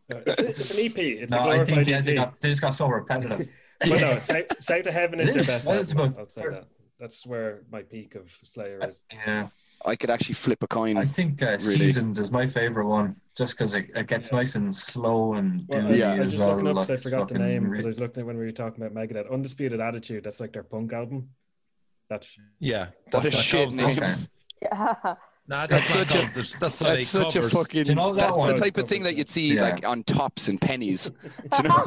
It's, 0.08 0.40
a- 0.40 0.48
it's 0.50 0.70
an 0.72 0.78
EP. 0.86 0.98
It's 0.98 1.32
a 1.32 1.36
no, 1.36 1.40
I 1.40 1.44
glorified 1.44 1.66
think 1.66 1.88
yeah, 1.88 2.00
they, 2.00 2.14
got, 2.14 2.40
they 2.40 2.48
just 2.50 2.60
got 2.60 2.74
so 2.74 2.86
repetitive. 2.88 3.48
But 3.80 4.00
no, 4.00 4.18
South, 4.18 4.62
South 4.62 4.86
of 4.86 4.94
Heaven 4.94 5.20
is 5.20 5.30
It 5.30 5.32
their 5.32 5.40
is. 5.40 5.46
best 5.46 5.66
That 5.66 5.76
is 5.80 5.90
album. 5.92 6.06
about- 6.12 6.20
I'll 6.20 6.28
say 6.28 6.42
that. 6.50 6.66
That's 7.00 7.26
where 7.26 7.62
my 7.72 7.82
peak 7.82 8.14
of 8.14 8.30
Slayer 8.44 8.78
is. 8.88 8.94
Yeah, 9.12 9.48
I 9.84 9.96
could 9.96 10.10
actually 10.10 10.34
flip 10.36 10.62
a 10.62 10.68
coin. 10.68 10.96
I 10.96 11.04
think 11.04 11.42
uh, 11.42 11.46
Really? 11.46 11.58
Seasons 11.58 12.20
is 12.20 12.30
my 12.30 12.46
favorite 12.46 12.86
one, 12.86 13.16
just 13.36 13.54
because 13.54 13.74
it, 13.74 13.86
it 13.96 14.06
gets 14.06 14.30
Yeah. 14.30 14.38
nice 14.38 14.54
and 14.54 14.72
slow 14.72 15.34
and 15.34 15.64
Well, 15.66 15.88
I, 15.88 15.90
Yeah. 15.90 16.12
I 16.12 16.20
was 16.20 16.30
just 16.32 16.38
well. 16.40 16.50
looking 16.52 16.68
up 16.68 16.76
like, 16.76 16.86
because 16.86 17.00
I 17.00 17.10
forgot 17.10 17.28
the 17.28 17.34
fucking 17.34 17.46
name 17.48 17.68
re- 17.68 17.82
I 17.82 17.86
was 17.86 17.98
looking 17.98 18.20
at 18.20 18.26
when 18.26 18.38
we 18.38 18.44
were 18.44 18.52
talking 18.52 18.84
about 18.84 18.94
Megadeth. 18.94 19.32
Undisputed 19.32 19.80
Attitude. 19.80 20.22
That's 20.22 20.38
like 20.38 20.52
their 20.52 20.62
punk 20.62 20.92
album. 20.92 21.30
That's 22.08 22.36
Yeah, 22.60 22.88
What 23.10 23.24
a 23.24 23.30
not 23.30 23.36
shit 23.42 23.68
counted. 23.70 23.76
name. 23.84 23.98
Okay. 23.98 24.14
Yeah. 24.62 25.14
Nah, 25.48 25.66
That's 25.66 25.92
that's, 25.92 26.10
such 26.10 26.14
a- 26.20 26.22
counted. 26.22 26.46
That's 26.60 26.80
not 26.80 26.88
That's 26.94 27.08
such 27.08 27.36
a 27.36 27.42
fucking. 27.50 27.82
Do 27.82 27.88
you 27.90 27.94
know 27.96 28.14
that 28.14 28.32
that's 28.32 28.46
the 28.46 28.54
type 28.54 28.78
of 28.78 28.88
thing 28.88 29.02
that 29.02 29.16
you'd 29.16 29.28
see 29.28 29.54
Yeah. 29.54 29.62
like 29.62 29.86
on 29.86 30.04
tops 30.04 30.46
and 30.48 30.60
Penneys. 30.60 31.10
Do 31.50 31.62
you 31.62 31.68
know, 31.68 31.84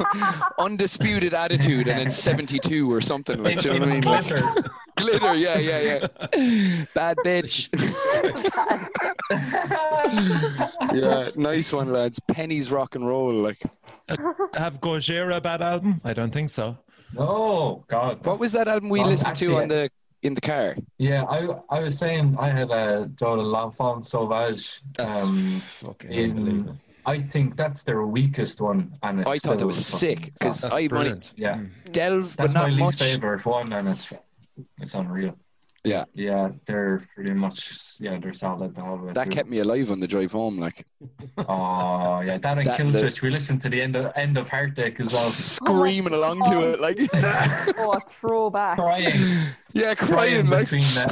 undisputed 0.58 1.32
attitude, 1.32 1.88
and 1.88 1.98
it's 2.00 2.16
seventy-two 2.16 2.92
or 2.92 3.00
something. 3.00 3.42
Like, 3.42 3.64
you 3.64 3.72
know 3.72 3.78
what 3.80 3.88
I 3.88 3.92
mean? 3.92 4.00
Like, 4.02 4.26
Glitter. 4.26 4.70
glitter, 4.96 5.34
yeah, 5.34 5.58
yeah, 5.58 5.80
yeah. 6.34 6.84
Bad 6.94 7.16
bitch. 7.24 7.68
yeah, 10.94 11.30
nice 11.36 11.72
one, 11.72 11.92
lads. 11.92 12.20
Penneys 12.30 12.70
rock 12.70 12.94
and 12.94 13.06
roll. 13.06 13.32
Like, 13.34 13.62
uh, 14.08 14.16
Have 14.58 14.80
Gojira 14.80 15.36
a 15.36 15.40
bad 15.40 15.62
album? 15.62 16.00
I 16.04 16.12
don't 16.12 16.30
think 16.32 16.50
so. 16.50 16.76
Oh 17.16 17.84
God. 17.88 18.24
what 18.26 18.38
was 18.38 18.52
that 18.52 18.68
album 18.68 18.88
we 18.90 19.00
Well, 19.00 19.08
listened 19.10 19.28
actually, 19.28 19.46
to 19.48 19.56
on 19.58 19.68
the 19.68 19.90
in 20.22 20.34
the 20.34 20.40
car? 20.40 20.76
Yeah, 20.98 21.24
I 21.24 21.46
I 21.70 21.80
was 21.80 21.96
saying 21.98 22.36
I 22.38 22.50
had 22.50 22.70
a 22.70 23.10
Joel 23.14 23.44
L'Enfant 23.50 24.04
Sauvage. 24.06 24.80
That's 24.94 25.24
Um, 25.24 25.60
fucking 25.60 26.10
in. 26.12 26.80
I 27.06 27.22
think 27.22 27.56
that's 27.56 27.84
their 27.84 28.04
weakest 28.06 28.60
one, 28.60 28.96
and 29.02 29.20
it's 29.20 29.28
I 29.28 29.38
thought 29.38 29.58
that 29.58 29.66
was 29.66 29.78
fucking 29.90 29.98
sick 29.98 30.32
because 30.34 30.64
I 30.64 30.70
only 30.70 30.88
brilliant. 30.88 31.32
Yeah, 31.36 31.60
delve, 31.92 32.36
that's 32.36 32.52
but 32.52 32.60
my 32.62 32.68
least 32.68 32.98
much. 33.00 33.08
favorite 33.08 33.44
one, 33.46 33.72
and 33.72 33.88
it's 33.88 34.12
it's 34.80 34.94
unreal. 34.94 35.36
Yeah. 35.86 36.04
yeah, 36.14 36.50
they're 36.66 37.00
pretty 37.14 37.32
much 37.32 37.96
yeah, 38.00 38.18
they're 38.18 38.34
solid 38.34 38.74
the 38.74 38.80
whole 38.82 38.98
way 38.98 39.12
That 39.12 39.26
through. 39.26 39.32
kept 39.36 39.48
me 39.48 39.58
alive 39.60 39.90
on 39.90 40.00
the 40.00 40.08
drive 40.08 40.32
home. 40.32 40.58
Like 40.58 40.84
Oh 41.38 42.20
yeah, 42.20 42.38
that 42.38 42.58
and 42.58 42.66
That- 42.66 42.76
Kill 42.76 42.90
the- 42.90 42.98
Switch. 42.98 43.22
We 43.22 43.30
listened 43.30 43.62
to 43.62 43.68
the 43.68 43.80
end 43.80 43.94
of 43.94 44.12
end 44.16 44.36
of 44.36 44.48
Heartache 44.48 44.98
as 45.00 45.12
well. 45.12 45.30
screaming 45.30 46.12
along 46.12 46.42
to 46.50 46.60
it, 46.72 46.80
like 46.80 46.98
Oh, 47.78 48.00
throwback. 48.08 48.78
Crying, 48.78 49.46
yeah, 49.72 49.94
crying 49.94 50.46
crying, 50.46 50.46
like 50.48 50.68
between 50.70 50.82
uh, 50.98 51.06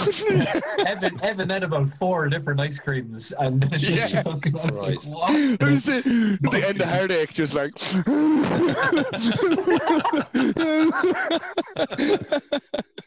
Evan. 0.90 1.20
Evan 1.22 1.48
had 1.50 1.62
about 1.62 1.88
four 1.88 2.28
different 2.28 2.58
ice 2.60 2.78
creams, 2.80 3.32
and 3.38 3.62
then 3.62 3.72
it's 3.74 3.88
Yes. 3.88 4.10
just, 4.12 4.26
I 4.26 4.32
was 4.66 4.80
like, 4.82 5.02
what? 5.04 5.34
It 5.34 5.62
was 5.62 5.84
the, 5.84 6.38
the 6.50 6.68
end 6.68 6.80
of 6.82 6.88
heartache, 6.88 7.32
just 7.32 7.54
like. 7.54 7.72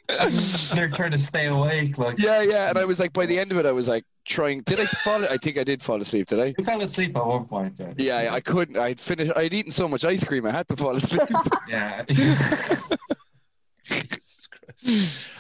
They're 0.74 0.90
trying 0.90 1.12
to 1.12 1.18
stay 1.18 1.48
awake. 1.48 1.98
Like 1.98 2.18
yeah, 2.18 2.42
yeah, 2.42 2.70
and 2.70 2.78
I 2.78 2.86
was 2.86 3.00
like, 3.00 3.12
by 3.12 3.26
the 3.26 3.38
end 3.38 3.52
of 3.52 3.58
it, 3.58 3.66
I 3.66 3.72
was 3.72 3.88
like 3.88 4.06
trying. 4.26 4.62
Did 4.62 4.80
I 4.80 4.86
fall? 4.86 5.24
I 5.26 5.38
think 5.38 5.58
I 5.58 5.64
did 5.64 5.84
fall 5.84 6.02
asleep. 6.02 6.28
Did 6.28 6.40
I? 6.40 6.54
you 6.58 6.64
fell 6.64 6.82
asleep 6.82 7.16
at 7.18 7.26
one 7.26 7.46
point. 7.46 7.80
Yeah, 7.80 8.22
Yeah, 8.24 8.34
I 8.34 8.40
couldn't. 8.40 8.78
I'd 8.78 9.00
finished. 9.00 9.34
I'd 9.36 9.54
eaten 9.54 9.72
so 9.72 9.88
much 9.88 10.06
ice 10.06 10.24
cream, 10.24 10.46
I 10.46 10.52
had 10.52 10.68
to 10.70 10.78
fall 10.78 10.96
asleep. 10.96 11.28
yeah. 11.68 12.06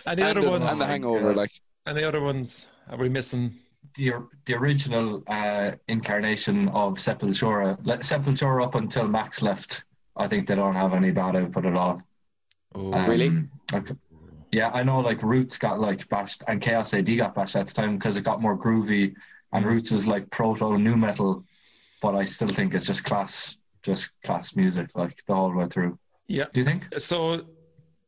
And 0.05 0.19
the 0.19 0.23
and, 0.25 0.37
other 0.37 0.41
the, 0.41 0.51
ones, 0.51 0.71
and 0.71 0.81
the 0.81 0.85
hangover, 0.87 1.35
like 1.35 1.51
and 1.85 1.95
the 1.97 2.07
other 2.07 2.21
ones, 2.21 2.67
are 2.89 2.97
we 2.97 3.07
missing? 3.09 3.53
the 3.95 4.13
the 4.45 4.53
original 4.53 5.23
uh, 5.27 5.71
incarnation 5.87 6.67
of 6.69 6.95
Sepultura. 6.95 7.77
Let 7.83 8.01
Sepultura 8.01 8.63
up 8.63 8.75
until 8.75 9.07
Max 9.07 9.41
left. 9.41 9.83
I 10.15 10.27
think 10.27 10.47
they 10.47 10.55
don't 10.55 10.75
have 10.75 10.93
any 10.93 11.11
bad 11.11 11.35
output 11.35 11.65
at 11.65 11.75
all. 11.75 12.01
Oh, 12.75 12.93
Um, 12.93 13.09
Really? 13.09 13.29
like- 13.71 13.89
yeah, 14.51 14.69
I 14.73 14.83
know. 14.83 14.99
Like 14.99 15.21
Roots 15.23 15.57
got 15.57 15.79
like 15.79 16.07
bashed, 16.09 16.43
and 16.47 16.61
Chaos 16.61 16.93
AD 16.93 17.15
got 17.17 17.35
bashed 17.35 17.55
at 17.55 17.67
the 17.67 17.73
time 17.73 17.97
because 17.97 18.17
it 18.17 18.23
got 18.23 18.41
more 18.41 18.57
groovy, 18.57 19.13
and 19.53 19.65
Roots 19.65 19.91
was 19.91 20.07
like 20.07 20.29
proto 20.29 20.77
nu 20.77 20.95
metal. 20.95 21.43
But 22.01 22.15
I 22.15 22.23
still 22.25 22.47
think 22.49 22.73
it's 22.73 22.85
just 22.85 23.03
class, 23.03 23.57
just 23.83 24.09
class 24.23 24.55
music, 24.55 24.89
like 24.95 25.23
the 25.27 25.33
whole 25.35 25.53
way 25.53 25.65
through. 25.67 25.97
yeah. 26.27 26.45
Do 26.53 26.59
you 26.59 26.65
think? 26.65 26.85
So 26.99 27.45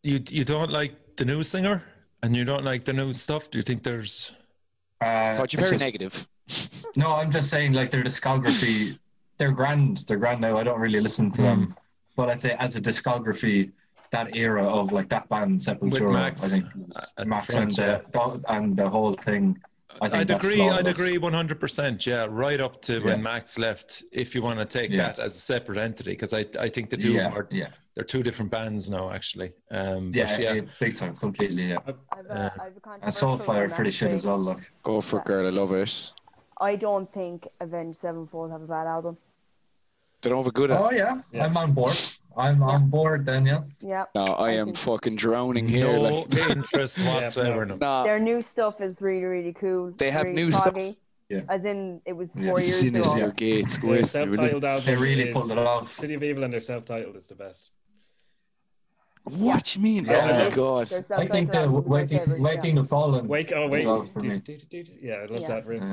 you 0.03 0.19
you 0.29 0.45
don't 0.45 0.71
like 0.71 1.15
the 1.17 1.25
new 1.25 1.43
singer, 1.43 1.83
and 2.23 2.35
you 2.35 2.45
don't 2.45 2.63
like 2.63 2.85
the 2.85 2.93
new 2.93 3.13
stuff. 3.13 3.49
Do 3.51 3.57
you 3.57 3.63
think 3.63 3.83
there's? 3.83 4.31
Uh, 5.01 5.37
but 5.37 5.53
you're 5.53 5.61
very 5.61 5.77
just- 5.77 5.83
negative. 5.83 6.27
No, 6.95 7.11
I'm 7.13 7.31
just 7.31 7.51
saying 7.51 7.73
like 7.73 7.91
their 7.91 8.03
discography, 8.03 8.97
they're 9.37 9.51
grand. 9.51 9.97
They're 10.07 10.17
grand 10.17 10.41
now. 10.41 10.57
I 10.57 10.63
don't 10.63 10.79
really 10.79 10.99
listen 10.99 11.29
to 11.33 11.41
them, 11.43 11.75
but 12.15 12.27
I'd 12.27 12.41
say 12.41 12.55
as 12.57 12.75
a 12.75 12.81
discography, 12.81 13.71
that 14.11 14.35
era 14.35 14.63
of 14.67 14.91
like 14.91 15.09
that 15.09 15.27
band 15.29 15.59
Sepultura, 15.59 16.11
Max 16.13 16.43
I 16.45 16.47
think 16.59 16.65
at 17.17 17.27
Max 17.27 17.53
front, 17.53 17.77
and 17.79 18.03
the 18.11 18.41
and 18.47 18.77
the 18.77 18.89
whole 18.89 19.13
thing. 19.13 19.57
I 20.01 20.07
think 20.07 20.21
I'd 20.21 20.31
agree. 20.31 20.61
I'd 20.61 20.87
agree 20.87 21.17
100%. 21.17 22.05
Yeah, 22.05 22.27
right 22.29 22.59
up 22.61 22.81
to 22.83 22.99
when 23.01 23.21
Max 23.21 23.57
left. 23.57 24.03
If 24.11 24.33
you 24.35 24.41
want 24.41 24.59
to 24.59 24.65
take 24.65 24.91
Yeah. 24.91 25.07
that 25.07 25.19
as 25.19 25.35
a 25.35 25.39
separate 25.39 25.77
entity, 25.77 26.11
because 26.11 26.33
I 26.33 26.45
I 26.59 26.69
think 26.69 26.89
the 26.89 26.97
two 26.97 27.13
Yeah, 27.13 27.29
are 27.31 27.47
yeah, 27.51 27.69
they're 27.95 28.03
two 28.03 28.23
different 28.23 28.51
bands 28.51 28.89
now 28.89 29.11
actually. 29.11 29.51
Um, 29.71 30.11
yeah, 30.13 30.27
but 30.35 30.41
yeah. 30.43 30.53
yeah, 30.53 30.61
big 30.79 30.97
time, 30.97 31.15
completely. 31.15 31.69
Yeah, 31.69 31.79
I've 31.87 32.25
a, 32.29 32.53
I've 32.61 32.77
a 32.77 32.89
and 33.01 33.13
Soulfly 33.13 33.47
one, 33.47 33.71
pretty 33.71 33.91
shit 33.91 34.11
as 34.11 34.25
well. 34.25 34.37
Like, 34.37 34.71
Go 34.83 35.01
for 35.01 35.19
it, 35.19 35.25
girl. 35.25 35.45
I 35.47 35.49
love 35.49 35.73
it. 35.73 36.11
I 36.61 36.75
don't 36.75 37.11
think 37.11 37.47
Avenged 37.61 37.97
Sevenfold 37.97 38.51
have 38.51 38.61
a 38.61 38.67
bad 38.67 38.85
album. 38.87 39.17
They 40.21 40.29
don't 40.29 40.39
have 40.39 40.47
a 40.47 40.51
good. 40.51 40.71
oh 40.71 40.91
yeah, 40.91 41.21
Yeah. 41.31 41.45
I'm 41.45 41.55
on 41.57 41.73
board. 41.73 41.95
I'm 42.37 42.61
on 42.63 42.89
board 42.89 43.25
Daniel. 43.25 43.65
Yeah, 43.81 44.05
Yeah. 44.15 44.25
no, 44.25 44.33
I 44.33 44.49
I 44.49 44.51
am 44.53 44.67
think- 44.67 44.77
fucking 44.77 45.15
drowning 45.15 45.67
here. 45.67 45.91
no 45.91 46.01
Like, 46.01 46.35
interest 46.55 46.99
whatsoever. 47.05 47.65
no. 47.65 47.75
nah, 47.75 48.03
Their 48.03 48.19
new 48.19 48.41
stuff 48.41 48.81
is 48.81 49.01
really, 49.01 49.23
really 49.25 49.53
cool. 49.53 49.91
They 49.97 50.11
have 50.11 50.23
really 50.25 50.43
new 50.43 50.51
stuff? 50.51 50.75
Yeah. 51.29 51.41
As 51.47 51.63
in, 51.65 52.01
it 52.05 52.13
was 52.13 52.35
Yeah. 52.35 52.49
four 52.49 52.59
years 52.59 52.79
sin 52.79 52.95
is 52.95 53.05
ago. 53.07 53.15
your 53.17 53.31
gates. 53.31 53.77
Go 53.77 53.87
The 53.89 53.99
away 53.99 54.03
from 54.03 54.31
me, 54.31 54.37
will 54.37 54.43
you? 54.45 54.61
self-titled 54.61 54.65
album. 54.65 54.85
They 54.85 54.95
really 54.95 55.29
is 55.29 55.33
pulled 55.33 55.51
it 55.51 55.57
off. 55.59 55.91
City 55.91 56.13
of 56.15 56.23
Evil 56.23 56.43
and 56.43 56.51
their 56.53 56.61
self-titled 56.61 57.15
is 57.15 57.27
the 57.27 57.35
best. 57.35 57.69
What 59.25 59.63
do 59.65 59.79
you 59.79 59.83
mean? 59.83 60.05
Yeah. 60.05 60.21
Oh 60.41 60.45
my 60.45 60.49
god. 60.55 60.81
I 60.81 60.85
think 60.89 61.05
self-titled 61.05 61.51
the 61.51 61.57
album 61.59 61.75
is 61.81 61.85
my 61.85 61.91
Waking 61.91 62.19
favourite, 62.19 62.41
Waking 62.41 62.75
the 62.75 62.83
Fallen. 62.83 63.27
Wake, 63.27 63.51
oh 63.55 63.67
wait, 63.67 63.85
well 63.85 64.07
yeah, 64.21 65.15
I 65.15 65.25
love 65.25 65.41
Yeah. 65.41 65.47
that. 65.47 65.65
Riff. 65.67 65.83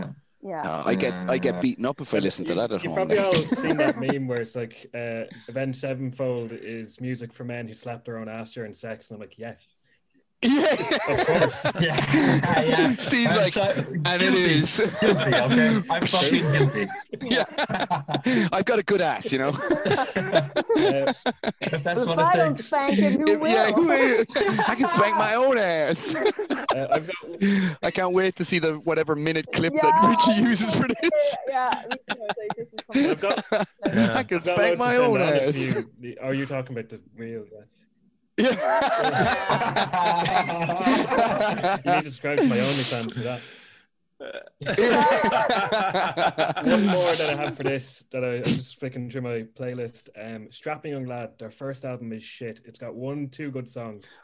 Yeah. 0.46 0.62
Yeah. 0.62 0.62
No, 0.62 0.82
I 0.84 0.94
get 0.94 1.16
I 1.28 1.36
Uh, 1.36 1.38
get 1.38 1.60
beaten 1.60 1.86
up 1.86 2.00
if 2.00 2.14
I 2.14 2.18
listen 2.18 2.44
to 2.46 2.54
that 2.56 2.72
at 2.72 2.82
You've 2.82 2.92
home. 2.92 2.94
probably 2.94 3.18
all 3.18 3.46
seen 3.52 3.76
that 3.78 3.98
meme 3.98 4.26
where 4.28 4.40
it's 4.40 4.56
like, 4.56 4.86
uh, 4.94 5.24
Avenged 5.48 5.78
Sevenfold 5.78 6.52
is 6.52 7.00
music 7.00 7.32
for 7.32 7.44
men 7.44 7.68
who 7.68 7.74
slap 7.74 8.04
their 8.04 8.18
own 8.18 8.28
ass 8.28 8.52
during 8.52 8.74
sex. 8.74 9.10
And 9.10 9.16
I'm 9.16 9.20
like, 9.20 9.38
yes, 9.38 9.66
Yeah. 10.42 10.72
of 11.08 11.26
course. 11.26 11.64
Yeah, 11.80 12.60
yeah. 12.62 12.96
Steve's 12.96 13.32
I'm 13.32 13.36
like, 13.38 13.52
so- 13.52 13.62
and 13.62 14.06
it 14.06 14.20
guilty. 14.20 14.38
is. 14.38 14.76
Guilty, 15.00 15.34
okay? 15.34 15.82
I'm 15.90 16.02
fucking 16.06 16.52
guilty. 16.52 16.88
yeah. 17.22 17.44
I've 18.52 18.64
got 18.64 18.78
a 18.78 18.82
good 18.82 19.00
ass, 19.00 19.32
you 19.32 19.38
know. 19.38 19.48
Uh, 19.48 21.12
If 21.60 21.82
that's 21.82 21.94
But 21.94 21.98
if 21.98 22.06
what 22.06 22.18
I 22.18 22.32
it 22.32 22.36
don't 22.36 22.54
takes. 22.54 22.66
spank 22.66 22.98
it, 22.98 23.12
who 23.14 23.28
If- 23.28 23.40
will? 23.40 23.48
yeah, 23.50 23.72
who 23.72 23.90
is? 23.90 24.26
I 24.36 24.74
can 24.74 24.88
spank 24.90 25.16
my 25.16 25.34
own 25.34 25.58
ass. 25.58 26.14
uh, 26.14 26.86
I've 26.92 27.06
got 27.06 27.16
I 27.82 27.90
can't 27.90 28.12
wait 28.12 28.36
to 28.36 28.44
see 28.44 28.58
the 28.58 28.74
whatever 28.80 29.14
minute 29.16 29.46
clip 29.52 29.72
Yeah, 29.74 29.82
that 29.82 30.08
Richie 30.10 30.40
I 30.44 30.48
uses 30.48 30.74
for 30.74 30.86
this. 30.86 30.96
say, 31.00 31.36
Yeah. 31.48 31.82
Like, 31.90 32.68
this 32.92 33.04
is 33.04 33.10
I've 33.10 33.20
got, 33.20 33.44
Yeah. 33.50 33.62
I 34.18 34.22
can 34.22 34.38
I've 34.38 34.44
got 34.44 34.44
spank 34.44 34.58
loads 34.58 34.80
my 34.80 34.96
own 34.96 35.20
ass. 35.22 35.54
you- 35.54 36.16
Are 36.22 36.34
you 36.34 36.46
talking 36.46 36.76
about 36.76 36.90
the 36.90 37.00
real 37.16 37.44
guy? 37.44 37.64
Yeah. 38.38 38.50
You 41.84 41.90
need 41.90 41.98
to 41.98 42.04
subscribe 42.04 42.38
to 42.38 42.44
my 42.44 42.56
OnlyFans 42.56 43.12
for 43.14 43.20
that. 43.20 43.40
One 46.66 46.86
more 46.86 47.12
that 47.14 47.36
I 47.38 47.42
have 47.44 47.56
for 47.56 47.62
this 47.62 48.04
that 48.12 48.24
I, 48.24 48.36
I'm 48.36 48.42
just 48.44 48.78
flicking 48.80 49.10
through 49.10 49.22
my 49.22 49.44
playlist. 49.58 50.08
Um, 50.20 50.48
Strapping 50.50 50.92
Young 50.92 51.06
Lad, 51.06 51.38
their 51.38 51.50
first 51.50 51.84
album 51.84 52.12
is 52.12 52.22
shit. 52.22 52.60
It's 52.64 52.78
got 52.78 52.94
one, 52.94 53.28
two 53.28 53.50
good 53.50 53.68
songs. 53.68 54.14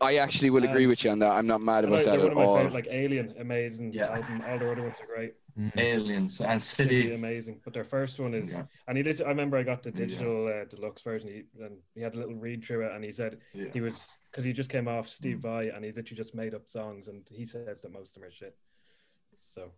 I 0.00 0.16
actually 0.16 0.50
will 0.50 0.64
agree 0.64 0.82
And- 0.84 0.90
with 0.90 1.04
you 1.04 1.10
on 1.10 1.18
that. 1.20 1.32
I'm 1.32 1.46
not 1.46 1.60
mad 1.60 1.84
about 1.84 2.04
that 2.04 2.16
they're 2.18 2.26
at 2.26 2.32
of 2.32 2.36
my 2.36 2.44
all. 2.44 2.56
favorite, 2.56 2.74
like 2.74 2.86
Alien, 2.90 3.34
amazing 3.40 3.92
Yeah. 3.92 4.14
album. 4.14 4.42
All 4.46 4.58
their 4.58 4.72
other 4.72 4.82
ones 4.82 4.94
are 5.00 5.06
great. 5.06 5.34
Aliens 5.76 6.40
and 6.40 6.62
City, 6.62 7.02
City. 7.02 7.14
amazing. 7.14 7.60
But 7.64 7.72
their 7.74 7.84
first 7.84 8.18
one 8.20 8.34
is, 8.34 8.54
Yeah. 8.54 8.64
and 8.86 8.96
he 8.96 9.02
did. 9.02 9.20
I 9.22 9.28
remember 9.28 9.56
I 9.56 9.62
got 9.62 9.82
the 9.82 9.90
Yeah. 9.90 9.96
digital 10.06 10.46
uh, 10.46 10.64
deluxe 10.66 11.02
version, 11.02 11.28
he, 11.28 11.42
and 11.64 11.78
he 11.94 12.00
had 12.00 12.14
a 12.14 12.18
little 12.18 12.34
read 12.36 12.64
through 12.64 12.86
it, 12.86 12.92
and 12.94 13.02
he 13.04 13.12
said 13.12 13.38
Yeah. 13.54 13.66
he 13.72 13.80
was 13.80 14.14
because 14.30 14.44
he 14.44 14.52
just 14.52 14.70
came 14.70 14.86
off 14.88 15.08
Steve 15.08 15.38
Vai, 15.40 15.68
and 15.70 15.84
he 15.84 15.90
literally 15.92 16.16
just 16.16 16.34
made 16.34 16.54
up 16.54 16.68
songs, 16.68 17.08
and 17.08 17.26
he 17.30 17.44
says 17.44 17.80
that 17.82 17.92
most 17.92 18.10
of 18.16 18.20
them 18.22 18.28
are 18.28 18.32
shit. 18.32 18.56
So 19.40 19.72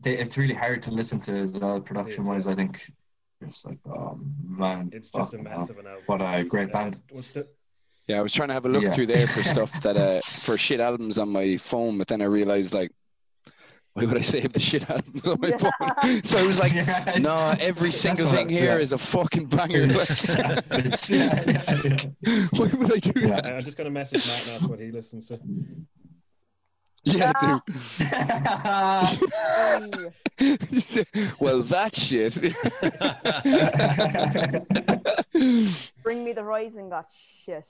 They, 0.00 0.16
it's 0.16 0.36
really 0.38 0.54
hard 0.54 0.82
to 0.82 0.90
listen 0.92 1.20
to 1.22 1.32
as 1.32 1.52
well, 1.52 1.80
production 1.80 2.24
wise. 2.24 2.46
yeah. 2.46 2.52
I 2.52 2.54
think 2.54 2.92
it's 3.40 3.64
like, 3.64 3.78
oh 3.86 4.18
man, 4.44 4.90
it's 4.92 5.10
just 5.10 5.34
a 5.34 5.38
mess 5.38 5.54
hell. 5.56 5.70
of 5.70 5.78
an 5.78 5.86
album. 5.86 6.02
What 6.06 6.20
a 6.20 6.44
great 6.44 6.68
Uh, 6.70 6.72
band. 6.72 7.02
what's 7.10 7.32
the- 7.32 7.48
Yeah, 8.06 8.20
I 8.20 8.22
was 8.22 8.32
trying 8.32 8.48
to 8.48 8.54
have 8.54 8.64
a 8.64 8.68
look 8.68 8.84
Yeah. 8.84 8.94
through 8.94 9.06
there 9.06 9.26
for 9.26 9.42
stuff 9.72 9.82
that 9.82 9.96
uh 9.96 10.20
for 10.20 10.56
shit 10.56 10.80
albums 10.80 11.18
on 11.18 11.28
my 11.30 11.56
phone, 11.56 11.98
but 11.98 12.06
then 12.08 12.22
I 12.22 12.26
realized 12.26 12.72
like 12.74 12.90
why 13.98 14.04
would 14.06 14.16
I 14.18 14.20
save 14.22 14.52
the 14.52 14.60
shit 14.60 14.88
albums 14.88 15.26
on 15.26 15.40
my 15.40 15.48
Yeah. 15.48 15.58
phone? 15.58 16.22
So 16.24 16.38
I 16.38 16.42
was 16.46 16.58
like, 16.58 16.72
Yeah. 16.80 17.16
no, 17.20 17.54
every 17.58 17.88
That's 17.88 18.00
single 18.00 18.26
what- 18.26 18.34
thing 18.36 18.48
here 18.48 18.76
yeah. 18.76 18.82
is 18.82 18.92
a 18.92 18.98
fucking 18.98 19.46
banger. 19.46 19.80
It's- 19.82 20.34
it's- 20.70 21.10
yeah, 21.10 21.42
yeah. 21.46 22.46
why 22.52 22.66
would 22.68 22.92
I 22.92 22.98
do 22.98 23.12
Yeah. 23.20 23.26
that? 23.28 23.46
I- 23.46 23.56
I'm 23.56 23.64
just 23.64 23.76
gonna 23.76 23.90
message 23.90 24.26
Matt 24.26 24.46
and 24.46 24.56
ask 24.56 24.68
what 24.68 24.78
he 24.80 24.90
listens 24.92 25.26
to. 25.28 25.40
Yeah, 27.04 27.32
dude. 27.40 27.62
Say, 30.82 31.04
well, 31.40 31.62
that 31.62 31.94
shit. 31.94 32.34
Bring 36.02 36.24
Me 36.24 36.32
the 36.32 36.42
Horizon 36.42 36.88
got 36.90 37.10
shit. 37.12 37.66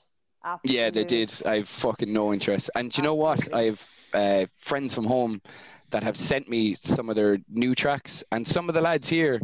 yeah, 0.63 0.89
they 0.89 1.03
did. 1.03 1.31
I've 1.45 1.67
fucking 1.69 2.11
no 2.11 2.33
interest. 2.33 2.69
And 2.75 2.91
do 2.91 2.97
you 3.01 3.03
know 3.03 3.15
what? 3.15 3.53
I 3.53 3.61
have 3.63 3.87
uh, 4.13 4.45
friends 4.57 4.93
from 4.93 5.05
home 5.05 5.41
that 5.91 6.03
have 6.03 6.17
sent 6.17 6.47
me 6.49 6.73
some 6.75 7.09
of 7.09 7.15
their 7.15 7.37
new 7.49 7.75
tracks, 7.75 8.23
and 8.31 8.47
some 8.47 8.69
of 8.69 8.75
the 8.75 8.81
lads 8.81 9.09
here 9.09 9.41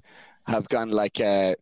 have 0.48 0.68
gone 0.70 0.90
like, 0.90 1.20
uh, 1.20 1.56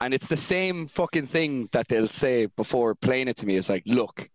and 0.00 0.12
it's 0.14 0.26
the 0.28 0.36
same 0.36 0.86
fucking 0.86 1.26
thing 1.26 1.68
that 1.72 1.88
they'll 1.88 2.08
say 2.08 2.46
before 2.46 2.94
playing 2.94 3.28
it 3.28 3.36
to 3.38 3.46
me. 3.46 3.56
It's 3.56 3.68
like, 3.68 3.82
look, 3.86 4.28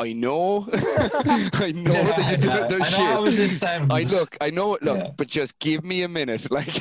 I 0.00 0.12
know, 0.12 0.68
I 0.72 1.72
know 1.74 1.92
that 1.92 2.26
you're 2.28 2.36
doing 2.38 2.68
their 2.68 2.80
I 2.82 2.90
know 2.90 3.24
how 3.24 3.30
shit. 3.30 3.62
I 3.90 4.02
look, 4.02 4.36
I 4.40 4.50
know 4.50 4.74
it. 4.74 4.82
Look, 4.82 4.98
Yeah. 4.98 5.10
but 5.16 5.26
just 5.26 5.58
give 5.58 5.84
me 5.84 6.02
a 6.02 6.08
minute. 6.08 6.46
Like, 6.50 6.80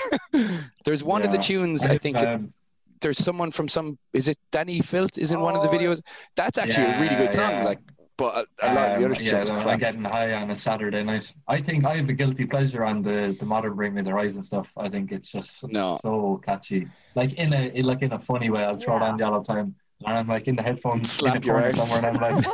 there's 0.86 1.04
one 1.04 1.24
of 1.24 1.32
the 1.32 1.38
tunes. 1.40 1.84
I 1.86 1.98
think 1.98 2.18
um, 2.20 2.54
there's 3.02 3.18
someone 3.18 3.50
from 3.52 3.68
some. 3.68 3.98
Is 4.14 4.28
it 4.28 4.38
Dani 4.52 4.84
Filth? 4.86 5.18
Is 5.18 5.32
in 5.32 5.40
one 5.42 5.56
of 5.56 5.64
the 5.64 5.70
Oh. 5.70 5.72
videos. 5.72 6.00
That's 6.36 6.58
actually 6.60 6.86
a 6.86 7.00
really 7.02 7.16
good 7.16 7.34
song. 7.34 7.52
Yeah, 7.52 7.58
yeah. 7.60 7.66
Like, 7.66 7.80
but 8.18 8.48
a, 8.62 8.68
a 8.68 8.74
lot 8.74 8.92
of 8.92 9.00
the 9.00 9.06
um, 9.06 9.12
other 9.12 9.24
yeah, 9.24 9.44
stuff 9.44 9.66
I'm 9.66 9.78
getting 9.78 10.04
high 10.04 10.34
on 10.34 10.50
a 10.52 10.56
Saturday 10.56 11.04
night. 11.04 11.34
I 11.48 11.62
think 11.62 11.86
I 11.86 11.96
have 11.98 12.10
a 12.10 12.14
guilty 12.14 12.46
pleasure 12.46 12.84
on 12.84 13.02
the 13.02 13.36
the 13.40 13.46
modern 13.46 13.76
Bring 13.76 13.94
Me 13.94 14.02
the 14.02 14.10
Horizon 14.12 14.44
stuff. 14.44 14.72
I 14.78 14.90
think 14.90 15.12
it's 15.12 15.32
just 15.32 15.64
No, 15.68 16.00
so 16.04 16.42
catchy. 16.46 16.88
Like 17.16 17.34
in 17.34 17.54
a 17.54 17.68
in 17.74 17.86
like 17.86 18.02
in 18.02 18.14
a 18.14 18.20
funny 18.20 18.50
way. 18.50 18.64
I'll 18.64 18.78
throw 18.78 18.98
it 18.98 19.02
Yeah. 19.02 19.10
on 19.12 19.18
the 19.18 19.24
all 19.26 19.40
the 19.42 19.46
time. 19.54 19.76
And 20.06 20.16
I'm 20.18 20.28
like 20.28 20.48
in 20.48 20.56
the 20.56 20.62
headphones 20.64 21.12
Slap 21.12 21.44
your 21.44 21.56
corner 21.56 21.68
arse. 21.68 21.78
somewhere 21.78 22.12
and 22.12 22.18
I'm 22.24 22.36
like, 22.36 22.46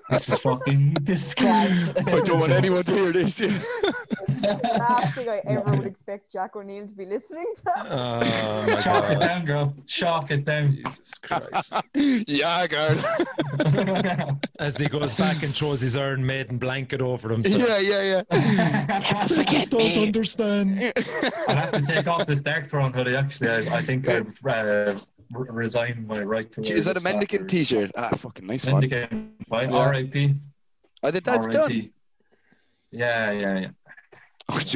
this 0.10 0.28
is 0.28 0.38
fucking 0.40 0.94
this 1.02 1.26
is 1.28 1.34
class. 1.34 1.90
I 1.96 2.20
don't 2.20 2.40
want 2.40 2.52
anyone 2.52 2.84
to 2.84 2.92
hear 2.92 3.12
this. 3.12 3.40
Yeah. 4.42 4.58
Last 4.62 5.14
thing 5.14 5.28
I 5.28 5.40
ever 5.46 5.76
would 5.76 5.86
expect 5.86 6.30
Jack 6.32 6.56
O'Neill 6.56 6.86
to 6.86 6.94
be 6.94 7.06
listening 7.06 7.46
to. 7.56 7.62
Oh 7.90 8.66
my 8.66 8.76
Chalk 8.80 9.10
it 9.10 9.20
down, 9.20 9.44
girl. 9.44 9.74
Chalk 9.86 10.30
it 10.30 10.44
down. 10.44 10.74
Jesus 10.76 11.14
Christ. 11.18 11.72
yeah, 11.94 12.66
girl. 12.66 14.38
As 14.58 14.76
he 14.78 14.88
goes 14.88 15.16
back 15.16 15.42
and 15.42 15.54
throws 15.54 15.80
his 15.80 15.96
Iron 15.96 16.24
Maiden 16.24 16.58
blanket 16.58 17.00
over 17.00 17.28
himself. 17.30 17.68
yeah, 17.68 17.78
yeah, 17.78 18.02
yeah. 18.30 19.00
I 19.30 19.44
Just 19.44 19.70
don't 19.72 19.98
understand. 19.98 20.92
I 21.48 21.52
have 21.54 21.72
to 21.72 21.82
take 21.86 22.06
off 22.06 22.26
this 22.26 22.42
Darkthrone 22.42 22.94
hoodie. 22.94 23.16
Actually, 23.16 23.68
I, 23.68 23.78
I 23.78 23.82
think 23.82 24.08
I've 24.08 24.36
uh, 24.44 24.94
re- 25.32 25.48
resigned 25.50 26.06
my 26.06 26.22
right 26.22 26.50
to. 26.52 26.60
wear 26.60 26.74
Is 26.74 26.84
that 26.86 26.96
a 26.96 27.00
mendicant 27.00 27.48
T-shirt? 27.48 27.90
Ah, 27.96 28.10
fucking 28.16 28.46
nice 28.46 28.66
one. 28.66 28.80
Mendicant. 28.80 29.48
By 29.48 29.64
Yeah. 29.64 29.70
R.I.P. 29.76 30.34
Oh, 31.02 31.10
that, 31.10 31.24
that's 31.24 31.48
done. 31.48 31.90
Yeah, 32.90 33.30
yeah, 33.30 33.58
yeah. 33.58 33.68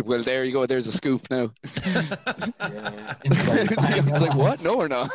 Well, 0.04 0.22
there 0.22 0.44
you 0.44 0.52
go. 0.52 0.66
There's 0.66 0.86
a 0.86 0.92
scoop 0.92 1.28
now. 1.30 1.52
yeah. 1.86 3.14
Inside 3.24 3.78
I 3.78 4.00
was 4.00 4.22
like, 4.22 4.34
what? 4.34 4.62
No 4.62 4.76
or 4.76 4.88
not? 4.88 5.10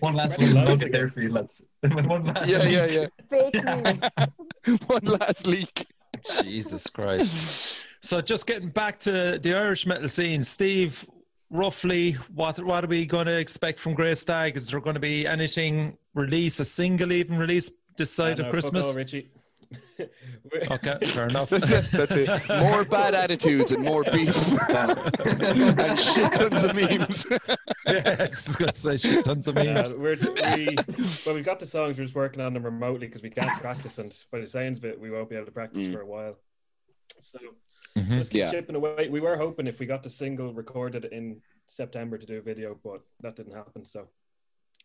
One 0.00 0.14
last 0.14 0.34
Spread 0.34 0.48
the 0.48 0.54
little 0.54 0.64
loads 0.64 0.80
nugget 0.80 0.92
there 0.92 1.08
for 1.08 1.22
you, 1.22 1.30
lads. 1.30 1.64
One 1.82 2.24
last 2.24 2.50
yeah, 2.50 2.64
yeah, 2.64 2.86
yeah. 2.86 3.06
Fake 3.28 3.54
Yeah. 3.54 4.26
news. 4.66 4.80
One 4.86 5.04
last 5.04 5.46
leak. 5.46 5.86
Jesus 6.42 6.86
Christ. 6.88 7.86
So 8.00 8.20
just 8.20 8.46
getting 8.46 8.68
back 8.68 8.98
to 9.00 9.38
the 9.38 9.54
Irish 9.54 9.86
metal 9.86 10.08
scene, 10.08 10.42
Steve, 10.42 11.06
roughly 11.50 12.12
what 12.34 12.58
what 12.64 12.84
are 12.84 12.88
we 12.88 13.06
going 13.06 13.26
to 13.26 13.38
expect 13.38 13.78
from 13.80 13.94
Grey 13.94 14.14
Stag? 14.14 14.56
Is 14.56 14.68
there 14.68 14.80
going 14.80 14.94
to 14.94 15.00
be 15.00 15.26
anything 15.26 15.96
release, 16.14 16.60
a 16.60 16.64
single 16.64 17.12
even 17.12 17.38
release 17.38 17.70
this 17.96 18.10
side 18.10 18.40
of 18.40 18.46
no, 18.46 18.52
Christmas? 18.52 18.88
all, 18.88 18.94
Richie. 18.94 19.30
We're- 19.98 20.66
Okay, 20.70 20.96
fair 21.06 21.28
enough. 21.28 21.50
That's 21.50 21.70
it. 21.70 21.90
That's 21.92 22.12
it. 22.12 22.28
More 22.48 22.84
bad 22.84 23.14
attitudes 23.14 23.72
and 23.72 23.82
more 23.84 24.04
beef 24.04 24.36
and 24.70 25.98
shit 25.98 26.32
tons 26.32 26.64
of 26.64 26.74
memes. 26.74 27.26
yeah, 27.86 28.16
I 28.20 28.24
was 28.24 28.56
going 28.56 28.72
to 28.72 28.78
say 28.78 28.96
shit 28.96 29.24
tons 29.24 29.46
of 29.48 29.56
Uh, 29.56 29.64
memes. 29.64 29.94
we're 29.94 30.16
we 30.16 30.76
well, 31.26 31.34
we 31.34 31.42
got 31.42 31.58
the 31.58 31.66
songs. 31.66 31.98
We're 31.98 32.04
just 32.04 32.14
working 32.14 32.40
on 32.40 32.54
them 32.54 32.64
remotely 32.64 33.06
because 33.06 33.22
we 33.22 33.30
can't 33.30 33.60
practice, 33.60 33.98
and 33.98 34.16
by 34.30 34.40
the 34.40 34.46
sounds 34.46 34.78
of 34.78 34.84
it, 34.84 34.98
we 35.00 35.10
won't 35.10 35.28
be 35.28 35.36
able 35.36 35.46
to 35.46 35.52
practice 35.52 35.82
Mm. 35.82 35.92
for 35.92 36.00
a 36.00 36.06
while. 36.06 36.36
So 37.20 37.38
Mhm. 37.96 38.18
just 38.18 38.30
keep 38.30 38.40
Yeah. 38.40 38.50
chipping 38.50 38.74
away. 38.76 39.08
We 39.10 39.20
were 39.20 39.36
hoping 39.36 39.66
if 39.66 39.78
we 39.78 39.86
got 39.86 40.02
the 40.02 40.10
single 40.10 40.52
recorded 40.54 41.04
in 41.06 41.40
September 41.66 42.16
to 42.18 42.26
do 42.26 42.38
a 42.38 42.40
video, 42.42 42.78
but 42.82 43.02
that 43.20 43.36
didn't 43.36 43.54
happen. 43.54 43.84
So 43.84 44.08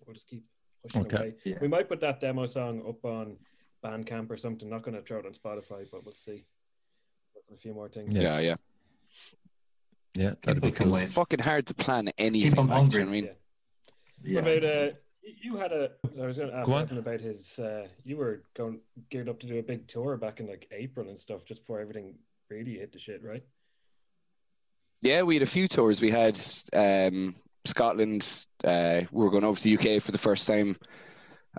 we'll 0.05 0.13
just 0.13 0.27
keep 0.27 0.43
pushing 0.83 1.01
Okay. 1.01 1.17
away. 1.17 1.33
Yeah. 1.45 1.57
We 1.61 1.67
might 1.67 1.87
put 1.87 1.99
that 2.01 2.19
demo 2.19 2.45
song 2.45 2.83
up 2.87 3.03
on 3.05 3.37
Bandcamp 3.83 4.29
or 4.31 4.37
something. 4.37 4.69
Not 4.69 4.83
going 4.83 4.95
to 4.95 5.01
throw 5.01 5.19
it 5.19 5.25
on 5.25 5.33
Spotify, 5.33 5.85
but 5.91 6.03
we'll 6.05 6.13
see. 6.15 6.45
A 7.53 7.57
few 7.57 7.73
more 7.73 7.87
things. 7.89 8.15
Yes. 8.15 8.41
Yeah, 8.43 8.49
yeah. 8.49 8.55
Yeah, 10.15 10.33
that'd 10.43 10.61
be 10.61 10.69
People 10.71 10.85
can 10.85 10.89
cool. 10.89 10.97
It's 10.97 11.13
fucking 11.13 11.39
hard 11.39 11.67
to 11.67 11.73
plan 11.75 12.09
anything. 12.17 12.51
Keep 12.51 12.59
'em 12.59 12.67
like, 12.67 12.89
do 12.89 12.97
you 12.97 13.05
know 13.05 13.05
hungry. 13.05 13.05
what 13.05 13.07
I 13.07 13.11
mean? 13.11 13.25
What 13.25 13.35
Yeah. 14.23 14.39
about 14.39 14.63
uh, 14.63 14.95
you 15.21 15.33
you 15.41 15.57
had 15.57 15.71
a. 15.71 15.91
I 16.21 16.25
was 16.25 16.37
going 16.37 16.49
to 16.49 16.55
ask 16.55 16.67
Go 16.67 16.73
on. 16.75 16.83
Evan 16.83 16.97
about 16.97 17.21
his. 17.21 17.59
Uh, 17.59 17.87
you 18.03 18.17
were 18.17 18.41
going 18.55 18.79
geared 19.09 19.29
up 19.29 19.39
to 19.41 19.47
do 19.47 19.59
a 19.59 19.61
big 19.63 19.87
tour 19.87 20.17
back 20.17 20.39
in 20.39 20.47
like 20.47 20.67
April 20.71 21.07
and 21.09 21.19
stuff, 21.19 21.45
just 21.45 21.61
before 21.61 21.79
everything 21.79 22.15
really 22.49 22.73
hit 22.79 22.91
the 22.93 22.99
shit, 22.99 23.23
right? 23.23 23.43
Yeah, 25.01 25.21
we 25.21 25.35
had 25.35 25.43
a 25.43 25.47
few 25.47 25.67
tours. 25.67 26.01
We 26.01 26.09
had 26.09 26.39
um, 26.73 27.35
Scotland. 27.65 28.27
Uh, 28.63 29.01
we 29.11 29.23
were 29.23 29.29
going 29.29 29.43
over 29.43 29.59
to 29.59 29.63
the 29.63 29.77
UK 29.97 30.01
for 30.01 30.11
the 30.11 30.17
first 30.17 30.47
time. 30.47 30.77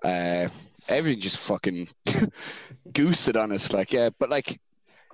Uh, 0.04 0.48
everything 0.88 1.20
just 1.20 1.38
fucking 1.38 1.88
goosed 2.92 3.28
it 3.28 3.36
on 3.36 3.52
us. 3.52 3.72
Like, 3.72 3.92
yeah, 3.92 4.10
but 4.18 4.30
like, 4.30 4.60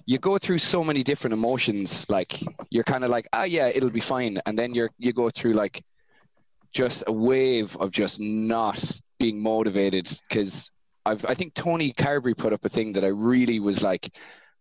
you 0.07 0.19
go 0.19 0.39
through 0.39 0.59
so 0.59 0.85
many 0.85 1.03
different 1.03 1.33
emotions. 1.33 2.07
Like, 2.09 2.43
you're 2.71 2.85
kind 2.85 3.05
of 3.05 3.11
like, 3.11 3.27
ah, 3.33 3.45
yeah, 3.45 3.69
it'll 3.69 3.91
be 3.91 4.01
fine, 4.01 4.41
and 4.47 4.59
then 4.59 4.75
you're 4.75 4.91
you 4.99 5.13
go 5.13 5.31
through 5.31 5.55
like 5.55 5.83
just 6.73 7.05
a 7.07 7.13
wave 7.13 7.77
of 7.77 7.91
just 7.91 8.21
not 8.21 9.01
being 9.19 9.41
motivated 9.41 10.11
because 10.29 10.71
I've 11.07 11.25
I 11.25 11.35
think 11.35 11.55
Tony 11.55 11.93
Carberry 11.93 12.35
put 12.35 12.53
up 12.53 12.65
a 12.65 12.69
thing 12.69 12.93
that 12.95 13.05
I 13.05 13.09
really 13.09 13.61
was 13.61 13.83
like, 13.83 14.11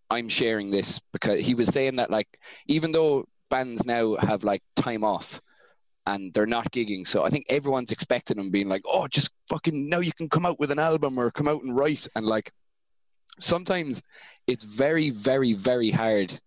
I'm 0.09 0.29
sharing 0.29 0.69
this 0.69 0.99
because 1.11 1.39
he 1.39 1.55
was 1.55 1.69
saying 1.69 1.95
that 1.97 2.11
like 2.11 2.27
even 2.67 2.91
though 2.91 3.25
bands 3.49 3.85
now 3.85 4.15
have 4.15 4.43
like 4.43 4.63
time 4.75 5.03
off 5.03 5.41
and 6.05 6.33
they're 6.33 6.45
not 6.45 6.71
gigging. 6.71 7.07
So 7.07 7.23
I 7.23 7.29
think 7.29 7.45
everyone's 7.49 7.91
expecting 7.91 8.37
them 8.37 8.51
being 8.51 8.69
like, 8.69 8.81
oh, 8.85 9.07
just 9.07 9.31
fucking 9.49 9.89
now 9.89 9.99
you 9.99 10.11
can 10.13 10.29
come 10.29 10.45
out 10.45 10.59
with 10.59 10.71
an 10.71 10.79
album 10.79 11.17
or 11.17 11.31
come 11.31 11.47
out 11.47 11.63
and 11.63 11.75
write. 11.75 12.07
And 12.15 12.25
like 12.25 12.51
sometimes 13.39 14.01
it's 14.47 14.63
very, 14.63 15.09
very, 15.09 15.53
very 15.53 15.91
hard 15.91 16.39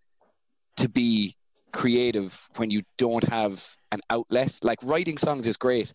to 0.77 0.89
be 0.89 1.37
creative 1.73 2.49
when 2.57 2.71
you 2.71 2.83
don't 2.99 3.25
have 3.25 3.77
an 3.93 4.01
outlet. 4.11 4.59
Like 4.63 4.79
writing 4.83 5.17
songs 5.17 5.47
is 5.47 5.57
great, 5.57 5.93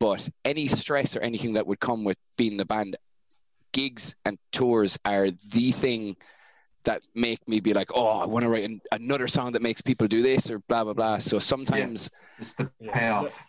but 0.00 0.28
any 0.44 0.66
stress 0.66 1.16
or 1.16 1.20
anything 1.20 1.54
that 1.54 1.66
would 1.66 1.80
come 1.80 2.04
with 2.04 2.16
being 2.36 2.56
the 2.56 2.64
band, 2.64 2.96
gigs 3.72 4.14
and 4.24 4.38
tours 4.52 4.98
are 5.04 5.28
the 5.30 5.72
thing 5.72 6.16
that 6.84 7.02
make 7.14 7.46
me 7.48 7.60
be 7.60 7.74
like, 7.74 7.90
oh, 7.94 8.06
I 8.06 8.26
want 8.26 8.44
to 8.44 8.48
write 8.48 8.64
an, 8.64 8.80
another 8.92 9.28
song 9.28 9.52
that 9.52 9.62
makes 9.62 9.80
people 9.80 10.06
do 10.06 10.22
this 10.22 10.50
or 10.50 10.58
blah 10.60 10.84
blah 10.84 10.94
blah. 10.94 11.18
So 11.18 11.38
sometimes, 11.38 12.08
It's 12.38 12.54
the 12.54 12.70
payoff. 12.92 13.46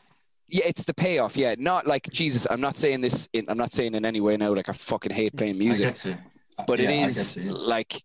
yeah, 0.47 0.65
it's 0.65 0.83
the 0.83 0.93
payoff. 0.93 1.37
Yeah, 1.37 1.55
not 1.57 1.87
like 1.87 2.09
Jesus. 2.11 2.45
I'm 2.49 2.61
not 2.61 2.77
saying 2.77 3.01
this. 3.01 3.27
In, 3.33 3.45
I'm 3.47 3.57
not 3.57 3.71
saying 3.73 3.95
in 3.95 4.05
any 4.05 4.19
way 4.21 4.35
now. 4.37 4.53
Like 4.53 4.69
I 4.69 4.73
fucking 4.73 5.11
hate 5.11 5.35
playing 5.37 5.57
music, 5.57 5.87
I 5.87 5.89
get 5.91 6.05
you. 6.05 6.17
but 6.67 6.79
Yeah, 6.79 6.89
I 6.89 6.93
it 6.93 6.97
get 7.01 7.09
is 7.09 7.35
you. 7.37 7.51
like, 7.51 8.03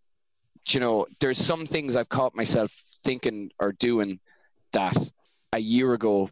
you 0.69 0.79
know, 0.79 1.05
there's 1.19 1.37
some 1.37 1.65
things 1.65 1.95
I've 1.95 2.09
caught 2.09 2.35
myself 2.35 2.71
thinking 3.03 3.51
or 3.59 3.71
doing 3.73 4.19
that 4.73 4.95
a 5.53 5.59
year 5.59 5.93
ago 5.93 6.29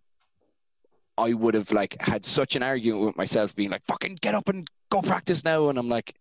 I 1.18 1.34
would 1.34 1.54
have 1.54 1.72
like 1.72 1.96
had 2.02 2.26
such 2.26 2.56
an 2.56 2.64
argument 2.64 3.04
with 3.06 3.16
myself, 3.18 3.56
being 3.56 3.70
like, 3.70 3.86
"Fucking 3.86 4.18
get 4.22 4.34
up 4.34 4.50
and 4.50 4.68
go 4.90 5.00
practice 5.02 5.44
now," 5.46 5.70
and 5.70 5.78
I'm 5.78 5.88
like, 5.88 6.16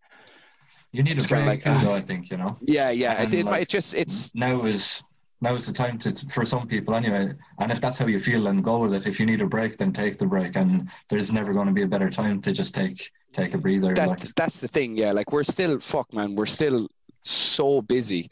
You 0.93 1.03
need 1.03 1.13
a 1.13 1.17
It's 1.17 1.27
break 1.27 1.47
like, 1.47 1.63
too, 1.63 1.71
ah. 1.71 1.83
though. 1.85 1.95
I 1.95 2.03
think 2.03 2.31
you 2.31 2.37
know. 2.37 2.57
"Yeah, 2.61 2.91
yeah." 2.91 3.23
It, 3.23 3.33
it, 3.33 3.47
like, 3.47 3.63
it 3.63 3.69
just 3.69 3.95
it's 3.95 4.35
now 4.35 4.65
is 4.65 5.03
now 5.41 5.55
is 5.55 5.67
the 5.67 5.73
time 5.73 5.99
to 6.01 6.15
for 6.29 6.45
some 6.45 6.69
people 6.69 6.95
anyway. 6.95 7.33
And 7.59 7.73
if 7.73 7.81
that's 7.81 7.99
how 7.99 8.07
you 8.07 8.19
feel, 8.19 8.45
then 8.45 8.61
go 8.61 8.79
with 8.79 8.93
it. 8.95 9.07
If 9.07 9.19
you 9.19 9.25
need 9.25 9.41
a 9.41 9.47
break, 9.47 9.79
then 9.79 9.93
take 9.93 10.19
the 10.19 10.27
break. 10.27 10.55
And 10.57 10.91
there's 11.09 11.33
never 11.33 11.55
going 11.55 11.67
to 11.67 11.73
be 11.73 11.83
a 11.83 11.87
better 11.87 12.11
time 12.11 12.43
to 12.43 12.53
just 12.53 12.75
take 12.75 13.11
take 13.33 13.55
a 13.55 13.59
breather. 13.59 13.95
that 13.95 14.09
like, 14.09 14.35
that's 14.35 14.61
the 14.61 14.69
thing. 14.69 14.97
Yeah, 14.97 15.13
like 15.13 15.33
we're 15.33 15.45
still 15.45 15.81
fuck, 15.81 16.13
man. 16.13 16.37
We're 16.37 16.47
still 16.47 16.89
so 17.23 17.81
busy 17.81 18.31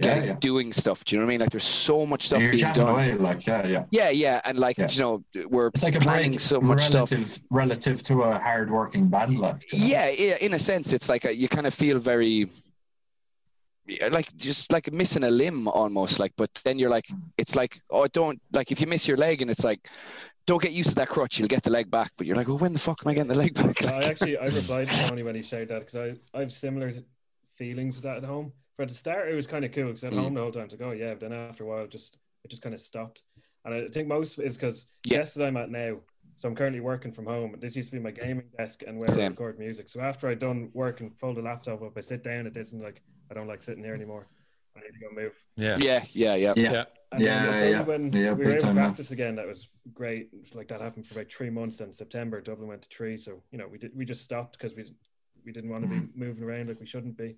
getting 0.00 0.24
yeah. 0.24 0.36
doing 0.40 0.72
stuff. 0.72 1.04
Do 1.04 1.14
you 1.14 1.20
know 1.20 1.26
what 1.26 1.30
I 1.30 1.34
mean? 1.34 1.40
Like 1.40 1.50
there's 1.50 1.64
so 1.64 2.06
much 2.06 2.26
stuff 2.26 2.42
You're 2.42 2.52
being 2.52 2.72
done. 2.72 2.88
away, 2.88 3.14
like 3.14 3.46
yeah, 3.46 3.66
yeah. 3.66 3.84
Yeah, 3.90 4.10
yeah, 4.10 4.40
and 4.44 4.58
like 4.58 4.78
Yeah. 4.78 4.88
you 4.90 5.00
know, 5.00 5.24
we're 5.48 5.68
It's 5.68 5.82
like 5.82 5.94
a 5.94 6.00
planning 6.00 6.32
break 6.32 6.40
so 6.40 6.60
much 6.60 6.82
stuff. 6.84 7.10
relative 7.10 7.40
relative 7.50 8.02
to 8.04 8.22
a 8.22 8.38
hard 8.38 8.70
working 8.70 9.08
band, 9.08 9.38
like. 9.38 9.72
you 9.72 9.78
know? 9.78 9.86
Yeah, 9.86 10.08
yeah. 10.10 10.36
In 10.40 10.54
a 10.54 10.58
sense, 10.58 10.92
it's 10.92 11.08
like 11.08 11.24
a, 11.24 11.34
you 11.34 11.48
kind 11.48 11.66
of 11.66 11.74
feel 11.74 11.98
very. 11.98 12.48
like 14.10 14.34
just 14.36 14.70
like 14.70 14.92
missing 14.92 15.24
a 15.24 15.30
limb 15.30 15.66
almost. 15.68 16.18
Like, 16.18 16.32
but 16.36 16.50
then 16.64 16.78
you're 16.78 16.90
like, 16.90 17.06
mm. 17.06 17.20
it's 17.38 17.54
like, 17.56 17.80
oh, 17.90 18.06
don't 18.08 18.40
like 18.52 18.70
if 18.70 18.80
you 18.80 18.86
miss 18.86 19.08
your 19.08 19.16
leg, 19.16 19.40
and 19.42 19.50
it's 19.50 19.64
like, 19.64 19.88
don't 20.46 20.62
get 20.62 20.72
used 20.72 20.90
to 20.90 20.94
that 20.96 21.08
crutch. 21.08 21.38
You'll 21.38 21.48
get 21.48 21.62
the 21.62 21.70
leg 21.70 21.90
back. 21.90 22.12
But 22.16 22.26
you're 22.26 22.36
like, 22.36 22.48
well, 22.48 22.58
when 22.58 22.72
the 22.72 22.78
fuck 22.78 23.00
am 23.04 23.08
I 23.10 23.14
getting 23.14 23.28
the 23.28 23.34
leg 23.34 23.54
back? 23.54 23.80
No, 23.82 23.88
I 23.88 24.04
actually 24.12 24.36
I 24.36 24.46
replied 24.46 24.88
to 24.88 25.08
Tony 25.08 25.22
when 25.22 25.34
he 25.34 25.42
shared 25.42 25.68
that 25.68 25.80
because 25.80 25.96
I 25.96 26.14
I 26.36 26.40
have 26.40 26.52
similar 26.52 26.92
feelings 27.56 27.96
with 27.96 28.04
that 28.04 28.18
at 28.18 28.24
home. 28.24 28.52
For 28.78 28.86
the 28.86 28.94
start, 28.94 29.28
it 29.28 29.34
was 29.34 29.48
kind 29.48 29.64
of 29.64 29.72
cool 29.72 29.86
because 29.86 30.04
at 30.04 30.12
Mm. 30.12 30.18
home 30.22 30.34
the 30.34 30.40
whole 30.40 30.52
time. 30.52 30.66
It's 30.66 30.72
like, 30.74 30.82
oh 30.82 30.92
yeah, 30.92 31.10
but 31.10 31.18
then 31.18 31.32
after 31.32 31.64
a 31.64 31.66
while, 31.66 31.82
it 31.84 31.90
just 31.90 32.16
it 32.44 32.48
just 32.48 32.62
kind 32.62 32.76
of 32.76 32.80
stopped. 32.80 33.22
And 33.64 33.74
I 33.74 33.88
think 33.88 34.06
most 34.06 34.38
of 34.38 34.44
it 34.44 34.46
is 34.48 34.56
because 34.56 34.86
Yeah. 35.04 35.18
desk 35.18 35.34
that 35.34 35.44
I'm 35.44 35.56
at 35.56 35.68
now. 35.68 35.98
So 36.36 36.48
I'm 36.48 36.54
currently 36.54 36.78
working 36.78 37.10
from 37.10 37.26
home. 37.26 37.54
And 37.54 37.60
this 37.60 37.74
used 37.74 37.90
to 37.90 37.96
be 37.96 38.00
my 38.02 38.12
gaming 38.12 38.48
desk 38.56 38.84
and 38.86 38.96
where 39.00 39.10
I 39.10 39.26
record 39.26 39.58
music. 39.58 39.88
So 39.88 40.00
after 40.00 40.28
I'd 40.28 40.38
done 40.38 40.70
work 40.74 41.00
and 41.00 41.12
fold 41.18 41.38
the 41.38 41.42
laptop 41.42 41.82
up, 41.82 41.96
I 41.96 42.00
sit 42.00 42.22
down 42.22 42.46
at 42.46 42.54
this 42.54 42.72
and 42.72 42.80
like 42.80 43.02
I 43.32 43.34
don't 43.34 43.48
like 43.48 43.62
sitting 43.62 43.82
here 43.82 43.94
anymore. 43.94 44.28
I 44.76 44.80
need 44.80 44.92
to 44.94 45.00
go 45.00 45.10
move. 45.10 45.34
Yeah. 45.56 45.76
yeah, 45.80 46.04
yeah, 46.12 46.36
yeah. 46.36 46.52
Yeah. 46.56 46.72
Yeah. 46.72 46.84
And 47.10 47.20
Yeah, 47.22 47.64
yeah. 47.68 47.82
when 47.82 48.12
Yeah, 48.12 48.20
we 48.20 48.28
were 48.30 48.36
big 48.36 48.46
able 48.46 48.54
to 48.54 48.60
time, 48.60 48.74
man. 48.76 48.84
practice 48.84 49.10
again, 49.10 49.34
that 49.34 49.48
was 49.48 49.68
great. 49.92 50.30
Like 50.54 50.68
that 50.68 50.80
happened 50.80 51.08
for 51.08 51.14
about 51.18 51.32
three 51.32 51.50
months. 51.50 51.78
Then 51.78 51.92
September, 51.92 52.40
Dublin 52.40 52.68
went 52.68 52.82
to 52.82 52.88
three. 52.96 53.18
So 53.18 53.42
you 53.50 53.58
know, 53.58 53.66
we 53.66 53.78
did 53.78 53.90
we 53.96 54.04
just 54.04 54.22
stopped 54.22 54.56
because 54.56 54.76
we 54.76 54.94
we 55.44 55.50
didn't 55.50 55.70
want 55.70 55.82
to 55.82 55.90
Mm. 55.90 56.12
be 56.12 56.18
moving 56.20 56.44
around 56.44 56.68
like 56.68 56.78
we 56.78 56.86
shouldn't 56.86 57.16
be. 57.16 57.36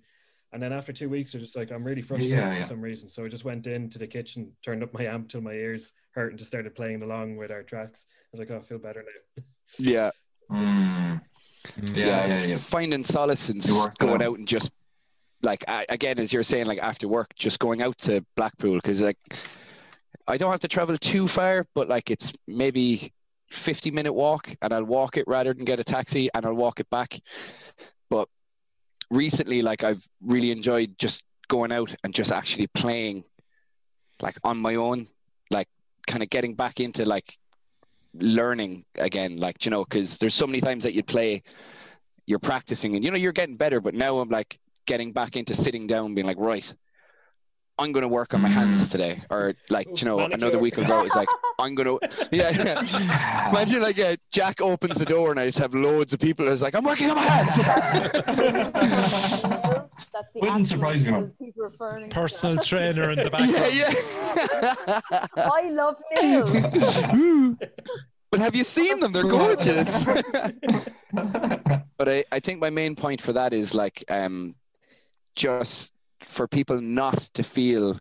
And 0.53 0.61
then 0.61 0.73
after 0.73 0.91
two 0.91 1.07
weeks, 1.09 1.33
I 1.33 1.37
was 1.37 1.47
just 1.47 1.55
like, 1.55 1.71
I'm 1.71 1.83
really 1.83 2.01
frustrated 2.01 2.37
Yeah, 2.37 2.51
for 2.53 2.59
yeah. 2.59 2.63
some 2.65 2.81
reason. 2.81 3.07
So 3.09 3.23
I 3.23 3.29
just 3.29 3.45
went 3.45 3.67
into 3.67 3.97
the 3.97 4.07
kitchen, 4.07 4.51
turned 4.61 4.83
up 4.83 4.93
my 4.93 5.05
amp 5.05 5.29
till 5.29 5.41
my 5.41 5.53
ears 5.53 5.93
hurt, 6.11 6.31
and 6.31 6.37
just 6.37 6.51
started 6.51 6.75
playing 6.75 7.01
along 7.03 7.37
with 7.37 7.51
our 7.51 7.63
tracks. 7.63 8.05
I 8.09 8.27
was 8.33 8.39
like, 8.39 8.51
oh, 8.51 8.57
I 8.57 8.61
feel 8.67 8.77
better 8.79 9.03
now. 9.03 9.43
Yeah, 9.79 10.11
Mm. 10.51 11.21
Mm. 11.79 11.95
Yeah, 11.95 12.25
yeah, 12.25 12.43
yeah. 12.43 12.57
Finding 12.57 13.03
solace 13.05 13.49
in 13.49 13.61
You 13.63 13.75
work 13.77 13.93
it 13.93 13.99
going 13.99 14.21
out. 14.21 14.27
out 14.33 14.37
and 14.39 14.47
just 14.47 14.71
like 15.41 15.63
I, 15.69 15.85
again, 15.87 16.19
as 16.19 16.33
you're 16.33 16.43
saying, 16.43 16.65
like 16.65 16.79
after 16.79 17.07
work, 17.07 17.33
just 17.35 17.59
going 17.59 17.81
out 17.81 17.97
to 17.99 18.25
Blackpool 18.35 18.75
because 18.75 18.99
like 18.99 19.17
I 20.27 20.35
don't 20.37 20.51
have 20.51 20.59
to 20.61 20.67
travel 20.67 20.97
too 20.97 21.27
far, 21.29 21.65
but 21.73 21.87
like 21.87 22.11
it's 22.11 22.33
maybe 22.47 23.13
50 23.51 23.91
minute 23.91 24.11
walk, 24.13 24.53
and 24.61 24.73
I'll 24.73 24.83
walk 24.83 25.15
it 25.15 25.23
rather 25.27 25.53
than 25.53 25.63
get 25.63 25.79
a 25.79 25.83
taxi, 25.85 26.29
and 26.33 26.45
I'll 26.45 26.53
walk 26.53 26.79
it 26.81 26.89
back. 26.89 27.19
But 28.09 28.27
recently, 29.11 29.61
like 29.61 29.83
I've 29.83 30.07
really 30.21 30.49
enjoyed 30.49 30.97
just 30.97 31.23
going 31.47 31.71
out 31.71 31.93
and 32.03 32.13
just 32.13 32.31
actually 32.31 32.67
playing, 32.67 33.25
like 34.21 34.37
on 34.43 34.57
my 34.57 34.75
own, 34.75 35.07
like 35.51 35.67
kind 36.07 36.23
of 36.23 36.29
getting 36.29 36.55
back 36.55 36.79
into 36.79 37.05
like 37.05 37.37
learning 38.15 38.85
again, 38.97 39.37
like 39.37 39.63
you 39.65 39.71
know, 39.71 39.83
because 39.83 40.17
there's 40.17 40.33
so 40.33 40.47
many 40.47 40.61
times 40.61 40.83
that 40.83 40.93
you 40.93 41.03
play, 41.03 41.43
you're 42.25 42.39
practicing, 42.39 42.95
and 42.95 43.03
you 43.03 43.11
know 43.11 43.17
you're 43.17 43.31
getting 43.31 43.57
better, 43.57 43.79
but 43.79 43.93
now 43.93 44.19
I'm 44.19 44.29
like 44.29 44.57
getting 44.87 45.11
back 45.11 45.35
into 45.35 45.53
sitting 45.53 45.85
down, 45.85 46.15
being 46.15 46.27
like, 46.27 46.39
right, 46.39 46.73
I'm 47.81 47.91
going 47.91 48.03
to 48.03 48.07
work 48.07 48.33
on 48.35 48.41
my 48.41 48.47
hands 48.49 48.89
today, 48.89 49.23
or 49.31 49.55
like 49.71 49.87
you 49.99 50.05
know, 50.05 50.17
Manicure. 50.17 50.35
another 50.37 50.59
week 50.59 50.77
ago, 50.77 51.03
it's 51.03 51.15
like 51.15 51.27
I'm 51.57 51.73
going 51.73 51.99
to, 51.99 52.09
yeah. 52.31 52.49
yeah. 52.51 53.49
Imagine 53.49 53.81
like 53.81 53.97
uh, 53.99 54.17
Jack 54.31 54.61
opens 54.61 54.97
the 54.97 55.05
door 55.05 55.31
and 55.31 55.39
I 55.39 55.47
just 55.47 55.57
have 55.57 55.73
loads 55.73 56.13
of 56.13 56.19
people. 56.19 56.47
It's 56.47 56.61
like 56.61 56.75
I'm 56.75 56.83
working 56.83 57.09
on 57.09 57.15
my 57.15 57.23
hands. 57.23 57.57
That's 60.13 60.31
the 60.33 60.39
Wouldn't 60.41 60.67
surprise 60.67 61.03
me, 61.03 61.11
man. 61.11 61.33
skills 61.33 61.35
he's 61.39 61.53
referring 61.57 62.09
to. 62.09 62.13
Personal 62.13 62.57
trainer 62.63 63.11
in 63.11 63.23
the 63.23 63.29
back. 63.31 63.49
yeah, 63.49 65.09
yeah. 65.09 65.27
I 65.37 65.69
love 65.69 65.95
nails. 66.15 67.57
but 68.31 68.39
have 68.39 68.55
you 68.55 68.63
seen 68.63 68.99
them? 68.99 69.11
They're 69.11 69.23
gorgeous. 69.23 69.87
but 71.97 72.09
I, 72.09 72.23
I 72.31 72.39
think 72.39 72.59
my 72.59 72.69
main 72.69 72.95
point 72.95 73.21
for 73.21 73.33
that 73.33 73.53
is 73.53 73.73
like 73.73 74.03
um, 74.09 74.55
just 75.35 75.91
for 76.25 76.47
people 76.47 76.79
not 76.81 77.17
to 77.33 77.43
feel 77.43 77.99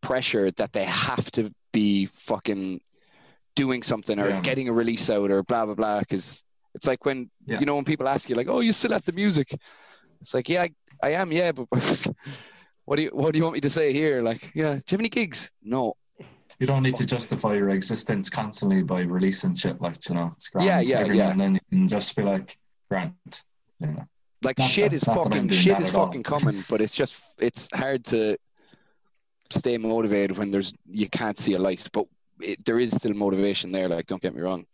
pressure 0.00 0.50
that 0.52 0.72
they 0.72 0.84
have 0.84 1.30
to 1.32 1.52
be 1.72 2.06
fucking 2.06 2.80
doing 3.54 3.82
something 3.82 4.18
or 4.18 4.28
Yeah. 4.28 4.40
getting 4.40 4.68
a 4.68 4.72
release 4.72 5.10
out 5.10 5.30
or 5.30 5.42
blah 5.42 5.66
blah 5.66 5.74
blah 5.74 6.00
because 6.00 6.44
it's 6.74 6.86
like 6.86 7.04
when 7.04 7.30
Yeah. 7.46 7.60
you 7.60 7.66
know 7.66 7.74
when 7.74 7.84
people 7.84 8.08
ask 8.08 8.28
you 8.28 8.36
like 8.36 8.48
oh 8.48 8.60
you 8.60 8.72
still 8.72 8.94
at 8.94 9.04
the 9.04 9.12
music 9.12 9.54
it's 10.20 10.32
like 10.34 10.48
yeah 10.48 10.62
I, 10.62 10.70
I 11.02 11.10
am 11.12 11.32
yeah 11.32 11.52
but 11.52 11.66
what 12.84 12.96
do 12.96 13.02
you 13.02 13.10
what 13.12 13.32
do 13.32 13.38
you 13.38 13.44
want 13.44 13.54
me 13.54 13.60
to 13.60 13.70
say 13.70 13.92
here 13.92 14.22
like 14.22 14.50
yeah 14.54 14.74
do 14.74 14.78
you 14.88 14.92
have 14.92 15.00
any 15.00 15.08
gigs 15.08 15.50
no 15.62 15.94
You 16.60 16.66
don't 16.66 16.82
need 16.82 16.96
to 16.96 17.06
justify 17.06 17.54
your 17.54 17.70
existence 17.70 18.28
constantly 18.30 18.82
by 18.82 19.00
releasing 19.02 19.54
shit 19.56 19.80
like 19.80 19.96
you 20.08 20.14
know. 20.14 20.32
It's 20.36 20.48
grand. 20.52 20.66
Yeah, 20.68 20.80
yeah, 20.80 21.00
Every 21.04 21.16
yeah. 21.16 21.30
and 21.32 21.40
then 21.40 21.52
you 21.54 21.78
can 21.78 21.88
just 21.88 22.14
be 22.14 22.22
like, 22.22 22.58
grant. 22.90 23.44
You 23.80 23.86
know. 23.96 24.04
Like 24.42 24.58
Not 24.58 24.70
shit 24.70 24.90
that- 24.90 24.96
is 24.96 25.06
not 25.06 25.14
that 25.14 25.20
I'm 25.20 25.30
fucking 25.32 25.48
shit 25.50 25.80
is 25.80 25.88
at 25.90 25.94
all. 25.94 26.06
fucking 26.06 26.22
coming 26.22 26.62
but 26.68 26.80
it's 26.80 26.94
just 26.94 27.14
it's 27.38 27.68
hard 27.74 28.04
to 28.06 28.36
stay 29.50 29.76
motivated 29.78 30.36
when 30.38 30.50
there's 30.50 30.72
you 30.86 31.08
can't 31.08 31.38
see 31.38 31.54
a 31.54 31.58
light 31.58 31.86
but 31.92 32.06
it, 32.40 32.64
there 32.64 32.78
is 32.78 32.92
still 32.92 33.12
motivation 33.14 33.70
there 33.72 33.88
like 33.88 34.06
don't 34.06 34.22
get 34.22 34.34
me 34.34 34.40
wrong 34.40 34.64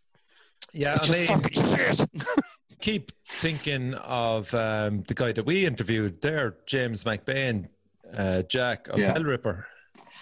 Yeah, 0.72 0.92
it's 0.94 1.02
I 1.02 1.06
just 1.06 1.18
mean, 1.18 1.26
fucking 1.26 1.96
shit 1.98 2.08
keep 2.80 3.10
thinking 3.26 3.94
of 3.94 4.52
um, 4.54 5.02
the 5.08 5.14
guy 5.14 5.32
that 5.32 5.44
we 5.46 5.64
interviewed 5.64 6.20
there, 6.20 6.56
James 6.66 7.04
McBain, 7.04 7.68
uh, 8.14 8.42
Jack 8.42 8.88
of 8.88 8.98
Yeah. 8.98 9.14
Hellripper. 9.14 9.64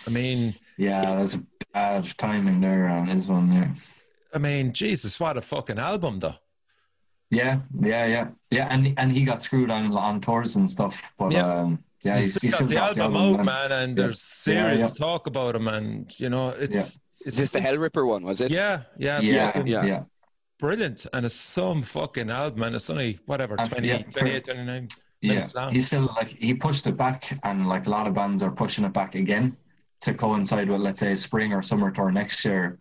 I 0.06 0.10
mean, 0.10 0.54
Yeah, 0.78 1.16
that's 1.16 1.34
a 1.34 1.42
bad 1.74 2.06
timing 2.16 2.60
there 2.60 2.88
on 2.88 3.08
his 3.08 3.26
one. 3.28 3.52
Yeah. 3.52 3.68
I 4.32 4.38
mean, 4.38 4.72
Jesus, 4.72 5.18
what 5.18 5.36
a 5.36 5.42
fucking 5.42 5.78
album, 5.80 6.20
though. 6.20 6.36
Yeah, 7.34 7.60
yeah, 7.80 8.06
yeah, 8.06 8.28
yeah, 8.50 8.66
and 8.70 8.94
and 8.98 9.12
he 9.12 9.24
got 9.24 9.42
screwed 9.42 9.70
on 9.70 9.92
on 9.92 10.20
tours 10.20 10.56
and 10.56 10.70
stuff. 10.70 11.12
But 11.18 11.32
Yeah. 11.32 11.46
um, 11.46 11.82
yeah, 12.02 12.16
He's 12.16 12.34
he's, 12.40 12.42
he's 12.42 12.52
got 12.60 12.68
the 12.68 12.74
dropped 12.74 12.98
album 12.98 13.16
out, 13.16 13.36
man. 13.36 13.46
man, 13.46 13.72
and 13.72 13.98
Yeah. 13.98 14.04
there's 14.04 14.22
serious 14.22 14.80
Yeah, 14.98 15.06
talk 15.06 15.26
about 15.26 15.56
him, 15.56 15.68
and 15.68 16.12
you 16.20 16.28
know, 16.30 16.48
it's 16.50 16.76
is 16.78 17.00
it's 17.26 17.36
this 17.38 17.50
the 17.50 17.60
hell 17.60 17.76
ripper 17.78 18.04
one 18.06 18.22
was 18.24 18.40
it 18.40 18.50
Yeah, 18.50 18.82
yeah, 18.98 19.20
Yeah, 19.20 19.46
fucking 19.52 19.66
yeah. 19.66 19.84
yeah, 19.84 20.02
brilliant, 20.58 21.06
and 21.12 21.24
it's 21.26 21.34
some 21.34 21.82
fucking 21.82 22.30
album, 22.30 22.62
and 22.62 22.76
it's 22.76 22.90
only 22.90 23.18
whatever 23.26 23.56
20, 23.56 23.88
yeah, 23.88 24.02
for- 24.12 24.20
28, 24.20 24.44
29 24.44 24.88
yeah. 25.22 25.28
minutes 25.30 25.54
long. 25.54 25.72
He's 25.72 25.86
still 25.86 26.06
like 26.16 26.28
he 26.28 26.52
pushed 26.54 26.86
it 26.86 26.96
back, 26.96 27.38
and 27.44 27.66
like 27.68 27.86
a 27.86 27.90
lot 27.90 28.06
of 28.06 28.14
bands 28.14 28.42
are 28.42 28.50
pushing 28.50 28.84
it 28.84 28.92
back 28.92 29.14
again 29.14 29.56
to 30.02 30.12
coincide 30.12 30.68
with 30.68 30.80
let's 30.82 31.00
say 31.00 31.16
spring 31.16 31.52
or 31.54 31.62
summer 31.62 31.90
tour 31.90 32.10
next 32.12 32.44
year. 32.44 32.78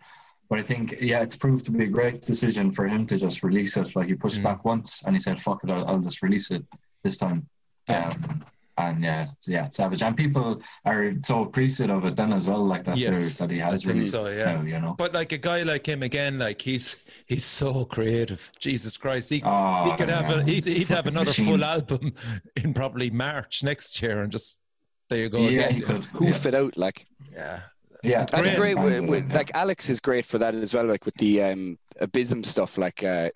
But 0.49 0.59
I 0.59 0.63
think 0.63 0.95
yeah, 1.01 1.21
it's 1.21 1.35
proved 1.35 1.65
to 1.65 1.71
be 1.71 1.85
a 1.85 1.87
great 1.87 2.21
decision 2.21 2.71
for 2.71 2.87
him 2.87 3.07
to 3.07 3.17
just 3.17 3.43
release 3.43 3.75
it. 3.77 3.95
Like 3.95 4.07
he 4.07 4.13
pushed 4.15 4.39
Mm. 4.39 4.43
back 4.43 4.65
once, 4.65 5.01
and 5.05 5.15
he 5.15 5.19
said, 5.19 5.39
"Fuck 5.41 5.63
it, 5.63 5.69
I'll, 5.69 5.85
I'll 5.87 5.99
just 5.99 6.21
release 6.21 6.51
it 6.51 6.63
this 7.03 7.17
time." 7.17 7.47
Yeah. 7.89 8.09
Um, 8.09 8.45
and 8.79 9.03
yeah, 9.03 9.27
yeah, 9.45 9.65
it's 9.67 9.77
savage, 9.77 10.01
and 10.01 10.17
people 10.17 10.59
are 10.85 11.13
so 11.21 11.43
appreciative 11.43 11.95
of 11.97 12.05
it 12.05 12.15
then 12.15 12.33
as 12.33 12.47
well, 12.49 12.65
like 12.65 12.83
that. 12.85 12.97
Yes, 12.97 13.37
that 13.37 13.51
he 13.51 13.61
I 13.61 13.69
has 13.69 13.81
think 13.83 13.93
released 13.93 14.11
so, 14.13 14.27
yeah. 14.29 14.55
now, 14.55 14.61
you 14.63 14.79
know. 14.79 14.95
But 14.97 15.13
like 15.13 15.31
a 15.31 15.37
guy 15.37 15.61
like 15.61 15.85
him 15.87 16.01
again, 16.01 16.39
like 16.39 16.59
he's 16.61 16.95
he's 17.27 17.45
so 17.45 17.85
creative. 17.85 18.51
Jesus 18.59 18.97
Christ, 18.97 19.29
he 19.29 19.43
Oh, 19.45 19.91
he 19.91 19.95
could 19.97 20.09
have 20.09 20.27
yeah, 20.29 20.39
a, 20.39 20.43
he'd, 20.43 20.65
he'd 20.65 20.87
have 20.87 21.05
another 21.05 21.25
machine. 21.29 21.45
full 21.45 21.63
album 21.63 22.13
in 22.55 22.73
probably 22.73 23.11
March 23.11 23.63
next 23.63 24.01
year, 24.01 24.23
and 24.23 24.31
just 24.31 24.59
there 25.07 25.19
you 25.19 25.29
go 25.29 25.47
Yeah, 25.47 25.65
again. 25.65 25.73
he 25.75 25.81
could. 25.81 26.05
who 26.05 26.25
yeah. 26.27 26.33
fit 26.33 26.55
out 26.55 26.75
like 26.75 27.05
Yeah, 27.31 27.61
Yeah, 28.03 28.25
that's 28.25 28.41
Great. 28.41 28.57
great, 28.57 28.75
with, 28.75 29.05
with, 29.05 29.31
like 29.33 29.51
alex 29.55 29.89
is 29.89 29.99
great 30.01 30.25
for 30.25 30.37
that 30.37 30.53
as 30.53 30.73
well 30.73 30.85
like 30.85 31.05
with 31.05 31.15
the 31.15 31.41
um 31.41 31.77
abysm 32.01 32.43
stuff 32.43 32.77
like 32.77 33.01
uh 33.03 33.29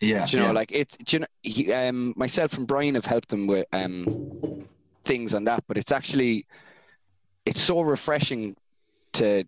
yeah, 0.00 0.26
Do 0.26 0.36
you 0.36 0.42
know, 0.42 0.48
yeah. 0.48 0.52
like 0.52 0.72
it's 0.72 0.96
you 1.12 1.20
know, 1.20 1.26
he, 1.42 1.72
um, 1.72 2.14
myself 2.16 2.58
and 2.58 2.66
Brian 2.66 2.94
have 2.94 3.06
helped 3.06 3.32
him 3.32 3.46
with 3.46 3.66
um, 3.72 4.66
things 5.04 5.34
on 5.34 5.44
that, 5.44 5.64
but 5.66 5.78
it's 5.78 5.92
actually 5.92 6.46
it's 7.46 7.60
so 7.60 7.80
refreshing 7.80 8.56
to 9.14 9.44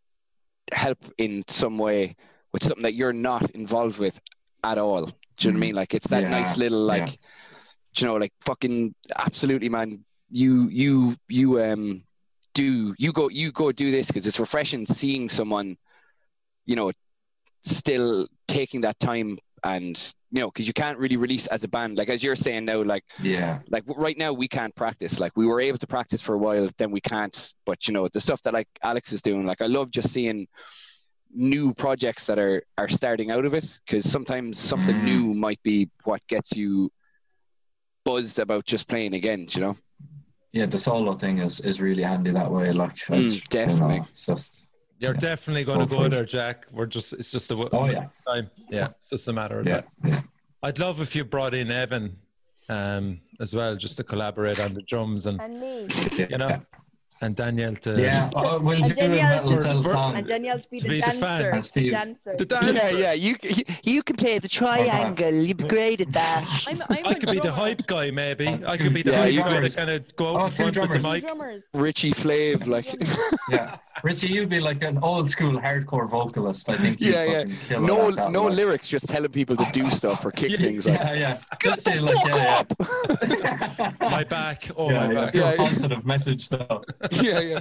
help 0.73 0.99
in 1.19 1.45
some 1.49 1.79
way 1.79 2.17
with 2.53 2.63
something 2.63 2.83
that 2.85 2.95
you're 2.95 3.13
not 3.13 3.51
involved 3.51 3.99
with 3.99 4.21
at 4.65 4.79
all. 4.79 5.07
Do 5.07 5.13
you 5.41 5.53
know 5.53 5.59
what 5.59 5.65
I 5.65 5.67
mean? 5.67 5.75
Like 5.75 5.95
it's 5.95 6.09
that 6.09 6.25
Mm-hmm. 6.25 6.33
Yeah, 6.33 6.39
nice 6.39 6.57
little 6.57 6.81
like, 6.81 7.09
yeah. 7.09 7.15
do 7.95 8.05
you 8.05 8.07
know, 8.07 8.17
like 8.17 8.33
fucking 8.41 8.95
absolutely, 9.19 9.69
man. 9.69 10.05
You 10.31 10.69
you 10.69 11.17
you 11.29 11.63
um 11.63 12.03
do 12.57 12.95
you 12.99 13.13
go 13.13 13.29
you 13.29 13.53
go 13.53 13.71
do 13.71 13.91
this 13.91 14.07
because 14.07 14.27
it's 14.27 14.41
refreshing 14.41 14.87
seeing 14.87 15.29
someone, 15.29 15.77
you 16.65 16.75
know, 16.75 16.91
still 17.63 18.27
taking 18.49 18.81
that 18.81 18.99
time 18.99 19.39
and 19.63 20.15
you 20.31 20.41
know 20.41 20.51
because 20.51 20.67
you 20.67 20.73
can't 20.73 20.99
really 20.99 21.19
release 21.19 21.47
as 21.49 21.65
a 21.65 21.69
band. 21.69 21.99
Like 21.99 22.09
as 22.09 22.23
you're 22.23 22.35
saying 22.35 22.65
now 22.65 22.83
like 22.83 23.05
yeah, 23.21 23.59
like 23.69 23.85
right 23.87 24.17
now 24.17 24.33
we 24.33 24.49
can't 24.49 24.75
practice. 24.75 25.21
Like 25.21 25.33
we 25.37 25.47
were 25.47 25.61
able 25.61 25.79
to 25.79 25.87
practice 25.87 26.23
for 26.23 26.35
a 26.35 26.39
while 26.39 26.71
then 26.79 26.91
we 26.91 27.01
can't. 27.01 27.53
But 27.67 27.87
you 27.87 27.93
know 27.93 28.09
the 28.09 28.21
stuff 28.21 28.41
that 28.43 28.55
like 28.55 28.69
alex 28.83 29.13
is 29.13 29.21
doing 29.21 29.45
like 29.45 29.61
i 29.61 29.67
love 29.67 29.91
just 29.91 30.11
seeing 30.11 30.47
new 31.35 31.75
projects 31.75 32.25
that 32.27 32.39
are 32.39 32.63
are 32.79 32.89
starting 32.89 33.31
out 33.31 33.45
of 33.45 33.53
it 33.53 33.79
because 33.85 34.11
sometimes 34.11 34.59
something 34.59 34.97
Mm. 34.97 35.05
new 35.11 35.35
might 35.35 35.63
be 35.63 35.91
what 36.05 36.23
gets 36.29 36.57
you 36.57 36.91
buzzed 38.05 38.39
about 38.39 38.65
just 38.65 38.89
playing 38.89 39.13
again 39.15 39.47
you 39.51 39.61
know 39.61 39.77
yeah. 40.57 40.67
The 40.67 40.79
solo 40.79 41.13
thing 41.23 41.39
is 41.47 41.61
is 41.61 41.81
really 41.81 42.03
handy 42.03 42.31
that 42.33 42.51
way. 42.51 42.73
Like, 42.73 42.93
it's, 42.93 43.09
you 43.09 43.17
know, 43.17 43.27
Mm, 43.27 43.49
definitely. 43.49 44.01
it's 44.11 44.27
just 44.27 44.53
you're 44.99 45.13
Yeah. 45.13 45.19
definitely 45.31 45.65
going 45.65 45.81
to 45.81 45.87
Go 45.87 45.99
go 45.99 46.05
it. 46.05 46.09
there, 46.15 46.25
Jack. 46.25 46.67
We're 46.73 46.87
just 46.97 47.13
it's 47.13 47.31
just 47.31 47.51
a 47.51 47.55
oh 47.55 47.87
yeah, 47.87 48.09
time. 48.27 48.47
Yeah, 48.71 48.89
it's 49.01 49.11
just 49.11 49.29
a 49.29 49.33
matter 49.33 49.61
of 49.61 49.67
yeah, 49.67 49.81
time. 49.83 49.91
yeah. 50.05 50.21
I'd 50.63 50.79
love 50.79 51.01
if 51.01 51.15
you 51.15 51.25
brought 51.25 51.55
in 51.55 51.71
Evan 51.71 52.17
um, 52.69 53.21
as 53.41 53.55
well, 53.55 53.77
just 53.77 53.97
to 53.99 54.05
collaborate 54.05 54.59
on 54.65 54.73
the 54.75 54.83
drums 54.83 55.27
and 55.27 55.41
And 55.41 55.61
me. 55.61 55.87
you 56.19 56.39
know, 56.39 56.61
and 57.23 57.35
Danielle 57.35 57.77
to 57.77 58.01
Yeah, 58.01 58.31
uh, 58.35 58.59
we'll 58.61 58.83
And 58.83 58.87
do 58.89 58.93
a 58.93 58.97
Danielle 58.97 59.37
metal 59.37 59.51
to- 59.57 59.63
cell 59.63 59.83
for- 59.83 59.91
song. 59.91 60.17
And 60.17 60.27
Danielle 60.27 60.59
to 60.59 60.69
be 60.71 60.79
To 60.81 60.85
the 60.85 60.89
be 60.91 61.01
the 61.01 61.07
dancer. 61.07 61.51
And 61.51 61.63
The 61.65 61.89
dancer. 61.91 62.35
the 62.39 62.45
dancer. 62.47 62.99
Yeah, 62.99 63.13
yeah. 63.13 63.13
You 63.13 63.37
you 63.83 64.03
can 64.03 64.17
play 64.17 64.39
the 64.39 64.49
triangle. 64.49 65.33
You'd 65.33 65.57
be 65.57 65.65
great 65.65 66.01
at 66.01 66.13
that. 66.13 66.45
I'm, 66.67 66.83
I'm 66.89 67.07
I 67.07 67.11
a 67.13 67.15
could 67.15 67.31
be 67.31 67.41
the 67.41 67.53
hype 67.53 67.87
guy, 67.87 68.11
maybe. 68.11 68.47
Oh, 68.49 68.67
I 68.69 68.77
could 68.77 68.93
be 68.95 69.03
the 69.03 69.13
yeah, 69.13 69.19
hype 69.23 69.33
you 69.35 69.41
guy 69.43 69.61
to 69.61 69.71
kind 69.71 69.91
of 69.91 70.17
go 70.17 70.27
out 70.29 70.37
Oh, 70.37 70.45
in 70.47 70.51
two 70.51 70.57
front 70.57 70.79
with 70.79 70.93
the 71.03 71.09
mic. 71.09 71.23
drummers. 71.23 71.67
Richie 71.75 72.13
Flav, 72.13 72.67
like. 72.67 72.87
Yeah, 73.49 73.77
Richie, 74.03 74.27
you'd 74.29 74.49
be 74.49 74.59
like 74.59 74.83
an 74.83 74.99
old 74.99 75.31
school 75.31 75.53
hardcore 75.53 76.09
vocalist. 76.09 76.69
I 76.69 76.77
think. 76.79 77.01
you'd 77.01 77.15
Yeah, 77.15 77.45
yeah. 77.71 77.79
No, 77.79 78.09
it 78.09 78.17
no 78.33 78.45
like. 78.47 78.55
lyrics, 78.57 78.89
just 78.89 79.09
telling 79.09 79.31
people 79.31 79.57
to 79.57 79.67
do 79.73 79.89
stuff 79.91 80.25
or 80.27 80.33
kick 80.33 80.51
Yeah, 80.55 80.57
things. 80.59 80.87
Like, 80.87 80.99
Yeah, 80.99 81.13
yeah. 81.13 81.39
Get 81.61 81.79
the 81.85 81.93
fuck 82.25 82.35
up! 82.59 84.01
My 84.01 84.25
back. 84.25 84.63
Oh, 84.77 84.91
yeah, 84.91 85.07
my 85.07 85.13
yeah, 85.13 85.21
back. 85.21 85.33
pure 85.33 85.45
Yeah, 85.45 85.51
yeah. 85.53 85.57
positive 85.57 86.05
message 86.07 86.45
stuff. 86.45 86.83
Yeah, 87.13 87.41
yeah. 87.41 87.61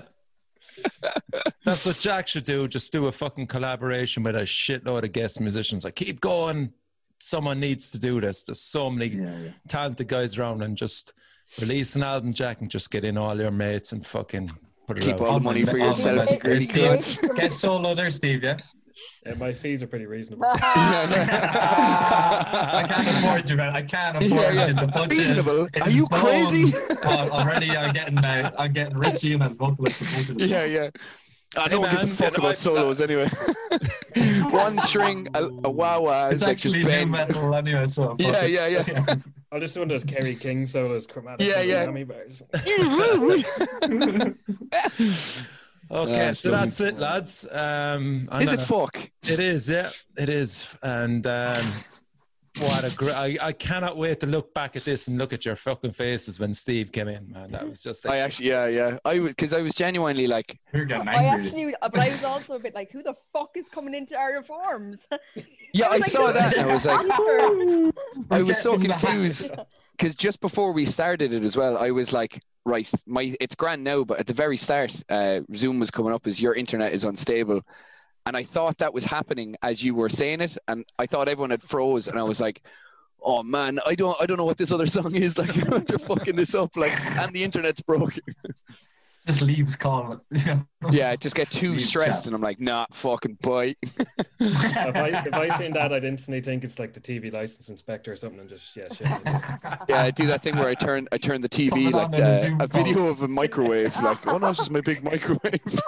That's 1.63 1.85
what 1.85 1.97
Jack 1.99 2.27
should 2.27 2.43
do. 2.43 2.67
Just 2.67 2.91
do 2.91 3.07
a 3.07 3.11
fucking 3.11 3.47
collaboration 3.47 4.23
with 4.23 4.35
a 4.35 4.41
shitload 4.41 5.03
of 5.03 5.11
guest 5.13 5.39
musicians. 5.39 5.84
Like, 5.85 5.95
keep 5.95 6.19
going. 6.22 6.73
Someone 7.19 7.59
needs 7.59 7.91
to 7.91 7.99
do 7.99 8.19
this. 8.19 8.43
There's 8.43 8.61
so 8.61 8.89
many 8.89 9.15
Yeah, 9.15 9.39
yeah. 9.39 9.49
talented 9.67 10.07
guys 10.07 10.38
around, 10.38 10.61
and 10.61 10.76
just 10.77 11.13
release 11.61 11.95
an 11.95 12.03
album, 12.03 12.34
Jack, 12.34 12.61
and 12.61 12.69
just 12.69 12.91
get 12.91 13.03
in 13.03 13.17
all 13.17 13.39
your 13.39 13.51
mates 13.51 13.93
and 13.93 14.05
fucking 14.05 14.51
put 14.88 14.97
it 14.97 15.03
Keep 15.05 15.15
out. 15.15 15.22
all 15.22 15.34
the 15.35 15.39
money 15.39 15.65
for 15.65 15.77
yourself, 15.77 16.17
money 16.17 16.31
you 16.34 16.38
for 16.39 16.43
greedy 16.43 16.65
yourself. 16.81 17.22
cunt. 17.31 17.35
Get 17.38 17.53
solo 17.53 17.95
there, 17.95 18.11
Steve. 18.11 18.43
Yeah. 18.43 18.57
Yeah, 19.26 19.34
my 19.35 19.51
fees 19.53 19.81
are 19.84 19.88
pretty 19.88 20.05
reasonable. 20.05 20.45
I 20.49 20.49
can't 22.88 23.07
afford 23.17 23.49
you, 23.49 23.55
man. 23.57 23.76
I 23.76 23.81
can't 23.81 24.17
afford 24.17 24.31
Yeah, 24.41 24.51
yeah. 24.51 24.67
you. 24.67 24.73
The 24.73 24.88
budget 24.88 25.17
Reasonable? 25.17 25.67
Are 25.81 25.89
you 25.89 26.07
blown. 26.07 26.22
crazy? 26.22 26.73
Oh, 27.03 27.30
already, 27.31 27.72
I'm 27.76 27.93
getting 27.93 28.17
uh, 28.19 28.51
I'm 28.57 28.72
getting 28.73 28.97
Richie 28.97 29.34
in 29.34 29.41
as 29.41 29.55
vocalist. 29.55 29.97
for 29.97 30.05
both 30.05 30.30
of 30.30 30.38
them. 30.38 30.47
Yeah, 30.49 30.63
yeah. 30.65 30.89
I 31.57 31.63
Hey, 31.63 31.69
don't 31.69 31.89
give 31.89 32.03
a 32.03 32.07
man, 32.07 32.15
fuck 32.15 32.34
then 32.34 32.41
I- 32.41 32.45
about 32.47 32.57
solos 32.57 32.99
anyway. 33.01 33.30
One 34.51 34.77
string, 34.80 35.27
a, 35.34 35.43
a 35.43 35.69
wah 35.69 35.99
wah 35.99 36.27
It's 36.27 36.35
is 36.38 36.41
like 36.43 36.51
actually 36.51 36.80
new 36.80 36.85
bend. 36.85 37.11
metal 37.11 37.53
anyway, 37.55 37.88
so 37.88 38.09
fuck 38.09 38.19
Yeah, 38.19 38.43
yeah, 38.45 38.67
yeah. 38.67 39.15
I'll 39.51 39.59
just 39.59 39.73
do 39.73 39.80
one 39.81 39.89
of 39.91 39.93
those 39.93 40.03
Kerry 40.03 40.35
King 40.35 40.65
solos, 40.67 41.07
chromatic. 41.07 41.47
Yeah, 41.47 41.61
and 41.61 41.69
yeah. 41.69 41.85
Miami 45.90 46.06
bars. 46.06 46.16
Okay, 46.16 46.30
Ah, 46.30 46.34
so 46.34 46.49
lovely. 46.52 46.66
that's 46.66 46.82
it, 46.82 46.99
lads. 46.99 47.48
Um, 47.52 48.30
I'm 48.32 48.41
Is 48.44 48.53
it 48.53 48.62
fuck? 48.62 48.98
It 49.24 49.40
is, 49.40 49.70
yeah, 49.70 49.90
it 50.18 50.30
is. 50.30 50.68
And 50.84 51.26
um, 51.28 51.66
what 52.60 52.84
a 52.86 52.95
great! 52.95 53.14
I, 53.14 53.38
I 53.41 53.52
cannot 53.52 53.98
wait 53.98 54.20
to 54.22 54.28
look 54.28 54.53
back 54.53 54.76
at 54.78 54.86
this 54.86 55.10
and 55.10 55.18
look 55.18 55.34
at 55.34 55.44
your 55.45 55.56
fucking 55.57 55.91
faces 55.91 56.40
when 56.40 56.53
Steve 56.53 56.91
came 56.94 57.10
in, 57.10 57.30
man. 57.30 57.49
That 57.49 57.70
was 57.70 57.84
just. 57.84 58.07
I 58.07 58.18
actually, 58.20 58.48
yeah, 58.49 58.68
yeah. 58.68 58.98
I 59.03 59.20
was 59.20 59.32
because 59.32 59.52
I 59.52 59.62
was 59.62 59.74
genuinely 59.74 60.26
like, 60.28 60.57
You're 60.74 60.86
getting 60.86 61.07
I 61.10 61.26
actually, 61.26 61.76
but 61.82 61.99
I 61.99 62.07
was 62.07 62.24
also 62.24 62.56
a 62.56 62.60
bit 62.60 62.74
like, 62.74 62.91
who 62.91 63.03
the 63.03 63.14
fuck 63.34 63.49
is 63.57 63.68
coming 63.68 63.94
into 63.94 64.18
our 64.18 64.36
reforms? 64.38 65.06
yeah, 65.74 65.88
I 65.88 65.98
was 65.98 66.02
like, 66.02 66.12
saw 66.12 66.32
that. 66.32 66.53
And 66.56 66.70
I 66.70 66.74
was 66.74 66.86
like, 66.86 67.06
I 68.32 68.41
was 68.41 68.57
so 68.62 68.72
Forgetting 68.74 68.88
the 68.90 68.94
hat. 68.95 69.02
confused 69.02 69.52
because 69.98 70.16
just 70.16 70.40
before 70.41 70.72
we 70.72 70.86
started 70.86 71.34
it 71.34 71.44
as 71.44 71.56
well, 71.57 71.78
I 71.78 71.91
was 71.91 72.12
like, 72.14 72.41
right, 72.66 72.90
my 73.06 73.36
it's 73.40 73.56
grand 73.56 73.84
now, 73.84 74.04
but 74.04 74.20
at 74.20 74.28
the 74.28 74.34
very 74.34 74.58
start, 74.58 74.96
uh, 75.10 75.42
Zoom 75.56 75.80
was 75.80 75.92
coming 75.92 76.14
up 76.14 76.28
as 76.28 76.42
your 76.42 76.54
internet 76.54 76.94
is 76.94 77.04
unstable, 77.04 77.62
and 78.26 78.36
I 78.36 78.44
thought 78.44 78.78
that 78.80 78.94
was 78.94 79.06
happening 79.06 79.56
as 79.62 79.84
you 79.84 79.96
were 79.96 80.10
saying 80.10 80.42
it, 80.42 80.58
and 80.68 80.86
I 81.00 81.06
thought 81.06 81.30
everyone 81.30 81.52
had 81.52 81.64
froze, 81.64 82.08
and 82.08 82.20
I 82.20 82.24
was 82.24 82.40
like. 82.40 82.62
Oh 83.28 83.42
man, 83.42 83.80
I 83.88 83.96
don't, 83.96 84.16
I 84.22 84.28
don't 84.28 84.38
know 84.38 84.46
what 84.46 84.60
this 84.60 84.72
other 84.72 84.86
song 84.86 85.16
is. 85.16 85.36
Like, 85.40 85.52
they're 85.88 85.98
fucking 85.98 86.36
this 86.36 86.54
up. 86.54 86.78
Like, 86.78 86.94
and 87.18 87.34
the 87.34 87.44
internet's 87.44 87.82
broken. 87.82 88.22
Just 89.27 89.41
leaves 89.41 89.76
calling 89.76 90.19
it. 90.31 90.45
Yeah. 90.45 90.60
Yeah, 90.91 91.15
just 91.15 91.35
get 91.35 91.49
too 91.49 91.72
Leave 91.72 91.81
stressed, 91.81 92.22
chat. 92.22 92.26
and 92.27 92.35
I'm 92.35 92.41
like, 92.41 92.60
nah, 92.60 92.85
fucking 92.91 93.39
bye. 93.41 93.76
if 94.39 94.95
I 94.95 95.23
if 95.26 95.34
I 95.34 95.57
seen 95.57 95.73
that, 95.73 95.91
I'd 95.93 96.03
instantly 96.03 96.41
think 96.41 96.64
it's 96.64 96.77
like 96.77 96.93
the 96.93 96.99
TV 96.99 97.34
license 97.34 97.69
inspector 97.69 98.14
or 98.14 98.15
something, 98.18 98.41
and 98.41 98.49
just 98.49 98.76
yeah, 98.76 98.88
shit. 98.93 99.07
Yeah, 99.89 100.03
I 100.03 100.11
do 100.11 100.27
that 100.27 100.43
thing 100.43 100.56
where 100.56 100.68
I 100.68 100.76
turn, 100.76 101.07
I 101.11 101.18
turn 101.18 101.41
the 101.41 101.49
TV 101.49 101.69
Coming 101.69 101.91
like 101.91 102.19
a 102.19 102.52
uh, 102.52 102.57
a 102.60 102.68
video 102.68 103.07
of 103.07 103.23
a 103.23 103.27
microwave. 103.27 103.95
Like, 103.99 104.27
oh 104.27 104.38
no, 104.38 104.49
it's 104.49 104.60
just 104.60 104.69
my 104.69 104.81
big 104.81 105.03
microwave. 105.03 105.81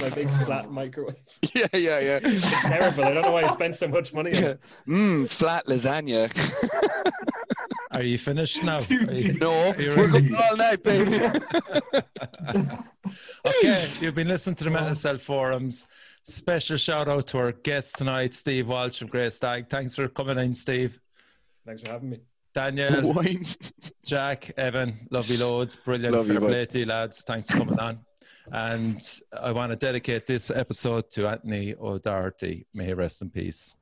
My 0.00 0.10
big 0.10 0.30
flat 0.44 0.70
microwave. 0.80 1.16
yeah, 1.54 1.66
yeah, 1.74 1.98
yeah. 2.00 2.20
It's 2.22 2.50
terrible. 2.62 3.04
I 3.04 3.12
don't 3.14 3.22
know 3.22 3.30
why 3.32 3.42
I 3.44 3.48
spent 3.48 3.76
so 3.76 3.88
much 3.88 4.12
money 4.14 4.34
on 4.36 4.42
Yeah. 4.42 4.48
it. 4.50 4.60
Mmm, 4.88 5.28
flat 5.30 5.66
lasagna. 5.66 6.30
Are 7.92 8.02
you 8.02 8.18
finished 8.18 8.62
now? 8.62 8.78
Are 8.78 8.82
you- 9.14 9.34
No, 9.34 9.74
You're 9.76 9.96
we're 9.96 10.06
ready? 10.08 10.28
going 10.28 10.34
all 10.42 10.56
night, 10.56 10.82
baby. 10.82 11.18
okay, 13.46 13.86
you've 14.00 14.14
been 14.14 14.28
listening 14.28 14.56
to 14.56 14.64
the 14.64 14.70
Metal 14.70 14.94
Cell 14.94 15.18
forums. 15.18 15.84
Special 16.22 16.76
shout 16.76 17.08
out 17.08 17.26
to 17.28 17.38
our 17.38 17.52
guest 17.52 17.96
tonight, 17.96 18.34
Steve 18.34 18.68
Walsh 18.68 19.02
of 19.02 19.10
Grey 19.10 19.30
Stag. 19.30 19.68
Thanks 19.68 19.94
for 19.94 20.06
coming 20.08 20.38
in, 20.38 20.54
Steve. 20.54 21.00
Thanks 21.66 21.82
for 21.82 21.90
having 21.90 22.10
me. 22.10 22.20
Daniel, 22.54 23.12
Wine. 23.12 23.46
Jack, 24.04 24.52
Evan, 24.56 25.06
love 25.10 25.28
you 25.28 25.38
loads. 25.38 25.76
Brilliant. 25.76 26.14
Love 26.16 26.26
you, 26.26 26.34
Fair 26.34 26.40
bud. 26.40 26.46
play 26.48 26.66
to 26.66 26.78
you, 26.80 26.86
lads. 26.86 27.22
Thanks 27.24 27.48
for 27.50 27.58
coming 27.58 27.78
on. 27.78 28.00
And 28.52 29.00
I 29.40 29.52
want 29.52 29.70
to 29.70 29.76
dedicate 29.76 30.26
this 30.26 30.50
episode 30.50 31.08
to 31.12 31.28
Anthony 31.28 31.74
O'Doherty. 31.80 32.66
May 32.74 32.86
he 32.86 32.94
rest 32.94 33.22
in 33.22 33.30
peace. 33.30 33.74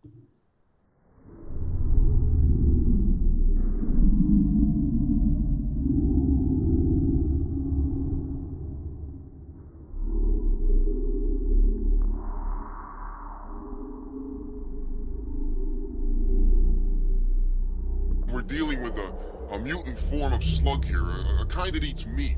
We're 18.31 18.43
dealing 18.43 18.83
with 18.83 18.99
a, 18.99 19.15
a 19.51 19.59
mutant 19.59 19.99
form 19.99 20.35
of 20.35 20.45
slug 20.45 20.85
here, 20.85 21.09
a, 21.09 21.41
a 21.41 21.47
kind 21.47 21.73
that 21.73 21.83
eats 21.83 22.05
meat. 22.05 22.37